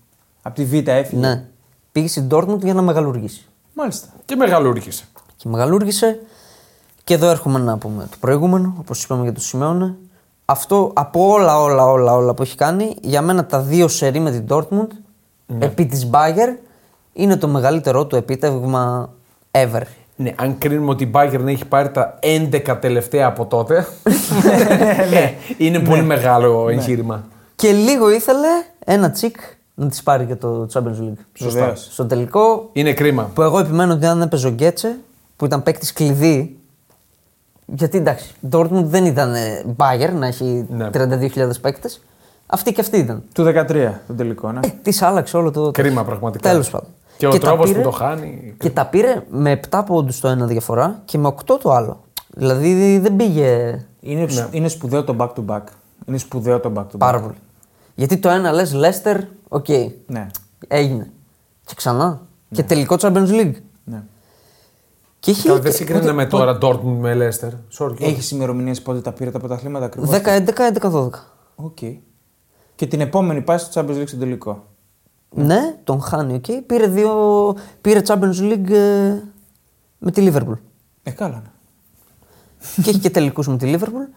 Από 0.42 0.54
τη 0.54 0.64
Β' 0.64 0.88
έφυγε; 0.88 1.20
Ναι. 1.20 1.44
Πήγε 1.92 2.08
στην 2.08 2.26
Dortmund 2.30 2.58
για 2.62 2.74
να 2.74 2.82
μεγαλουργήσει. 2.82 3.44
Μάλιστα. 3.74 4.08
Και 4.24 4.36
μεγαλούργησε. 4.36 5.04
Και 5.36 5.48
μεγαλούργησε. 5.48 6.20
Και 7.04 7.14
εδώ 7.14 7.26
έρχομαι 7.30 7.58
να 7.58 7.78
πούμε 7.78 8.06
το 8.10 8.16
προηγούμενο, 8.20 8.74
όπως 8.78 9.04
είπαμε 9.04 9.22
για 9.22 9.32
το 9.32 9.40
Σιμεώνε. 9.40 9.94
Αυτό 10.50 10.90
από 10.94 11.28
όλα, 11.28 11.60
όλα, 11.60 11.86
όλα, 11.86 12.14
όλα 12.14 12.34
που 12.34 12.42
έχει 12.42 12.56
κάνει, 12.56 12.96
για 13.00 13.22
μένα 13.22 13.46
τα 13.46 13.60
δύο 13.60 13.88
σερί 13.88 14.20
με 14.20 14.30
την 14.30 14.44
Dortmund, 14.48 14.86
επί 15.58 15.86
της 15.86 16.10
Bayern, 16.12 16.56
είναι 17.12 17.36
το 17.36 17.48
μεγαλύτερό 17.48 18.06
του 18.06 18.16
επίτευγμα 18.16 19.12
ever. 19.50 19.82
Ναι, 20.16 20.32
αν 20.36 20.58
κρίνουμε 20.58 20.90
ότι 20.90 21.04
η 21.04 21.10
Bayern 21.14 21.46
έχει 21.46 21.64
πάρει 21.64 21.90
τα 21.90 22.18
11 22.66 22.76
τελευταία 22.80 23.26
από 23.26 23.46
τότε. 23.46 23.86
ε, 25.12 25.30
είναι 25.64 25.78
πολύ 25.78 26.02
μεγάλο 26.02 26.68
εγχείρημα. 26.68 27.24
Και 27.56 27.72
λίγο 27.72 28.10
ήθελε 28.10 28.48
ένα 28.84 29.10
τσικ 29.10 29.36
να 29.74 29.88
της 29.88 30.02
πάρει 30.02 30.24
και 30.24 30.34
το 30.34 30.68
Champions 30.72 31.02
League. 31.02 31.24
Σωστά. 31.34 31.72
Στο 31.74 32.06
τελικό, 32.06 32.70
Είναι 32.72 32.92
κρίμα. 32.92 33.30
που 33.34 33.42
εγώ 33.42 33.58
επιμένω 33.58 33.92
ότι 33.92 34.06
αν 34.06 34.22
έπαιζε 34.22 34.46
ο 34.46 34.50
Γκέτσε, 34.50 34.96
που 35.36 35.44
ήταν 35.44 35.62
παίκτης 35.62 35.92
κλειδί. 35.92 36.59
Γιατί 37.74 37.98
εντάξει, 37.98 38.34
η 38.40 38.48
Dortmund 38.52 38.84
δεν 38.84 39.04
ήταν 39.04 39.34
ε, 39.34 39.64
Bayern 39.76 40.12
να 40.18 40.26
έχει 40.26 40.66
Ναι. 40.70 40.90
32.000 40.92 41.50
παίκτες. 41.60 42.00
Αυτή 42.46 42.72
και 42.72 42.80
αυτή 42.80 42.96
ήταν. 42.98 43.22
Του 43.34 43.42
13 43.44 43.92
το 44.06 44.14
τελικό, 44.16 44.52
ναι. 44.52 44.60
Ε, 44.64 44.68
τη 44.82 44.98
άλλαξε 45.00 45.36
όλο 45.36 45.50
το. 45.50 45.70
Κρίμα 45.70 46.04
πραγματικά. 46.04 46.50
Τέλος 46.50 46.70
πάντων. 46.70 46.88
Και 47.16 47.26
ο 47.26 47.30
τα 47.30 47.38
τρόπος 47.38 47.66
πήρε- 47.68 47.82
που 47.82 47.90
το 47.90 47.96
χάνει. 47.96 48.54
Και 48.58 48.70
τα 48.70 48.86
πήρε 48.86 49.22
με 49.30 49.60
7 49.70 49.82
πόντους 49.86 50.20
το 50.20 50.28
ένα 50.28 50.46
διαφορά 50.46 51.00
και 51.04 51.18
με 51.18 51.26
8 51.28 51.58
το 51.62 51.72
άλλο. 51.72 52.00
Δηλαδή 52.34 52.98
δεν 52.98 53.16
πήγε 53.16 53.80
Είναι, 54.00 54.26
είναι 54.50 54.68
σπουδαίο 54.68 55.04
το 55.04 55.16
back 55.18 55.28
to 55.28 55.44
back. 55.56 55.62
Είναι 56.06 56.18
σπουδαίο 56.18 56.60
το 56.60 56.72
back 56.76 56.80
to 56.80 56.84
back. 56.94 56.98
πάρα 56.98 57.20
πολύ. 57.20 57.34
Γιατί 57.94 58.16
το 58.18 58.28
ένα 58.28 58.52
λες 58.52 58.74
Leicester, 58.76 59.16
ok, 59.48 59.66
Ναι. 60.06 60.26
έγινε. 60.68 61.10
Και 61.64 61.74
ξανά. 61.76 62.20
Και 62.50 62.62
τελικό 62.62 62.96
Champions 63.00 63.28
League. 63.28 63.52
Ναι. 65.26 65.32
Και 65.34 65.40
έχει. 65.40 65.46
Καλά, 65.46 65.58
δεν 65.60 65.72
συγκρίναμε 65.72 66.26
τώρα 66.26 66.58
Dortmund 66.62 66.96
με 66.98 67.14
Leicester. 67.16 67.50
Sorry. 67.78 68.00
Έχεις 68.02 68.30
ημερομηνίες 68.30 68.82
πότε 68.82 69.00
τα 69.00 69.12
πήρε 69.12 69.30
τα 69.30 69.38
πρωταθλήματα 69.38 69.84
ακριβώς; 69.84 70.10
10, 70.10 70.12
11, 70.24 70.80
11, 70.80 70.90
12. 70.90 71.08
Οκ. 71.54 71.78
Και 72.74 72.86
την 72.86 73.00
επόμενη 73.00 73.40
πάει 73.40 73.58
στο 73.58 73.80
Champions 73.80 73.96
League 73.96 74.06
στο 74.08 74.16
τελικό. 74.16 74.64
Ναι, 75.34 75.58
τον 75.84 76.00
χάνει, 76.00 76.34
οκ. 76.34 76.62
Πήρε, 76.66 76.86
δύο, 76.86 77.14
πήρε 77.80 78.00
Champions 78.06 78.40
League 78.40 78.70
ε, 78.70 79.12
με 79.98 80.10
τη 80.10 80.30
Liverpool. 80.32 80.58
Ε, 81.02 81.10
καλά. 81.10 81.42
Ναι. 82.76 82.82
και 82.84 82.90
έχει 82.90 82.98
και 82.98 83.10
τελικούς 83.10 83.48
με 83.48 83.56
τη 83.56 83.74
Liverpool. 83.76 84.08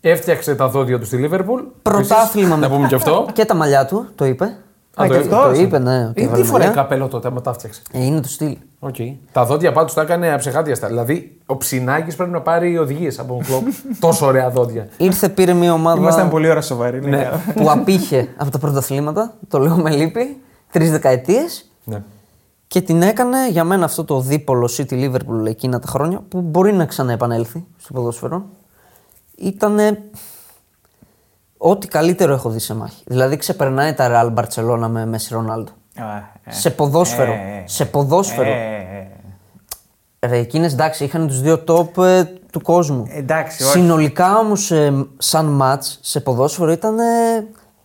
Έφτιαξε 0.00 0.54
τα 0.54 0.68
δόντια 0.68 0.98
του 0.98 1.04
στη 1.06 1.16
Λίβερπουλ. 1.16 1.62
Πρωτάθλημα 1.82 2.48
Να 2.56 2.68
με- 2.68 2.74
πούμε 2.74 2.86
και 2.86 2.94
αυτό. 2.94 3.26
Και 3.34 3.44
τα 3.44 3.54
μαλλιά 3.54 3.86
του, 3.86 4.06
το 4.14 4.24
είπε. 4.24 4.56
Α, 4.96 5.06
το 5.06 5.12
και 5.14 5.18
είπε. 5.18 5.34
αυτό. 5.34 5.50
Το 5.52 5.60
είπε, 5.60 5.78
ναι. 5.78 6.06
ότι 6.06 6.08
Ε, 6.08 6.12
τι 6.12 6.22
έβαλε 6.22 6.44
φοράει 6.44 6.66
μαλλιά. 6.66 6.82
καπέλο 6.82 7.08
τότε, 7.08 7.28
άμα 7.28 7.40
τα 7.40 7.52
φτιάξε. 7.52 7.82
Ε, 7.92 8.04
είναι 8.04 8.20
το 8.20 8.28
στυλ. 8.28 8.56
Okay. 8.80 9.14
Τα 9.32 9.44
δόντια 9.44 9.72
πάντως 9.72 9.94
τα 9.94 10.02
έκανε 10.02 10.32
αψεχάτιαστα. 10.32 10.86
Δηλαδή, 10.86 11.38
ο 11.46 11.56
Ψινάκης 11.56 12.16
πρέπει 12.16 12.30
να 12.30 12.40
πάρει 12.40 12.78
οδηγίες 12.78 13.18
από 13.18 13.34
τον 13.34 13.42
κλοπ. 13.44 13.66
Τόσο 14.06 14.26
ωραία 14.26 14.50
δόντια. 14.50 14.88
Ήρθε, 14.96 15.28
πήρε 15.28 15.52
μια 15.52 15.72
ομάδα 15.72 16.00
Ήμασταν 16.00 16.30
πολύ 16.30 16.48
ώρα 16.50 16.60
σοβαροί. 16.60 17.00
Ναι. 17.00 17.16
καλά. 17.16 17.40
που 17.54 17.70
απήχε 17.70 18.28
από 18.36 18.50
τα 18.50 18.58
πρωταθλήματα. 18.58 19.34
Το 19.48 19.58
λέω 19.58 19.76
με 19.76 19.90
λύπη. 19.90 20.36
Τρεις 20.72 20.90
δεκαετίες. 20.90 21.70
ναι. 21.84 22.02
Και 22.66 22.80
την 22.80 23.02
έκανε 23.02 23.48
για 23.50 23.64
μένα 23.64 23.84
αυτό 23.84 24.04
το 24.04 24.20
δίπολο 24.20 24.70
City 24.76 24.92
Liverpool 24.92 25.46
εκείνα 25.46 25.78
τα 25.78 25.88
χρόνια 25.88 26.22
που 26.28 26.40
μπορεί 26.40 26.72
να 26.72 26.84
ξαναεπανέλθει 26.86 27.64
στο 27.78 27.92
ποδόσφαιρο. 27.92 28.44
Ήταν 29.36 29.78
ό,τι 31.62 31.88
καλύτερο 31.88 32.32
έχω 32.32 32.50
δει 32.50 32.58
σε 32.58 32.74
μάχη. 32.74 33.02
Δηλαδή 33.06 33.36
ξεπερνάει 33.36 33.92
τα 33.94 34.08
Real 34.34 34.38
Barcelona 34.38 34.86
με 34.88 35.10
Messi 35.12 35.36
Ronaldo. 35.36 35.66
Α, 35.96 36.16
ε. 36.44 36.52
Σε 36.52 36.70
ποδόσφαιρο. 36.70 37.32
Ε, 37.32 37.34
ε, 37.34 37.62
Σε 37.64 37.84
ποδόσφαιρο. 37.84 38.50
ε, 38.50 38.52
ε, 38.52 40.26
ε. 40.26 40.26
Ρε, 40.28 40.38
εκείνες 40.38 40.72
εντάξει 40.72 41.04
είχαν 41.04 41.26
τους 41.26 41.40
δύο 41.40 41.64
top 41.66 42.02
ε, 42.04 42.24
του 42.52 42.60
κόσμου. 42.60 43.06
Εντάξει, 43.10 43.62
όχι. 43.62 43.72
Συνολικά 43.72 44.38
όμως, 44.38 44.72
σαν 45.18 45.46
ματ 45.46 45.84
σε 46.00 46.20
ποδόσφαιρο 46.20 46.70
ήταν 46.72 46.98
ε, 46.98 47.02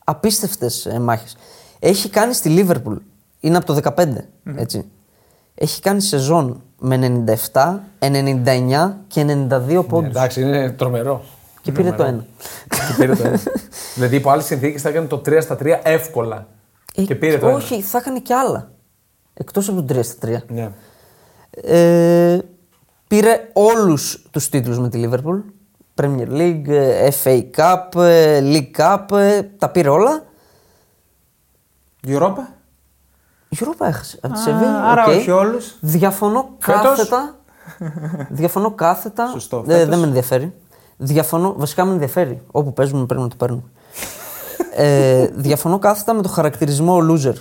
απίστευτες 0.03 0.85
ε, 0.85 0.99
μάχες. 0.99 1.37
Έχει 1.79 2.09
κάνει 2.09 2.33
στη 2.33 2.49
Λίβερπουλ, 2.49 2.95
είναι 3.39 3.57
από 3.57 3.65
το 3.65 3.79
15, 3.97 4.07
έτσι. 4.55 4.85
Έχει 5.55 5.81
κάνει 5.81 6.01
σεζόν 6.01 6.61
με 6.79 7.23
97, 7.51 7.79
99 7.99 8.91
και 9.07 9.47
92 9.77 9.85
πόντους. 9.87 10.09
Εντάξει, 10.09 10.41
είναι 10.41 10.69
τρομερό. 10.69 11.23
Και 11.65 11.71
πήρε 11.71 11.91
το 11.91 12.03
ένα. 12.03 12.25
Και 12.69 12.93
πήρε 12.97 13.15
το 13.15 13.27
ένα. 13.27 13.39
δηλαδή 13.95 14.15
υπό 14.15 14.29
άλλες 14.29 14.45
συνθήκες 14.45 14.81
θα 14.81 14.89
έκανε 14.89 15.07
το 15.07 15.21
3 15.25 15.37
στα 15.41 15.57
3 15.61 15.79
εύκολα. 15.83 16.47
Ε, 16.95 17.03
και 17.03 17.15
πήρε 17.15 17.37
το 17.37 17.47
ένα. 17.47 17.55
όχι, 17.55 17.81
θα 17.81 17.97
έκανε 17.97 18.19
κι 18.19 18.33
άλλα. 18.33 18.71
Εκτός 19.33 19.69
από 19.69 19.83
το 19.83 19.99
3 19.99 20.03
στα 20.03 20.27
3. 20.27 20.37
Ναι. 20.47 20.71
Ε, 21.51 22.39
πήρε 23.07 23.49
όλους 23.53 24.25
τους 24.31 24.49
τίτλους 24.49 24.79
με 24.79 24.89
τη 24.89 25.03
Liverpool. 25.09 25.41
Premier 26.01 26.27
League, 26.29 26.67
ε, 26.67 27.07
FA 27.23 27.41
Cup, 27.57 28.01
ε, 28.01 28.39
League 28.43 28.71
Cup, 28.77 29.17
ε, 29.17 29.41
τα 29.43 29.69
πήρε 29.69 29.89
όλα. 29.89 30.23
Europa; 32.07 32.43
Η 33.49 33.57
Europa 33.59 33.85
έχασε. 33.87 34.19
Από 34.21 34.33
τη 34.33 34.39
Α, 34.39 34.43
Σεβίλη, 34.43 34.65
άρα 34.65 35.03
οκ. 35.05 35.09
όχι 35.09 35.31
όλους. 35.31 35.75
Διαφωνώ 35.79 36.55
Φέτος; 36.59 36.81
κάθετα. 36.81 37.35
Διαφωνώ 38.29 38.71
κάθετα. 38.71 39.27
Σωστό, 39.27 39.61
Δεν, 39.61 39.75
φέτος; 39.77 39.89
δεν 39.89 39.99
με 39.99 40.05
ενδιαφέρει. 40.05 40.53
Διαφωνώ, 40.97 41.53
βασικά 41.57 41.85
με 41.85 41.91
ενδιαφέρει. 41.91 42.41
Όπου 42.51 42.73
παίζουμε 42.73 43.05
πρέπει 43.05 43.21
να 43.21 43.27
το 43.27 43.35
παίρνουμε. 43.35 43.63
ε, 44.75 45.27
διαφωνώ 45.35 45.79
κάθετα 45.79 46.13
με 46.13 46.21
το 46.21 46.29
χαρακτηρισμό 46.29 46.97
loser. 47.11 47.33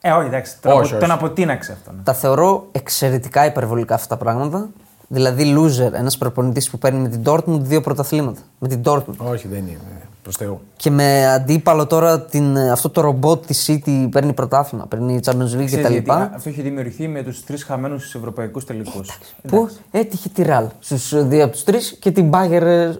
Ε, 0.00 0.10
όχι, 0.10 0.26
εντάξει. 0.26 0.60
Τον, 0.60 0.72
Όχι, 0.72 0.80
απο, 0.80 0.88
όχι. 0.88 0.98
τον 1.06 1.10
αποτείναξε 1.10 1.72
αυτό. 1.72 1.92
ναι. 1.92 2.02
Τα 2.02 2.12
θεωρώ 2.14 2.66
εξαιρετικά 2.72 3.46
υπερβολικά 3.46 3.94
αυτά 3.94 4.16
τα 4.16 4.24
πράγματα. 4.24 4.68
Δηλαδή, 5.08 5.54
loser, 5.56 5.92
ένας 5.92 6.18
προπονητής 6.18 6.70
που 6.70 6.78
παίρνει 6.78 7.00
με 7.00 7.08
την 7.08 7.22
Dortmund 7.26 7.60
δύο 7.60 7.80
πρωταθλήματα. 7.80 8.40
Με 8.58 8.68
την 8.68 8.82
Dortmund. 8.84 9.16
Όχι, 9.16 9.48
δεν 9.48 9.58
είναι. 9.66 10.07
Προς 10.28 10.36
Θεού. 10.40 10.60
Και 10.76 10.90
με 10.90 11.26
αντίπαλο 11.32 11.86
τώρα 11.86 12.20
την, 12.20 12.58
αυτό 12.58 12.90
το 12.90 13.00
ρομπότ 13.00 13.46
της 13.46 13.66
City 13.70 14.08
παίρνει 14.10 14.32
πρωτάθλημα, 14.32 14.86
παίρνει 14.86 15.20
Champions 15.24 15.32
League 15.32 15.64
Ξέρεις 15.64 15.70
γιατί, 15.72 16.00
κτλ. 16.00 16.10
α, 16.10 16.30
αυτό 16.34 16.48
έχει 16.48 16.62
δημιουργηθεί 16.62 17.08
με 17.08 17.22
τους 17.22 17.44
τρεις 17.44 17.64
χαμένους 17.64 18.14
ευρωπαϊκούς 18.14 18.64
τελικούς. 18.64 19.18
Που 19.48 19.68
έτυχε 19.90 20.28
τη 20.28 20.42
Real 20.46 20.66
στους 20.78 21.26
δύο 21.28 21.44
από 21.44 21.52
τους 21.52 21.64
τρεις 21.64 21.96
και 22.00 22.10
την 22.10 22.30
Bayern. 22.34 22.60
ε, 22.62 22.92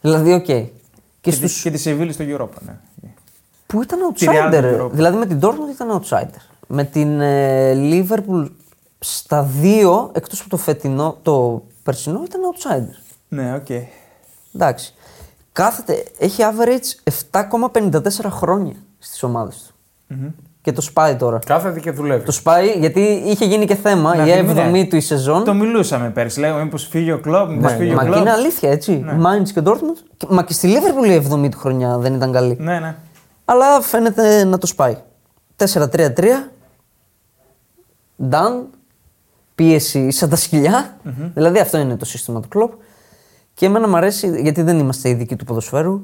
Δηλαδή, 0.00 0.32
οκ. 0.32 0.42
Και, 0.44 0.64
Και, 1.20 1.30
στους, 1.30 1.54
τη, 1.56 1.62
και 1.62 1.70
τη 1.70 1.78
Σεβίλη 1.78 2.12
στο 2.12 2.24
Europa, 2.28 2.62
ναι. 2.66 2.76
που 3.66 3.82
ήταν 3.82 3.98
Τη 4.14 4.26
Real 4.28 4.52
outsider. 4.54 4.62
του 4.78 4.84
Europa. 4.84 4.90
δηλαδή 4.92 5.16
με 5.16 5.26
την 5.26 5.38
Dortmund 5.42 5.70
ήταν 5.74 6.00
outsider. 6.02 6.40
Με 6.66 6.84
την 6.84 7.20
ε, 7.20 7.72
Liverpool 7.74 8.48
στα 8.98 9.42
δύο, 9.42 10.10
εκτός 10.14 10.40
από 10.40 10.48
το 10.50 10.56
φετινό, 10.56 11.18
το 11.22 11.62
περσινό, 11.82 12.22
ήταν 12.24 12.40
outsider. 12.54 12.96
Ναι, 13.28 13.54
οκ. 13.54 13.66
Εντάξει. 14.54 14.94
Κάθεται, 15.56 16.04
έχει 16.18 16.42
average 16.42 17.10
7,54 17.32 18.00
χρόνια 18.30 18.72
στις 18.98 19.22
ομάδες 19.22 19.72
του. 20.08 20.34
Και 20.62 20.72
το 20.72 20.80
σπάει 20.80 21.16
τώρα. 21.16 21.38
Κάθεται 21.46 21.80
και 21.80 21.90
δουλεύει. 21.90 22.24
Το 22.24 22.32
σπάει 22.32 22.68
γιατί 22.70 23.00
είχε 23.26 23.44
γίνει 23.44 23.66
και 23.66 23.74
θέμα 23.74 24.16
Να 24.16 24.26
η 24.26 24.30
θυμεί, 24.32 24.52
7η 24.52 24.70
ναι. 24.70 24.84
του 24.84 24.96
η 24.96 25.00
σεζόν. 25.00 25.44
Το 25.44 25.54
μιλούσαμε 25.54 26.10
πέρσι. 26.10 26.40
Λέγαμε 26.40 26.62
μήπως 26.62 26.86
φύγει 26.86 27.12
ο 27.12 27.18
Κλοπ, 27.20 27.48
μήπως 27.48 27.72
Μα, 27.72 27.78
φύγει 27.78 27.90
ο 27.92 27.94
μα 27.94 28.02
και 28.02 28.08
Κλοπ. 28.08 28.20
είναι 28.20 28.30
αλήθεια 28.30 28.70
έτσι. 28.70 29.04
Mainz 29.08 29.48
και 29.54 29.62
Dortmund. 29.64 29.98
Και- 30.16 30.26
Μα 30.30 30.42
και 30.42 30.52
στη 30.52 30.74
Liverpool 30.76 31.08
η 31.08 31.26
7η 31.30 31.48
του 31.50 31.58
χρονιά 31.58 31.98
δεν 31.98 32.14
ήταν 32.14 32.32
καλή. 32.32 32.56
Ναι, 32.60 32.78
ναι. 32.78 32.94
Αλλά 33.44 33.80
φαίνεται 33.80 34.44
να 34.44 34.58
το 34.58 34.66
σπάει. 34.66 34.96
4-3-3. 35.56 36.50
Done. 38.30 38.62
Πίεση 39.54 40.10
σαν 40.10 40.28
τα 40.28 40.36
σκυλια 40.36 40.96
Δηλαδή 41.34 41.58
αυτό 41.58 41.78
είναι 41.78 41.96
το 41.96 42.04
σύστημα 42.04 42.40
του 42.40 42.48
κλοπ. 42.48 42.72
Και 43.56 43.66
εμένα 43.66 43.88
μου 43.88 43.96
αρέσει, 43.96 44.40
γιατί 44.40 44.62
δεν 44.62 44.78
είμαστε 44.78 45.08
ειδικοί 45.08 45.36
του 45.36 45.44
ποδοσφαίρου, 45.44 46.02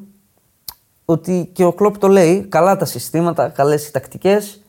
ότι 1.04 1.50
και 1.52 1.64
ο 1.64 1.72
κλοπ 1.72 1.98
το 1.98 2.08
λέει, 2.08 2.46
καλά 2.48 2.76
τα 2.76 2.84
συστήματα, 2.84 3.48
καλές 3.48 3.88
οι 3.88 3.92
τακτικές, 3.92 4.62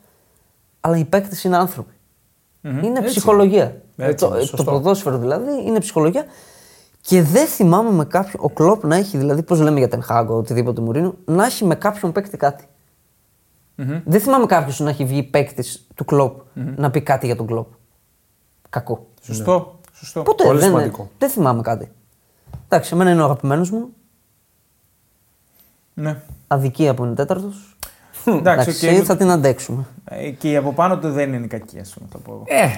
αλλά 0.80 0.96
οι 0.96 1.04
παίκτες 1.04 1.44
είναι 1.44 1.56
άνθρωποι. 1.56 1.92
Είναι 2.82 3.02
ψυχολογία. 3.02 3.82
Έτσι 3.96 4.26
το, 4.26 4.30
είναι, 4.30 4.40
το 4.40 4.46
σωστό. 4.46 4.70
ποδόσφαιρο 4.70 5.18
δηλαδή 5.18 5.66
είναι 5.66 5.78
ψυχολογία. 5.78 6.24
Και 7.00 7.22
δεν 7.22 7.46
θυμάμαι 7.46 7.90
με 7.90 8.04
κάποιον. 8.04 8.44
Ο 8.44 8.50
κλοπ 8.50 8.84
να 8.84 8.96
έχει, 8.96 9.18
δηλαδή, 9.18 9.42
πώς 9.42 9.60
λέμε 9.60 9.78
για 9.78 9.88
τον 9.88 10.02
Χάγκο, 10.02 10.36
οτιδήποτε 10.36 10.80
Μουρίνο, 10.80 11.14
να 11.24 11.44
έχει 11.44 11.64
με 11.64 11.74
κάποιον 11.74 12.12
παίκτη 12.12 12.36
κάτι. 12.36 12.64
Δεν 14.04 14.20
θυμάμαι 14.20 14.46
κάποιος 14.46 14.80
να 14.80 14.90
έχει 14.90 15.04
βγει 15.04 15.22
παίκτης 15.22 15.86
του 15.94 16.04
Κλοπ 16.04 16.40
να 16.54 16.90
πει 16.90 17.00
κάτι 17.00 17.26
για 17.26 17.36
τον 17.36 17.46
Κλοπ. 17.46 17.66
Κακό. 18.70 19.06
Σωστό. 19.22 19.80
Σωστό. 19.92 20.22
Ποτέ 20.22 20.44
Πολύ 20.44 20.58
δεν, 20.58 20.68
σημαντικό. 20.68 21.10
δεν 21.18 21.30
θυμάμαι 21.30 21.62
κάτι. 21.62 21.90
Εντάξει, 22.74 22.94
εμένα 22.94 23.10
είναι 23.10 23.20
ο 23.20 23.24
αγαπημένος 23.24 23.70
μου. 23.70 23.88
Ναι. 25.94 26.16
Αδικία 26.46 26.94
που 26.94 27.04
είναι 27.04 27.14
τέταρτος. 27.14 27.76
Εντάξει, 28.24 28.70
Εντάξει, 28.70 28.98
οκ. 28.98 29.04
θα 29.06 29.16
την 29.16 29.30
αντέξουμε. 29.30 29.84
Ε, 30.04 30.30
Και 30.30 30.50
η 30.50 30.56
από 30.56 30.72
πάνω 30.72 30.98
του 30.98 31.10
δεν 31.12 31.32
είναι 31.32 31.46
κακή, 31.46 31.78
ας 31.78 31.94
πούμε. 31.94 32.08
Το 32.12 32.18
πω. 32.18 32.32
εγώ. 32.32 32.44
Ε, 32.46 32.70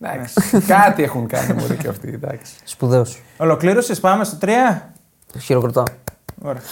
εντάξει. 0.00 0.34
Κάτι 0.74 1.02
έχουν 1.02 1.26
κάνει 1.26 1.52
μπορεί 1.52 1.76
και 1.76 1.88
αυτοί. 1.88 2.08
Εντάξει. 2.08 2.54
Σπουδαίος. 2.64 3.22
Ολοκλήρωσες, 3.36 4.00
πάμε 4.00 4.24
στο 4.24 4.36
3. 4.40 4.48
Χειροκροτάω. 5.40 5.84
Ωραία. 6.42 6.62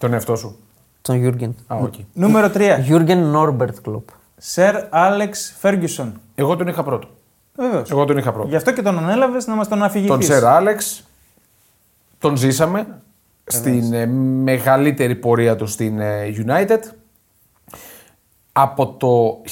Τον 0.00 0.12
εαυτό 0.12 0.36
σου. 0.36 0.58
Τον 1.02 1.16
Γιούργκεν. 1.16 1.54
Α, 1.66 1.76
οκ. 1.76 1.94
Νούμερο 2.12 2.50
3. 2.54 2.78
Γιούργκεν 2.80 3.18
Νόρμπερτ 3.24 3.76
Κλοπ. 3.82 4.08
Σερ 4.36 4.76
Άλεξ 4.90 5.54
Φέργκιουσον. 5.58 6.20
Εγώ 6.34 6.56
τον 6.56 6.66
είχα 6.66 6.82
πρώτο. 6.82 7.08
Βεβαίως. 7.56 7.90
Εγώ 7.90 8.04
τον 8.04 8.16
είχα 8.18 8.32
πρώτο. 8.32 8.48
Γι' 8.48 8.56
αυτό 8.56 8.72
και 8.72 8.82
τον 8.82 8.98
ανέλαβες 8.98 9.46
να 9.46 9.54
μας 9.54 9.68
τον 9.68 9.82
αφηγηθείς. 9.82 10.10
Τον 10.10 10.22
Σερ 10.22 10.44
Άλεξ 10.44 11.04
τον 12.20 12.36
ζήσαμε 12.36 13.02
στην 13.44 13.92
ε, 13.92 14.06
μεγαλύτερη 14.42 15.14
πορεία 15.14 15.56
του 15.56 15.66
στην 15.66 16.00
ε, 16.00 16.34
United. 16.46 16.80
Από 18.52 18.86
το 18.86 19.42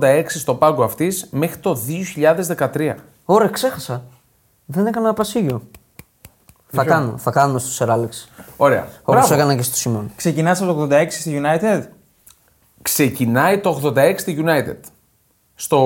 1986 0.00 0.24
στο 0.26 0.54
πάγκο 0.54 0.84
αυτής 0.84 1.28
μέχρι 1.30 1.58
το 1.58 1.78
2013. 2.74 2.94
Ωραία, 3.24 3.48
ξέχασα. 3.48 4.04
Δεν 4.64 4.86
έκανα 4.86 5.12
πασίγιο. 5.12 5.62
Θα 6.66 6.84
κάνω, 6.84 7.18
θα 7.18 7.30
κάνω 7.30 7.58
στο 7.58 7.70
Σερ 7.70 7.90
Άλεξ. 7.90 8.28
Ωραία. 8.56 8.88
Όπως 9.02 9.14
Μπράβο. 9.14 9.34
έκανα 9.34 9.56
και 9.56 9.62
στο 9.62 9.76
Σιμών. 9.76 10.10
Ξεκινάς 10.16 10.62
από 10.62 10.86
το 10.86 10.96
86 10.96 11.06
στη 11.08 11.40
United; 11.42 11.82
Ξεκινάει 12.82 13.58
το 13.58 13.92
86 13.96 14.14
στη 14.16 14.44
United. 14.44 14.76
Στο 15.54 15.78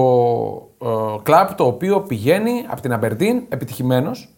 ε, 0.82 0.86
κλαμπ 1.22 1.48
το 1.56 1.64
οποίο 1.64 2.00
πηγαίνει 2.00 2.64
από 2.68 2.80
την 2.80 2.92
Αμπερντίν 2.92 3.42
επιτυχημένος, 3.48 4.37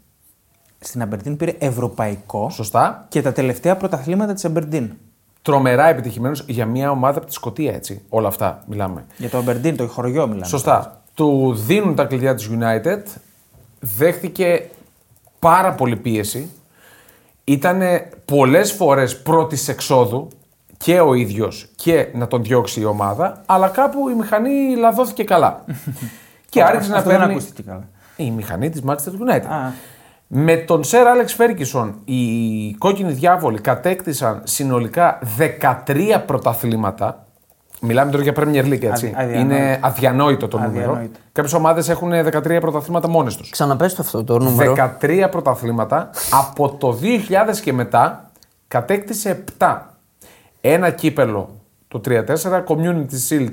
Στην 0.80 1.02
Αμπερντίν 1.02 1.36
πήρε 1.36 1.54
ευρωπαϊκό 1.58 2.50
σωστά, 2.50 3.06
και 3.08 3.22
τα 3.22 3.32
τελευταία 3.32 3.76
πρωταθλήματα 3.76 4.32
της 4.32 4.44
Αμπερντίν. 4.44 4.90
τρομερά 5.42 5.88
επιτυχημένος 5.88 6.44
για 6.46 6.66
μια 6.66 6.90
ομάδα 6.90 7.18
από 7.18 7.26
τη 7.26 7.32
Σκωτία 7.32 7.74
έτσι. 7.74 8.02
Όλα 8.08 8.28
αυτά 8.28 8.62
μιλάμε. 8.66 9.04
Για 9.16 9.28
το 9.28 9.38
Αμπερντίν, 9.38 9.76
το 9.76 9.86
χωριό 9.86 10.26
μιλάμε. 10.26 10.46
Σωστά. 10.46 11.02
Του 11.14 11.54
δίνουν 11.54 11.94
τα 11.94 12.04
κλειδιά 12.04 12.34
της 12.34 12.50
United. 12.52 13.02
Δέχτηκε 13.80 14.68
πάρα 15.38 15.74
πολύ 15.74 15.96
πίεση. 15.96 16.50
Ήταν 17.44 17.80
πολλές 18.24 18.72
φορές 18.72 19.22
πρώτης 19.22 19.68
εξόδου 19.68 20.28
και 20.76 21.00
ο 21.00 21.14
ίδιος 21.14 21.68
και 21.76 22.08
να 22.14 22.26
τον 22.26 22.42
διώξει 22.42 22.80
η 22.80 22.84
ομάδα, 22.84 23.42
αλλά 23.46 23.68
κάπου 23.68 24.08
η 24.08 24.14
μηχανή 24.14 24.76
λαδώθηκε 24.76 25.24
καλά. 25.24 25.64
και 26.50 26.62
άρχισε 26.62 26.90
να 26.90 26.96
Αυτό 26.96 27.10
δεν 27.10 27.18
παίρνει... 27.18 27.32
ακούστηκε 27.32 27.62
καλά. 27.62 27.88
Η 28.16 28.30
μηχανή 28.30 28.70
της 28.70 28.82
Manchester 28.86 29.28
United. 29.28 29.72
Α. 30.34 30.42
Με 30.42 30.56
τον 30.56 30.84
Σερ 30.84 31.06
Άλεξ 31.06 31.32
Φέρκισον 31.34 31.94
οι 32.04 32.20
κόκκινοι 32.78 33.12
διάβολοι 33.12 33.60
κατέκτησαν 33.60 34.40
συνολικά 34.44 35.18
13 35.38 36.22
πρωταθλήματα. 36.26 37.24
Μιλάμε 37.80 38.10
τώρα 38.10 38.22
για 38.22 38.32
Premier 38.36 38.64
League, 38.64 38.82
έτσι. 38.82 39.06
Αδι- 39.06 39.14
αδιανόητο. 39.16 39.54
Είναι 39.54 39.78
αδιανόητο 39.82 40.48
το 40.48 40.58
νούμερο. 40.58 40.78
Αδιανόητο. 40.90 41.18
Κάποιες 41.32 41.54
ομάδες 41.54 41.88
έχουν 41.88 42.10
13 42.12 42.60
πρωταθλήματα 42.60 43.08
μόνες 43.08 43.36
τους. 43.36 43.50
Ξαναπες 43.50 43.94
το 43.94 44.02
αυτό 44.02 44.24
το 44.24 44.38
νούμερο. 44.38 44.74
13 45.00 45.28
πρωταθλήματα. 45.30 46.10
Από 46.30 46.74
το 46.78 46.92
2000 46.92 47.60
και 47.60 47.72
μετά 47.72 48.30
κατέκτησε 48.68 49.44
7. 49.58 49.96
Ένα 50.60 50.90
κύπελο 50.90 51.48
το 51.88 52.00
3-4, 52.00 52.64
Community 52.66 53.28
Shield 53.28 53.52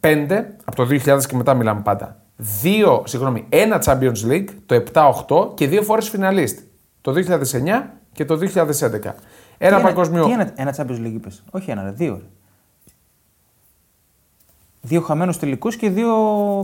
5, 0.00 0.44
από 0.64 0.76
το 0.76 0.84
2000 0.84 1.26
και 1.26 1.36
μετά 1.36 1.54
μιλάμε 1.54 1.80
πάντα. 1.80 2.16
Δύο, 2.36 3.02
συγγνώμη, 3.06 3.46
ένα 3.48 3.82
Champions 3.84 4.24
League 4.30 4.48
το 4.66 4.82
7-8 4.92 5.54
και 5.56 5.66
δύο 5.66 5.82
φορές 5.82 6.08
φιναλίστ. 6.08 6.58
Το 7.00 7.12
2009 7.12 7.90
και 8.12 8.24
το 8.24 8.36
2011. 8.36 9.14
Ένα 9.58 9.76
Τι 9.76 9.82
παγκοσμίο. 9.82 10.24
Τι 10.24 10.32
ένα, 10.32 10.52
ένα 10.54 10.74
Champions 10.76 10.98
League 11.06 11.12
είπες; 11.14 11.42
Όχι 11.50 11.70
ένα, 11.70 11.82
ρε, 11.82 11.90
δύο. 11.90 12.14
Ρε. 12.14 12.26
Δύο 14.80 15.00
χαμένους 15.00 15.38
τελικούς 15.38 15.76
και 15.76 15.90
δύο 15.90 16.14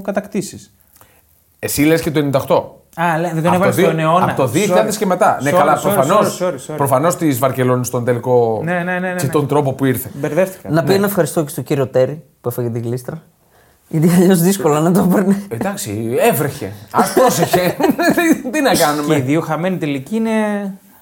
κατακτήσεις. 0.04 0.74
Εσύ 1.58 1.82
λες 1.82 2.00
και 2.02 2.10
το 2.10 2.20
98. 2.20 3.02
Α, 3.02 3.18
λέ, 3.18 3.28
δεν 3.32 3.42
τον 3.42 3.46
Από 3.46 3.54
έβαλες 3.54 3.74
το, 3.74 3.80
στον 3.80 3.94
δι- 3.94 4.00
αιώνα. 4.04 4.24
από 4.24 4.34
το 4.42 4.46
2000 4.48 4.88
Sorry. 4.92 4.96
και 4.98 5.06
μετά. 5.06 5.38
ναι, 5.42 5.50
Sorry, 5.50 5.54
καλά, 5.56 5.78
sorry, 5.78 5.82
προφανώ. 5.82 6.18
sorry, 6.20 6.42
sorry, 6.46 6.54
sorry. 6.72 6.76
Προφανώς 6.76 7.16
της 7.16 7.38
Βαρκελόνης 7.38 7.86
στον 7.86 8.04
τελικό. 8.04 8.60
Ναι, 8.64 8.72
ναι, 8.72 8.82
ναι, 8.82 8.98
ναι, 8.98 9.14
Και 9.14 9.26
ναι. 9.26 9.32
τον 9.32 9.46
τρόπο 9.46 9.72
που 9.72 9.84
ήρθε. 9.84 10.10
Μπερδεύτηκα. 10.14 10.68
Να 10.70 10.82
Ναι. 10.82 10.88
πει 10.88 10.94
ένα 10.94 11.06
ευχαριστώ 11.06 11.42
και 11.42 11.48
στον 11.48 11.64
κύριο 11.64 11.86
Τέρι 11.88 12.22
που 12.40 12.48
έφαγε 12.48 12.68
την 12.70 12.82
κλίστρα. 12.82 13.22
Γιατί 13.92 14.10
αλλιώς 14.14 14.40
δύσκολα 14.40 14.80
να 14.80 14.92
το 14.92 15.02
παίρνει. 15.02 15.36
Εντάξει, 15.48 16.16
έβρεχε. 16.30 16.72
Α 16.90 17.02
πρόσεχε. 17.14 17.76
Τι 18.50 18.60
να 18.60 18.70
Και 18.70 18.76
οι 18.76 18.80
κάνουμε. 18.80 19.18
δύο 19.18 19.40
χαμένοι 19.40 19.76
τελικοί 19.76 20.16
είναι 20.16 20.30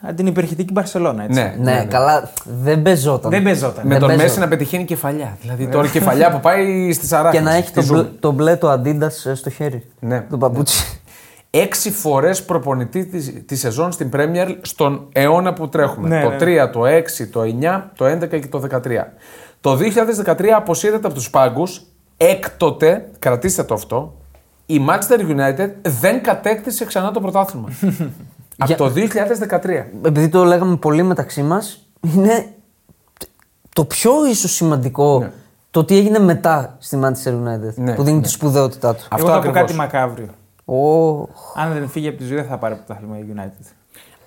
από 0.01 0.15
την 0.15 0.27
υπερχητική 0.27 0.73
Μπαρσελόνα. 0.73 1.23
Έτσι. 1.25 1.41
Ναι, 1.41 1.55
Ναι, 1.59 1.85
καλά, 1.85 2.31
δεν 2.63 2.83
παίζόταν. 2.83 3.31
Δεν 3.31 3.43
παίζονταν. 3.43 3.87
Με 3.87 3.91
Δεν 3.91 3.99
τον 4.01 4.09
παίζω. 4.09 4.23
Μέση 4.23 4.39
να 4.39 4.49
πετυχαίνει 4.49 4.85
κεφαλιά. 4.85 5.37
Δηλαδή 5.41 5.67
τώρα 5.67 5.87
η 5.87 5.91
κεφαλιά 5.91 6.31
που 6.31 6.41
πάει 6.41 6.93
στη 6.93 7.07
Σαράχη. 7.07 7.37
Και 7.37 7.43
να 7.43 7.55
έχει 7.55 7.71
το 7.73 7.83
μπλε, 7.87 8.03
το 8.21 8.31
μπλε 8.31 8.57
το 8.57 8.73
Adidas 8.73 9.35
στο 9.35 9.51
χέρι. 9.51 9.85
Ναι. 10.01 10.21
Το 10.31 10.39
παπούτσι. 10.39 11.01
Έξι 11.51 11.91
φορές 11.91 12.45
προπονητή 12.45 13.07
της, 13.07 13.33
της 13.47 13.61
σεζόν 13.61 13.93
στην 13.93 14.11
Premier 14.17 14.57
στον 14.61 15.09
αιώνα 15.13 15.53
που 15.53 15.69
τρέχουμε. 15.69 16.09
Ναι, 16.09 16.23
το 16.23 16.29
ναι. 16.29 16.65
3, 16.67 16.71
το 16.73 16.83
6, 16.85 17.27
το 17.33 17.41
9, 17.41 17.83
το 17.97 18.05
11 18.05 18.29
και 18.29 18.47
το 18.51 18.63
13. 18.71 18.79
Το 19.61 19.79
2013 20.27 20.47
αποσύρεται 20.57 21.07
από 21.07 21.15
τους 21.15 21.31
πάγκους. 21.31 21.83
Έκτοτε, 22.21 23.11
κρατήστε 23.19 23.63
το 23.65 23.75
αυτό, 23.75 24.15
η 24.67 24.81
Manchester 24.89 25.21
United 25.21 25.71
δεν 25.83 26.23
κατέκτησε 26.23 26.85
ξανά 26.85 27.11
το 27.11 27.21
πρωτάθλημα. 27.21 27.69
από 28.59 28.67
Για- 28.67 28.77
το 28.77 28.93
2013. 29.51 29.85
Επειδή 30.03 30.29
το 30.29 30.45
λέγαμε 30.45 30.77
πολύ 30.77 31.03
μεταξύ 31.03 31.43
μας, 31.43 31.87
είναι 32.01 32.53
το 33.73 33.85
πιο 33.85 34.27
ίσως 34.27 34.53
σημαντικό 34.53 35.19
Ναι. 35.19 35.31
το 35.71 35.85
τι 35.85 35.97
έγινε 35.97 36.19
μετά 36.19 36.77
στη 36.79 36.99
Manchester 37.03 37.31
United. 37.33 37.75
Ναι, 37.75 37.95
που 37.95 38.03
δίνει 38.03 38.17
ναι. 38.17 38.23
τη 38.23 38.29
σπουδαιότητά 38.29 38.95
του. 38.95 39.03
Αυτό 39.11 39.17
Εγώ 39.17 39.27
θα 39.27 39.33
πω 39.33 39.39
ακριβώς. 39.39 39.61
κάτι 39.61 39.75
μακάβριο. 39.75 40.29
Ω, 40.65 41.29
Αν 41.55 41.73
δεν 41.73 41.89
φύγει 41.89 42.09
από 42.09 42.17
τη 42.19 42.25
ζωή, 42.25 42.37
δεν 42.37 42.47
θα 42.47 42.59
πάρει 42.59 42.75
πρωτάθλημα 42.75 43.19
η 43.19 43.25
United. 43.35 43.73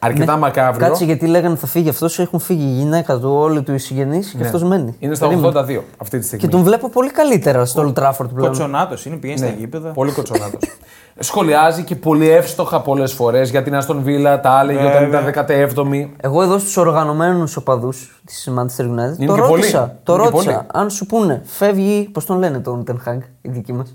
Αρκετά 0.03 0.37
μακάβριο. 0.37 0.87
Κάτσε 0.87 1.05
γιατί 1.05 1.25
λέγανε 1.27 1.55
θα 1.55 1.67
φύγει 1.67 1.89
αυτός, 1.89 2.19
έχουν 2.19 2.39
φύγει 2.39 2.63
η 2.63 2.73
γυναίκα 2.79 3.17
του, 3.17 3.31
όλοι 3.33 3.61
του 3.61 3.73
οι 3.73 3.77
συγγενεί 3.77 4.19
και 4.19 4.37
Ναι. 4.37 4.45
αυτός 4.45 4.63
μένει. 4.63 4.95
Είναι 4.99 5.15
στα 5.15 5.27
Περίμενε. 5.27 5.59
82 5.59 5.83
αυτή 5.97 6.19
τη 6.19 6.25
στιγμή. 6.25 6.43
Και 6.45 6.49
τον 6.51 6.63
βλέπω 6.63 6.89
πολύ 6.89 7.11
καλύτερα 7.11 7.65
στο 7.65 7.81
Old 7.95 7.99
Trafford 8.03 8.27
πλέον. 8.33 8.47
Κοτσονάτος 8.47 9.05
είναι, 9.05 9.15
πηγαίνει 9.15 9.39
Ναι, 9.39 9.47
στα 9.47 9.55
γήπεδα. 9.59 9.89
Πολύ 9.89 10.11
κοτσονάτος. 10.11 10.59
Σχολιάζει 11.19 11.83
και 11.83 11.95
πολύ 11.95 12.29
εύστοχα 12.29 12.81
πολλές 12.81 13.13
φορές 13.13 13.49
για 13.49 13.63
την 13.63 13.75
Αστον 13.75 14.01
Βίλα, 14.03 14.39
τα 14.39 14.59
έλεγε 14.61 14.79
όταν 14.85 15.09
Βέβαια. 15.09 15.29
ήταν 15.29 15.45
17η. 15.91 16.07
Εγώ 16.21 16.41
εδώ 16.41 16.57
στους 16.57 16.77
οργανωμένους 16.77 17.55
οπαδούς 17.57 18.21
της 18.25 18.49
Manchester 18.57 18.81
United 18.85 19.17
Είναι 19.17 19.25
το 19.27 19.33
και 19.33 19.39
ρώτησα, 19.41 19.79
πολλοί. 19.79 19.91
το 20.03 20.13
Είναι 20.13 20.23
και 20.23 20.29
ρώτησα 20.29 20.51
πολλοί. 20.51 20.65
αν 20.73 20.89
σου 20.89 21.05
πούνε 21.05 21.41
φεύγει, 21.45 22.09
πώς 22.13 22.25
τον 22.25 22.37
λένε 22.37 22.59
τον 22.59 22.83
Ten 22.87 23.09
Hag, 23.09 23.17
οι 23.41 23.49
δικοί 23.49 23.73
μας. 23.73 23.93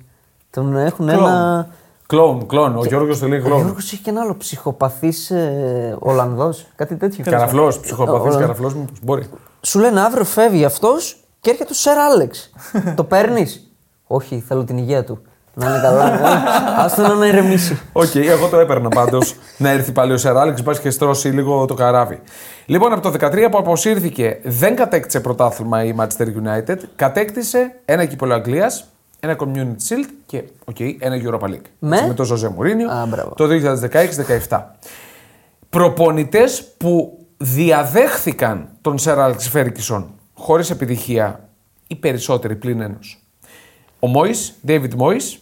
Τον 0.50 0.76
έχουν 0.76 1.07
Κλόουν. 1.07 1.24
ένα. 1.24 1.68
Κλόουν, 2.07 2.46
κλόουν. 2.46 2.76
Ο 2.76 2.84
Γιώργος 2.84 3.18
το 3.18 3.28
λέει 3.28 3.38
Ο 3.38 3.42
κλόουν. 3.42 3.61
Γιώργος 3.61 3.92
έχει 3.92 4.02
και 4.02 4.11
ένα 4.11 4.20
άλλο 4.20 4.36
ψυχοπαθής 4.36 5.30
ε, 5.30 5.96
Ολλανδός, 5.98 6.66
κάτι 6.76 6.96
τέτοιο. 6.96 7.24
Καραφλός, 7.24 7.80
ψυχοπαθής 7.80 8.30
Όλα. 8.34 8.40
καραφλός, 8.40 8.74
μήπω 8.74 8.92
μπορεί. 9.02 9.28
Σου 9.61 9.78
λένε 9.78 10.00
αύριο 10.00 10.24
φεύγει 10.24 10.64
αυτός 10.64 11.16
και 11.40 11.50
έρχεται 11.50 11.70
ο 11.70 11.74
Σερ 11.74 11.98
Άλεξ. 11.98 12.52
το 12.94 13.04
παίρνεις; 13.04 13.70
Όχι, 14.07 14.44
θέλω 14.48 14.64
την 14.64 14.76
υγεία 14.76 15.04
του. 15.04 15.22
Να 15.54 15.68
είναι 15.68 15.80
καλά. 15.80 16.12
Άστο 16.84 17.14
να 17.14 17.26
ηρεμήσει. 17.26 17.80
Οκ, 17.92 18.14
εγώ 18.14 18.48
το 18.48 18.59
έπαιρνα 18.59 18.88
πάντως 18.88 19.34
να 19.59 19.70
έρθει 19.70 19.92
πάλι 19.92 20.12
ο 20.12 20.16
Σερ 20.16 20.36
Άλεξ, 20.36 20.62
πα 20.62 20.74
και 20.74 20.90
στρώσει 20.90 21.28
λίγο 21.28 21.64
το 21.64 21.74
καράβι. 21.74 22.20
Λοιπόν, 22.66 22.92
από 22.92 23.11
το 23.11 23.26
13 23.26 23.48
που 23.50 23.59
αποσύρθηκε, 23.59 24.40
δεν 24.44 24.76
κατέκτησε 24.76 25.20
πρωτάθλημα 25.20 25.84
η 25.84 25.94
Manchester 25.98 26.26
United, 26.26 26.76
κατέκτησε 26.96 27.74
ένα 27.84 28.04
κύπελο 28.04 28.34
Αγγλίας, 28.34 28.84
ένα 29.21 29.37
Community 29.39 29.89
Shield 29.89 30.09
και 30.27 30.43
okay, 30.73 30.97
ένα 30.99 31.17
Europa 31.23 31.45
League. 31.49 31.67
Με; 31.79 31.97
Έτσι, 31.97 32.09
με 32.09 32.14
τον 32.14 32.25
Ζωζέ 32.27 32.49
Μουρίνιο 32.49 32.91
Α, 32.91 33.07
μπράβο. 33.07 33.35
το 33.35 33.47
2016-17. 34.49 34.61
Προπονητές 35.71 36.64
που 36.77 37.19
διαδέχθηκαν 37.37 38.69
τον 38.81 38.99
Σερ 38.99 39.19
Άλεξ 39.19 39.49
Φέρκισον 39.49 40.11
χωρίς 40.35 40.71
επιτυχία, 40.71 41.49
οι 41.87 41.95
περισσότεροι 41.95 42.57
πλην 42.57 42.81
ενός. 42.81 43.21
Ο 44.01 44.07
Μόης, 44.07 44.55
David 44.67 44.95
Μόης, 44.97 45.39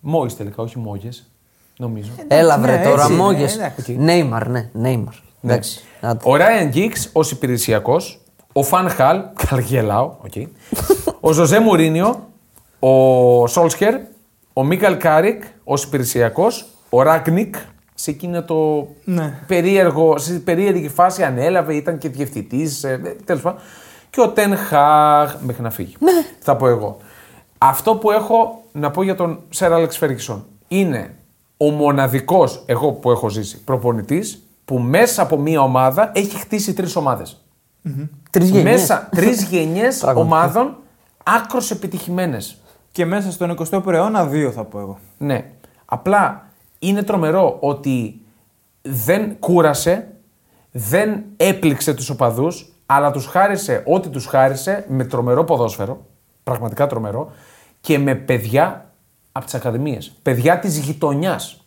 Μόης 0.00 0.36
τελικά, 0.36 0.62
όχι 0.62 0.78
Μόγες, 0.78 1.30
νομίζω. 1.76 2.10
Έλα 2.28 2.58
βρε 2.58 2.76
ναι, 2.76 2.84
τώρα, 2.84 3.00
έτσι 3.02 3.12
είναι, 3.12 3.22
μάγκες. 3.22 3.54
εντάξει. 3.54 3.96
Νέιμαρ, 3.96 4.48
ναι, 4.48 4.68
Νέιμαρ. 4.72 5.14
Εντάξει. 5.42 5.80
άντε. 6.00 6.20
Ο 6.24 6.36
Ράιαν 6.36 6.68
Γκιγκς 6.68 7.10
ως 7.12 7.30
υπηρεσιακός, 7.30 8.20
ο 8.52 8.62
Φαν 8.62 8.88
Χαλ, 8.88 9.22
καλά 9.48 9.60
γελάω, 9.60 10.14
οκ. 10.18 10.32
ο 11.20 11.32
Ζοζέ 11.32 11.60
Μουρίνιο, 11.60 12.28
ο 12.78 13.46
Σόλσκιερ, 13.46 13.94
ο 14.52 14.64
Μάικλ 14.64 14.96
Κάρικ 14.96 15.42
ως 15.64 15.82
υπηρεσιακός, 15.84 16.66
ο 16.90 17.02
Ράνγκνικ 17.02 17.54
σε 17.94 18.10
εκείνο 18.10 18.42
το 18.42 18.88
Ναι. 19.04 19.38
περίεργο, 19.46 20.18
σε 20.18 20.32
περίεργη 20.32 20.88
φάση 20.88 21.22
ανέλαβε, 21.22 21.74
ήταν 21.74 21.98
και 21.98 22.08
διευθυντής, 22.08 22.84
τέλος 23.24 23.42
πάντων. 23.42 23.60
Και 24.10 24.20
ο 24.20 24.28
Τεν 24.28 24.56
Χάγ 24.56 25.30
μέχρι 25.40 25.62
να 25.62 25.70
φύγει. 25.70 25.96
Θα 26.38 26.56
πω 26.56 26.68
εγώ. 26.68 26.96
Αυτό 27.58 27.94
που 27.96 28.10
έχω 28.10 28.62
να 28.72 28.90
πω 28.90 29.02
για 29.02 29.14
τον 29.14 29.38
Σερ 29.48 29.72
Άλεξ 29.72 29.96
Φέργκισον 29.96 30.44
είναι 30.68 31.14
ο 31.56 31.70
μοναδικός, 31.70 32.62
εγώ 32.66 32.92
που 32.92 33.10
έχω 33.10 33.28
ζήσει, 33.28 33.60
προπονητής 33.64 34.42
που 34.64 34.78
μέσα 34.78 35.22
από 35.22 35.36
μία 35.38 35.60
ομάδα 35.60 36.10
έχει 36.14 36.36
χτίσει 36.38 36.74
τρεις 36.74 36.96
ομάδες. 36.96 37.40
Τρεις 38.30 38.48
γενιές. 38.50 38.80
Μέσα 38.80 39.08
τρεις 39.10 39.42
γενιές 39.50 39.98
Πραγματικά. 39.98 40.36
ομάδων 40.36 40.76
άκρος 41.24 41.70
επιτυχημένες. 41.70 42.58
Και 42.96 43.04
μέσα 43.04 43.30
στον 43.30 43.56
21ο 43.70 43.92
αιώνα, 43.92 44.26
δύο 44.26 44.50
θα 44.50 44.64
πω 44.64 44.78
εγώ. 44.78 44.98
Ναι. 45.18 45.50
Απλά 45.84 46.46
είναι 46.78 47.02
τρομερό 47.02 47.56
ότι 47.60 48.20
δεν 48.82 49.38
κούρασε, 49.38 50.08
δεν 50.70 51.24
έπληξε 51.36 51.94
τους 51.94 52.10
οπαδούς, 52.10 52.72
αλλά 52.86 53.10
τους 53.10 53.26
χάρισε 53.26 53.82
ό,τι 53.86 54.08
τους 54.08 54.26
χάρισε 54.26 54.84
με 54.88 55.04
τρομερό 55.04 55.44
ποδόσφαιρο, 55.44 56.06
πραγματικά 56.42 56.86
τρομερό, 56.86 57.30
και 57.80 57.98
με 57.98 58.14
παιδιά 58.14 58.92
από 59.32 59.44
τις 59.44 59.54
ακαδημίες. 59.54 60.12
Παιδιά 60.22 60.58
της 60.58 60.78
γειτονιάς. 60.78 61.64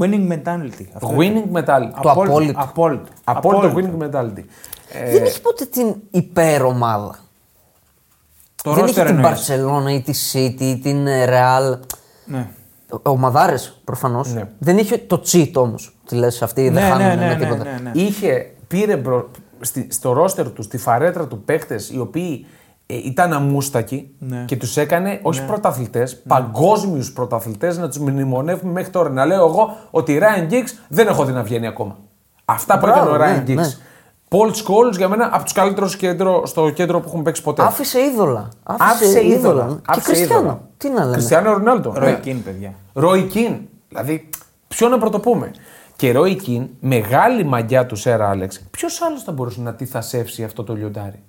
Winning 0.00 0.32
mentality. 0.32 0.86
Αυτό 0.92 1.14
Winning 1.16 1.58
mentality. 1.58 1.90
Το 2.02 2.10
απόλυτο. 2.10 2.60
Απόλυτο. 2.60 3.08
Απόλυτο 3.24 3.74
winning 3.76 4.04
mentality. 4.04 4.44
Ε, 4.92 5.10
Δεν 5.10 5.24
έχει 5.24 5.40
ποτέ 5.40 5.64
την 5.64 5.94
υπερομάδα. 6.10 7.23
Το 8.64 8.72
δεν 8.72 8.84
roster 8.84 8.88
έχει 8.88 9.04
την 9.04 9.06
εννοείς. 9.16 9.50
Barcelona 9.50 9.90
ή 9.90 10.00
τη 10.00 10.12
City 10.32 10.60
ή 10.60 10.78
την 10.78 11.06
ε, 11.06 11.24
Real. 11.28 11.78
Ναι. 12.24 12.48
Ομαδάρε 13.02 13.54
προφανώς. 13.84 14.32
Ναι. 14.34 14.48
Δεν 14.58 14.78
είχε 14.78 14.98
το 14.98 15.22
cheat 15.32 15.50
όμως. 15.54 15.96
Τι 16.08 16.14
λες, 16.14 16.42
αυτοί 16.42 16.62
Ναι, 16.62 16.70
δεν 16.80 16.82
χάνουν 16.82 17.06
ναι, 17.06 17.14
με 17.14 17.26
ναι, 17.26 17.26
ναι, 17.34 17.36
τίποτα. 17.38 17.64
ναι, 17.64 17.78
ναι. 17.82 17.90
Είχε, 18.00 18.50
πήρε 18.68 18.96
μπρο- 18.96 19.30
στη- 19.60 19.86
στο 19.90 20.12
ρόστερ 20.12 20.50
τους, 20.50 20.64
στη 20.64 20.78
φαρέτρα 20.78 21.26
του 21.26 21.42
παίκτε 21.44 21.80
οι 21.92 21.98
οποίοι 21.98 22.46
ε, 22.86 22.94
ήταν 23.04 23.32
αμούστακοι 23.32 24.10
Ναι. 24.18 24.44
και 24.46 24.56
τους 24.56 24.76
έκανε 24.76 25.18
όχι 25.22 25.40
ναι. 25.40 25.46
πρωταθλητές, 25.46 26.16
παγκόσμιους 26.28 27.12
πρωταθλητές 27.12 27.78
να 27.78 27.88
τους 27.88 27.98
μνημονεύουμε 27.98 28.72
μέχρι 28.72 28.90
τώρα. 28.90 29.08
Να 29.10 29.24
λέω 29.26 29.46
εγώ 29.46 29.76
ότι 29.90 30.20
Ryan 30.22 30.52
Giggs 30.52 30.70
δεν 30.88 31.06
έχω 31.06 31.24
δει 31.24 31.32
να 31.32 31.42
βγαίνει 31.42 31.66
ακόμα. 31.66 31.96
Αυτά 32.44 32.78
που 32.78 32.86
Μπράβο, 32.86 33.14
έκανε 33.14 33.34
ο 33.34 33.36
Ryan 33.36 33.42
ναι, 33.46 33.62
Giggs. 33.62 33.78
Ναι. 34.36 34.40
Paul 34.42 34.50
Scholes 34.50 34.96
για 34.96 35.08
μένα 35.08 35.28
από 35.32 35.44
τους 35.44 35.52
καλύτερους 35.52 35.96
κέντρο, 35.96 36.46
στο 36.46 36.70
κέντρο 36.70 37.00
που 37.00 37.08
έχουν 37.08 37.22
παίξει 37.22 37.42
ποτέ. 37.42 37.62
Άφησε 37.62 38.00
είδωλα. 38.00 38.48
Άφησε 38.62 39.26
είδωλα. 39.26 39.66
Και 39.66 39.80
Άφησε 39.86 40.06
Κριστιανό. 40.12 40.40
είδωλα. 40.40 40.60
Τι 40.76 40.88
να 40.88 41.00
λέμε. 41.00 41.12
Κριστιανό 41.12 41.52
Ρονάλντο. 41.52 41.92
Ροϊ 41.96 42.10
ναι. 42.10 42.18
Κίν, 42.18 42.42
παιδιά. 42.42 42.74
Ρόι 42.92 43.22
Κιν. 43.22 43.56
Δηλαδή, 43.88 44.28
ποιον 44.68 44.88
να 44.88 44.98
πρωτοπούμε. 44.98 45.50
Και 45.96 46.12
Ρόι 46.12 46.34
Κιν, 46.34 46.68
μεγάλη 46.80 47.44
μαγιά 47.44 47.86
του 47.86 47.96
Σερ 47.96 48.30
Άλεξ, 48.30 48.60
ποιος 48.70 49.02
άλλος 49.02 49.22
θα 49.22 49.32
μπορούσε 49.32 49.60
να 49.60 49.74
τιθασέψει 49.74 50.44
αυτό 50.44 50.64
το 50.64 50.74
λιοντάρι; 50.74 51.22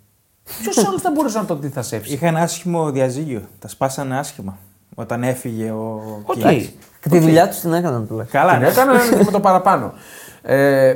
Ποιος 0.61 0.85
άλλος 0.85 1.01
θα 1.01 1.11
μπορούσε 1.11 1.37
να 1.37 1.45
το 1.45 1.55
τιθασέψει; 1.55 2.13
Είχα 2.13 2.27
ένα 2.27 2.39
άσχημο 2.39 2.91
διαζύγιο. 2.91 3.41
Τα 3.59 3.67
σπάσανε 3.67 4.17
άσχημα. 4.17 4.57
Όταν 4.95 5.23
έφυγε 5.23 5.71
ο 5.71 6.01
Οκ. 6.25 6.35
Κίν. 6.37 6.69
Και 7.01 7.09
τη 7.09 7.19
δουλειά 7.19 7.47
τους 7.49 7.59
την 7.59 7.73
έκαναν 7.73 8.07
τουλάχιστον. 8.07 8.41
Καλά, 8.41 8.51
Την 8.53 8.61
ναι. 8.61 8.67
έκανα 8.67 8.93
με 9.25 9.31
το 9.31 9.39
παραπάνω. 9.39 9.93
Ε, 10.41 10.93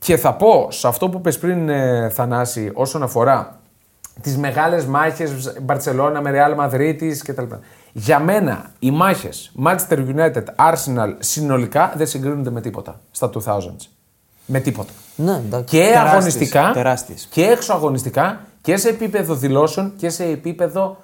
και 0.00 0.16
θα 0.16 0.34
πω 0.34 0.68
σε 0.70 0.88
αυτό 0.88 1.08
που 1.08 1.20
'πες 1.20 1.38
πριν, 1.38 1.68
ε, 1.68 2.08
Θανάση, 2.08 2.70
όσον 2.74 3.02
αφορά 3.02 3.60
τις 4.20 4.36
μεγάλες 4.36 4.84
μάχες 4.84 5.52
Μπαρτσελόνα 5.62 6.20
με 6.20 6.30
Real 6.34 6.60
Madrid 6.60 7.16
κτλ. 7.24 7.42
Για 7.92 8.18
μένα, 8.18 8.70
οι 8.78 8.90
μάχες 8.90 9.52
Manchester 9.64 9.98
United, 10.14 10.44
Arsenal 10.56 11.14
συνολικά 11.18 11.92
δεν 11.96 12.06
συγκρίνονται 12.06 12.50
με 12.50 12.60
τίποτα 12.60 13.00
στα 13.10 13.30
2000s. 13.34 13.88
Με 14.46 14.60
τίποτα. 14.60 14.92
Ναι, 15.16 15.32
εντάξει. 15.32 15.76
Και 15.76 15.84
Τεράστιες, 15.84 16.12
αγωνιστικά 16.12 16.70
τεράστιες. 16.74 17.26
και 17.30 17.44
έξω 17.44 17.72
αγωνιστικά 17.72 18.40
και 18.60 18.76
σε 18.76 18.88
επίπεδο 18.88 19.34
δηλώσεων 19.34 19.92
και 19.96 20.08
σε 20.08 20.24
επίπεδο 20.24 20.96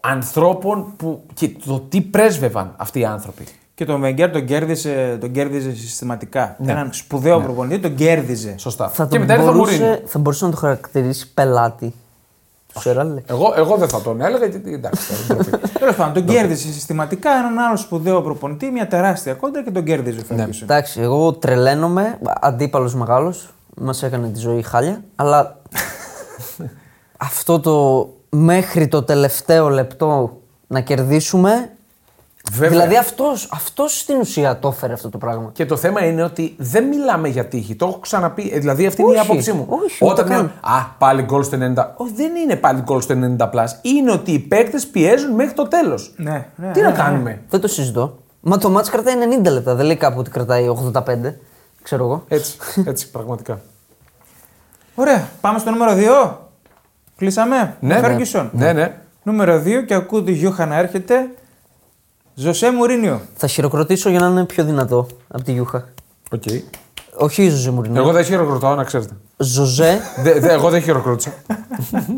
ανθρώπων 0.00 0.92
που, 0.96 1.22
και 1.34 1.48
το 1.66 1.80
τι 1.80 2.00
πρέσβευαν 2.00 2.74
αυτοί 2.76 3.00
οι 3.00 3.04
άνθρωποι. 3.04 3.44
Και 3.76 3.84
τον 3.84 4.00
Βεγγέρ 4.00 4.30
τον 4.30 4.44
κέρδισε, 4.44 5.18
τον 5.20 5.30
κέρδιζε 5.32 5.74
συστηματικά. 5.74 6.56
Ναι. 6.58 6.72
Έναν 6.72 6.92
σπουδαίο 6.92 7.40
προπονητή 7.40 7.78
τον 7.78 7.94
κέρδιζε. 7.94 8.54
Σωστά. 8.58 8.88
Θα, 8.88 9.04
και 9.04 9.08
τον 9.10 9.20
μετά 9.20 9.34
ήρθε 9.34 9.48
ο 9.48 9.52
Μουρίνιο. 9.52 9.86
μπορούσε, 9.86 10.02
θα 10.06 10.18
μπορούσε 10.18 10.44
να 10.44 10.50
το 10.50 10.56
χαρακτηρίσει 10.56 11.32
πελάτη. 11.34 11.94
Του 12.72 12.82
Σερ 12.82 12.98
Άλεξ. 12.98 13.30
Εγώ, 13.30 13.52
εγώ 13.56 13.76
δεν 13.76 13.88
θα 13.88 14.00
τον 14.02 14.20
έλεγα 14.20 14.46
γιατί 14.46 14.72
εντάξει. 14.72 15.08
τώρα, 15.28 15.42
ντροπή. 15.42 15.68
Τέλος 15.78 15.96
πάντων, 15.96 16.12
τον 16.12 16.34
κέρδισε 16.34 16.72
συστηματικά 16.72 17.30
έναν 17.30 17.58
άλλο 17.58 17.76
σπουδαίο 17.76 18.22
προπονητή, 18.22 18.70
μια 18.70 18.88
τεράστια 18.88 19.34
κόντρα 19.34 19.62
και 19.62 19.70
τον 19.70 19.84
κέρδιζε 19.84 20.20
ο 20.20 20.24
Ferguson. 20.34 20.62
Εντάξει, 20.62 21.00
εγώ 21.00 21.32
τρελαίνομαι. 21.32 22.18
Αντίπαλος 22.40 22.94
μεγάλος. 22.94 23.54
Μας 23.76 24.02
έκανε 24.02 24.28
τη 24.28 24.38
ζωή 24.38 24.62
χάλια. 24.62 25.04
Αλλά 25.16 25.60
αυτό 27.16 27.60
το 27.60 28.08
μέχρι 28.28 28.88
το 28.88 29.02
τελευταίο 29.02 29.68
λεπτό 29.68 30.40
να 30.66 30.80
κερδίσουμε. 30.80 31.70
Βέβαια. 32.52 32.70
Δηλαδή 32.70 32.96
αυτός, 32.96 33.48
αυτός 33.52 33.98
στην 33.98 34.16
ουσία 34.20 34.58
το 34.58 34.68
έφερε 34.68 34.92
αυτό 34.92 35.08
το 35.08 35.18
πράγμα. 35.18 35.50
Και 35.52 35.66
το 35.66 35.76
θέμα 35.76 36.04
είναι 36.04 36.22
ότι 36.22 36.54
δεν 36.58 36.84
μιλάμε 36.84 37.28
για 37.28 37.46
τύχη. 37.46 37.74
Το 37.76 37.86
έχω 37.86 37.98
ξαναπεί. 37.98 38.50
Ε, 38.54 38.58
Δηλαδή 38.58 38.86
αυτή 38.86 39.02
είναι 39.02 39.10
η 39.10 39.14
Όχι, 39.14 39.24
άποψή 39.30 39.52
μου. 39.52 39.66
όχι, 39.68 40.04
Όταν 40.04 40.24
ούτε 40.24 40.34
καν. 40.34 40.42
λέω, 40.42 40.74
Α, 40.76 40.84
πάλι 40.98 41.22
γκολ 41.22 41.42
στο 41.42 41.56
90. 41.76 41.94
Όχι, 41.96 42.12
δεν 42.14 42.34
είναι 42.34 42.56
πάλι 42.56 42.80
γκολ 42.80 43.00
στο 43.00 43.14
90 43.38 43.48
plus. 43.50 43.78
Είναι 43.82 44.10
ότι 44.12 44.32
οι 44.32 44.38
παίκτες 44.38 44.86
πιέζουν 44.86 45.34
μέχρι 45.34 45.54
το 45.54 45.68
τέλος. 45.68 46.14
Ναι, 46.16 46.46
ναι, 46.56 46.72
Τι 46.72 46.80
ναι, 46.80 46.86
να 46.86 46.90
ναι. 46.92 46.96
κάνουμε; 46.96 47.42
Δεν 47.50 47.60
το 47.60 47.68
συζητώ. 47.68 48.18
Μα 48.40 48.58
το 48.58 48.70
ματς 48.70 48.90
κρατάει 48.90 49.14
90 49.40 49.50
λεπτά. 49.52 49.74
Δεν 49.74 49.86
λέει 49.86 49.96
κάπου 49.96 50.18
ότι 50.18 50.30
κρατάει 50.30 50.68
85. 50.92 51.34
Ξέρω 51.82 52.04
εγώ. 52.04 52.24
Έτσι, 52.28 52.56
έτσι, 52.86 53.10
πραγματικά. 53.10 53.60
Ωραία, 54.94 55.28
πάμε 55.40 55.58
στο 55.58 55.70
νούμερο 55.70 55.92
2. 56.28 56.30
Κλείσαμε. 57.16 57.76
Ναι, 57.80 57.94
ναι. 57.94 58.00
Φέργκισον. 58.00 58.50
Ναι, 58.52 58.72
ναι. 58.72 58.94
Νούμερο 59.22 59.62
2 59.64 59.84
και 59.86 59.94
ακούω 59.94 60.22
τη 60.22 60.32
Γιούχα 60.32 60.66
να 60.66 60.76
έρχεται. 60.76 61.30
Ζοζέ 62.38 62.72
Μουρίνιο. 62.72 63.20
Θα 63.36 63.46
χειροκροτήσω 63.46 64.10
για 64.10 64.20
να 64.20 64.26
είναι 64.26 64.44
πιο 64.44 64.64
δυνατό 64.64 65.06
από 65.28 65.42
τη 65.44 65.52
Γιούχα. 65.52 65.88
Οκ. 66.30 66.42
Όχι 67.18 67.42
η 67.42 67.48
Ζοζέ 67.48 67.70
Μουρίνιο. 67.70 67.98
Εγώ 68.00 68.12
δεν 68.12 68.24
χειροκροτάω, 68.24 68.74
να 68.74 68.84
ξέρετε. 68.84 69.12
Ζοζέ, 69.36 70.00
Δε- 70.22 70.40
δε- 70.40 70.52
εγώ 70.52 70.70
δεν 70.70 70.82
χειροκρότησα. 70.82 71.32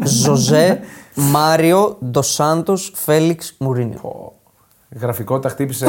Ζωζέ, 0.05 0.81
Μάριο, 1.15 1.99
Ντοσάντο, 2.05 2.77
Φέληξ, 2.95 3.55
Μουρίνιο. 3.59 3.99
Ω, 4.03 4.32
Η 4.89 4.99
γραφικότητα 5.01 5.49
χτύπησε. 5.49 5.86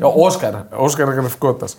Όσκαρ. 0.00 0.52
Όσκαρ 0.76 1.08
γραφικότητας. 1.08 1.76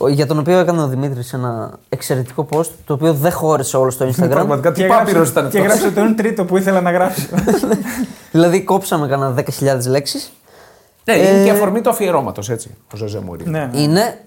Ο- 0.00 0.08
Για 0.08 0.26
τον 0.26 0.38
οποίο 0.38 0.58
έκανε 0.58 0.82
ο 0.82 0.86
Δημήτρης 0.86 1.32
ένα 1.32 1.70
εξαιρετικό 1.88 2.46
post, 2.50 2.68
το 2.84 2.94
οποίο 2.94 3.12
δεν 3.12 3.32
χώρισε 3.32 3.76
όλο 3.76 3.90
στο 3.90 4.06
Instagram. 4.08 4.28
Πραγματικά 4.28 4.72
τι 4.72 4.80
Και 4.80 4.86
πάπυρο 4.86 5.10
γράψε- 5.12 5.32
ήταν 5.32 5.50
Και 5.50 5.58
αυτό. 5.58 5.68
γράψε 5.70 5.90
τον 5.90 6.16
τρίτο 6.16 6.44
που 6.44 6.56
ήθελα 6.56 6.80
να 6.80 6.90
γράψω. 6.90 7.22
δηλαδή 8.32 8.62
κόψαμε 8.62 9.08
κανένα 9.08 9.34
10.000 9.34 9.86
λέξεις. 9.86 10.32
Ναι, 11.04 11.14
είναι 11.14 11.40
Ε, 11.40 11.44
και 11.44 11.50
αφορμή 11.50 11.80
του 11.80 11.90
αφιερώματος, 11.90 12.48
έτσι. 12.48 12.76
Ο 12.92 12.96
Ζωζέ 12.96 13.20
Μουρίνιο. 13.20 13.50
ναι. 13.52 13.66
ναι. 13.66 13.80
Είναι. 13.80 14.26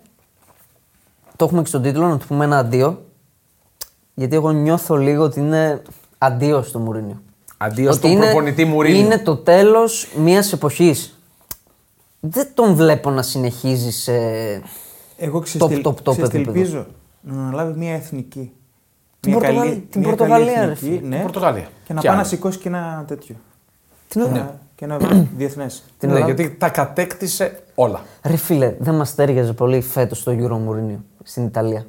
Το 1.35 1.45
έχουμε 1.45 1.61
και 1.61 1.67
στον 1.67 1.81
τίτλο, 1.81 2.07
να 2.07 2.17
του 2.17 2.27
πούμε 2.27 2.45
ένα 2.45 2.57
αντίο. 2.57 3.05
Γιατί 4.13 4.35
εγώ 4.35 4.51
νιώθω 4.51 4.95
λίγο 4.95 5.23
ότι 5.23 5.39
είναι 5.39 5.81
αντίος 6.17 6.67
στο 6.67 6.79
Μουρίνιο. 6.79 7.21
Αντίος 7.57 7.89
Ότι 7.89 7.97
στον 7.97 8.11
είναι- 8.11 8.25
προπονητή 8.25 8.65
Μουρίνιο. 8.65 8.99
Είναι 9.05 9.17
το 9.19 9.35
τέλος 9.35 10.07
μιας 10.17 10.53
εποχής. 10.53 11.19
Δεν 12.19 12.47
τον 12.53 12.75
βλέπω 12.75 13.09
να 13.09 13.21
συνεχίζει 13.21 13.91
σε. 13.91 14.13
Εγώ 15.17 15.37
Top, 15.39 15.43
ξέρεις 15.43 15.67
τι- 15.67 15.81
top, 15.85 15.89
top 15.89 16.11
ξέρεις 16.11 16.29
τι 16.29 16.37
επίπεδο. 16.37 16.59
ελπίζω. 16.59 16.85
Να 17.21 17.41
αναλάβει 17.41 17.79
μια 17.79 17.93
εθνική. 17.93 18.51
Την 19.19 19.31
Μια 19.31 19.39
Πορτογαλία- 19.39 19.71
καλή- 19.71 19.91
την 19.91 20.01
μια 20.01 20.09
καλή 20.15 20.17
Πορτογαλία, 20.31 20.65
ρε 20.65 20.71
εθνική, 20.71 20.95
φίλε. 20.95 21.07
ναι. 21.07 21.15
Την 21.15 21.23
Πορτογαλία. 21.23 21.67
Και 21.85 21.93
να 21.93 21.99
Και 22.01 22.07
πάει 22.07 22.15
να 22.15 22.21
άλλο. 22.21 22.29
σηκώσει 22.29 22.57
και 22.59 22.67
ένα 22.67 23.03
τέτοιο. 23.07 23.35
Τι 24.07 24.19
να 24.19 24.25
Ένα- 24.25 24.59
Και 24.75 24.85
ένα 24.85 24.97
διεθνές. 25.37 25.83
Την 25.97 26.09
Ναι, 26.09 26.15
Ελλάδα. 26.15 26.33
γιατί 26.33 26.55
τα 26.55 26.69
κατέκτησε 26.69 27.59
όλα. 27.75 28.01
Ρε 28.23 28.35
φίλε, 28.35 28.75
δεν 28.79 28.95
μας 28.95 29.15
τέριαζε 29.15 29.53
πολύ 29.53 29.81
φέτος 29.81 30.23
το 30.23 30.31
Euro 30.31 30.57
Μουρίνιο 30.57 31.03
στην 31.23 31.45
Ιταλία; 31.45 31.85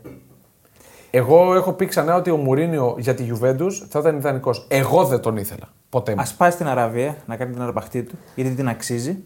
Εγώ 1.11 1.55
έχω 1.55 1.73
πει 1.73 1.87
ξανά 1.87 2.15
ότι 2.15 2.31
ο 2.31 2.37
Μουρίνιο 2.37 2.95
για 2.99 3.15
τη 3.15 3.27
Juventus 3.33 3.71
θα 3.89 3.99
ήταν 3.99 4.17
ιδανικός. 4.17 4.67
Εγώ 4.71 5.05
δεν 5.05 5.21
τον 5.21 5.37
ήθελα. 5.37 5.69
Ποτέ 5.89 6.15
μου. 6.15 6.21
Α 6.21 6.25
πάει 6.37 6.51
στην 6.51 6.67
Αραβία 6.69 7.17
να 7.27 7.37
κάνει 7.37 7.53
την 7.53 7.63
αρπαχτή 7.63 8.03
του, 8.03 8.15
γιατί 8.35 8.51
την 8.51 8.69
αξίζει. 8.69 9.19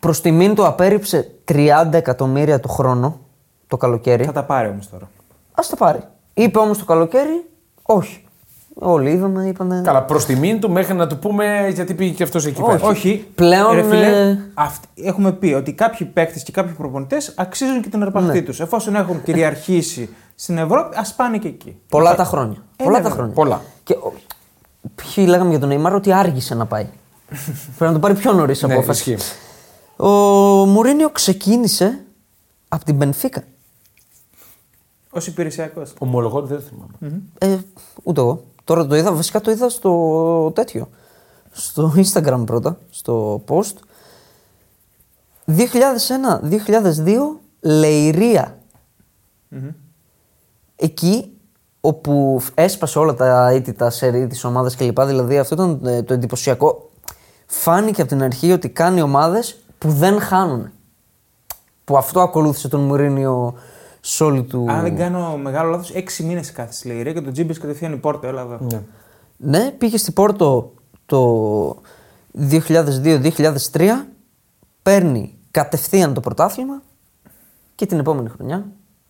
Προς 0.00 0.20
τιμήν 0.20 0.54
του 0.54 0.66
απέρριψε 0.66 1.30
30 1.48 1.68
εκατομμύρια 1.92 2.60
το 2.60 2.68
χρόνο 2.68 3.20
το 3.66 3.76
καλοκαίρι. 3.76 4.24
Θα 4.24 4.32
τα 4.32 4.44
πάρει 4.44 4.68
όμως 4.68 4.88
τώρα. 4.90 5.04
Α 5.54 5.62
τα 5.70 5.76
πάρει. 5.76 5.98
Είπε 6.34 6.58
όμως 6.58 6.78
το 6.78 6.84
καλοκαίρι, 6.84 7.46
όχι. 7.82 8.24
Όλοι 8.78 9.10
είδαμε, 9.10 9.46
είπανε. 9.48 9.80
Καλά, 9.84 10.02
προς 10.04 10.24
τιμήν 10.24 10.60
του 10.60 10.70
μέχρι 10.70 10.94
να 10.94 11.06
του 11.06 11.18
πούμε 11.18 11.68
γιατί 11.74 11.94
πήγε 11.94 12.12
και 12.12 12.22
αυτός 12.22 12.46
εκεί 12.46 12.62
πέρα. 12.62 12.80
Όχι. 12.82 13.26
Πλέον, 13.34 13.74
Ρε 13.74 13.82
φίλε, 13.82 14.28
ε, 14.30 14.38
αυτ- 14.54 14.84
έχουμε 14.94 15.32
πει 15.32 15.46
ότι 15.52 15.72
κάποιοι 15.72 16.06
παίκτες 16.06 16.42
και 16.42 16.52
κάποιοι 16.52 16.74
προπονητές 16.74 17.32
αξίζουν 17.36 17.82
και 17.82 17.88
την 17.88 18.02
αρπαχτή 18.02 18.38
Ναι. 18.38 18.44
τους. 18.44 18.60
Εφόσον 18.60 18.94
έχουν 18.96 19.22
κυριαρχήσει 19.22 20.08
στην 20.34 20.58
Ευρώπη, 20.58 20.96
ας 20.98 21.14
πάνε 21.14 21.38
και 21.38 21.48
εκεί. 21.48 21.76
Πολλά 21.88 22.14
τα 22.14 22.24
χρόνια. 22.24 22.56
Ε, 22.76 22.84
πολλά 22.84 22.96
ναι, 22.98 23.02
τα 23.04 23.08
βέβαια. 23.10 23.14
χρόνια. 23.16 23.34
Πολλά. 23.34 23.60
Και 23.84 23.92
ο- 23.92 24.12
ποιοι 24.94 25.24
λέγαμε 25.28 25.50
για 25.50 25.58
τον 25.58 25.68
Νεϊμάρ 25.68 25.94
ότι 25.94 26.12
άργησε 26.12 26.54
να 26.54 26.66
πάει. 26.66 26.86
Πρέπει 27.78 27.84
να 27.84 27.92
το 27.92 27.98
πάρει 27.98 28.14
πιο 28.14 28.32
νωρίς 28.32 28.62
Ναι, 28.62 28.72
απόφαση. 28.74 29.12
ισχύει. 29.12 29.30
Ο 29.96 30.08
Μουρίνιο 30.66 31.10
ξεκίνησε 31.10 32.04
από 32.68 32.84
την 32.84 32.94
Μπενφίκα. 32.94 33.42
Ω 35.10 35.18
υπηρεσιακός. 35.26 35.94
Ομολογώ 35.98 36.38
ότι 36.38 36.48
δεν 36.54 36.60
θυμάμαι. 36.62 37.22
Ε, 37.38 37.56
ούτε 38.02 38.20
εγώ. 38.20 38.42
Τώρα 38.66 38.86
το 38.86 38.96
είδα, 38.96 39.12
βασικά 39.12 39.40
το 39.40 39.50
είδα 39.50 39.68
στο 39.68 40.52
τέτοιο. 40.54 40.88
Στο 41.52 41.94
Instagram 41.96 42.42
πρώτα, 42.46 42.78
στο 42.90 43.44
post. 43.48 43.74
2001-2002, 45.46 45.56
Λεϊρία. 47.60 48.58
Εκεί 50.76 51.38
όπου 51.80 52.40
έσπασε 52.54 52.98
όλα 52.98 53.14
τα 53.14 53.48
αίτητα 53.48 53.90
σερί 53.90 54.26
της 54.26 54.44
ομάδας 54.44 54.76
κλπ. 54.76 55.00
Δηλαδή 55.00 55.38
αυτό 55.38 55.54
ήταν 55.54 55.80
ε, 55.84 56.02
το 56.02 56.14
εντυπωσιακό. 56.14 56.90
Φάνηκε 57.46 58.00
από 58.00 58.10
την 58.10 58.22
αρχή 58.22 58.52
ότι 58.52 58.68
κάνει 58.68 59.02
ομάδες 59.02 59.56
που 59.78 59.88
δεν 59.90 60.20
χάνουν. 60.20 60.70
Που 61.84 61.96
αυτό 61.96 62.20
ακολούθησε 62.20 62.68
τον 62.68 62.80
Μουρίνιο 62.80 63.54
σε 64.08 64.24
όλη 64.24 64.42
του... 64.42 64.66
Αν 64.68 64.82
δεν 64.82 64.96
κάνω 64.96 65.36
μεγάλο 65.36 65.70
λάθος, 65.70 65.90
έξι 65.90 66.22
μήνες 66.22 66.52
κάθε 66.52 66.72
στη 66.72 66.88
Λεϊρία 66.88 67.12
και 67.12 67.20
τον 67.20 67.32
Τζίμπε 67.32 67.54
κατευθείαν 67.54 67.92
η 67.92 67.96
πόρτα. 67.96 68.26
Έλα 68.26 68.40
εδώ. 68.40 68.58
Ναι. 68.60 68.82
Ναι, 69.36 69.70
πήγε 69.70 69.96
στην 69.96 70.12
Πόρτο 70.12 70.72
το 71.06 71.82
2002-2003, 72.38 73.88
παίρνει 74.82 75.38
κατευθείαν 75.50 76.14
το 76.14 76.20
πρωτάθλημα 76.20 76.82
και 77.74 77.86
την 77.86 77.98
επόμενη 77.98 78.28
χρονιά 78.28 78.66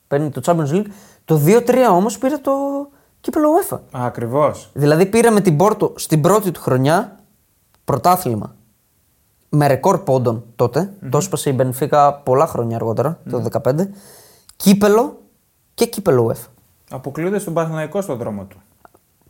παίρνει 0.08 0.30
το 0.30 0.40
Champions 0.44 0.70
League. 0.70 0.86
Το 1.24 1.40
2-3 1.46 1.74
όμως 1.90 2.18
πήρε 2.18 2.36
το 2.36 2.52
κύπελο 3.20 3.48
UEFA. 3.60 3.78
Ακριβώς. 3.90 4.70
Δηλαδή 4.72 5.06
πήρε 5.06 5.30
με 5.30 5.40
την 5.40 5.56
Πόρτο 5.56 5.92
στην 5.96 6.20
πρώτη 6.20 6.50
του 6.50 6.60
χρονιά 6.60 7.16
πρωτάθλημα 7.84 8.54
με 9.48 9.66
ρεκόρ 9.66 9.98
πόντων 9.98 10.44
τότε. 10.56 10.92
Το 11.10 11.18
έσπασε 11.18 11.50
η 11.50 11.52
Μπενφίκα 11.56 12.14
πολλά 12.14 12.46
χρόνια 12.46 12.76
αργότερα, 12.76 13.20
το 13.30 13.44
2015. 13.62 13.74
Κύπελο 14.56 15.20
και 15.74 15.86
κύπελο 15.86 16.32
UEFA. 16.32 16.46
Αποκλείονται 16.90 17.38
στον 17.38 17.54
Παναθηναϊκό 17.54 18.00
στον 18.00 18.16
δρόμο 18.16 18.44
του. 18.44 18.56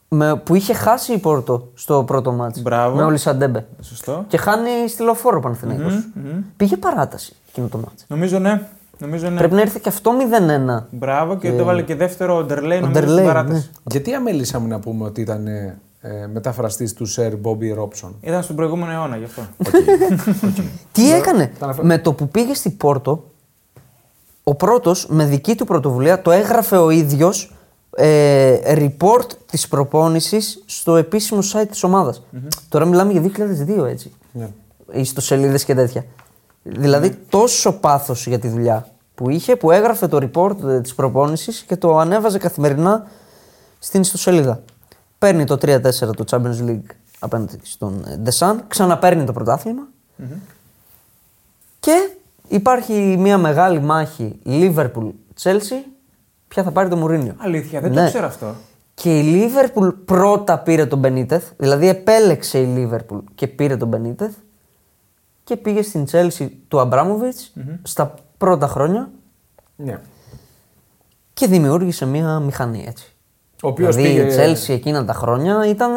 Με, 0.08 0.36
που 0.36 0.54
είχε 0.54 0.74
χάσει 0.74 1.12
η 1.12 1.18
Πόρτο 1.18 1.68
στο 1.74 2.04
πρώτο 2.04 2.32
ματς. 2.32 2.60
Μπράβο. 2.60 2.96
Με 2.96 3.02
Ολισαντέμπε. 3.02 3.66
Σωστό. 3.80 4.24
Και 4.28 4.36
χάνει 4.36 4.88
στη 4.88 5.02
λεωφόρο 5.02 5.40
Παναθηναϊκός. 5.40 6.08
Πήγε 6.56 6.76
παράταση 6.76 7.36
εκείνο 7.48 7.66
το 7.68 7.78
ματς. 7.78 8.04
Νομίζω 8.08 8.38
ναι. 8.38 8.68
Νομίζω 8.98 9.30
ναι. 9.30 9.36
Πρέπει 9.36 9.54
να 9.54 9.60
έρθει 9.60 9.80
και 9.80 9.88
αυτό 9.88 10.12
0-1. 10.80 10.84
Μπράβο 10.90 11.36
και 11.36 11.52
το 11.52 11.64
βάλε 11.64 11.82
και 11.82 11.94
δεύτερο 11.94 12.36
ο 12.36 12.44
Ντερλέι 12.44 12.78
Ο 12.78 12.80
νομίζω 12.80 13.00
στην 13.00 13.06
Ντερλέι, 13.06 13.26
παράταση. 13.26 13.58
ναι. 13.72 13.80
Γιατί 13.90 14.14
αμελήσαμε 14.14 14.68
να 14.68 14.78
πούμε 14.80 15.04
ότι 15.04 15.20
ήταν 15.20 15.46
ε, 15.46 15.78
ε, 16.00 16.26
μεταφραστής 16.26 16.92
του 16.92 17.06
Σερ 17.06 17.36
Μπόμπι 17.36 17.72
Ρόμπσον. 17.72 18.14
Ήταν 18.20 18.42
στον 18.42 18.56
προηγούμενο 18.56 18.92
αιώνα 18.92 19.16
γι' 19.16 19.24
αυτό. 19.24 19.42
Τι 20.92 21.12
έκανε; 21.12 21.52
τα 21.58 21.64
αναφέρω. 21.64 21.86
Με 21.86 21.98
το 21.98 22.12
που 22.12 22.28
πήγε 22.28 22.54
στη 22.54 22.70
Πόρτο, 22.70 23.24
ο 24.48 24.54
πρώτος 24.54 25.06
με 25.08 25.24
δική 25.24 25.54
του 25.54 25.64
πρωτοβουλία 25.64 26.22
το 26.22 26.30
έγραφε 26.30 26.76
ο 26.76 26.90
ίδιος 26.90 27.54
ε, 27.96 28.58
report 28.64 29.26
της 29.50 29.68
προπόνησης 29.68 30.62
στο 30.66 30.96
επίσημο 30.96 31.40
site 31.52 31.66
της 31.70 31.82
ομαδας 31.82 32.22
Τώρα 32.68 32.84
μιλάμε 32.84 33.12
για 33.12 33.22
2002 33.78 33.84
έτσι. 33.86 34.12
Ναι. 34.32 34.48
Ιστοσελίδες 34.92 35.64
και 35.64 35.74
τέτοια. 35.74 36.04
Δηλαδή 36.62 37.10
τόσο 37.10 37.72
πάθος 37.72 38.26
για 38.26 38.38
τη 38.38 38.48
δουλειά 38.48 38.88
που 39.14 39.30
είχε 39.30 39.56
που 39.56 39.70
έγραφε 39.70 40.06
το 40.06 40.28
report 40.32 40.64
ε, 40.68 40.80
της 40.80 40.94
προπόνησης 40.94 41.60
και 41.60 41.76
το 41.76 41.98
ανέβαζε 41.98 42.38
καθημερινά 42.38 43.06
στην 43.78 44.00
ιστοσελίδα. 44.00 44.62
Παίρνει 45.18 45.44
το 45.44 45.54
3-4 45.54 45.80
το 45.90 46.24
Champions 46.30 46.68
League 46.68 46.94
απέναντι 47.18 47.58
στον 47.62 48.04
ε, 48.06 48.22
Desan, 48.24 48.54
ξαναπαίρνει 48.68 49.24
το 49.24 49.32
πρωταθλημα 49.32 49.82
και 51.80 52.10
υπάρχει 52.48 53.16
μια 53.18 53.38
μεγάλη 53.38 53.80
μάχη 53.80 54.38
Liverpool-Chelsea. 54.46 55.82
Ποια 56.48 56.62
θα 56.62 56.70
πάρει 56.70 56.88
το 56.88 56.96
Μουρίνιο. 56.96 57.34
Αλήθεια, 57.38 57.80
δεν 57.80 57.92
Ναι. 57.92 58.02
το 58.02 58.06
ξέρω 58.08 58.26
αυτό. 58.26 58.54
Και 58.94 59.18
η 59.18 59.22
Λίβερπουλ 59.22 59.88
πρώτα 59.88 60.58
πήρε 60.58 60.86
τον 60.86 60.98
Μπενίτεθ, 60.98 61.50
δηλαδή 61.56 61.88
επέλεξε 61.88 62.58
η 62.58 62.64
Λίβερπουλ 62.64 63.18
και 63.34 63.46
πήρε 63.46 63.76
τον 63.76 63.88
Μπενίτεθ 63.88 64.34
και 65.44 65.56
πήγε 65.56 65.82
στην 65.82 66.04
Τσέλσι 66.04 66.58
του 66.68 66.80
αμπραμοβιτς 66.80 67.52
στα 67.82 68.14
πρώτα 68.38 68.66
χρόνια 68.66 69.10
ναι. 69.76 70.00
και 71.34 71.46
δημιούργησε 71.46 72.06
μια 72.06 72.38
μηχανή 72.38 72.84
έτσι. 72.88 73.14
Ο 73.62 73.68
οποίος 73.68 73.94
δηλαδή 73.96 74.14
πήγε- 74.14 74.26
η 74.26 74.28
Τσέλσι 74.34 74.72
εκείνα 74.72 75.04
τα 75.04 75.12
χρόνια 75.12 75.66
ήταν. 75.68 75.92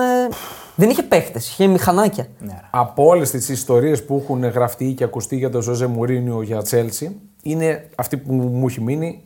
Δεν 0.79 0.89
είχε 0.89 1.03
παίχτες, 1.03 1.49
είχε 1.49 1.67
μηχανάκια. 1.67 2.27
Ναι. 2.39 2.59
Από 2.69 3.05
όλες 3.05 3.31
τις 3.31 3.49
ιστορίες 3.49 4.05
που 4.05 4.21
έχουν 4.23 4.45
γραφτεί 4.45 4.93
και 4.93 5.03
ακουστεί 5.03 5.35
για 5.35 5.49
τον 5.49 5.61
Ζωζέ 5.61 5.87
Μουρίνιο 5.87 6.41
για 6.41 6.61
Τσέλσι, 6.61 7.19
είναι 7.43 7.89
αυτή 7.95 8.17
που 8.17 8.33
μου 8.33 8.67
έχει 8.67 8.81
μείνει 8.81 9.23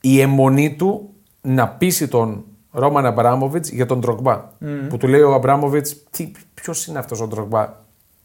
η 0.00 0.20
αιμονή 0.20 0.74
του 0.74 1.10
να 1.40 1.68
πείσει 1.68 2.08
τον 2.08 2.44
Ρόμαν 2.70 3.06
Αμπράμοβιτς 3.06 3.70
για 3.70 3.86
τον 3.86 3.98
Ντρογκμπά. 3.98 4.44
Που 4.88 4.96
του 4.96 5.08
λέει 5.08 5.20
ο 5.20 5.34
Αμπράμοβιτς, 5.34 5.96
ποιος 6.54 6.86
είναι 6.86 6.98
αυτός 6.98 7.20
ο 7.20 7.26
Ντρογκμπά. 7.26 7.68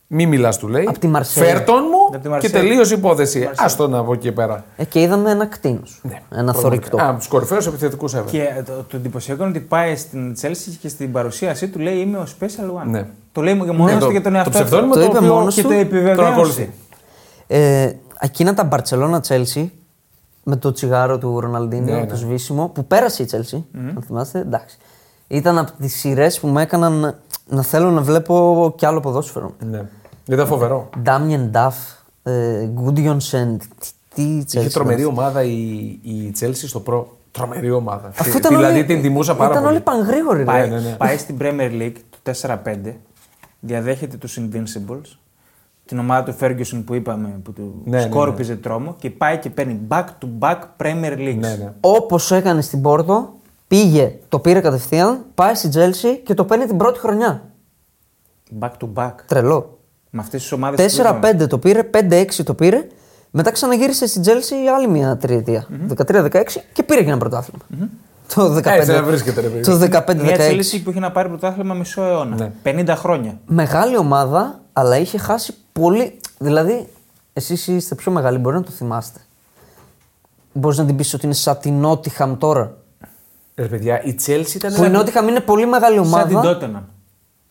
Μη 0.10 0.26
μιλάς, 0.26 0.58
του 0.58 0.68
λέει. 0.68 0.86
Απ' 0.88 0.98
τη 0.98 1.08
Μαρσέη. 1.08 1.44
Φέρτον 1.44 1.84
μου 1.92 2.06
Απ' 2.08 2.14
τη 2.16 2.20
και 2.22 2.30
Μαρσέη. 2.30 2.52
τελείωσε 2.52 2.94
η 2.94 2.98
υπόθεση. 2.98 3.50
Άστο 3.56 3.88
να 3.88 3.98
από 3.98 4.14
εκεί 4.14 4.32
πέρα. 4.32 4.64
Ε, 4.78 4.84
και 4.86 5.02
είδαμε 5.02 5.32
ένα 5.32 5.46
κτίνος. 5.46 6.02
ένα 6.36 6.54
θορυκτό. 6.54 6.98
Α, 7.02 7.16
τους 7.16 7.28
κορυφαίους 7.28 7.68
επιθετικούς 7.68 8.16
ever. 8.16 8.24
Και 8.26 8.64
το, 8.66 8.72
το 8.72 8.98
εντυπωσιακό 8.98 9.42
είναι 9.44 9.52
ότι 9.52 9.60
πάει 9.60 9.96
στην 9.96 10.36
Chelsea 10.42 10.76
και 10.82 10.88
στην 10.90 11.12
παρουσίασή 11.12 11.68
του 11.68 11.80
λέει 11.80 11.96
Είμαι 11.98 12.18
ο 12.18 12.26
Special 12.40 12.82
One. 12.84 12.86
Ναι. 12.90 13.06
Το 13.32 13.42
λέει 13.42 13.54
και 13.60 13.72
μόνο 13.72 13.84
Ναι, 13.84 13.94
του 14.00 14.06
το- 14.06 14.12
για 14.12 14.22
τον 14.22 14.32
το 14.32 14.38
εαυτό 14.38 14.52
ψευδόνυμο 14.52 14.94
Το 14.94 15.00
το 15.00 15.06
είπε 15.06 15.18
οποίο 15.18 15.34
μόνος 15.34 15.56
Και 15.56 15.62
του. 15.62 15.68
το 15.68 15.74
τον 15.74 15.84
επιβεβαίωσε. 15.84 16.32
ακολουθεί. 16.32 16.72
Ε, 17.48 17.92
εκείνα 18.20 18.54
τα 18.54 18.68
Barcelona 18.72 19.20
Chelsea 19.28 19.68
με 20.44 20.56
το 20.56 20.72
τσιγάρο 20.72 21.18
του 21.18 21.40
Ροναλντίνιο, 21.40 21.96
Ναι, 21.96 22.06
το 22.06 22.14
ναι. 22.14 22.20
σβήσιμο, 22.20 22.68
που 22.68 22.86
πέρασε 22.86 23.24
η 23.24 23.30
Chelsea. 23.32 23.62
Αν 23.76 24.04
θυμάστε, 24.08 24.40
εντάξει. 24.40 24.78
Ήταν 25.28 25.58
από 25.58 25.72
τις 25.80 25.96
σειρές 25.96 26.40
που 26.40 26.48
με 26.48 26.62
έκαναν 26.62 26.94
να, 27.00 27.20
να 27.48 27.62
θέλω 27.62 27.92
να 27.92 28.02
βλέπω 28.02 28.74
κι 28.78 28.86
άλλο 28.86 29.00
ποδόσφαιρο. 29.00 29.54
Ναι. 29.70 29.86
Ήταν 30.26 30.48
φοβερό. 30.48 30.90
Ντάμιεν 31.02 31.50
Νταφ, 31.50 31.76
Γκούντιονσεν. 32.74 33.60
Τι 34.14 34.44
Chelsea. 34.44 34.56
Είχε 34.56 34.70
τρομερή 34.70 35.02
ήταν. 35.02 35.12
ομάδα 35.14 35.44
η, 35.44 35.60
η 36.02 36.34
Chelsea 36.40 36.54
στο 36.54 36.80
προ. 36.80 37.18
Τρομερή 37.32 37.72
ομάδα. 37.72 38.12
Αφού 38.20 38.38
ήταν 38.38 38.56
δηλαδή 38.56 38.74
όλοι, 38.78 38.86
την 38.86 39.02
τιμούσα 39.02 39.36
πάρα 39.36 39.52
ήταν 39.52 39.64
πολύ. 39.64 39.76
όλοι 39.76 39.84
πανγρήγοροι. 39.84 40.38
ρε. 40.38 40.44
Πάει, 40.44 40.70
ναι, 40.70 40.80
ναι. 40.80 40.96
πάει 40.98 41.18
στην 41.18 41.38
Premier 41.42 41.72
League 41.72 41.96
το 42.24 42.32
4-5, 42.64 42.94
διαδέχεται 43.60 44.18
τους 44.18 44.40
Invincibles, 44.40 45.18
την 45.86 46.00
ομάδα 46.00 46.24
του 46.32 46.38
Ferguson 46.42 46.84
που 46.86 46.94
είπαμε 46.94 47.40
που 47.44 47.54
του 47.54 47.82
Ναι, 47.84 47.98
ναι, 47.98 48.04
ναι. 48.04 48.10
σκόρπιζε 48.10 48.56
τρόμο 48.56 48.96
και 49.00 49.10
πάει 49.10 49.38
και 49.38 49.50
παίρνει 49.50 49.80
back-to-back 49.88 50.58
Premier 50.78 51.18
Leagues. 51.18 51.38
Ναι, 51.40 51.56
ναι. 51.56 51.74
Όπως 51.82 52.32
έκανε 52.32 52.62
στην 52.62 52.82
Πόρτο, 52.82 53.34
πήγε, 53.68 54.16
το 54.30 54.40
πήρε 54.40 54.60
κατευθείαν, 54.60 55.26
πάει 55.36 55.56
στη 55.56 55.70
Chelsea 55.74 56.20
και 56.24 56.34
το 56.34 56.46
παίρνει 56.46 56.66
την 56.66 56.78
πρώτη 56.78 57.00
χρονιά. 57.00 57.44
Back-to-back. 58.60 59.14
Τρελό. 59.28 59.80
Με 60.10 60.22
αυτές 60.22 60.42
τις 60.42 60.52
ομάδες 60.52 61.02
4-5 61.22 61.48
το 61.48 61.58
πήρε, 61.58 61.90
5-6 61.94 62.44
το 62.44 62.54
πήρε. 62.54 62.88
Μετά 63.32 63.52
ξαναγύρισε 63.52 64.08
στην 64.08 64.24
Chelsea 64.26 64.68
άλλη 64.76 64.88
μια 64.88 65.18
τριετία. 65.18 65.68
13-16 65.96 66.44
και 66.74 66.84
πήρε 66.84 67.02
και 67.02 67.08
ένα 67.08 67.18
πρωτάθλημα. 67.18 67.64
Το 68.34 68.56
15. 68.56 68.66
Έτσι 68.66 68.92
να 68.92 69.04
βρίσκεται, 69.04 69.42
ρε 69.42 69.48
παιδί. 69.48 69.62
Το 69.62 69.78
Μια 69.78 70.38
15-16. 70.38 70.52
Chelsea 70.52 70.82
που 70.84 70.90
είχε 70.90 71.00
να 71.00 71.12
πάρει 71.12 71.28
πρωτάθλημα 71.28 71.74
μισό 71.74 72.04
αιώνα. 72.04 72.36
Ναι. 72.36 72.52
50 72.64 72.94
χρόνια. 72.98 73.40
Μεγάλη 73.46 73.98
ομάδα, 73.98 74.60
αλλά 74.74 74.98
είχε 74.98 75.18
χάσει 75.18 75.54
πολύ. 75.72 76.20
Δηλαδή, 76.38 76.88
εσείς 77.34 77.68
είστε 77.68 77.96
πιο 77.96 78.12
μεγάλοι, 78.12 78.38
μπορεί 78.38 78.56
να 78.56 78.64
το 78.64 78.72
θυμάστε. 78.72 79.20
Μπορείς 80.54 80.78
να 80.78 80.86
την 80.86 80.96
πεις 80.96 81.14
ότι 81.14 81.26
είναι 81.26 81.36
σαν 81.36 81.58
την 81.60 81.74
Νότιχαμ 81.80 82.38
τώρα; 82.38 82.78
Ρε 83.60 83.66
παιδιά, 83.68 84.04
η 84.04 84.16
Chelsea 84.26 84.54
ήταν. 84.56 84.74
Που 84.74 84.84
η 84.84 84.90
Νότιχαμ 84.90 85.28
είναι 85.28 85.40
πολύ 85.40 85.66
μεγάλη 85.66 86.06
Σαν 86.06 86.28
την 86.28 86.36
ομάδα. 86.38 86.60
Tottenham. 86.62 86.82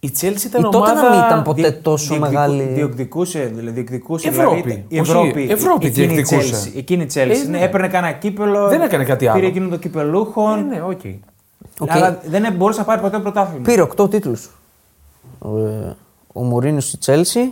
Η 0.01 0.13
Chelsea 0.21 0.45
ήταν 0.45 0.63
Η 0.63 0.67
ομάδα. 0.77 0.93
Tottenham 0.95 1.27
ήταν 1.27 1.43
ποτέ 1.43 1.61
Διε- 1.61 1.83
τόσο 1.83 2.07
διεκδικου- 2.07 2.33
μεγάλη. 2.35 2.63
Διεκδικούσε, 2.63 3.45
δηλαδή, 3.55 3.71
διεκδικούσε 3.71 4.29
Ευρώπη. 4.29 4.61
δηλαδή, 4.63 4.85
η 4.89 4.99
Όχι, 5.01 5.11
Ευρώπη. 5.11 5.47
Ευρώπη 5.51 5.87
εκείνη 5.87 6.05
η 6.05 6.09
διεκδικούσε. 6.09 6.71
Chelsea, 6.75 6.77
εκείνη 6.77 7.03
η 7.03 7.07
Chelsea. 7.15 7.17
Ε, 7.31 7.43
ναι, 7.49 7.59
ναι. 7.59 7.63
Έπαιρνε 7.65 7.89
κανένα 7.89 8.13
κύπελο. 8.13 8.69
Δεν 8.69 8.81
έκανε 8.81 9.05
κάτι 9.05 9.27
άλλο. 9.27 9.35
Πήρε 9.39 9.47
εκείνο 9.51 9.69
το 9.69 9.77
Κυπελλούχων. 9.77 10.57
Ναι, 10.57 10.63
ναι, 10.63 10.83
οκ. 10.83 11.01
Οκ. 11.79 11.91
Αλλά 11.91 12.21
δεν 12.27 12.53
μπορούσε 12.53 12.79
να 12.79 12.85
πάρει 12.85 13.01
ποτέ 13.01 13.19
πρωτάθλημα. 13.19 13.63
Πήρε 13.65 13.83
8 13.83 14.11
τίτλους. 14.11 14.51
Ε, 15.45 15.49
ο 16.33 16.43
Μουρίνιο 16.43 16.85
στη 16.89 16.99
Chelsea. 17.05 17.51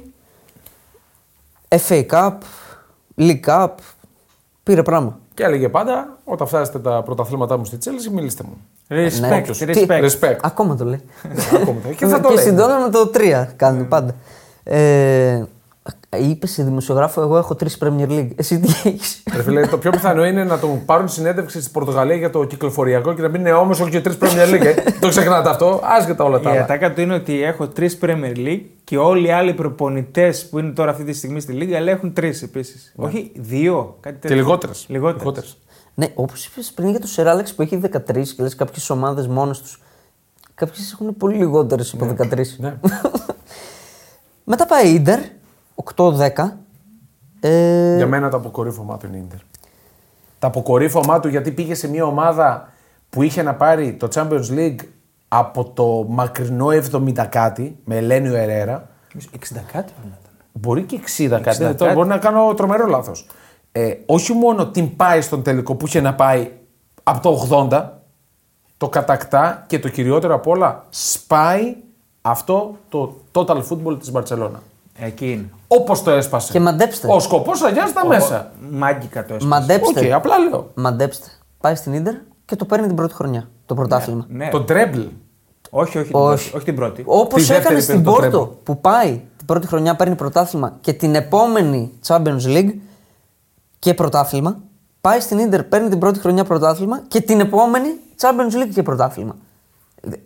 FA 1.88 2.06
Cup, 2.10 2.32
League 3.18 3.40
Cup. 3.46 3.68
Πήρε 4.62 4.82
πράγμα. 4.82 5.18
Και 5.34 5.42
έλεγε 5.44 5.68
πάντα, 5.68 6.18
όταν 6.24 6.46
φτάσετε 6.46 6.78
τα 6.78 7.02
πρωταθλήματά 7.04 7.56
μου 7.56 7.64
στη 7.64 7.78
Chelsea, 7.84 8.12
μιλήστε 8.12 8.42
μου. 8.42 8.56
Respect, 8.88 9.20
Ναι. 9.20 9.42
respect. 9.86 10.10
Respect. 10.10 10.36
Ακόμα 10.42 10.76
το 10.76 10.84
λέει. 10.84 11.00
Ακόμα 11.54 11.80
το- 11.82 11.94
Και 11.96 12.06
θα 12.06 12.20
το 12.20 12.28
και 12.28 12.34
λέει. 12.34 12.44
στην 12.44 12.56
Τόνα 12.56 12.78
με 12.80 12.90
το 12.90 13.10
3 13.14 13.46
κάνει 13.56 13.84
πάντα. 13.84 14.14
Ε, 14.64 15.42
είπες 16.16 16.50
σε 16.50 16.62
δημοσιογράφο: 16.64 17.20
Εγώ 17.22 17.36
έχω 17.36 17.54
τρεις 17.54 17.78
Premier 17.80 18.08
League. 18.08 18.28
Εσύ 18.36 18.60
τι 18.60 18.72
έχεις. 18.88 19.22
Ρε 19.36 19.42
φίλε, 19.42 19.66
το 19.66 19.78
πιο 19.78 19.90
πιθανό 19.90 20.24
είναι 20.24 20.44
να 20.44 20.58
τον 20.58 20.84
πάρουν 20.84 21.08
συνέντευξη 21.08 21.60
στην 21.60 21.72
Πορτογαλία 21.72 22.16
για 22.16 22.30
το 22.30 22.44
κυκλοφοριακό 22.44 23.14
και 23.14 23.22
να 23.22 23.28
μην 23.28 23.40
είναι 23.40 23.52
όμως 23.52 23.80
όχι 23.80 23.90
και 23.90 24.00
τρεις 24.00 24.16
Premier 24.20 24.54
League. 24.54 24.64
ε. 24.64 24.74
το 25.00 25.08
ξεχνάτε 25.08 25.48
αυτό, 25.48 25.80
άσχετα 25.84 26.24
όλα 26.24 26.40
τα 26.40 26.48
Η 26.50 26.52
άλλα. 26.52 26.62
ατάκα 26.62 26.92
του 26.92 27.00
είναι 27.00 27.14
ότι 27.14 27.42
έχω 27.42 27.68
τρεις 27.68 27.98
Premier 28.02 28.36
League 28.36 28.60
και 28.84 28.96
όλοι 28.98 29.26
οι 29.26 29.30
άλλοι 29.30 29.54
προπονητές 29.54 30.48
που 30.48 30.58
είναι 30.58 30.70
τώρα 30.72 30.90
αυτή 30.90 31.04
τη 31.04 31.12
στιγμή 31.12 31.40
στη 31.40 31.52
Λίγα 31.52 31.76
αλλά 31.78 31.90
έχουν 31.90 32.12
τρεις 32.12 32.42
επίσης. 32.42 32.92
Όχι, 32.96 33.32
δύο. 33.34 33.96
Κάτι 34.00 34.14
Και 34.16 34.20
τέτοιο. 34.20 34.36
λιγότερες. 34.36 34.84
Λιγότερες. 34.88 35.56
ναι, 35.94 36.06
όπως 36.14 36.46
είπες 36.46 36.72
πριν 36.74 36.90
για 36.90 37.00
το 37.00 37.06
Σεράλεξ 37.06 37.54
που 37.54 37.62
έχει 37.62 37.76
13 37.76 38.34
και 38.34 38.42
λες 38.42 38.54
κάποιες 38.54 38.90
ομάδες 38.90 39.26
μόνες 39.26 39.60
τους. 39.60 39.78
Κάποιες 40.54 40.92
έχουν 40.92 41.16
πολύ 41.16 41.36
λιγότερες 41.36 41.92
από 41.94 42.06
13. 42.06 42.58
Ναι. 42.58 42.74
Μετά 44.44 44.66
πάει 44.66 44.90
η 44.90 44.94
Ιντερ, 44.94 45.18
8-10. 45.96 46.56
Ε, 47.40 47.96
Για 47.96 48.06
μένα 48.06 48.30
το 48.30 48.36
αποκορύφωμά 48.36 48.96
του 48.96 49.06
είναι 49.06 49.16
η 49.16 49.20
Ιντερ. 49.24 49.38
Το 50.38 50.46
αποκορύφωμά 50.46 51.20
του 51.20 51.28
γιατί 51.28 51.50
πήγε 51.50 51.74
σε 51.74 51.88
μια 51.88 52.04
ομάδα 52.04 52.68
που 53.10 53.22
είχε 53.22 53.42
να 53.42 53.54
πάρει 53.54 53.92
το 53.92 54.08
Champions 54.14 54.50
League 54.50 54.78
από 55.28 55.64
το 55.64 56.06
μακρινό 56.08 56.66
70 56.66 57.26
κάτι 57.28 57.78
με 57.84 57.96
Ελένιο 57.96 58.34
Ερέρα. 58.34 58.88
60 59.14 59.18
κάτι 59.72 59.92
πρέπει 59.92 60.08
να 60.08 60.18
ήταν. 60.20 60.32
Μπορεί 60.52 60.82
και 60.82 61.00
60 61.16 61.28
κάτι. 61.42 61.50
60 61.50 61.58
τώρα 61.58 61.74
κάτι. 61.76 61.94
μπορεί 61.94 62.08
να 62.08 62.18
κάνω 62.18 62.54
τρομερό 62.54 62.86
λάθος. 62.86 63.26
Ε, 63.72 63.94
όχι 64.06 64.32
μόνο 64.32 64.66
την 64.66 64.96
πάει 64.96 65.20
στον 65.20 65.42
τελικό 65.42 65.74
που 65.74 65.86
είχε 65.86 66.00
να 66.00 66.14
πάει 66.14 66.50
από 67.02 67.20
το 67.20 67.68
80, 67.70 67.84
το 68.76 68.88
κατακτά 68.88 69.64
και 69.66 69.78
το 69.78 69.88
κυριότερο 69.88 70.34
απ' 70.34 70.46
όλα 70.46 70.84
σπάει 70.88 71.76
αυτό 72.22 72.76
το 72.88 73.16
total 73.32 73.62
football 73.68 73.96
της 73.98 74.10
Μπαρτσελόνα. 74.10 74.62
Εκεί 74.98 75.32
είναι. 75.32 75.50
Όπως 75.66 76.02
το 76.02 76.10
έσπασε. 76.10 76.52
Και 76.52 76.60
μαντέψτε. 76.60 77.08
Ο 77.10 77.20
σκοπός 77.20 77.62
αγιάζει 77.62 77.92
τα 77.92 78.06
μέσα. 78.06 78.52
Μάγκικα 78.70 79.24
το 79.24 79.34
έσπασε. 79.34 79.46
Μαντέψτε. 79.60 80.06
Οκ, 80.06 80.12
απλά 80.12 80.38
λέω. 80.38 80.70
Μαντέψτε. 80.74 81.26
Πάει 81.60 81.74
στην 81.74 81.92
Ιντερ 81.92 82.14
και 82.44 82.56
το 82.56 82.64
παίρνει 82.64 82.86
την 82.86 82.96
πρώτη 82.96 83.14
χρονιά. 83.14 83.48
Το 83.66 83.74
πρωτάθλημα. 83.74 84.26
Ναι. 84.28 84.48
Το 84.48 84.64
treble. 84.68 85.08
Όχι, 85.70 85.98
όχι, 85.98 86.06
την 86.10 86.16
Όχι. 86.20 86.42
πρώτη. 86.50 86.56
όχι 86.56 86.64
την 86.64 86.74
πρώτη. 86.74 87.02
Όπως 87.06 87.42
Τη 87.42 87.48
δεύτερη 87.48 87.64
έκανε 87.64 87.80
στην 87.80 87.94
παίρνει 88.02 88.16
το 88.16 88.20
Πόρτο 88.20 88.50
treble. 88.52 88.64
που 88.64 88.80
πάει 88.80 89.20
την 89.36 89.46
πρώτη 89.46 89.66
χρονιά 89.66 89.96
παίρνει 89.96 90.14
πρωτάθλημα 90.14 90.76
και 90.80 90.92
την 90.92 91.14
επόμενη 91.14 91.92
Champions 92.06 92.44
League 92.46 92.74
και 93.78 93.94
πρωτάθλημα. 93.94 94.56
Πάει 95.00 95.20
στην 95.20 95.38
Ιντερ, 95.38 95.62
παίρνει 95.64 95.88
την 95.88 95.98
πρώτη 95.98 96.18
χρονιά 96.18 96.44
πρωτάθλημα 96.44 97.02
και 97.08 97.20
την 97.20 97.40
επόμενη 97.40 97.88
Champions 98.20 98.62
League 98.62 98.70
και 98.74 98.82
πρωτάθλημα. 98.82 99.36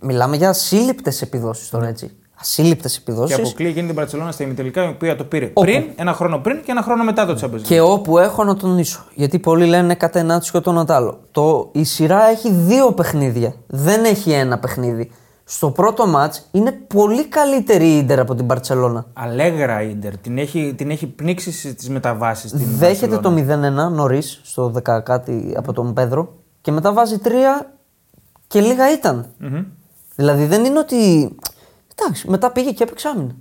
Μιλάμε 0.01 0.37
για 0.37 0.49
ασύλληπτες 0.49 1.23
επιδόσεις 1.23 1.69
τώρα 1.69 1.87
έτσι. 1.87 2.17
Ασύλληπτες 2.41 2.93
Και 2.95 3.01
επιδόσεις. 3.07 3.39
αποκλείει 3.39 3.69
εκείνη 3.71 3.87
την 3.87 3.97
Παρσελόνα 3.97 4.33
στα 4.33 4.45
ημιτελικά 4.45 4.85
η 4.85 4.89
οποία 4.89 5.17
το 5.17 5.25
πήρε 5.25 5.45
Όπου; 5.45 5.61
πριν, 5.61 5.85
ένα 5.97 6.13
χρόνο 6.13 6.39
πριν 6.39 6.63
και 6.63 6.71
ένα 6.71 6.83
χρόνο 6.83 7.05
μετά 7.05 7.27
το 7.27 7.39
Champions 7.41 7.55
League. 7.59 7.63
Και 7.63 7.81
όπου 7.81 8.19
έχω 8.19 8.45
να 8.45 8.57
τονίσω, 8.57 9.05
γιατί 9.15 9.39
πολλοί 9.39 9.65
λένε 9.67 9.95
κατά 9.95 10.19
ενάτσιο 10.19 10.53
και 10.53 10.65
τον 10.65 10.91
άλλο. 10.91 11.21
Το, 11.31 11.71
η 11.73 11.85
σειρά 11.85 12.25
έχει 12.29 12.51
δύο 12.51 12.93
παιχνίδια. 12.93 13.55
Δεν 13.67 14.05
έχει 14.05 14.31
ένα 14.31 14.59
παιχνίδι. 14.59 15.11
Στο 15.45 15.71
πρώτο 15.71 16.07
μάτς 16.07 16.49
είναι 16.51 16.73
πολύ 16.73 17.27
καλύτερη 17.27 17.87
η 17.87 17.97
Ίντερ 17.99 18.21
από 18.21 18.35
την 18.35 18.45
Μπαρτσελώνα. 18.45 19.07
Αλέγρα 19.13 19.83
η 19.83 19.89
Ιντερ. 19.91 20.17
Την 20.17 20.39
έχει, 20.39 20.75
την 20.77 20.91
έχει 20.91 21.07
πνίξει 21.07 21.53
στις 21.53 21.89
μεταβάσεις. 21.89 22.53
Δέχεται 22.55 23.19
το 23.19 23.35
0-1 23.89 23.93
νωρίς 23.93 24.41
στο 24.45 24.73
10 24.85 25.01
κάτι 25.03 25.55
από 25.57 25.73
τον 25.73 25.93
Πέδρο 25.95 26.35
και 26.61 26.73
μετά 26.73 26.93
βάζει 26.93 27.17
3 27.25 27.29
και 28.47 28.61
λίγα 28.61 28.93
ήταν. 28.93 29.27
Δηλαδή 30.15 30.45
δεν 30.45 30.65
είναι 30.65 30.79
ότι. 30.79 31.31
Εντάξει, 32.01 32.31
μετά 32.31 32.51
πήγε 32.53 32.71
και 32.71 32.83
έπαιξε 32.83 33.09
άμυνα. 33.09 33.35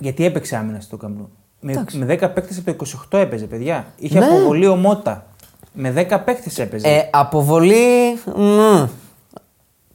Γιατί 0.00 0.24
έπαιξε 0.24 0.56
άμυνα 0.56 0.80
στο 0.80 0.96
καμπνού; 0.96 1.28
Με, 1.60 1.72
Εντάξει. 1.72 1.98
με 1.98 2.04
10 2.06 2.18
παίκτες 2.34 2.58
από 2.58 2.74
το 2.74 2.86
28 3.10 3.18
έπαιζε, 3.18 3.44
παιδιά. 3.46 3.86
Είχε 3.96 4.18
Ναι. 4.18 4.24
αποβολή 4.26 4.66
ο 4.66 4.76
Μότα. 4.76 5.26
Με 5.72 5.90
10 5.92 6.18
παίκτες 6.24 6.58
έπαιζε. 6.58 6.88
Ε, 6.88 7.08
αποβολή. 7.12 8.14
μ, 8.36 8.84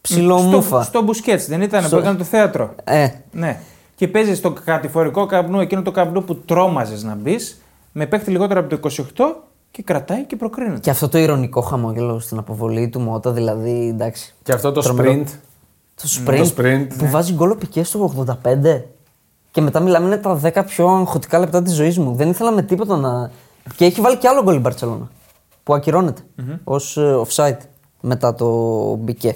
Ψιλομούφα. 0.02 0.82
Στο, 0.82 0.90
στο 0.92 1.02
Μπουσκέτ 1.02 1.42
δεν 1.42 1.62
ήταν 1.62 1.84
Στο- 1.84 1.96
που 1.96 2.02
έκανε 2.02 2.18
το 2.18 2.24
θέατρο. 2.24 2.76
Ε, 2.84 3.08
Ναι. 3.32 3.60
Και 3.96 4.08
παίζει 4.08 4.36
στο 4.36 4.52
κατηφορικό 4.52 5.26
καμπνού, 5.26 5.60
εκείνο 5.60 5.82
το 5.82 5.92
καμπνού 5.92 6.24
που 6.24 6.36
τρόμαζες 6.36 7.04
να 7.04 7.16
μπεις, 7.16 7.62
με 7.92 8.06
παίκτη 8.06 8.32
λιγότερο 8.32 8.60
από 8.60 8.70
το 8.70 8.76
28 8.76 9.44
και 9.72 9.84
κρατάει 9.84 10.24
και 10.24 10.36
προκρίνεται. 10.36 10.80
Και 10.80 10.90
αυτό 10.90 11.10
το 11.10 11.18
ηρωνικό 11.18 11.62
χαμόγελο 11.62 12.20
στην 12.20 12.38
αποβολή 12.38 12.90
του 12.90 13.00
Μότα, 13.00 13.32
δηλαδή 13.32 13.88
εντάξει. 13.88 14.36
Και 14.44 14.52
αυτό 14.54 14.72
το 14.72 14.82
Τρομερό. 14.82 15.12
sprint. 15.12 15.26
Το 15.96 16.04
sprint, 16.04 16.38
Το 16.38 16.54
sprint, 16.58 16.88
που 16.98 17.10
βάζει 17.10 17.34
γκολ 17.34 17.52
ο 17.52 17.56
Πικέ 17.56 17.84
στο 17.84 18.14
85. 18.44 18.82
Και 19.52 19.62
μετά 19.62 19.80
μιλάμε 19.80 20.06
είναι 20.06 20.18
τα 20.18 20.40
10 20.44 20.64
πιο 20.66 20.88
αγχωτικά 20.88 21.40
λεπτά 21.40 21.62
της 21.62 21.74
ζωής 21.74 21.98
μου. 21.98 22.16
Δεν 22.16 22.30
ήθελα 22.30 22.52
με 22.52 22.62
τίποτα 22.62 22.98
να. 22.98 23.32
Και 23.76 23.86
έχει 23.86 24.02
βάλει 24.02 24.18
και 24.18 24.28
άλλο 24.28 24.44
γκολ 24.44 24.56
η 24.56 24.60
Μπαρσελόνα. 24.60 25.12
Που 25.64 25.74
ακυρώνεται 25.74 26.22
ως 26.64 26.98
offside 27.00 27.58
μετά 28.02 28.36
το 28.36 28.50
Μπικέ. 28.96 29.36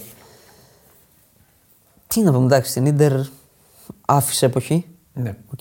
Τι 2.08 2.22
να 2.22 2.32
πούμε, 2.32 2.46
εντάξει, 2.46 2.72
στην 2.72 2.96
ντερ 2.96 3.12
άφησε 4.06 4.46
εποχή. 4.46 4.86
Ναι. 5.14 5.36
οκ, 5.54 5.60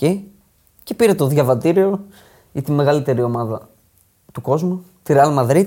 Και 0.83 0.95
πήρε 0.97 1.15
το 1.15 1.27
διαβατήριο 1.27 2.05
για 2.53 2.63
τη 2.63 2.73
μεγαλύτερη 2.73 3.23
ομάδα 3.23 3.69
του 4.33 4.41
κόσμου, 4.41 4.85
τη 5.03 5.15
Real 5.17 5.39
Madrid 5.39 5.67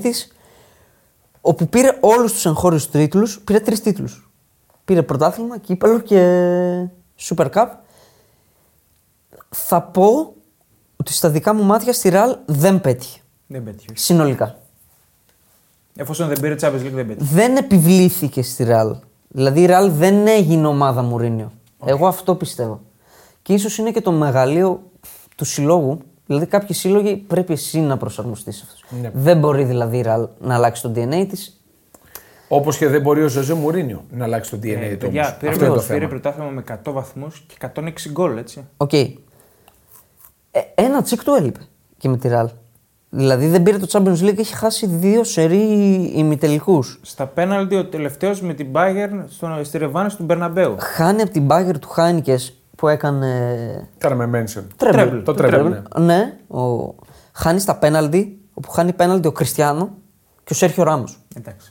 όπου 1.42 1.68
πήρε 1.68 1.98
όλους 2.02 2.34
τους 2.34 2.46
εγχώριους 2.46 2.90
τίτλους, 2.90 3.40
πήρε 3.40 3.60
τρεις 3.60 3.82
τίτλους. 3.82 4.31
Πήρε 4.92 5.04
πρωτάθλημα, 5.04 5.58
κύπελο 5.58 6.00
και 6.00 6.20
Super 7.20 7.50
Cup. 7.54 7.68
θα 9.50 9.82
πω 9.82 10.34
ότι 10.96 11.14
στα 11.14 11.30
δικά 11.30 11.54
μου 11.54 11.64
μάτια 11.64 11.94
στη 11.94 12.10
Ρεάλ 12.10 12.38
δεν 12.46 12.82
πέτυχε. 12.82 13.20
Δεν 13.48 13.64
πέτυχε. 13.64 13.88
όχι. 13.92 14.00
Συνολικά. 14.00 14.58
Εφόσον 15.96 16.28
δεν 16.28 16.40
πήρε 16.40 16.56
Champions 16.62 16.86
League, 16.86 16.92
δεν 16.94 17.08
πέτυχε. 17.08 17.34
Δεν 17.34 17.56
επιβλήθηκε 17.56 18.42
στη 18.42 18.64
Ρεάλ. 18.64 18.96
Δηλαδή 19.28 19.62
η 19.62 19.66
Ρεάλ 19.66 19.92
δεν 19.92 20.28
έγινε 20.28 20.68
ομάδα 20.68 21.02
Μουρίνιο. 21.02 21.52
Εγώ 21.86 22.08
αυτό 22.08 22.36
πιστεύω. 22.36 22.82
Και 23.42 23.54
ίσως 23.54 23.78
είναι 23.78 23.92
και 23.92 24.02
το 24.02 24.12
μεγαλείο 24.12 24.84
του 25.36 25.46
συλλόγου. 25.46 25.98
Δηλαδή 26.26 26.46
κάποιοι 26.46 26.76
σύλλογοι 26.76 27.16
πρέπει 27.16 27.54
εσύ 27.54 27.80
να 27.80 27.98
προσαρμοστείς 27.98 28.58
σε 28.58 28.64
αυτούς. 28.68 29.00
Ναι. 29.02 29.12
Δεν 29.14 29.38
μπορεί 29.40 29.64
δηλαδή 29.64 29.98
η 29.98 30.02
Ρεάλ 30.02 30.28
να 30.40 30.56
αλλάξει 30.56 30.82
το 30.82 30.92
DNA 30.96 31.26
της. 31.30 31.61
Όπως 32.54 32.78
και 32.78 32.88
δεν 32.88 33.02
μπορεί 33.02 33.24
ο 33.24 33.28
Ζοζέ 33.28 33.54
Μουρίνιο 33.54 34.04
να 34.12 34.24
αλλάξει 34.24 34.52
το 34.52 34.58
DNA 34.64 34.66
Ε, 34.68 34.90
του. 34.92 34.98
παιδιά, 34.98 35.22
όμως. 35.22 35.38
πήρε, 35.40 35.52
Αυτό 35.52 35.66
είναι 35.66 35.74
το 35.76 35.82
πήρε 35.82 35.98
θέμα. 35.98 36.08
πρωτάθλημα 36.08 36.50
με 36.50 36.64
100 36.86 36.92
βαθμούς 36.94 37.44
και 37.48 37.56
106 37.76 37.92
γκολ, 38.12 38.38
έτσι. 38.38 38.66
Οκ. 38.78 38.94
Ε, 38.94 39.10
ένα 40.76 41.02
τσικ 41.02 41.24
του 41.24 41.34
έλειπε 41.34 41.60
και 41.98 42.10
με 42.10 42.18
τη 42.18 42.28
Ρεάλ. 42.28 42.50
Δηλαδή 43.10 43.48
δεν 43.48 43.64
πήρε 43.64 43.78
το 43.78 43.88
Champions 43.92 44.20
League, 44.30 44.38
έχει 44.38 44.56
χάσει 44.56 44.86
δύο 44.88 45.24
σερί 45.24 45.62
ημιτελικούς. 46.16 47.00
Στα 47.02 47.28
πέναλτι 47.28 47.76
ο 47.76 47.86
τελευταίος 47.86 48.42
με 48.42 48.54
την 48.54 48.68
Bayern 48.74 49.24
στο, 49.28 49.60
στη 49.64 49.78
ρεβάνς 49.78 50.10
του 50.10 50.24
Μπερναμπέου. 50.24 50.76
Χάνει 50.80 51.22
από 51.22 51.32
την 51.32 51.46
Μπάγερν 51.46 51.80
του 51.80 51.90
Χάινκες 51.90 52.38
που 52.78 52.88
έκανε. 52.88 53.90
Κάναμε 53.98 54.44
mention. 54.46 54.64
Treble. 54.76 55.16
Το 55.18 55.22
Το 55.24 55.34
treble. 55.34 55.56
treble. 55.56 55.78
ναι. 56.00 56.16
Ναι, 56.16 56.38
ο... 56.60 56.96
χάνει 57.32 57.60
στα 57.60 57.76
πέναλτι, 57.76 58.40
όπου 58.54 58.70
χάνει 58.70 58.94
πέναλτι 58.94 59.28
ο 59.28 59.32
Κριστιανό 59.32 59.90
και 60.44 60.54
ο 60.54 60.56
Σέρχιο 60.56 60.84
Ράμος. 60.84 61.20
Εντάξει. 61.38 61.71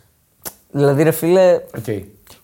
Δηλαδή, 0.70 1.02
ρε 1.02 1.10
φίλε, 1.10 1.60
Οκ. 1.76 1.84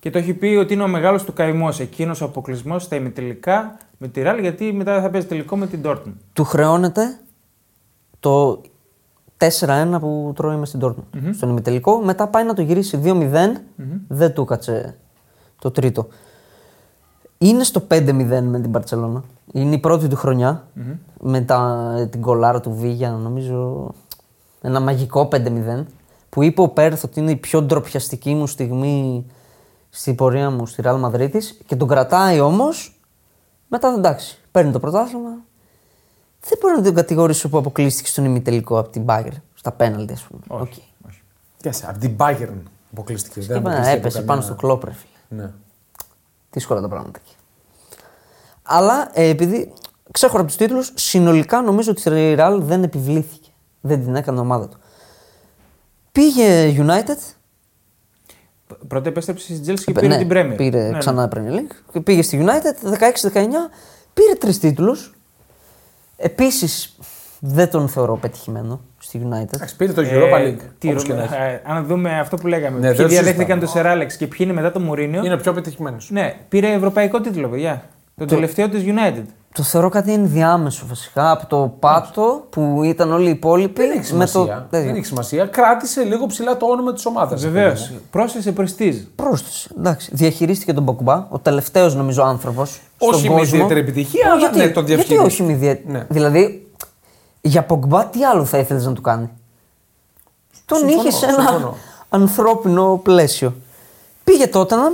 Και 0.00 0.10
το 0.10 0.18
έχει 0.18 0.34
πει 0.34 0.46
ότι 0.46 0.74
είναι 0.74 0.82
ο 0.82 0.88
μεγάλος 0.88 1.24
του 1.24 1.32
καημός. 1.32 1.80
Εκείνος 1.80 2.20
ο 2.20 2.24
αποκλεισμός 2.24 2.82
στα 2.82 2.96
ημιτελικά 2.96 3.78
με 3.98 4.08
τη 4.08 4.22
Ρεάλ, 4.22 4.38
γιατί 4.38 4.72
μετά 4.72 5.00
θα 5.00 5.10
παίζει 5.10 5.26
τελικό 5.26 5.56
με 5.56 5.66
την 5.66 5.80
Dortmund. 5.84 6.12
του 6.32 6.44
χρεώνεται 6.44 7.18
το 8.20 8.60
4-1 9.38 9.96
που 10.00 10.32
τρώει 10.36 10.56
μες 10.56 10.68
στην 10.68 10.80
Dortmund 10.82 11.20
στον 11.32 11.48
ημιτελικό. 11.50 12.00
Μετά 12.04 12.28
πάει 12.28 12.44
να 12.44 12.54
το 12.54 12.62
γυρίσει 12.62 13.00
2-0. 13.04 13.32
Δεν 14.08 14.32
του 14.32 14.44
κάτσε 14.44 14.96
το 15.58 15.70
τρίτο. 15.70 16.08
Είναι 17.38 17.64
στο 17.64 17.82
5-0 17.90 18.42
με 18.42 18.60
την 18.60 18.70
Παρσελώνα. 18.70 19.24
Είναι 19.52 19.74
η 19.74 19.78
πρώτη 19.78 20.08
του 20.08 20.16
χρονια 20.16 20.66
Με 21.20 21.40
τα, 21.40 22.08
την 22.10 22.20
κολάρα 22.20 22.60
του 22.60 22.74
Βίγια, 22.74 23.10
νομίζω. 23.10 23.90
Ένα 24.60 24.80
μαγικό 24.80 25.28
5-0. 25.32 25.84
Που 26.36 26.42
είπε 26.42 26.60
ο 26.60 26.68
Πέρθ 26.68 27.04
ότι 27.04 27.20
είναι 27.20 27.30
η 27.30 27.36
πιο 27.36 27.62
ντροπιαστική 27.62 28.34
μου 28.34 28.46
στιγμή 28.46 29.26
στην 29.90 30.14
πορεία 30.14 30.50
μου 30.50 30.66
στη 30.66 30.82
Real 30.86 31.00
Madrid 31.00 31.30
και 31.66 31.76
τον 31.76 31.88
κρατάει 31.88 32.40
όμως. 32.40 33.00
Μετά 33.68 33.94
εντάξει, 33.96 34.38
παίρνει 34.50 34.72
το 34.72 34.80
πρωτάθλημα. 34.80 35.30
Δεν 36.40 36.58
μπορώ 36.60 36.76
να 36.76 36.82
τον 36.82 36.94
κατηγορήσω 36.94 37.48
που 37.48 37.58
αποκλείστηκε 37.58 38.08
στον 38.08 38.24
ημιτελικό 38.24 38.78
από 38.78 38.88
την 38.88 39.02
Μπάγερν. 39.02 39.32
Στα 39.54 39.72
πέναλτι, 39.72 40.12
ας 40.12 40.22
πούμε. 40.22 40.40
Όχι. 40.48 40.62
Οκ. 40.62 41.08
όχι. 41.08 41.22
Κάτσε, 41.62 41.86
από 41.88 41.98
την 41.98 42.16
Bayern 42.18 42.58
αποκλείστηκε. 42.92 43.40
Και 43.40 43.46
Δεν 43.46 43.56
μετά 43.56 43.68
αποκλείστηκε 43.68 43.98
έπεσε 43.98 44.18
από 44.18 44.26
πάνω 44.26 44.40
καμιά- 44.40 44.56
στο 44.56 44.66
Κλοπ, 44.66 44.84
ρε 44.84 44.92
φίλε. 44.92 45.42
Ναι. 45.42 45.50
Δύσκολα 46.50 46.80
τα 46.80 46.88
πράγματα 46.88 47.20
εκεί. 47.24 47.34
Αλλά 48.62 49.10
ε, 49.12 49.28
επειδή 49.28 49.72
ξέχωρα 50.10 50.38
από 50.38 50.48
τους 50.48 50.56
τίτλους, 50.56 50.92
συνολικά 50.94 51.62
νομίζω 51.62 51.90
ότι 51.90 52.00
η 52.10 52.36
Real 52.38 52.58
δεν 52.60 52.82
επιβλήθηκε. 52.82 53.50
Δεν 53.80 54.04
την 54.04 54.16
έκανε 54.16 54.40
ομάδα 54.40 54.68
του. 54.68 54.78
Πήγε 56.20 56.74
United. 56.86 57.34
Πρώτα 58.88 59.09
επέστρεψε 59.09 59.55
στη 59.55 59.62
Chelsea 59.72 59.82
και 59.84 59.93
πε- 59.93 60.02
πήρε 60.02 60.16
ναι, 60.16 60.24
την 60.24 60.28
Premier. 60.30 60.56
Πήρε 60.56 60.82
Ναι, 60.82 60.88
ναι. 60.90 60.98
ξανά 60.98 61.28
Premier 61.34 61.52
League. 61.55 61.76
Και 61.93 62.01
πήγε 62.01 62.22
στη 62.22 62.44
United 62.47 62.88
16-19. 62.93 62.98
Πήρε 64.14 64.32
τρεις 64.38 64.59
τίτλους. 64.59 65.14
Επίσης 66.16 66.97
δεν 67.40 67.70
τον 67.70 67.88
θεωρώ 67.88 68.16
πετυχημένο 68.16 68.80
στη 68.98 69.20
United. 69.24 69.52
Εντάξει, 69.55 69.76
πήρε 69.76 69.93
το 69.93 70.02
Europa 70.02 70.38
Ε, 70.38 70.48
League. 70.51 70.60
τι 70.78 70.88
όπως 70.88 71.02
ρο- 71.02 71.09
και 71.09 71.14
να 71.14 71.22
έχει. 71.22 71.34
ε, 71.34 71.62
αν 71.64 71.86
δούμε 71.86 72.18
αυτό 72.18 72.36
που 72.36 72.47
λέγαμε. 72.47 72.78
Ναι, 72.78 72.88
ποιοι 72.88 72.97
δεν 72.97 73.09
διαδέχτηκαν 73.09 73.36
συζητάμε. 73.38 73.60
το 73.60 73.66
Σεράλεξ 73.70 74.16
και 74.16 74.26
ποιοι 74.26 74.38
είναι 74.40 74.52
μετά 74.52 74.72
το 74.72 74.80
Μουρίνιο. 74.80 75.24
Είναι 75.24 75.34
ο 75.34 75.36
πιο 75.36 75.52
πετυχημένος. 75.52 76.10
Ναι, 76.10 76.34
πήρε 76.48 76.72
ευρωπαϊκό 76.72 77.20
τίτλο, 77.20 77.48
παιδιά. 77.48 77.82
Το, 78.16 78.24
τελευταίο 78.24 78.68
της 78.68 78.82
United. 78.86 79.24
Το 79.56 79.62
θεωρώ 79.62 79.88
κάτι 79.88 80.12
ενδιάμεσο 80.12 80.86
βασικά 80.88 81.30
από 81.30 81.46
το 81.46 81.74
πάτο 81.78 82.46
που 82.50 82.80
ήταν 82.84 83.12
όλοι 83.12 83.26
οι 83.26 83.30
υπόλοιποι. 83.30 83.82
Δεν 83.82 83.98
έχει 83.98 84.14
με 84.14 84.24
το 84.24 84.30
σημασία. 84.30 84.66
τέτοιο. 84.70 84.86
Δεν 84.86 84.96
έχει 84.96 85.04
σημασία. 85.04 85.46
Κράτησε 85.46 86.02
λίγο 86.02 86.26
ψηλά 86.26 86.56
το 86.56 86.66
όνομα 86.66 86.92
της 86.92 87.06
ομάδας. 87.06 87.42
Βεβαίως. 87.42 87.92
Πρόσθεσε 88.10 88.52
πρεστίζ. 88.52 88.96
Πρόσθεσε. 89.14 89.70
Εντάξει. 89.78 90.10
Διαχειρίστηκε 90.12 90.72
τον 90.72 90.84
Ποκουμπά, 90.84 91.26
ο 91.30 91.38
τελευταίος 91.38 91.94
νομίζω 91.94 92.22
άνθρωπος. 92.22 92.80
Όχι 92.98 93.30
με 93.30 93.40
ιδιαίτερη 93.40 93.80
επιτυχία, 93.80 94.26
αλλά 94.30 94.38
γιατί, 94.38 94.58
ναι, 94.58 94.68
τον 94.68 94.86
γιατί 94.86 95.02
διαχειρίστηκε. 95.02 95.26
όχι 95.26 95.42
με 95.42 95.52
ιδιαίτερη. 95.52 95.92
Ναι. 95.92 96.06
Δηλαδή, 96.08 96.70
για 97.40 97.62
Πογκμπά 97.62 98.04
τι 98.04 98.24
άλλο 98.24 98.44
θα 98.44 98.58
ήθελες 98.58 98.86
να 98.86 98.92
του 98.92 99.00
κάνει; 99.00 99.28
Τον 100.64 100.78
Συμφωνώ, 100.78 101.00
είχε 101.00 101.10
σε 101.10 101.26
ένα 101.26 101.34
συμφωνώ. 101.34 101.76
ανθρώπινο 102.08 103.00
πλαίσιο. 103.02 103.54
Πήγε 104.24 104.46
τότε 104.46 104.74
να. 104.74 104.92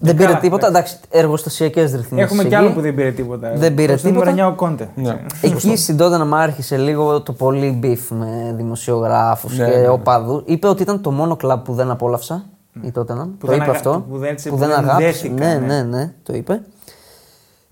Δεν 0.00 0.14
πήρε 0.16 0.26
καλά, 0.28 0.38
τίποτα. 0.38 0.66
Εντάξει, 0.66 0.96
εργοστασιακές 1.10 1.92
ρυθμίσεις. 1.92 2.26
Έχουμε 2.26 2.44
κι 2.44 2.54
άλλο 2.54 2.70
που 2.72 2.80
δεν 2.80 2.94
πήρε 2.94 3.10
τίποτα. 3.12 3.52
Δεν 3.56 3.74
πήρε 3.74 3.86
Προς 3.88 4.02
το 4.02 4.08
τίποτα. 4.08 4.30
νούμερο 4.30 4.48
9 4.48 4.52
ο 4.52 4.56
Κόντε. 4.56 4.88
Ναι. 4.94 5.20
Εκεί 5.40 5.76
στην 5.76 5.96
τότε 5.96 6.16
να 6.16 6.24
μ' 6.24 6.34
άρχισε 6.34 6.76
λίγο 6.76 7.20
το 7.22 7.32
πολύ 7.32 7.70
beef 7.70 8.10
με 8.10 8.52
δημοσιογράφους 8.56 9.58
Ναι, 9.58 9.64
και 9.70 9.70
ναι, 9.76 9.80
ναι. 9.80 9.88
οπαδούς. 9.88 10.42
Είπε 10.44 10.66
ότι 10.68 10.82
ήταν 10.82 11.00
το 11.02 11.10
μόνο 11.10 11.36
κλαμπ 11.36 11.64
που 11.64 11.74
δεν 11.74 11.90
απόλαυσα. 11.90 12.44
Η 12.82 12.90
τότε 12.90 13.14
να. 13.14 13.22
Που 13.24 13.36
το 13.38 13.46
δεν 13.46 13.54
είπε 13.56 13.64
αγα- 13.64 13.72
αυτό. 13.76 14.04
που 14.10 14.18
δεν- 14.18 14.34
που 14.34 14.48
που 14.50 14.56
δεν 14.56 14.68
δεν 14.68 14.78
αγάπησε. 14.78 15.06
δέθηκαν, 15.06 15.36
Ναι, 15.36 15.54
ναι. 15.66 15.82
ναι, 15.82 15.96
ναι, 15.96 16.12
το 16.22 16.34
είπε. 16.34 16.60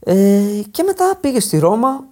Ε, 0.01 0.15
και 0.71 0.83
μετά 0.83 1.05
πήγε 1.21 1.41
στη 1.41 1.59
Ρώμα, 1.59 2.05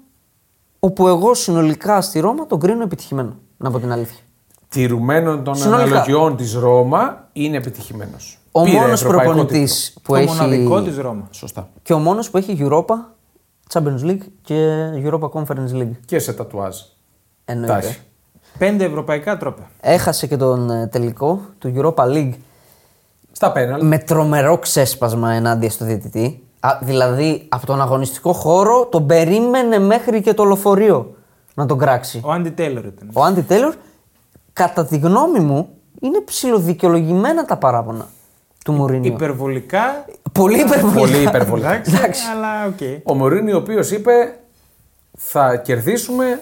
όπου 0.79 1.09
εγώ 1.09 1.35
συνολικά 1.35 2.01
στη 2.01 2.21
Ρώμα 2.21 2.47
τον 2.47 2.61
κρίνω 2.61 2.83
επιτυχημένο. 2.83 3.37
Να 3.57 3.71
πω 3.71 3.79
την 3.79 3.93
αλήθεια. 3.93 4.19
Τηρουμένων 4.69 5.45
των 5.45 5.55
Συνολικά. 5.55 5.85
αναλογιών 5.85 6.37
της 6.37 6.55
Ρώμα 6.55 7.29
είναι 7.33 7.57
επιτυχημένος. 7.57 8.39
Ο 8.57 8.67
μόνος 8.67 9.03
προπονητής 9.03 9.93
που 10.03 10.13
Το 10.13 10.17
έχει. 10.17 10.27
μοναδικό 10.27 10.83
της 10.83 10.97
Ρώμα. 10.99 11.29
Σωστά. 11.31 11.69
Και 11.83 11.93
ο 11.93 11.99
μόνος 11.99 12.31
που 12.31 12.37
έχει 12.37 12.57
Europa, 12.61 12.95
Champions 13.73 14.05
League 14.05 14.27
και 14.43 14.89
Europa 15.05 15.29
Conference 15.31 15.73
League. 15.75 15.91
Και 16.05 16.19
σε 16.19 16.33
τατουάζ. 16.33 16.77
Εννοείται. 17.45 17.73
Τάση. 17.75 18.01
Πέντε 18.59 18.85
ευρωπαϊκά 18.85 19.37
τρόπια. 19.37 19.71
Έχασε 19.81 20.27
και 20.27 20.37
τον 20.37 20.71
ε, 20.71 20.87
τελικό 20.87 21.41
του 21.59 21.73
Europa 21.77 22.05
League 22.05 22.33
Στα 23.33 23.53
πέναλτι. 23.53 23.85
με 23.87 23.99
τρομερό 23.99 24.59
ξέσπασμα 24.59 25.33
ενάντια 25.33 25.71
στο 25.71 25.85
διαιτητή. 25.85 26.43
Α, 26.61 26.79
δηλαδή 26.83 27.47
από 27.49 27.67
τον 27.67 27.81
αγωνιστικό 27.81 28.33
χώρο 28.33 28.87
τον 28.87 29.07
περίμενε 29.07 29.79
μέχρι 29.79 30.21
και 30.21 30.35
το 30.35 30.45
λεωφορείο 30.45 31.15
να 31.55 31.67
τον 31.67 31.79
κράξει. 31.79 32.21
Ο 32.25 32.33
Άντονι 32.33 32.51
Τέιλορ 32.51 32.85
ήταν. 32.85 33.11
Ο 33.13 33.23
Άντονι 33.25 33.41
Τέιλορ, 33.43 33.75
κατά 34.53 34.87
τη 34.87 34.99
γνώμη 34.99 35.39
μου, 35.41 35.69
είναι 36.01 36.21
ψιλοδικαιολογημένα 36.21 37.45
τα 37.45 37.57
παράπονα 37.57 38.07
του 38.65 38.73
Μουρίνιο. 38.73 39.13
Υπερβολικά. 39.13 40.05
Πολύ 40.33 40.61
υπερβολικά. 40.61 40.99
Πολύ 41.01 41.23
υπερβολικά. 41.23 41.73
Εντάξει, 41.73 41.95
Εντάξει. 41.97 42.23
αλλά 42.35 42.67
οκ. 42.67 43.11
Ο 43.11 43.15
Μουρίνιο, 43.15 43.53
ο 43.53 43.57
οποίος 43.57 43.91
είπε 43.91 44.13
θα 45.19 45.57
κερδίσουμε 45.57 46.41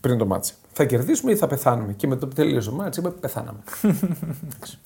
πριν 0.00 0.18
το 0.18 0.26
ματς. 0.26 0.54
Θα 0.72 0.84
κερδίσουμε 0.84 1.32
ή 1.32 1.36
θα 1.36 1.46
πεθάνουμε. 1.46 1.92
Και 1.92 2.06
με 2.06 2.16
το 2.16 2.26
που 2.26 2.34
τελείωσε 2.34 2.70
το 2.70 2.76
ματς 2.76 2.96
είπε 2.96 3.08
πεθάναμε. 3.08 3.58
Εντάξει. 3.82 4.78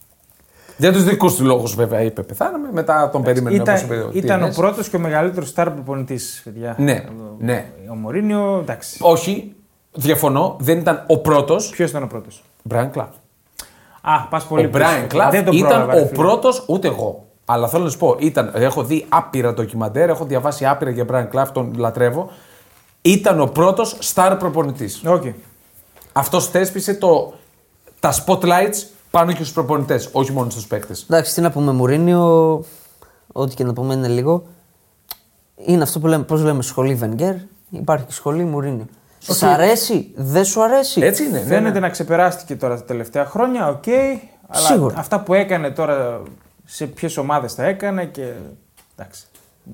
Για 0.76 0.92
τους 0.92 1.04
δικούς 1.04 1.34
τους 1.36 1.46
λόγους 1.46 1.74
βέβαια 1.74 2.00
είπε 2.00 2.22
πεθάναμε. 2.22 2.68
Μετά 2.72 3.10
τον 3.12 3.22
περίμενε 3.22 3.56
Ήταν, 3.56 3.74
όπως 3.74 3.82
είπε 3.82 3.94
ο 4.02 4.10
ήταν 4.12 4.42
ο 4.42 4.46
TNS. 4.46 4.54
πρώτος 4.54 4.88
και 4.88 4.96
ο 4.96 4.98
μεγαλύτερος 4.98 5.48
σταρ 5.48 5.70
προπονητής, 5.70 6.40
παιδιά. 6.44 6.74
Ναι, 6.78 7.04
Ο- 7.08 7.36
ναι. 7.38 7.72
Ο 7.90 7.94
Μουρίνιο, 7.94 8.58
εντάξει. 8.62 8.98
Όχι, 9.02 9.54
διαφωνώ, 9.92 10.56
δεν 10.60 10.78
ήταν 10.78 11.04
ο 11.06 11.18
πρώτος. 11.18 11.70
Ποιος 11.70 11.90
ήταν 11.90 12.02
ο 12.02 12.06
πρώτος; 12.06 12.44
Μπράιαν 12.62 12.90
Κλαφ. 12.90 13.12
Α, 14.00 14.20
πας 14.30 14.44
πολύ 14.44 14.66
Ο 14.66 14.68
Μπράιαν 14.68 14.94
πίσω. 14.94 15.06
Κλαφ 15.06 15.30
Δεν 15.30 15.44
τον 15.44 15.54
ήταν 15.54 15.68
πρόλαβα, 15.68 15.94
ρε 15.94 16.00
ο 16.00 16.06
φίλε. 16.06 16.16
πρώτος, 16.16 16.64
ούτε 16.66 16.88
εγώ. 16.88 17.26
Αλλά 17.44 17.68
θέλω 17.68 17.84
να 17.84 17.90
σου 17.90 17.98
πω, 17.98 18.16
ήταν, 18.18 18.50
έχω 18.54 18.84
δει 18.84 19.06
άπειρα 19.08 19.52
ντοκιμαντέρ, 19.54 20.08
έχω 20.08 20.24
διαβάσει 20.24 20.66
άπειρα 20.66 20.90
για 20.90 21.04
Μπράιαν 21.04 21.28
Κλαφ, 21.28 21.50
τον 21.52 21.74
λατρεύω. 21.76 22.30
Ήταν 23.02 23.40
ο 23.40 23.46
πρώτος 23.46 23.98
star 24.14 24.36
προπονητής. 24.38 25.02
Οκ. 25.06 25.22
Αυτός 26.12 26.48
θέσπισε 26.48 26.94
το, 26.94 27.32
τα 28.00 28.12
spotlights 28.24 28.86
πάνω 29.10 29.30
και 29.30 29.36
στους 29.42 29.52
προπονητές, 29.52 30.08
όχι 30.12 30.32
μόνο 30.32 30.50
στους 30.50 30.66
παίκτες. 30.66 31.02
Εντάξει, 31.10 31.34
τι 31.34 31.40
να 31.40 31.50
πούμε, 31.50 31.72
Μουρίνιο, 31.72 32.64
ό,τι 33.32 33.54
και 33.54 33.64
να 33.64 33.72
πούμε 33.72 33.94
είναι 33.94 34.08
λίγο. 34.08 34.42
Είναι 35.56 35.82
αυτό 35.82 35.98
που 35.98 36.06
λέμε, 36.06 36.24
πώς 36.24 36.42
λέμε, 36.42 36.62
σχολή 36.62 36.94
Βενγκέρ, 36.94 37.34
υπάρχει 37.70 38.04
και 38.04 38.12
σχολή 38.12 38.44
Μουρίνιο. 38.44 38.86
Σ' 39.18 39.42
αρέσει, 39.42 40.10
δεν 40.14 40.44
σου 40.44 40.62
αρέσει; 40.62 41.00
Έτσι 41.00 41.24
είναι. 41.24 41.38
ναι, 41.38 41.44
Φαίνεται 41.44 41.72
ναι. 41.72 41.80
να 41.80 41.88
ξεπεράστηκε 41.88 42.56
τώρα 42.56 42.76
τα 42.76 42.84
τελευταία 42.84 43.24
χρόνια, 43.24 43.68
οκ. 43.68 43.84
αλλά 44.48 44.66
Σίγουρα. 44.66 44.94
αυτά 44.98 45.20
που 45.20 45.34
έκανε 45.34 45.70
τώρα, 45.70 46.22
σε 46.64 46.86
ποιες 46.86 47.16
ομάδες 47.16 47.54
τα 47.54 47.64
έκανε 47.64 48.04
και. 48.04 48.32
Εντάξει. 48.96 49.24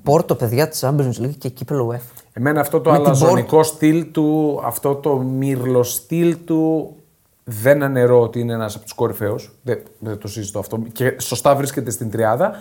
Πόρτο, 0.03 0.35
παιδιά 0.35 0.67
της 0.67 0.83
Champions 0.85 1.21
League 1.21 1.35
και 1.37 1.49
κύπελο 1.49 1.91
UEFA. 1.93 2.21
Εμένα 2.33 2.59
αυτό 2.61 2.79
το 2.81 2.91
Με 2.91 2.97
την 2.97 3.05
αλαζονικό 3.05 3.63
στυλ 3.63 4.11
του, 4.11 4.59
αυτό 4.65 4.95
το 4.95 5.15
μυρλο 5.17 5.83
στυλ 5.83 6.37
του, 6.45 6.95
δεν 7.43 7.83
αναιρώ 7.83 8.21
ότι 8.21 8.39
είναι 8.39 8.53
ένας 8.53 8.75
από 8.75 8.83
τους 8.83 8.93
κορυφαίους. 8.93 9.51
Δεν, 9.61 9.79
δεν 9.99 10.17
το 10.17 10.27
συζητώ 10.27 10.59
αυτό. 10.59 10.77
Και 10.91 11.15
σωστά 11.19 11.55
βρίσκεται 11.55 11.91
στην 11.91 12.09
τριάδα. 12.11 12.51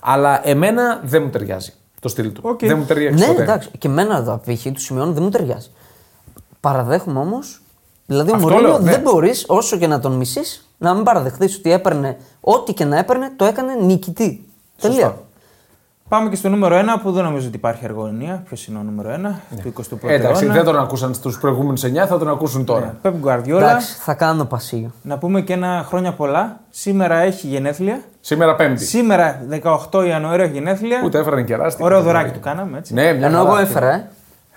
Αλλά 0.00 0.48
εμένα 0.48 1.00
δεν 1.04 1.22
μου 1.22 1.30
ταιριάζει. 1.30 1.72
το 2.00 2.08
στυλ 2.08 2.32
του. 2.32 2.40
Οκ. 2.44 2.58
Δεν 2.64 2.78
μου 2.78 2.84
ταιριάξει 2.84 3.18
Ναι, 3.20 3.26
ποτέ. 3.26 3.42
εντάξει. 3.42 3.70
Και 3.78 3.88
εμένα 3.88 4.16
εδώ 4.16 4.40
π.χ. 4.46 4.62
του 4.72 4.80
σημειώνω 4.80 5.12
δεν 5.12 5.22
μου 5.22 5.30
ταιριάζει. 5.30 5.70
Παραδέχομαι 6.64 7.18
όμως. 7.18 7.62
Δηλαδή 8.06 8.30
ο 8.30 8.34
Αυτό 8.34 8.46
Μουρίνιο 8.46 8.68
λέω, 8.68 8.78
ναι. 8.78 8.90
δεν 8.90 9.00
μπορείς, 9.00 9.44
όσο 9.48 9.76
και 9.76 9.86
να 9.86 10.00
τον 10.00 10.12
μισείς, 10.12 10.68
να 10.78 10.94
μην 10.94 11.04
παραδεχθείς 11.04 11.56
ότι 11.56 11.72
έπαιρνε 11.72 12.16
ό,τι 12.40 12.72
και 12.72 12.84
να 12.84 12.98
έπαιρνε, 12.98 13.32
το 13.36 13.44
έκανε 13.44 13.74
νικητή. 13.74 14.44
Τελεία. 14.80 15.16
Πάμε 16.08 16.28
και 16.28 16.36
στο 16.36 16.48
νούμερο 16.48 16.78
1 16.78 16.82
που 17.02 17.12
δεν 17.12 17.24
νομίζω 17.24 17.46
ότι 17.46 17.56
υπάρχει 17.56 17.84
αργωνία. 17.84 18.42
Ποιος 18.46 18.66
είναι 18.66 18.78
ο 18.78 18.82
νούμερο 18.82 19.10
1 19.10 19.58
του 19.62 19.72
21ου 19.80 19.96
Ε, 20.02 20.14
εντάξει, 20.14 20.42
αιώνα. 20.44 20.54
δεν 20.56 20.64
τον 20.64 20.78
ακούσαν 20.78 21.14
στους 21.14 21.38
προηγούμενους 21.38 21.82
9, 21.84 22.06
θα 22.08 22.18
τον 22.18 22.28
ακούσουν 22.28 22.64
τώρα. 22.64 22.96
Πεπ 23.02 23.14
Γκουαρδιόλα. 23.16 23.70
Εντάξει, 23.70 23.94
θα 23.98 24.14
κάνω 24.14 24.44
πασίγιο. 24.44 24.90
Να 25.02 25.18
πούμε 25.18 25.40
και 25.40 25.52
ένα 25.52 25.84
χρόνια 25.88 26.12
πολλά. 26.12 26.60
Σήμερα 26.70 27.16
έχει 27.16 27.46
γενέθλια. 27.46 28.00
Σήμερα 28.20 28.54
Πέμπτη. 28.54 28.84
Σήμερα 28.84 29.40
18 29.90 30.06
Ιανουαρίου 30.06 30.44
έχει 30.44 30.52
γενέθλια. 30.52 31.02
Ούτε 31.04 31.18
έφεραν 31.18 31.44
κεράστη. 31.44 31.82
Ωραίο 31.82 32.02
δωράκι 32.02 32.30
του 32.32 32.40
κάναμε 32.40 32.78
έτσι. 32.78 32.94
Ναι, 32.94 33.12
μια 33.12 33.26
Ενώ 33.26 33.36
χαρά. 33.36 33.48
εγώ 33.50 33.58
έφερα, 33.58 33.92
ε. 33.94 34.08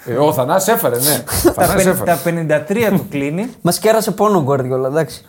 Ε, 0.06 0.14
ο 0.18 0.34
Θανάς 0.34 0.68
έφερε, 0.68 0.96
ναι. 0.96 1.24
τα, 1.44 1.52
Θανάς 1.52 1.84
πεν- 1.84 1.88
έφερε. 1.88 2.56
τα 2.56 2.66
53 2.92 2.98
του 2.98 3.08
κλείνει. 3.10 3.50
Μας 3.62 3.80
κέρασε 3.80 4.12
πόνο 4.12 4.38
ο 4.38 4.42
Γκουαρδιόλα, 4.42 4.88
εντάξει. 4.88 5.26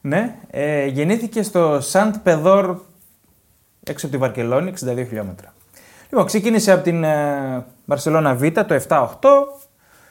Ναι. 0.00 0.34
Ε, 0.50 0.86
γεννήθηκε 0.86 1.42
στο 1.42 1.78
Σαντπεδόρ 1.80 2.76
έξω 3.84 4.06
από 4.06 4.14
τη 4.14 4.20
Βαρκελόνη, 4.20 4.72
62 4.84 5.04
χιλιόμετρα. 5.08 5.54
Λοιπόν, 6.10 6.26
ξεκίνησε 6.26 6.72
από 6.72 6.82
την 6.82 7.04
ε, 7.04 7.64
Μπαρσελόνα 7.84 8.34
Β 8.34 8.42
το 8.48 8.80
7-8 8.88 9.06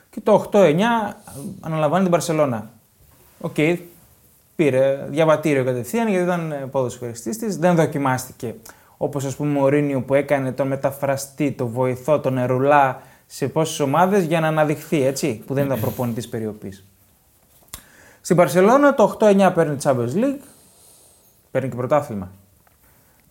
και 0.09 0.21
το 0.23 0.49
8-9 0.51 0.79
αναλαμβάνει 1.61 2.01
την 2.01 2.11
Μπαρσελόνα. 2.11 2.69
Οκ, 3.41 3.55
πήρε 4.55 5.05
διαβατήριο 5.09 5.63
κατευθείαν 5.63 6.07
γιατί 6.07 6.23
ήταν 6.23 6.51
ε, 6.51 6.55
ποδοσφαιριστής 6.55 7.37
της, 7.37 7.57
δεν 7.57 7.75
δοκιμάστηκε 7.75 8.55
όπως 8.97 9.25
ας 9.25 9.35
πούμε 9.35 9.59
ο 9.61 9.67
Μουρίνιο 9.67 10.01
που 10.01 10.13
έκανε 10.13 10.51
τον 10.51 10.67
μεταφραστή, 10.67 11.51
τον 11.51 11.67
βοηθό, 11.67 12.19
τον 12.19 12.37
Ερουλά 12.37 13.01
σε 13.25 13.47
πόσες 13.47 13.79
ομάδες 13.79 14.23
για 14.23 14.39
να 14.39 14.47
αναδειχθεί, 14.47 15.01
έτσι, 15.03 15.43
που 15.47 15.53
δεν 15.53 15.65
ήταν 15.65 15.79
προπονητής 15.79 16.29
περιοπής. 16.29 16.85
Στην 18.21 18.35
Παρσελόνα 18.35 18.93
το 18.93 19.17
8-9 19.19 19.51
παίρνει 19.55 19.77
Champions 19.83 20.13
League, 20.13 20.39
παίρνει 21.51 21.69
και 21.69 21.75
πρωτάθλημα. 21.75 22.31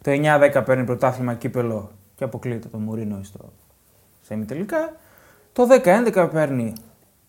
Το 0.02 0.10
9-10 0.10 0.62
παίρνει 0.64 0.84
πρωτάθλημα 0.84 1.34
κύπελο 1.34 1.90
και 2.16 2.24
αποκλείεται 2.24 2.68
το 2.68 2.78
Μουρίνο 2.78 3.20
στο 3.22 3.52
σε 4.22 4.34
ημιτελικά. 4.34 4.96
Το 5.52 5.66
10-11 5.84 6.28
παίρνει 6.32 6.72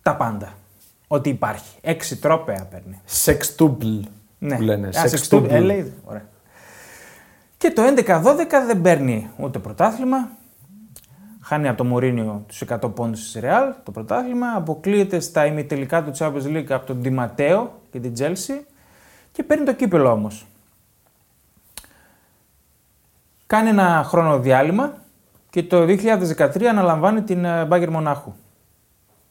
τα 0.02 0.16
πάντα. 0.16 0.54
Ό,τι 1.08 1.30
υπάρχει. 1.30 1.78
Έξι 1.82 2.18
τρόπαια 2.18 2.66
παίρνει. 2.72 3.02
Σεξτούμπλ. 3.06 3.88
Ναι. 4.40 4.56
Που 4.56 4.62
λένε. 4.62 4.88
Α, 4.88 5.08
σεξτού- 5.08 5.52
ε, 5.52 5.60
λέει, 5.60 5.94
ωραία. 6.04 6.26
Και 7.58 7.72
το 7.72 7.82
11-12 7.84 8.66
δεν 8.66 8.82
παίρνει 8.82 9.30
ούτε 9.38 9.60
πρωτάθλημα. 9.60 10.30
Χάνει 11.46 11.68
από 11.68 11.78
το 11.78 11.84
Μουρίνιο 11.84 12.44
τους 12.48 12.64
100 12.68 12.96
πόντους 12.96 13.22
της 13.22 13.42
Ρεάλ, 13.42 13.74
το 13.84 13.92
πρωτάθλημα. 13.92 14.48
Αποκλείεται 14.56 15.20
στα 15.20 15.46
ημιτελικά 15.46 16.04
του 16.04 16.12
Champions 16.18 16.46
League 16.46 16.72
από 16.72 16.86
τον 16.86 17.02
Ντιματέο 17.02 17.82
και 17.92 18.00
την 18.00 18.14
Chelsea. 18.18 18.64
Και 19.32 19.44
παίρνει 19.44 19.66
το 19.66 19.74
κύπελο 19.74 20.12
όμως. 20.12 20.46
Κάνει 23.48 23.70
ένα 23.70 24.04
χρόνο 24.06 24.40
διάλειμμα 24.40 24.94
και 25.50 25.64
το 25.64 25.82
2013 25.82 26.64
αναλαμβάνει 26.64 27.22
την 27.22 27.46
ε, 27.46 27.68
Bayern 27.72 27.90
Μονάχου. 27.90 28.34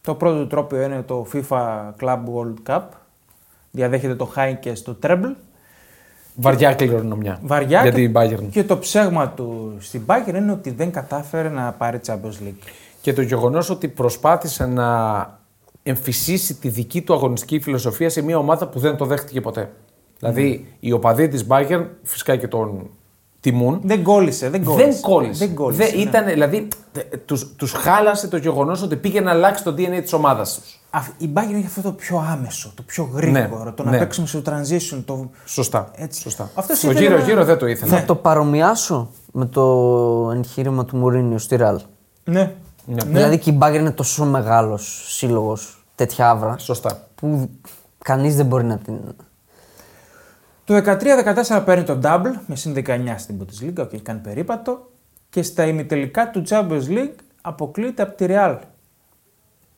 Το 0.01 0.14
πρώτο 0.14 0.39
του 0.39 0.47
τρόπιο 0.47 0.82
είναι 0.82 1.02
το 1.02 1.26
FIFA 1.32 1.90
Club 2.01 2.18
World 2.34 2.55
Cup. 2.66 2.82
Διαδέχεται 3.70 4.14
το 4.14 4.32
Heinke 4.36 4.72
στο 4.74 4.98
Treble. 5.02 5.32
Βαριά 6.34 6.74
κληρονομιά. 6.74 7.38
Βαριά 7.42 7.82
Για 7.82 7.90
και, 7.90 7.96
την 7.96 8.12
Bayern. 8.16 8.48
και 8.50 8.64
το 8.64 8.78
ψέγμα 8.78 9.28
του 9.28 9.76
στην 9.78 10.02
Bayern 10.06 10.34
είναι 10.34 10.52
ότι 10.52 10.70
δεν 10.70 10.90
κατάφερε 10.90 11.48
να 11.48 11.72
πάρει 11.72 12.00
Champions 12.06 12.46
League. 12.46 12.68
Και 13.00 13.12
το 13.12 13.22
γεγονός 13.22 13.70
ότι 13.70 13.88
προσπάθησε 13.88 14.66
να 14.66 15.40
εμφυσίσει 15.82 16.54
τη 16.54 16.68
δική 16.68 17.02
του 17.02 17.14
αγωνιστική 17.14 17.60
φιλοσοφία 17.60 18.10
σε 18.10 18.22
μια 18.22 18.38
ομάδα 18.38 18.68
που 18.68 18.78
δεν 18.78 18.96
το 18.96 19.04
δέχτηκε 19.04 19.40
ποτέ. 19.40 19.70
Δηλαδή, 20.18 20.66
οι 20.80 20.92
οπαδοί 20.92 21.28
της 21.28 21.46
Bayern, 21.48 21.86
φυσικά 22.02 22.36
και 22.36 22.48
τον 22.48 22.90
τιμούν, 23.43 23.81
Δεν 23.85 24.02
κόλλησε, 24.02 24.48
δεν 24.51 24.64
κόλλησε. 24.64 24.89
δεν 24.90 25.01
κόλλησε. 25.01 25.47
Δεν 25.47 25.55
κόλλησε, 25.55 25.85
Δεν 25.85 25.97
ναι. 25.97 26.02
ήταν, 26.02 26.24
δηλαδή, 26.27 26.69
τους, 27.24 27.55
τους 27.56 27.73
χάλασε 27.73 28.28
το 28.28 28.36
γεγονός 28.36 28.82
ότι 28.82 28.97
πήγε 28.97 29.20
να 29.20 29.31
αλλάξει 29.31 29.64
το 29.64 29.70
DNA 29.78 30.01
της 30.02 30.12
ομάδας 30.12 30.55
τους. 30.60 30.81
Α, 30.90 31.01
Η 31.19 31.31
Bayern 31.35 31.55
έχει 31.56 31.66
αυτό 31.66 31.81
το 31.82 31.93
πιο 31.93 32.24
άμεσο, 32.31 32.73
το 32.74 32.82
πιο 32.82 33.10
γρήγορο, 33.14 33.64
Ναι, 33.64 33.70
το 33.73 33.82
να 33.85 33.90
ναι. 33.90 33.98
παίξουμε 33.98 34.27
στο 34.27 34.43
transition. 34.47 35.02
Το... 35.05 35.31
Σωστά. 35.44 35.90
Έτσι. 35.94 36.20
Σωστά. 36.20 36.51
Αυτός 36.55 36.78
Στο 36.78 36.90
ήθελε 36.90 37.06
γύρο 37.06 37.19
να- 37.19 37.24
γύρο 37.24 37.44
δεν 37.44 37.59
το 37.59 37.66
ήθελα. 37.66 37.97
Θα 37.98 38.05
το 38.05 38.14
παρομοιάσω 38.14 39.10
με 39.32 39.47
το 39.47 39.62
εγχείρημα 40.35 40.85
του 40.85 40.97
Μουρίνιου 40.97 41.39
στη 41.39 41.56
Ραλ. 41.56 41.81
Ναι. 42.24 42.52
Δηλαδή 42.86 43.39
και 43.39 43.51
η 43.51 43.55
Μπάγερν 43.56 43.80
είναι 43.81 43.90
τόσο 43.90 44.24
μεγάλος 44.24 45.05
σύλλογος, 45.09 45.85
τέτοια 45.94 46.31
αύρα, 46.30 46.59
Σωστά. 46.59 47.06
που 47.14 47.51
κανείς 48.05 48.36
δεν 48.36 48.47
μπορεί 48.47 48.64
να 48.64 48.78
την. 48.78 48.94
Το 50.73 50.97
13-14 51.57 51.62
παίρνει 51.65 51.85
το 51.85 51.99
double 52.03 52.32
με 52.47 52.57
συν 52.57 52.74
19 52.86 53.15
στην 53.16 53.36
Bundesliga, 53.39 53.78
OK, 53.78 53.97
κάνει 54.03 54.20
περίπατο. 54.20 54.90
Και 55.31 55.43
στα 55.43 55.66
ημιτελικά 55.66 56.31
του 56.31 56.43
Champions 56.49 56.89
League 56.89 57.15
αποκλείεται 57.40 58.03
από 58.03 58.16
τη 58.16 58.27
Real. 58.28 58.57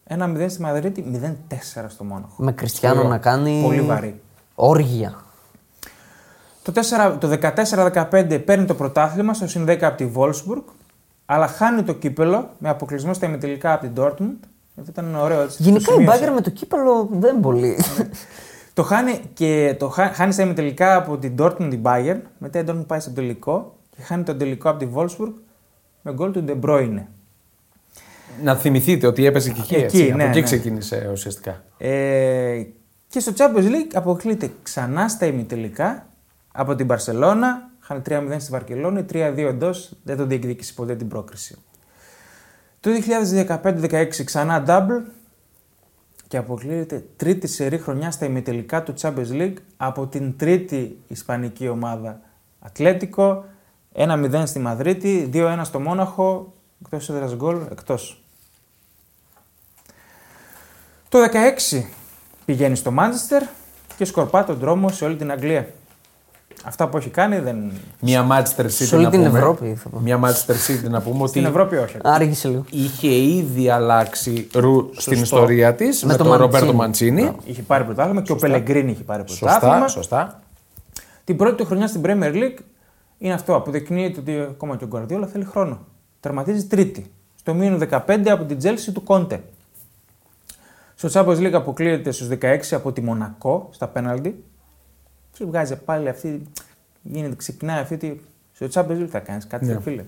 1-0 0.09 0.47
στη 0.49 0.61
Μαδρίτη, 0.61 1.21
0-4 1.49 1.85
στο 1.89 2.05
Μόναχο. 2.05 2.35
με 2.37 2.53
Κριστιανό 2.53 2.99
Ωραίο. 2.99 3.11
να 3.11 3.19
κάνει. 3.19 3.63
Πολύ 3.63 3.81
βαρύ. 3.81 4.21
Όργια. 4.55 5.25
Το, 6.63 6.73
4, 6.75 7.17
το 7.21 7.39
14-15 8.11 8.43
παίρνει 8.45 8.65
το 8.65 8.75
πρωτάθλημα 8.75 9.35
στο 9.35 9.49
συν 9.49 9.65
10 9.69 9.83
από 9.83 9.97
τη 9.97 10.11
Wolfsburg, 10.17 10.63
αλλά 11.27 11.47
χάνει 11.47 11.83
το 11.83 11.93
κύπελο 11.93 12.51
με 12.59 12.69
αποκλεισμό 12.69 13.15
στα 13.15 13.27
ημιτελικά 13.27 13.73
από 13.73 13.87
την 13.87 13.93
Dortmund. 13.97 14.49
Αυτό 14.81 14.91
ήταν 14.91 15.15
ωραίο 15.15 15.41
έτσι. 15.41 15.57
το 15.57 15.63
Γενικά 15.63 15.93
η 15.93 15.95
σημείωσα. 15.95 16.13
Μπάγκερ 16.13 16.33
με 16.35 16.41
το 16.41 16.51
κύπελο 16.51 17.09
δεν 17.13 17.41
πολύ. 17.41 17.79
Το 18.75 18.83
χάνει 18.83 19.21
και 19.35 19.77
το 19.79 19.89
χά- 19.89 20.15
χάνει 20.15 20.33
στα 20.33 20.43
ημιτελικά 20.43 20.97
από 20.97 21.19
την 21.19 21.35
Dortmund 21.39 21.67
την 21.71 21.81
Bayern, 21.85 22.21
μετά 22.39 22.59
η 22.59 22.65
Dortmund 22.67 22.85
πάει 22.87 23.01
στο 23.01 23.11
τελικό 23.11 23.77
και 23.91 24.03
χάνει 24.03 24.23
το 24.23 24.35
τελικό 24.37 24.71
από 24.71 24.79
τη 24.79 24.89
Wolfsburg 24.95 25.33
με 26.03 26.13
γκολ 26.13 26.31
του 26.33 26.45
De 26.49 26.61
Bruyne. 26.65 27.03
Να 28.43 28.57
θυμηθείτε 28.57 29.07
ότι 29.07 29.27
έπαιζε 29.27 29.51
και 29.51 29.61
εκεί. 29.61 29.75
Εκεί, 29.75 29.85
έτσι. 29.85 30.03
ναι, 30.05 30.13
Από 30.13 30.23
εκεί 30.23 30.39
ναι. 30.39 30.45
ξεκίνησε 30.45 31.09
ουσιαστικά. 31.13 31.63
Ε, 31.79 32.63
και 33.09 33.21
στο 33.21 33.33
Champions 33.37 33.65
League 33.69 33.93
αποκλείται 33.95 34.51
ξανά 34.63 35.09
στα 35.09 35.27
ημιτελικά 35.27 36.07
από 36.53 36.75
την 36.75 36.87
Barcelona. 36.91 37.45
Χάνει 37.81 38.03
3-0 38.09 38.37
στη 38.39 38.51
Βαρκελόνη, 38.51 39.05
3-2 39.13 39.37
εντός. 39.37 39.93
Δεν 40.03 40.17
τον 40.17 40.29
διεκδίκησε 40.29 40.73
ποτέ 40.75 40.97
την 40.97 41.09
πρόκριση. 41.09 41.57
Το 42.81 42.91
2015-16 43.63 44.25
ξανά 44.25 44.65
double 44.67 45.11
και 46.29 46.37
αποκλείεται 46.37 47.05
τρίτη 47.17 47.47
σερή 47.47 47.79
χρονιά 47.79 48.11
στα 48.11 48.27
ημιτελικά 48.27 48.83
του 48.83 48.95
Champions 49.01 49.31
League 49.31 49.57
από 49.77 50.07
την 50.07 50.37
τρίτη 50.37 50.99
ισπανική 51.09 51.69
ομάδα 51.69 52.21
Ατλέτικο. 52.61 53.45
1-0 53.97 54.43
στη 54.47 54.59
Μαδρίτη, 54.59 55.31
2-1 55.33 55.61
στο 55.63 55.81
Μόναχο, 55.81 56.53
εκτός 56.85 57.09
έδρας 57.09 57.35
γκολ, 57.35 57.61
εκτός. 57.71 58.25
Το 61.09 61.19
16 61.71 61.85
πηγαίνει 62.45 62.77
στο 62.77 62.91
Μάντσεστερ 62.91 63.43
και 63.97 64.05
σκορπά 64.05 64.45
τον 64.45 64.57
δρόμο 64.57 64.89
σε 64.89 65.05
όλη 65.05 65.17
την 65.17 65.31
Αγγλία. 65.31 65.69
Αυτά 66.65 66.89
που 66.89 66.97
έχει 66.97 67.09
κάνει 67.09 67.39
δεν. 67.39 67.73
Μια 68.01 68.27
Manchester 68.31 68.65
City 68.65 68.69
Σε 68.71 68.95
όλη 68.95 69.05
να 69.05 69.11
την 69.11 69.25
πούμε. 69.25 69.39
Ευρώπη, 69.39 69.75
θα 69.75 69.89
πω. 69.89 69.99
Μια 69.99 70.21
Manchester 70.23 70.71
City 70.71 70.91
να 70.91 71.01
πούμε 71.01 71.21
ότι 71.21 71.29
Στην 71.29 71.45
Ευρώπη 71.45 71.77
όχι. 71.77 71.97
Άργησε 72.03 72.49
λίγο. 72.49 72.65
είχε 72.71 73.09
ήδη 73.15 73.71
αλλάξει 73.71 74.49
ρου 74.55 74.91
στην 74.97 75.23
ιστορία 75.23 75.75
της 75.75 76.03
με, 76.03 76.13
Με 76.13 76.19
τον 76.19 76.27
το 76.27 76.37
Ρομπέρτο 76.37 76.73
Μαντσίνι. 76.73 77.23
Μαντσίνη. 77.23 77.51
Είχε 77.51 77.63
πάρει 77.63 77.85
πρωτάθλημα 77.85 78.23
και 78.23 78.33
ο 78.33 78.37
Πελεγκρίνη 78.37 78.91
είχε 78.91 79.03
πάρει 79.03 79.25
πρωτάθλημα. 79.25 79.75
Σωστά, 79.75 79.89
σωστά. 79.89 80.41
Την 81.25 81.37
πρώτη 81.37 81.55
του 81.57 81.65
χρονιά 81.65 81.87
στην 81.87 82.01
Premier 82.05 82.33
League 82.33 82.59
είναι 83.19 83.33
αυτό. 83.35 83.55
Αποδεικνύεται 83.55 84.21
ότι 84.21 84.41
ακόμα 84.41 84.77
και 84.77 84.85
ο 84.85 84.87
Γκουαρδιόλα 84.87 85.27
θέλει 85.27 85.45
χρόνο. 85.45 85.79
Τερματίζει 86.21 86.67
τρίτη. 86.67 87.11
Στο 87.39 87.55
μείον 87.55 87.89
15 87.91 88.29
από 88.29 88.45
την 88.45 88.59
Τσέλσι 88.59 88.93
του 88.93 89.03
Κόντε. 89.03 89.43
Στο 90.95 91.09
Champions 91.13 91.39
League 91.39 91.53
αποκλείεται 91.53 92.11
στους 92.11 92.29
16 92.41 92.57
από 92.71 92.93
τη 92.93 93.01
Μονακό 93.01 93.69
στα 93.73 93.89
πέναλτι 93.89 94.45
και 95.39 95.45
βγάζει 95.45 95.77
πάλι 95.77 96.09
αυτή. 96.09 96.43
Γίνεται, 97.03 97.35
ξεκινάει 97.37 97.81
αυτή 97.81 97.97
τη. 97.97 98.13
Στο 98.53 98.67
Champions 98.73 99.03
League 99.03 99.09
θα 99.11 99.19
κάνεις 99.19 99.47
κάτι, 99.47 99.65
Ναι. 99.65 99.73
ρε 99.73 99.81
φίλε. 99.81 100.05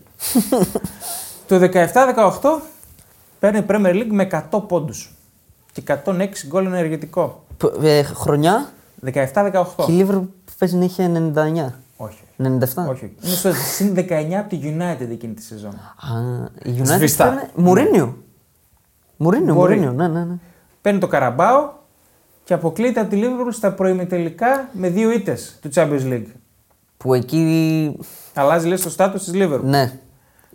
το 1.49 1.69
17-18 1.73 2.61
παίρνει 3.39 3.65
Premier 3.69 3.95
League 3.95 4.11
με 4.11 4.29
100 4.51 4.63
πόντους 4.69 5.15
και 5.73 5.83
106 6.05 6.27
γκολ 6.47 6.67
ενεργητικό. 6.67 7.45
Π- 7.57 7.83
ε, 7.85 8.03
χρονιά; 8.03 8.69
17-18. 9.13 9.13
και 9.87 9.93
η 9.93 9.95
Λίβερ 9.95 10.17
παίζει 10.59 10.77
να 10.77 10.85
είχε 10.85 11.33
99. 11.35 11.73
Όχι. 11.97 12.21
97. 12.43 12.87
Όχι. 12.89 13.15
Είναι 13.25 13.35
στο 13.35 13.53
συν 13.53 13.95
19 13.95 14.35
από 14.39 14.49
τη 14.49 14.59
United 14.63 15.11
εκείνη 15.11 15.35
τη 15.35 15.43
σεζόν. 15.43 15.71
Α, 15.75 16.45
η 16.63 16.75
United 16.79 16.85
Σωστά. 16.97 17.27
ήταν- 17.33 17.49
Μουρίνιο. 17.55 18.17
Μουρίνιο, 19.17 19.55
Μπορεί. 19.55 19.75
Μουρίνιο, 19.77 19.93
ναι, 19.93 20.09
ναι, 20.09 20.25
ναι. 20.25 20.35
Παίρνει 20.83 20.99
το 21.01 21.07
Καραμπάο 21.07 21.73
και 22.47 22.55
αποκλείεται 22.55 23.01
από 23.01 23.11
τη 23.11 23.21
Liverpool 23.23 23.53
στα 23.53 23.73
προημιτελικά 23.73 24.69
με 24.73 24.89
δύο 24.89 25.11
ήττες 25.11 25.59
του 25.63 25.71
Champions 25.75 26.13
League. 26.13 26.27
Που 26.97 27.15
εκεί. 27.15 27.97
Αλλάζει 28.35 28.69
λες 28.69 28.83
το 28.83 28.91
στάτους 28.91 29.25
της 29.25 29.33
Liverpool. 29.35 29.63
Ναι. 29.63 29.93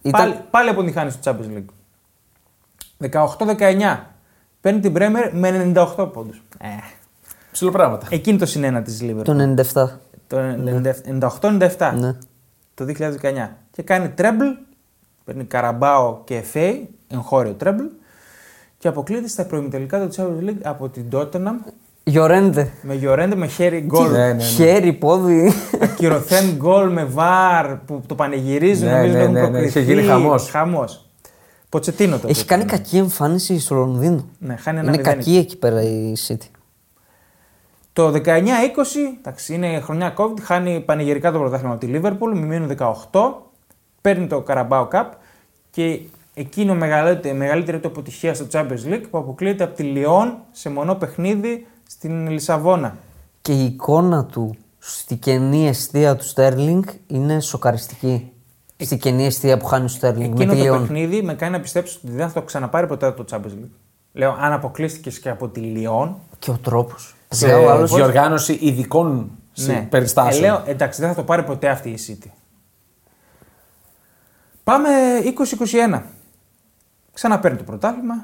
Ήταν... 0.01 0.21
Πάλι, 0.21 0.39
πάλι 0.51 0.69
αποτυχάνει 0.69 1.11
στο 1.11 1.31
Champions 1.31 1.57
League. 1.57 3.27
18-19. 3.37 3.97
Παίρνει 4.61 4.79
την 4.79 4.93
Πρέμερ 4.93 5.35
με 5.35 5.71
98 5.97 6.09
πόντους. 6.13 6.41
Ε, 6.59 6.67
Ψιλοπράγματα. 7.51 8.07
εκείνη 8.09 8.37
το 8.37 8.45
συνένα 8.45 8.81
της 8.81 8.99
Liverpool. 9.01 9.23
Το 9.23 9.53
97. 9.73 9.87
Το 10.27 10.37
98-97. 11.41 11.93
Ναι. 11.97 12.15
Το 12.73 12.85
2019. 12.85 13.49
Και 13.71 13.81
κάνει 13.81 14.09
τρέμπλ. 14.09 14.45
Παίρνει 15.23 15.43
Καραμπάο 15.43 16.21
και 16.23 16.43
FA, 16.53 16.81
εγχώριο 17.07 17.53
treble. 17.53 17.83
Και 18.81 18.87
αποκλείεται 18.87 19.27
στα 19.27 19.45
προημιτελικά 19.45 20.07
του 20.07 20.15
Champions 20.15 20.49
League 20.49 20.61
από 20.63 20.89
την 20.89 21.05
Tottenham 21.11 21.73
Γιορέντε. 22.03 22.71
με 22.81 22.93
Γιορέντε 22.93 23.35
με 23.35 23.47
χέρι 23.47 23.79
γκολ. 23.79 24.11
Ναι, 24.11 24.17
ναι, 24.17 24.33
ναι. 24.33 24.43
Χέρι, 24.43 24.93
πόδι. 24.93 25.53
Ακυρωθέν 25.81 26.55
γκολ 26.55 26.91
με 26.91 27.03
VAR 27.05 27.75
που 27.75 28.01
το 28.05 28.15
πανηγυρίζουν. 28.15 28.85
Ναι, 28.85 28.95
νομίζω 28.95 29.13
ναι, 29.13 29.21
έχουν 29.21 29.33
ναι, 29.33 29.39
ναι. 29.39 29.47
προκριθεί. 29.47 29.79
Είχε 29.79 29.93
γίνει 29.93 30.07
χαμός. 30.07 30.49
Χαμός. 30.49 31.09
Ποτσετίνο 31.69 32.15
τότε. 32.15 32.27
Έχει 32.27 32.45
κάνει 32.45 32.65
κακή 32.65 32.97
εμφάνιση 32.97 33.59
στο 33.59 33.75
Λονδίνο. 33.75 34.25
Ναι, 34.39 34.55
χάνει 34.55 34.79
ένα 34.79 34.87
Είναι 34.87 34.97
μηδέν 34.97 35.15
κακή 35.15 35.37
εκεί 35.37 35.57
πέρα 35.57 35.81
η 35.81 36.13
City. 36.27 36.47
Το 37.93 38.07
19-20, 38.07 38.15
εντάξει, 39.19 39.53
είναι 39.53 39.79
χρονιά 39.79 40.13
COVID, 40.17 40.39
χάνει 40.41 40.79
πανηγυρικά 40.79 41.31
το 41.31 41.39
πρωτάθλημα 41.39 41.73
από 41.73 41.85
τη 41.85 41.91
Liverpool, 41.95 42.33
με 42.33 42.45
μείνουν 42.45 42.77
18, 43.11 43.21
παίρνει 44.01 44.27
το 44.27 44.43
Carabao 44.47 44.87
Cup 44.87 45.05
και 45.71 45.99
εκείνο 46.33 46.75
μεγαλύτερη, 46.75 47.35
μεγαλύτερη 47.37 47.79
του 47.79 47.87
αποτυχίας 47.87 48.37
στο 48.37 48.47
Champions 48.51 48.85
League 48.93 49.03
που 49.11 49.17
αποκλείεται 49.17 49.63
από 49.63 49.75
τη 49.75 49.83
Λιόν 49.83 50.37
σε 50.51 50.69
μονό 50.69 50.95
παιχνίδι 50.95 51.67
στην 51.87 52.27
Λισαβόνα. 52.29 52.97
Και 53.41 53.53
η 53.53 53.63
εικόνα 53.65 54.25
του 54.25 54.55
στη 54.77 55.15
κενή 55.15 55.67
αιστεία 55.67 56.15
του 56.15 56.23
Στέρλινγκ 56.23 56.83
είναι 57.07 57.39
σοκαριστική. 57.39 58.31
Στη 58.77 58.97
κενή 58.97 59.25
αιστεία 59.25 59.57
που 59.57 59.65
χάνει 59.65 59.85
ο 59.85 59.87
Στέρλινγκ 59.87 60.33
με 60.37 60.43
Εκείνο 60.43 60.51
τη 60.51 60.57
το 60.57 60.63
Λιόν. 60.63 60.79
παιχνίδι 60.81 61.21
με 61.21 61.33
κάνει 61.33 61.51
να 61.51 61.59
πιστέψω 61.59 61.99
ότι 62.03 62.13
δεν 62.13 62.27
θα 62.27 62.33
το 62.33 62.41
ξαναπάρει 62.41 62.87
ποτέ 62.87 63.11
το 63.11 63.25
Champions 63.31 63.37
League. 63.63 63.69
Λέω, 64.13 64.35
αν 64.39 64.53
αποκλείστηκες 64.53 65.19
και 65.19 65.29
από 65.29 65.47
τη 65.47 65.59
Λιόν. 65.59 66.17
Και 66.39 66.51
ο 66.51 66.57
τρόπος. 66.61 67.15
Σε 67.29 67.53
ο 67.53 67.71
άλλος- 67.71 67.93
διοργάνωση 67.95 68.57
ειδικών 68.61 69.31
Ναι. 69.55 69.87
περιστάσεων. 69.89 70.43
Ε, 70.43 70.47
λέω, 70.47 70.63
εντάξει, 70.65 71.01
δεν 71.01 71.09
θα 71.09 71.15
το 71.15 71.23
πάρει 71.23 71.43
ποτέ 71.43 71.69
αυτή 71.69 71.89
η 71.89 71.97
City. 72.07 72.27
Πάμε 74.63 74.89
2021. 75.23 76.01
Ξαναπαίρνει 77.21 77.57
το 77.57 77.63
πρωτάθλημα. 77.63 78.15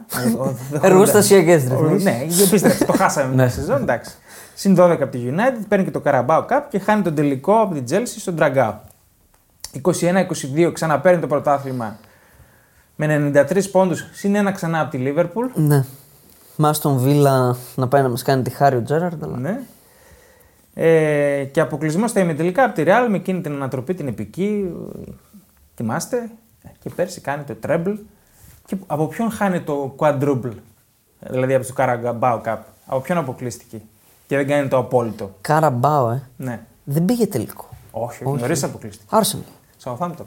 Εργοστασιακές 0.81 1.63
Ο- 1.71 1.81
ρυθμίσεις. 1.81 2.03
Ναι, 2.03 2.43
επίστρεψε. 2.47 2.85
το 2.85 2.93
χάσαμε 2.93 3.33
μια 3.33 3.49
σεζόν. 3.49 3.81
Εντάξει. 3.81 4.15
Συν 4.53 4.75
12 4.79 4.91
από 5.01 5.07
τη 5.07 5.19
United, 5.31 5.65
παίρνει 5.67 5.85
και 5.85 5.91
το 5.91 6.01
Carabao 6.05 6.45
Cup 6.49 6.61
και 6.69 6.79
χάνει 6.79 7.01
τον 7.01 7.15
τελικό 7.15 7.61
από 7.61 7.73
την 7.73 7.83
Chelsea 7.89 8.05
στον 8.17 8.35
Dragao. 8.39 8.73
21-22 9.81 10.71
ξαναπαίρνει 10.73 11.21
το 11.21 11.27
πρωτάθλημα 11.27 11.97
με 12.95 13.31
93 13.51 13.69
πόντους, 13.71 14.05
συν 14.11 14.35
ένα 14.35 14.51
ξανά 14.51 14.79
από 14.81 14.91
τη 14.91 14.99
Liverpool. 15.05 15.49
Ναι. 15.53 15.83
Μάστον 16.55 16.97
Βίλα 16.97 17.55
να 17.75 17.87
πάει 17.87 18.01
να 18.01 18.09
μας 18.09 18.21
κάνει 18.23 18.41
τη 18.43 18.49
χάρη 18.49 18.75
ο 18.75 18.81
Τζέραρντ. 18.83 19.23
Αλλά... 19.23 19.37
Ναι. 19.37 19.59
Ε, 20.73 21.43
και 21.43 21.59
αποκλεισμό 21.59 22.07
στα 22.07 22.19
ημιτελικά 22.19 22.63
από 22.63 22.73
τη 22.75 22.83
Real 22.85 23.07
με 23.09 23.15
εκείνη 23.15 23.41
την 23.41 23.51
ανατροπή 23.53 23.93
την 23.93 24.07
επική. 24.07 24.73
ε, 25.07 25.11
Θυμάστε. 25.75 26.17
Ε, 26.63 26.69
Και 26.83 26.89
πέρσι 26.95 27.21
κάνει 27.21 27.43
το 27.43 27.55
treble. 27.67 27.95
Και 28.67 28.77
από 28.87 29.07
ποιον 29.07 29.31
χάνει 29.31 29.61
το 29.61 29.95
quadruple. 29.97 30.51
ε, 31.19 31.29
Δηλαδή 31.29 31.53
από 31.53 31.65
το 31.67 31.73
Carabao 31.77 32.41
Cup; 32.43 32.57
Από 32.85 32.99
ποιον 33.01 33.17
αποκλείστηκε. 33.17 33.81
Και 34.27 34.35
δεν 34.35 34.47
κάνει 34.47 34.67
το 34.67 34.77
απόλυτο; 34.77 35.31
Καραμπάο, 35.41 36.09
ε. 36.09 36.21
Ναι. 36.37 36.59
Δεν 36.83 37.05
πήγε 37.05 37.27
τελικό. 37.27 37.69
Όχι, 37.91 38.23
όχι. 38.25 38.39
νωρίς 38.41 38.63
αποκλείστηκε. 38.63 39.15
Άρσεναλ. 39.15 39.45
Southampton. 39.83 40.25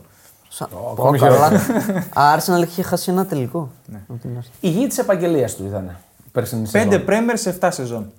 Σα... 0.49 0.65
ακόμη 0.65 1.19
Πω, 1.19 1.25
καλά. 1.27 1.59
χειρότερα. 1.59 2.07
Άρσεναλ 2.15 2.63
είχε 2.63 2.83
χάσει 2.83 3.11
ένα 3.11 3.27
τελικό. 3.27 3.71
Ναι. 3.87 4.01
Από 4.09 4.19
την 4.21 4.31
Arsenal. 4.41 4.55
Η 4.61 4.69
γη 4.69 4.87
της 4.87 4.99
επαγγελίας 4.99 5.55
του 5.55 5.65
ήταν. 5.67 5.97
Περσινή 6.33 6.69
Πέντε 6.71 6.91
σεζόν. 6.91 7.05
Premiers 7.05 7.41
σε 7.41 7.59
7 7.61 7.69
σεζόν. 7.73 8.13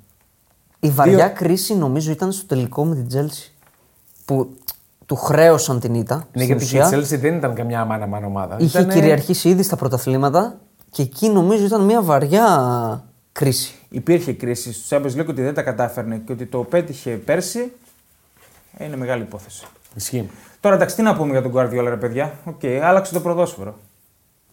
Η 0.79 0.89
βαριά 0.89 1.29
κρίση 1.29 1.75
νομίζω 1.75 2.11
ήταν 2.11 2.31
στο 2.31 2.45
τελικό 2.45 2.85
με 2.85 2.95
την 2.95 3.07
Τσέλσι. 3.07 3.53
Που 4.25 4.55
του 5.11 5.17
χρέωσαν 5.17 5.79
την 5.79 5.93
ήττα. 5.93 6.15
Ναι, 6.15 6.21
στην 6.23 6.41
γιατί 6.45 6.65
και 6.65 6.77
η 6.77 6.81
ουσία. 6.81 6.99
Chelsea 6.99 7.19
δεν 7.21 7.35
ήταν 7.35 7.53
καμιά 7.53 7.85
μάνα 7.85 8.07
μάνα 8.07 8.25
ομάδα. 8.25 8.55
Είχε 8.59 8.79
Ήτανε- 8.79 8.93
κυριαρχήσει 8.93 9.49
ήδη 9.49 9.63
στα 9.63 9.75
πρωταθλήματα 9.75 10.57
και 10.91 11.01
εκεί 11.01 11.29
νομίζω 11.29 11.65
ήταν 11.65 11.81
μια 11.81 12.01
βαριά 12.01 13.03
κρίση. 13.31 13.73
Υπήρχε 13.89 14.33
κρίση 14.33 14.73
στο 14.73 14.97
Champions 14.97 15.19
League 15.21 15.27
ότι 15.29 15.41
δεν 15.41 15.53
τα 15.53 15.61
κατάφερνε 15.61 16.21
και 16.25 16.31
ότι 16.31 16.45
το 16.45 16.57
πέτυχε 16.57 17.09
πέρσι. 17.11 17.71
ε, 18.77 18.85
Είναι 18.85 18.95
μεγάλη 18.97 19.21
υπόθεση. 19.21 19.65
Ισχύει. 19.95 20.29
Τώρα 20.59 20.75
εντάξει, 20.75 20.95
τι 20.95 21.01
να 21.01 21.15
πούμε 21.15 21.31
για 21.31 21.41
τον 21.41 21.51
Guardiola, 21.55 21.85
ρε 21.89 21.97
παιδιά; 21.97 22.33
Οκ, 22.45 22.61
άλλαξε 22.83 23.13
το 23.13 23.19
ποδόσφαιρο. 23.19 23.75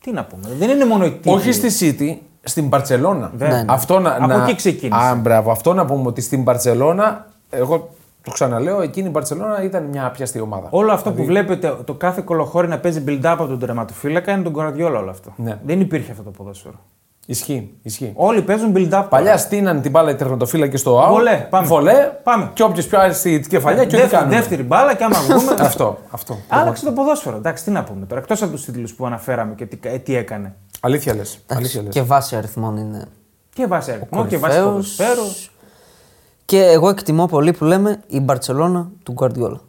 Τι 0.01 0.11
να 0.13 0.25
πούμε; 0.25 0.55
Δεν 0.59 0.71
είναι 0.71 0.85
μόνο 0.85 1.05
η 1.05 1.11
τύχη. 1.13 1.35
Όχι 1.37 1.53
στη 1.53 1.97
City, 1.99 2.17
στην 2.43 2.69
Παρσελώνα. 2.69 3.31
Βέβαια. 3.35 3.57
Ναι, 3.57 3.63
ναι. 3.63 3.73
Αυτό 3.73 3.99
να, 3.99 4.11
Από 4.15 4.27
να... 4.27 4.43
εκεί 4.43 4.55
ξεκίνησε. 4.55 5.01
Α, 5.07 5.15
μπράβο. 5.15 5.51
Αυτό 5.51 5.75
να 5.75 5.85
πούμε 5.85 6.07
ότι 6.09 6.21
στην 6.21 6.45
Παρσελώνα, 6.45 7.27
εγώ 7.51 7.91
το 8.29 8.35
ξαναλέω, 8.35 8.81
εκείνη 8.81 9.09
η 9.09 9.11
Παρσελώνα 9.11 9.63
ήταν 9.63 9.85
μια 9.85 10.07
απιαστή 10.07 10.41
ομάδα. 10.41 10.67
Όλο 10.71 10.93
αυτό 10.93 11.13
που 11.13 11.25
βλέπετε, 11.25 11.77
το 11.85 11.95
κάθε 11.95 12.21
κολοχώρι 12.25 12.69
να 12.69 12.79
παίζει 12.79 13.05
build-up 13.09 13.21
από 13.25 13.47
τον 13.47 13.59
τερματοφύλακα 13.59 14.33
είναι 14.33 14.43
τον 14.43 14.53
Guardiola 14.59 14.97
όλο 14.97 15.11
αυτό. 15.11 15.33
Ναι. 15.37 15.59
Δεν 15.65 15.81
υπήρχε 15.81 16.11
αυτό 16.11 16.23
το 16.23 16.31
ποδόσφαιρο. 16.31 16.75
Ισχύει. 17.27 17.75
Ισχύει. 17.83 18.13
Όλοι 18.15 18.43
παίζουν 18.43 18.73
build-up. 18.77 19.05
Παλιά 19.09 19.37
στείναν 19.37 19.81
την 19.81 19.91
μπάλα 19.91 20.11
οι 20.11 20.15
τερματοφύλακες 20.15 20.81
στο 20.81 21.05
out. 21.05 21.09
Βολέ, 21.09 21.47
πάμε. 21.51 21.67
Βολέ, 21.67 22.11
Πάμε. 22.23 22.51
Και 22.55 22.63
όποιος 22.63 22.87
πιάσει 22.87 23.41
την 23.41 23.51
κεφαλιά 23.51 23.85
και 23.85 23.97
ό,τι 23.97 23.97
Δεύτερη, 23.97 24.21
κάνουμε. 24.23 24.37
δεύτερη 24.41 24.63
μπάλα 24.63 24.95
και 24.95 25.05
άμα 25.05 25.19
βγούμε. 25.21 25.55
αυτό. 25.63 25.99
αυτό. 26.11 26.37
Άλλαξε 26.49 26.85
το 26.85 26.93
ποδόσφαιρο. 26.93 27.37
Εντάξει, 27.37 27.65
τι 27.65 27.71
να 27.71 27.85
πούμε 27.85 28.07
τώρα. 28.07 28.21
Εκτός 28.21 28.43
από 28.43 28.53
τους 28.53 28.65
τίτλους 28.65 28.95
που 28.95 29.07
αναφέραμε 29.07 29.55
και 29.55 29.67
τι, 29.67 29.79
ε, 29.89 29.99
τι 29.99 30.17
έκανε. 30.17 30.55
Αλήθεια 30.81 31.15
λες. 31.15 31.45
Εντάξει, 31.47 31.79
και 31.89 32.03
βάση 32.03 32.37
αριθμών 32.37 32.77
είναι. 32.77 33.05
Και 33.55 33.67
βάσει 33.67 33.91
αριθμό 33.91 34.27
και 34.27 34.39
βάσει 34.39 34.61
κορυφαίος. 34.61 34.97
ποδοσφαίρου. 34.97 35.27
Και 36.49 36.63
εγώ 36.63 36.89
εκτιμώ 36.89 37.27
πολύ 37.27 37.53
που 37.53 37.65
λέμε 37.65 38.01
η 38.07 38.21
Μπαρσελόνα 38.21 38.91
του 39.03 39.13
Γκουαρδιόλα. 39.13 39.61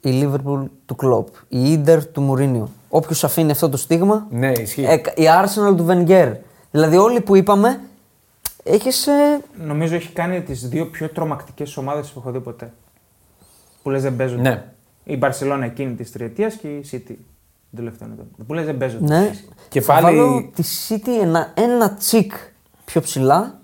Η 0.00 0.10
Λίβερπουλ 0.10 0.62
του 0.86 0.94
Κλοπ. 0.96 1.28
Η 1.48 1.72
Ίντερ 1.72 2.06
του 2.06 2.20
Μουρίνιο. 2.20 2.68
Όποιος 2.88 3.24
αφήνει 3.24 3.50
αυτό 3.50 3.68
το 3.68 3.76
στίγμα. 3.76 4.26
Ναι, 4.30 4.52
ισχύει. 4.52 4.82
ε, 4.84 4.94
η 4.94 5.24
Arsenal 5.42 5.76
του 5.76 5.84
Βενγκέρ. 5.84 6.32
Δηλαδή 6.70 6.96
όλοι 6.96 7.20
που 7.20 7.36
είπαμε. 7.36 7.80
Έχεις. 8.62 9.08
Νομίζω 9.66 9.94
έχει 9.94 10.12
κάνει 10.12 10.42
τις 10.42 10.68
δύο 10.68 10.86
πιο 10.86 11.08
τρομακτικές 11.08 11.76
ομάδες 11.76 12.08
που 12.08 12.18
έχω 12.20 12.30
δει 12.30 12.40
ποτέ. 12.40 12.72
Που 13.82 13.90
λες 13.90 14.02
δεν 14.02 14.16
παίζουν. 14.16 14.40
Ναι. 14.40 14.64
Η 15.04 15.16
Μπαρσελόνα 15.16 15.64
εκείνη 15.64 15.94
της 15.94 16.12
τριετίας 16.12 16.54
και 16.54 16.68
η 16.68 16.84
City 16.92 17.02
των 17.06 17.16
τελευταίων 17.76 18.12
ετών. 18.12 18.26
Που 18.46 18.54
λες 18.54 18.64
δεν 18.64 18.76
παίζουν. 18.78 19.04
ναι. 19.04 19.30
Και 19.68 19.80
Θα 19.80 19.92
πάλι- 20.00 20.18
βάλω 20.18 20.50
τη 20.54 20.62
City 20.88 21.22
ένα, 21.22 21.52
ένα 21.54 21.94
τσικ 21.94 22.32
πιο 22.84 23.00
ψηλά. 23.00 23.60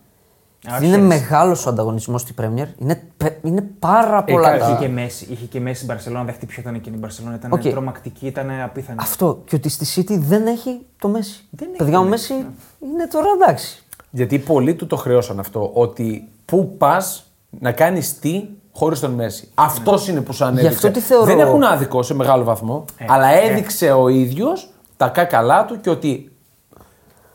Όχι, 0.71 0.85
είναι 0.87 0.95
έτσι. 0.97 1.07
μεγάλος 1.07 1.67
ο 1.67 1.69
ανταγωνισμός 1.69 2.21
στη 2.21 2.33
Πρέμιερ. 2.33 2.67
Είναι, 2.79 3.03
πε- 3.17 3.45
είναι 3.45 3.61
πάρα 3.79 4.25
πολλά. 4.25 4.49
καλά, 4.51 4.59
τα- 4.59 4.71
Είχε 4.71 4.87
και 4.87 4.89
Μέσι, 4.93 5.27
είχε 5.31 5.45
και 5.45 5.61
Μέσι 5.61 5.83
η 5.83 5.87
Μπαρσελόνα, 5.87 6.25
δεν 6.25 6.35
χτυπιόταν 6.35 6.75
εκείνη 6.75 6.97
η 6.97 6.99
Μπαρσελόνα. 6.99 7.35
Ήταν 7.35 7.53
Οκ. 7.53 7.61
τρομακτική, 7.63 8.27
ήταν 8.27 8.51
απίθανη. 8.65 8.99
Αυτό. 9.01 9.43
Και 9.47 9.57
ότι 9.57 9.69
στη 9.69 9.87
City 10.09 10.17
δεν 10.19 10.47
έχει 10.47 10.81
το 10.99 11.09
Μέσι. 11.09 11.45
Δεν 11.51 11.69
έχει 11.69 11.77
Παιδιά, 11.77 11.93
το 11.95 12.01
ο 12.01 12.05
Μέσι, 12.05 12.33
Μέσι 12.33 12.47
είναι 12.93 13.07
τώρα 13.07 13.27
εντάξει. 13.35 13.85
Γιατί 14.11 14.39
πολλοί 14.39 14.75
του 14.75 14.87
το 14.87 14.97
χρεώσαν 14.97 15.39
αυτό. 15.39 15.71
Ότι 15.75 16.29
πού 16.45 16.77
πας 16.79 17.33
να 17.51 17.73
κάνεις 17.73 18.19
τι 18.19 18.45
χωρίς 18.73 19.01
τον 19.01 19.11
Μέση. 19.11 19.49
Αυτός 19.55 20.09
είναι 20.09 20.21
που 20.21 20.33
σου 20.33 20.45
ανέδειξε. 20.45 20.69
Γι' 20.69 20.75
αυτό 20.75 20.91
τι 20.91 21.01
θεωρώ- 21.01 21.27
Δεν 21.27 21.39
έχουν 21.41 21.63
άδικο 21.63 22.03
σε 22.03 22.15
μεγάλο 22.15 22.45
βαθμό. 22.45 22.85
αλλά 23.07 23.27
έδειξε 23.29 23.91
ο 23.93 24.09
ίδιος 24.09 24.69
τα 24.97 25.09
κακαλά 25.09 25.65
του 25.65 25.81
και 25.81 25.91
ότι 25.91 26.33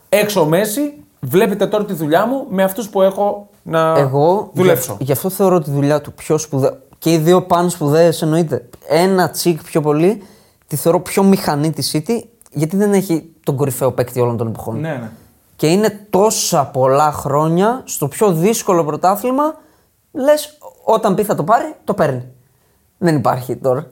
έξω 0.10 0.42
ο 0.42 0.46
Μέση 0.46 1.04
βλέπετε 1.20 1.68
τώρα 1.68 1.86
τη 1.86 1.94
δουλειά 1.94 2.26
μου 2.26 2.46
με 2.50 2.64
αυτούς 2.64 2.90
που 2.90 3.02
έχω 3.02 3.50
να 3.64 3.98
Εγώ 3.98 4.50
δουλέψω. 4.54 4.96
Γι, 5.00 5.04
γι' 5.04 5.12
αυτό 5.12 5.30
θεωρώ 5.30 5.60
τη 5.60 5.72
δουλειά 5.72 6.02
του 6.02 6.14
πιο 6.14 6.38
σπουδαία. 6.38 6.78
Και 6.98 7.12
οι 7.12 7.18
δύο 7.18 7.42
πάνε 7.42 7.70
σπουδαίες 7.70 8.22
εννοείται. 8.22 8.70
Ένα 8.88 9.30
τσικ 9.30 9.64
πιο 9.64 9.82
πολύ 9.82 10.24
τη 10.68 10.76
θεωρώ 10.76 11.00
πιο 11.00 11.24
μηχανή 11.24 11.72
τη 11.72 11.92
City 11.94 12.28
γιατί 12.52 12.78
δεν 12.78 12.94
έχει 12.94 13.30
τον 13.44 13.56
κορυφαίο 13.56 13.92
παίκτη 13.92 14.20
όλων 14.20 14.38
των 14.38 14.48
εποχών. 14.48 14.80
Ναι, 14.80 14.90
ναι. 14.90 15.10
Και 15.56 15.68
είναι 15.68 16.08
τόσα 16.10 16.66
πολλά 16.66 17.12
χρόνια 17.12 17.82
στο 17.86 18.08
πιο 18.08 18.32
δύσκολο 18.32 18.84
πρωτάθλημα. 18.84 19.56
Λες, 20.12 20.58
όταν 20.84 21.16
πει 21.16 21.24
θα 21.24 21.36
το 21.36 21.44
πάρει, 21.44 21.76
το 21.84 21.94
παίρνει. 21.94 22.26
Δεν 22.98 23.16
υπάρχει 23.16 23.56
τώρα. 23.56 23.88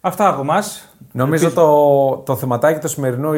Αυτά 0.00 0.28
από 0.28 0.40
εμάς. 0.40 0.88
Νομίζω 1.12 1.50
το, 1.50 2.16
το 2.16 2.36
θεματάκι 2.36 2.80
το 2.80 2.88
σημερινό, 2.88 3.30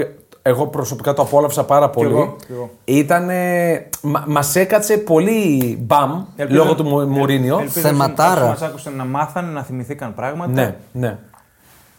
εγώ 0.43 0.67
προσωπικά 0.67 1.13
το 1.13 1.23
απόλαυσα 1.23 1.65
πάρα 1.65 1.91
πολύ. 1.91 2.11
εγώ, 2.11 2.37
κι 2.47 2.53
εγώ. 2.53 2.71
Ήτανε, 2.85 3.35
μα, 4.03 4.25
μας 4.27 4.57
έκατσε 4.57 4.97
πολύ 4.99 5.77
μπαμ 5.81 6.25
λόγω 6.49 6.75
του 6.75 6.85
Μου- 6.85 7.07
Μουρίνιο. 7.09 7.61
Θεματάρα. 7.69 8.47
Μας 8.47 8.63
άκουσαν 8.63 8.97
να 8.97 9.05
μάθανε, 9.05 9.53
να 9.53 9.63
θυμηθήκαν 9.63 10.15
πράγματα. 10.15 10.51
Ναι, 10.53 10.75
ναι. 10.93 11.19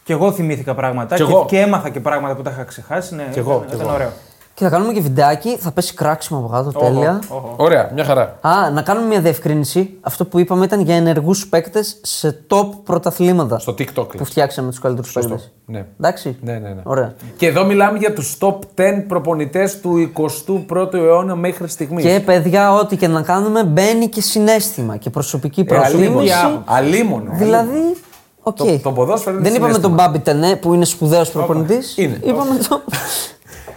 Και 0.04 0.14
εγώ 0.14 0.32
θυμήθηκα 0.32 0.76
πράγματα 0.76 1.16
Κι 1.16 1.24
και, 1.24 1.32
εγώ. 1.32 1.46
και 1.48 1.60
έμαθα 1.60 1.90
και 1.90 2.00
πράγματα 2.00 2.36
που 2.36 2.42
τα 2.42 2.50
είχα 2.50 2.64
ξεχάσει. 2.64 3.16
Ναι, 3.16 3.28
Κι 3.32 3.40
εγώ, 3.40 3.52
ήταν, 3.56 3.68
κι 3.68 3.76
ήταν 3.76 3.86
εγώ. 3.88 3.96
ωραίο. 3.96 4.12
Και 4.54 4.64
θα 4.64 4.70
κάνουμε 4.70 4.94
και 4.94 5.02
βιντεάκι, 5.02 5.58
θα 5.58 5.72
πέσει 5.72 5.94
κράξιμο 5.94 6.40
από 6.40 6.48
κάτω, 6.48 6.80
τέλεια. 6.80 7.20
Ωραία, 7.56 7.92
μια 7.94 8.04
χαρά. 8.04 8.38
Α, 8.42 8.70
να 8.74 8.82
κάνουμε 8.82 9.08
μια 9.08 9.22
διευκρίνηση. 9.22 9.98
Αυτό 10.02 10.26
που 10.26 10.40
είπαμε 10.40 10.66
ήταν 10.66 10.80
για 10.82 10.96
ενεργούς 10.96 11.48
παίκτες 11.48 11.98
σε 12.02 12.46
top 12.50 12.68
πρωταθλήματα. 12.84 13.60
Στο 13.60 13.72
TikTok. 13.78 14.18
Που 14.18 14.26
φτιάξαμε 14.26 14.70
τους 14.70 14.80
καλύτερους 14.80 15.12
παίκτες. 15.14 15.52
Ναι. 15.66 15.86
Εντάξει. 16.00 16.38
Ναι, 16.42 16.52
ναι, 16.54 16.70
ναι. 16.70 16.82
Ωραία. 16.84 17.14
Και 17.38 17.48
εδώ 17.48 17.66
μιλάμε 17.66 17.98
για 17.98 18.14
τους 18.14 18.38
top 18.42 18.56
10 18.76 19.04
προπονητές 19.08 19.80
του 19.80 20.12
21ου 20.16 20.94
αιώνα 20.94 21.36
μέχρι 21.36 21.68
στιγμής. 21.68 22.04
Και 22.06 22.20
παιδιά, 22.26 22.74
ό,τι 22.74 22.96
και 22.98 23.08
να 23.08 23.22
κάνουμε, 23.22 23.64
μπαίνει 23.64 24.08
και 24.08 24.22
συνέστημα 24.22 24.98
και 24.98 25.10
προσωπική 25.10 25.64
προτίμηση. 25.64 26.34
Αλίμονο. 26.66 27.32
δηλαδή, 27.34 27.96
οκ. 28.42 28.56
Το- 28.58 28.80
το 28.84 28.92
ποδόσφαιρο 28.92 29.36
είναι 29.36 29.44
Δεν 29.50 29.56
είπαμε 29.56 29.74
συναίσθημα. 29.74 29.98
τον 29.98 30.06
Μπάμπη 30.06 30.20
Τεννέ 30.20 30.56
που 30.56 30.74
είναι 30.74 30.86
σπουδαίος 30.86 31.30
προπονητής. 31.32 31.98
Είναι. 31.98 32.20
Είπαμε 32.24 32.56
το. 32.70 32.82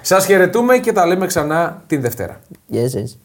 Σας 0.06 0.26
χαιρετούμε 0.26 0.78
και 0.78 0.92
τα 0.92 1.06
λέμε 1.06 1.26
ξανά 1.26 1.82
την 1.86 2.00
Δευτέρα. 2.00 2.40
yes, 2.72 2.76
yes. 2.76 3.16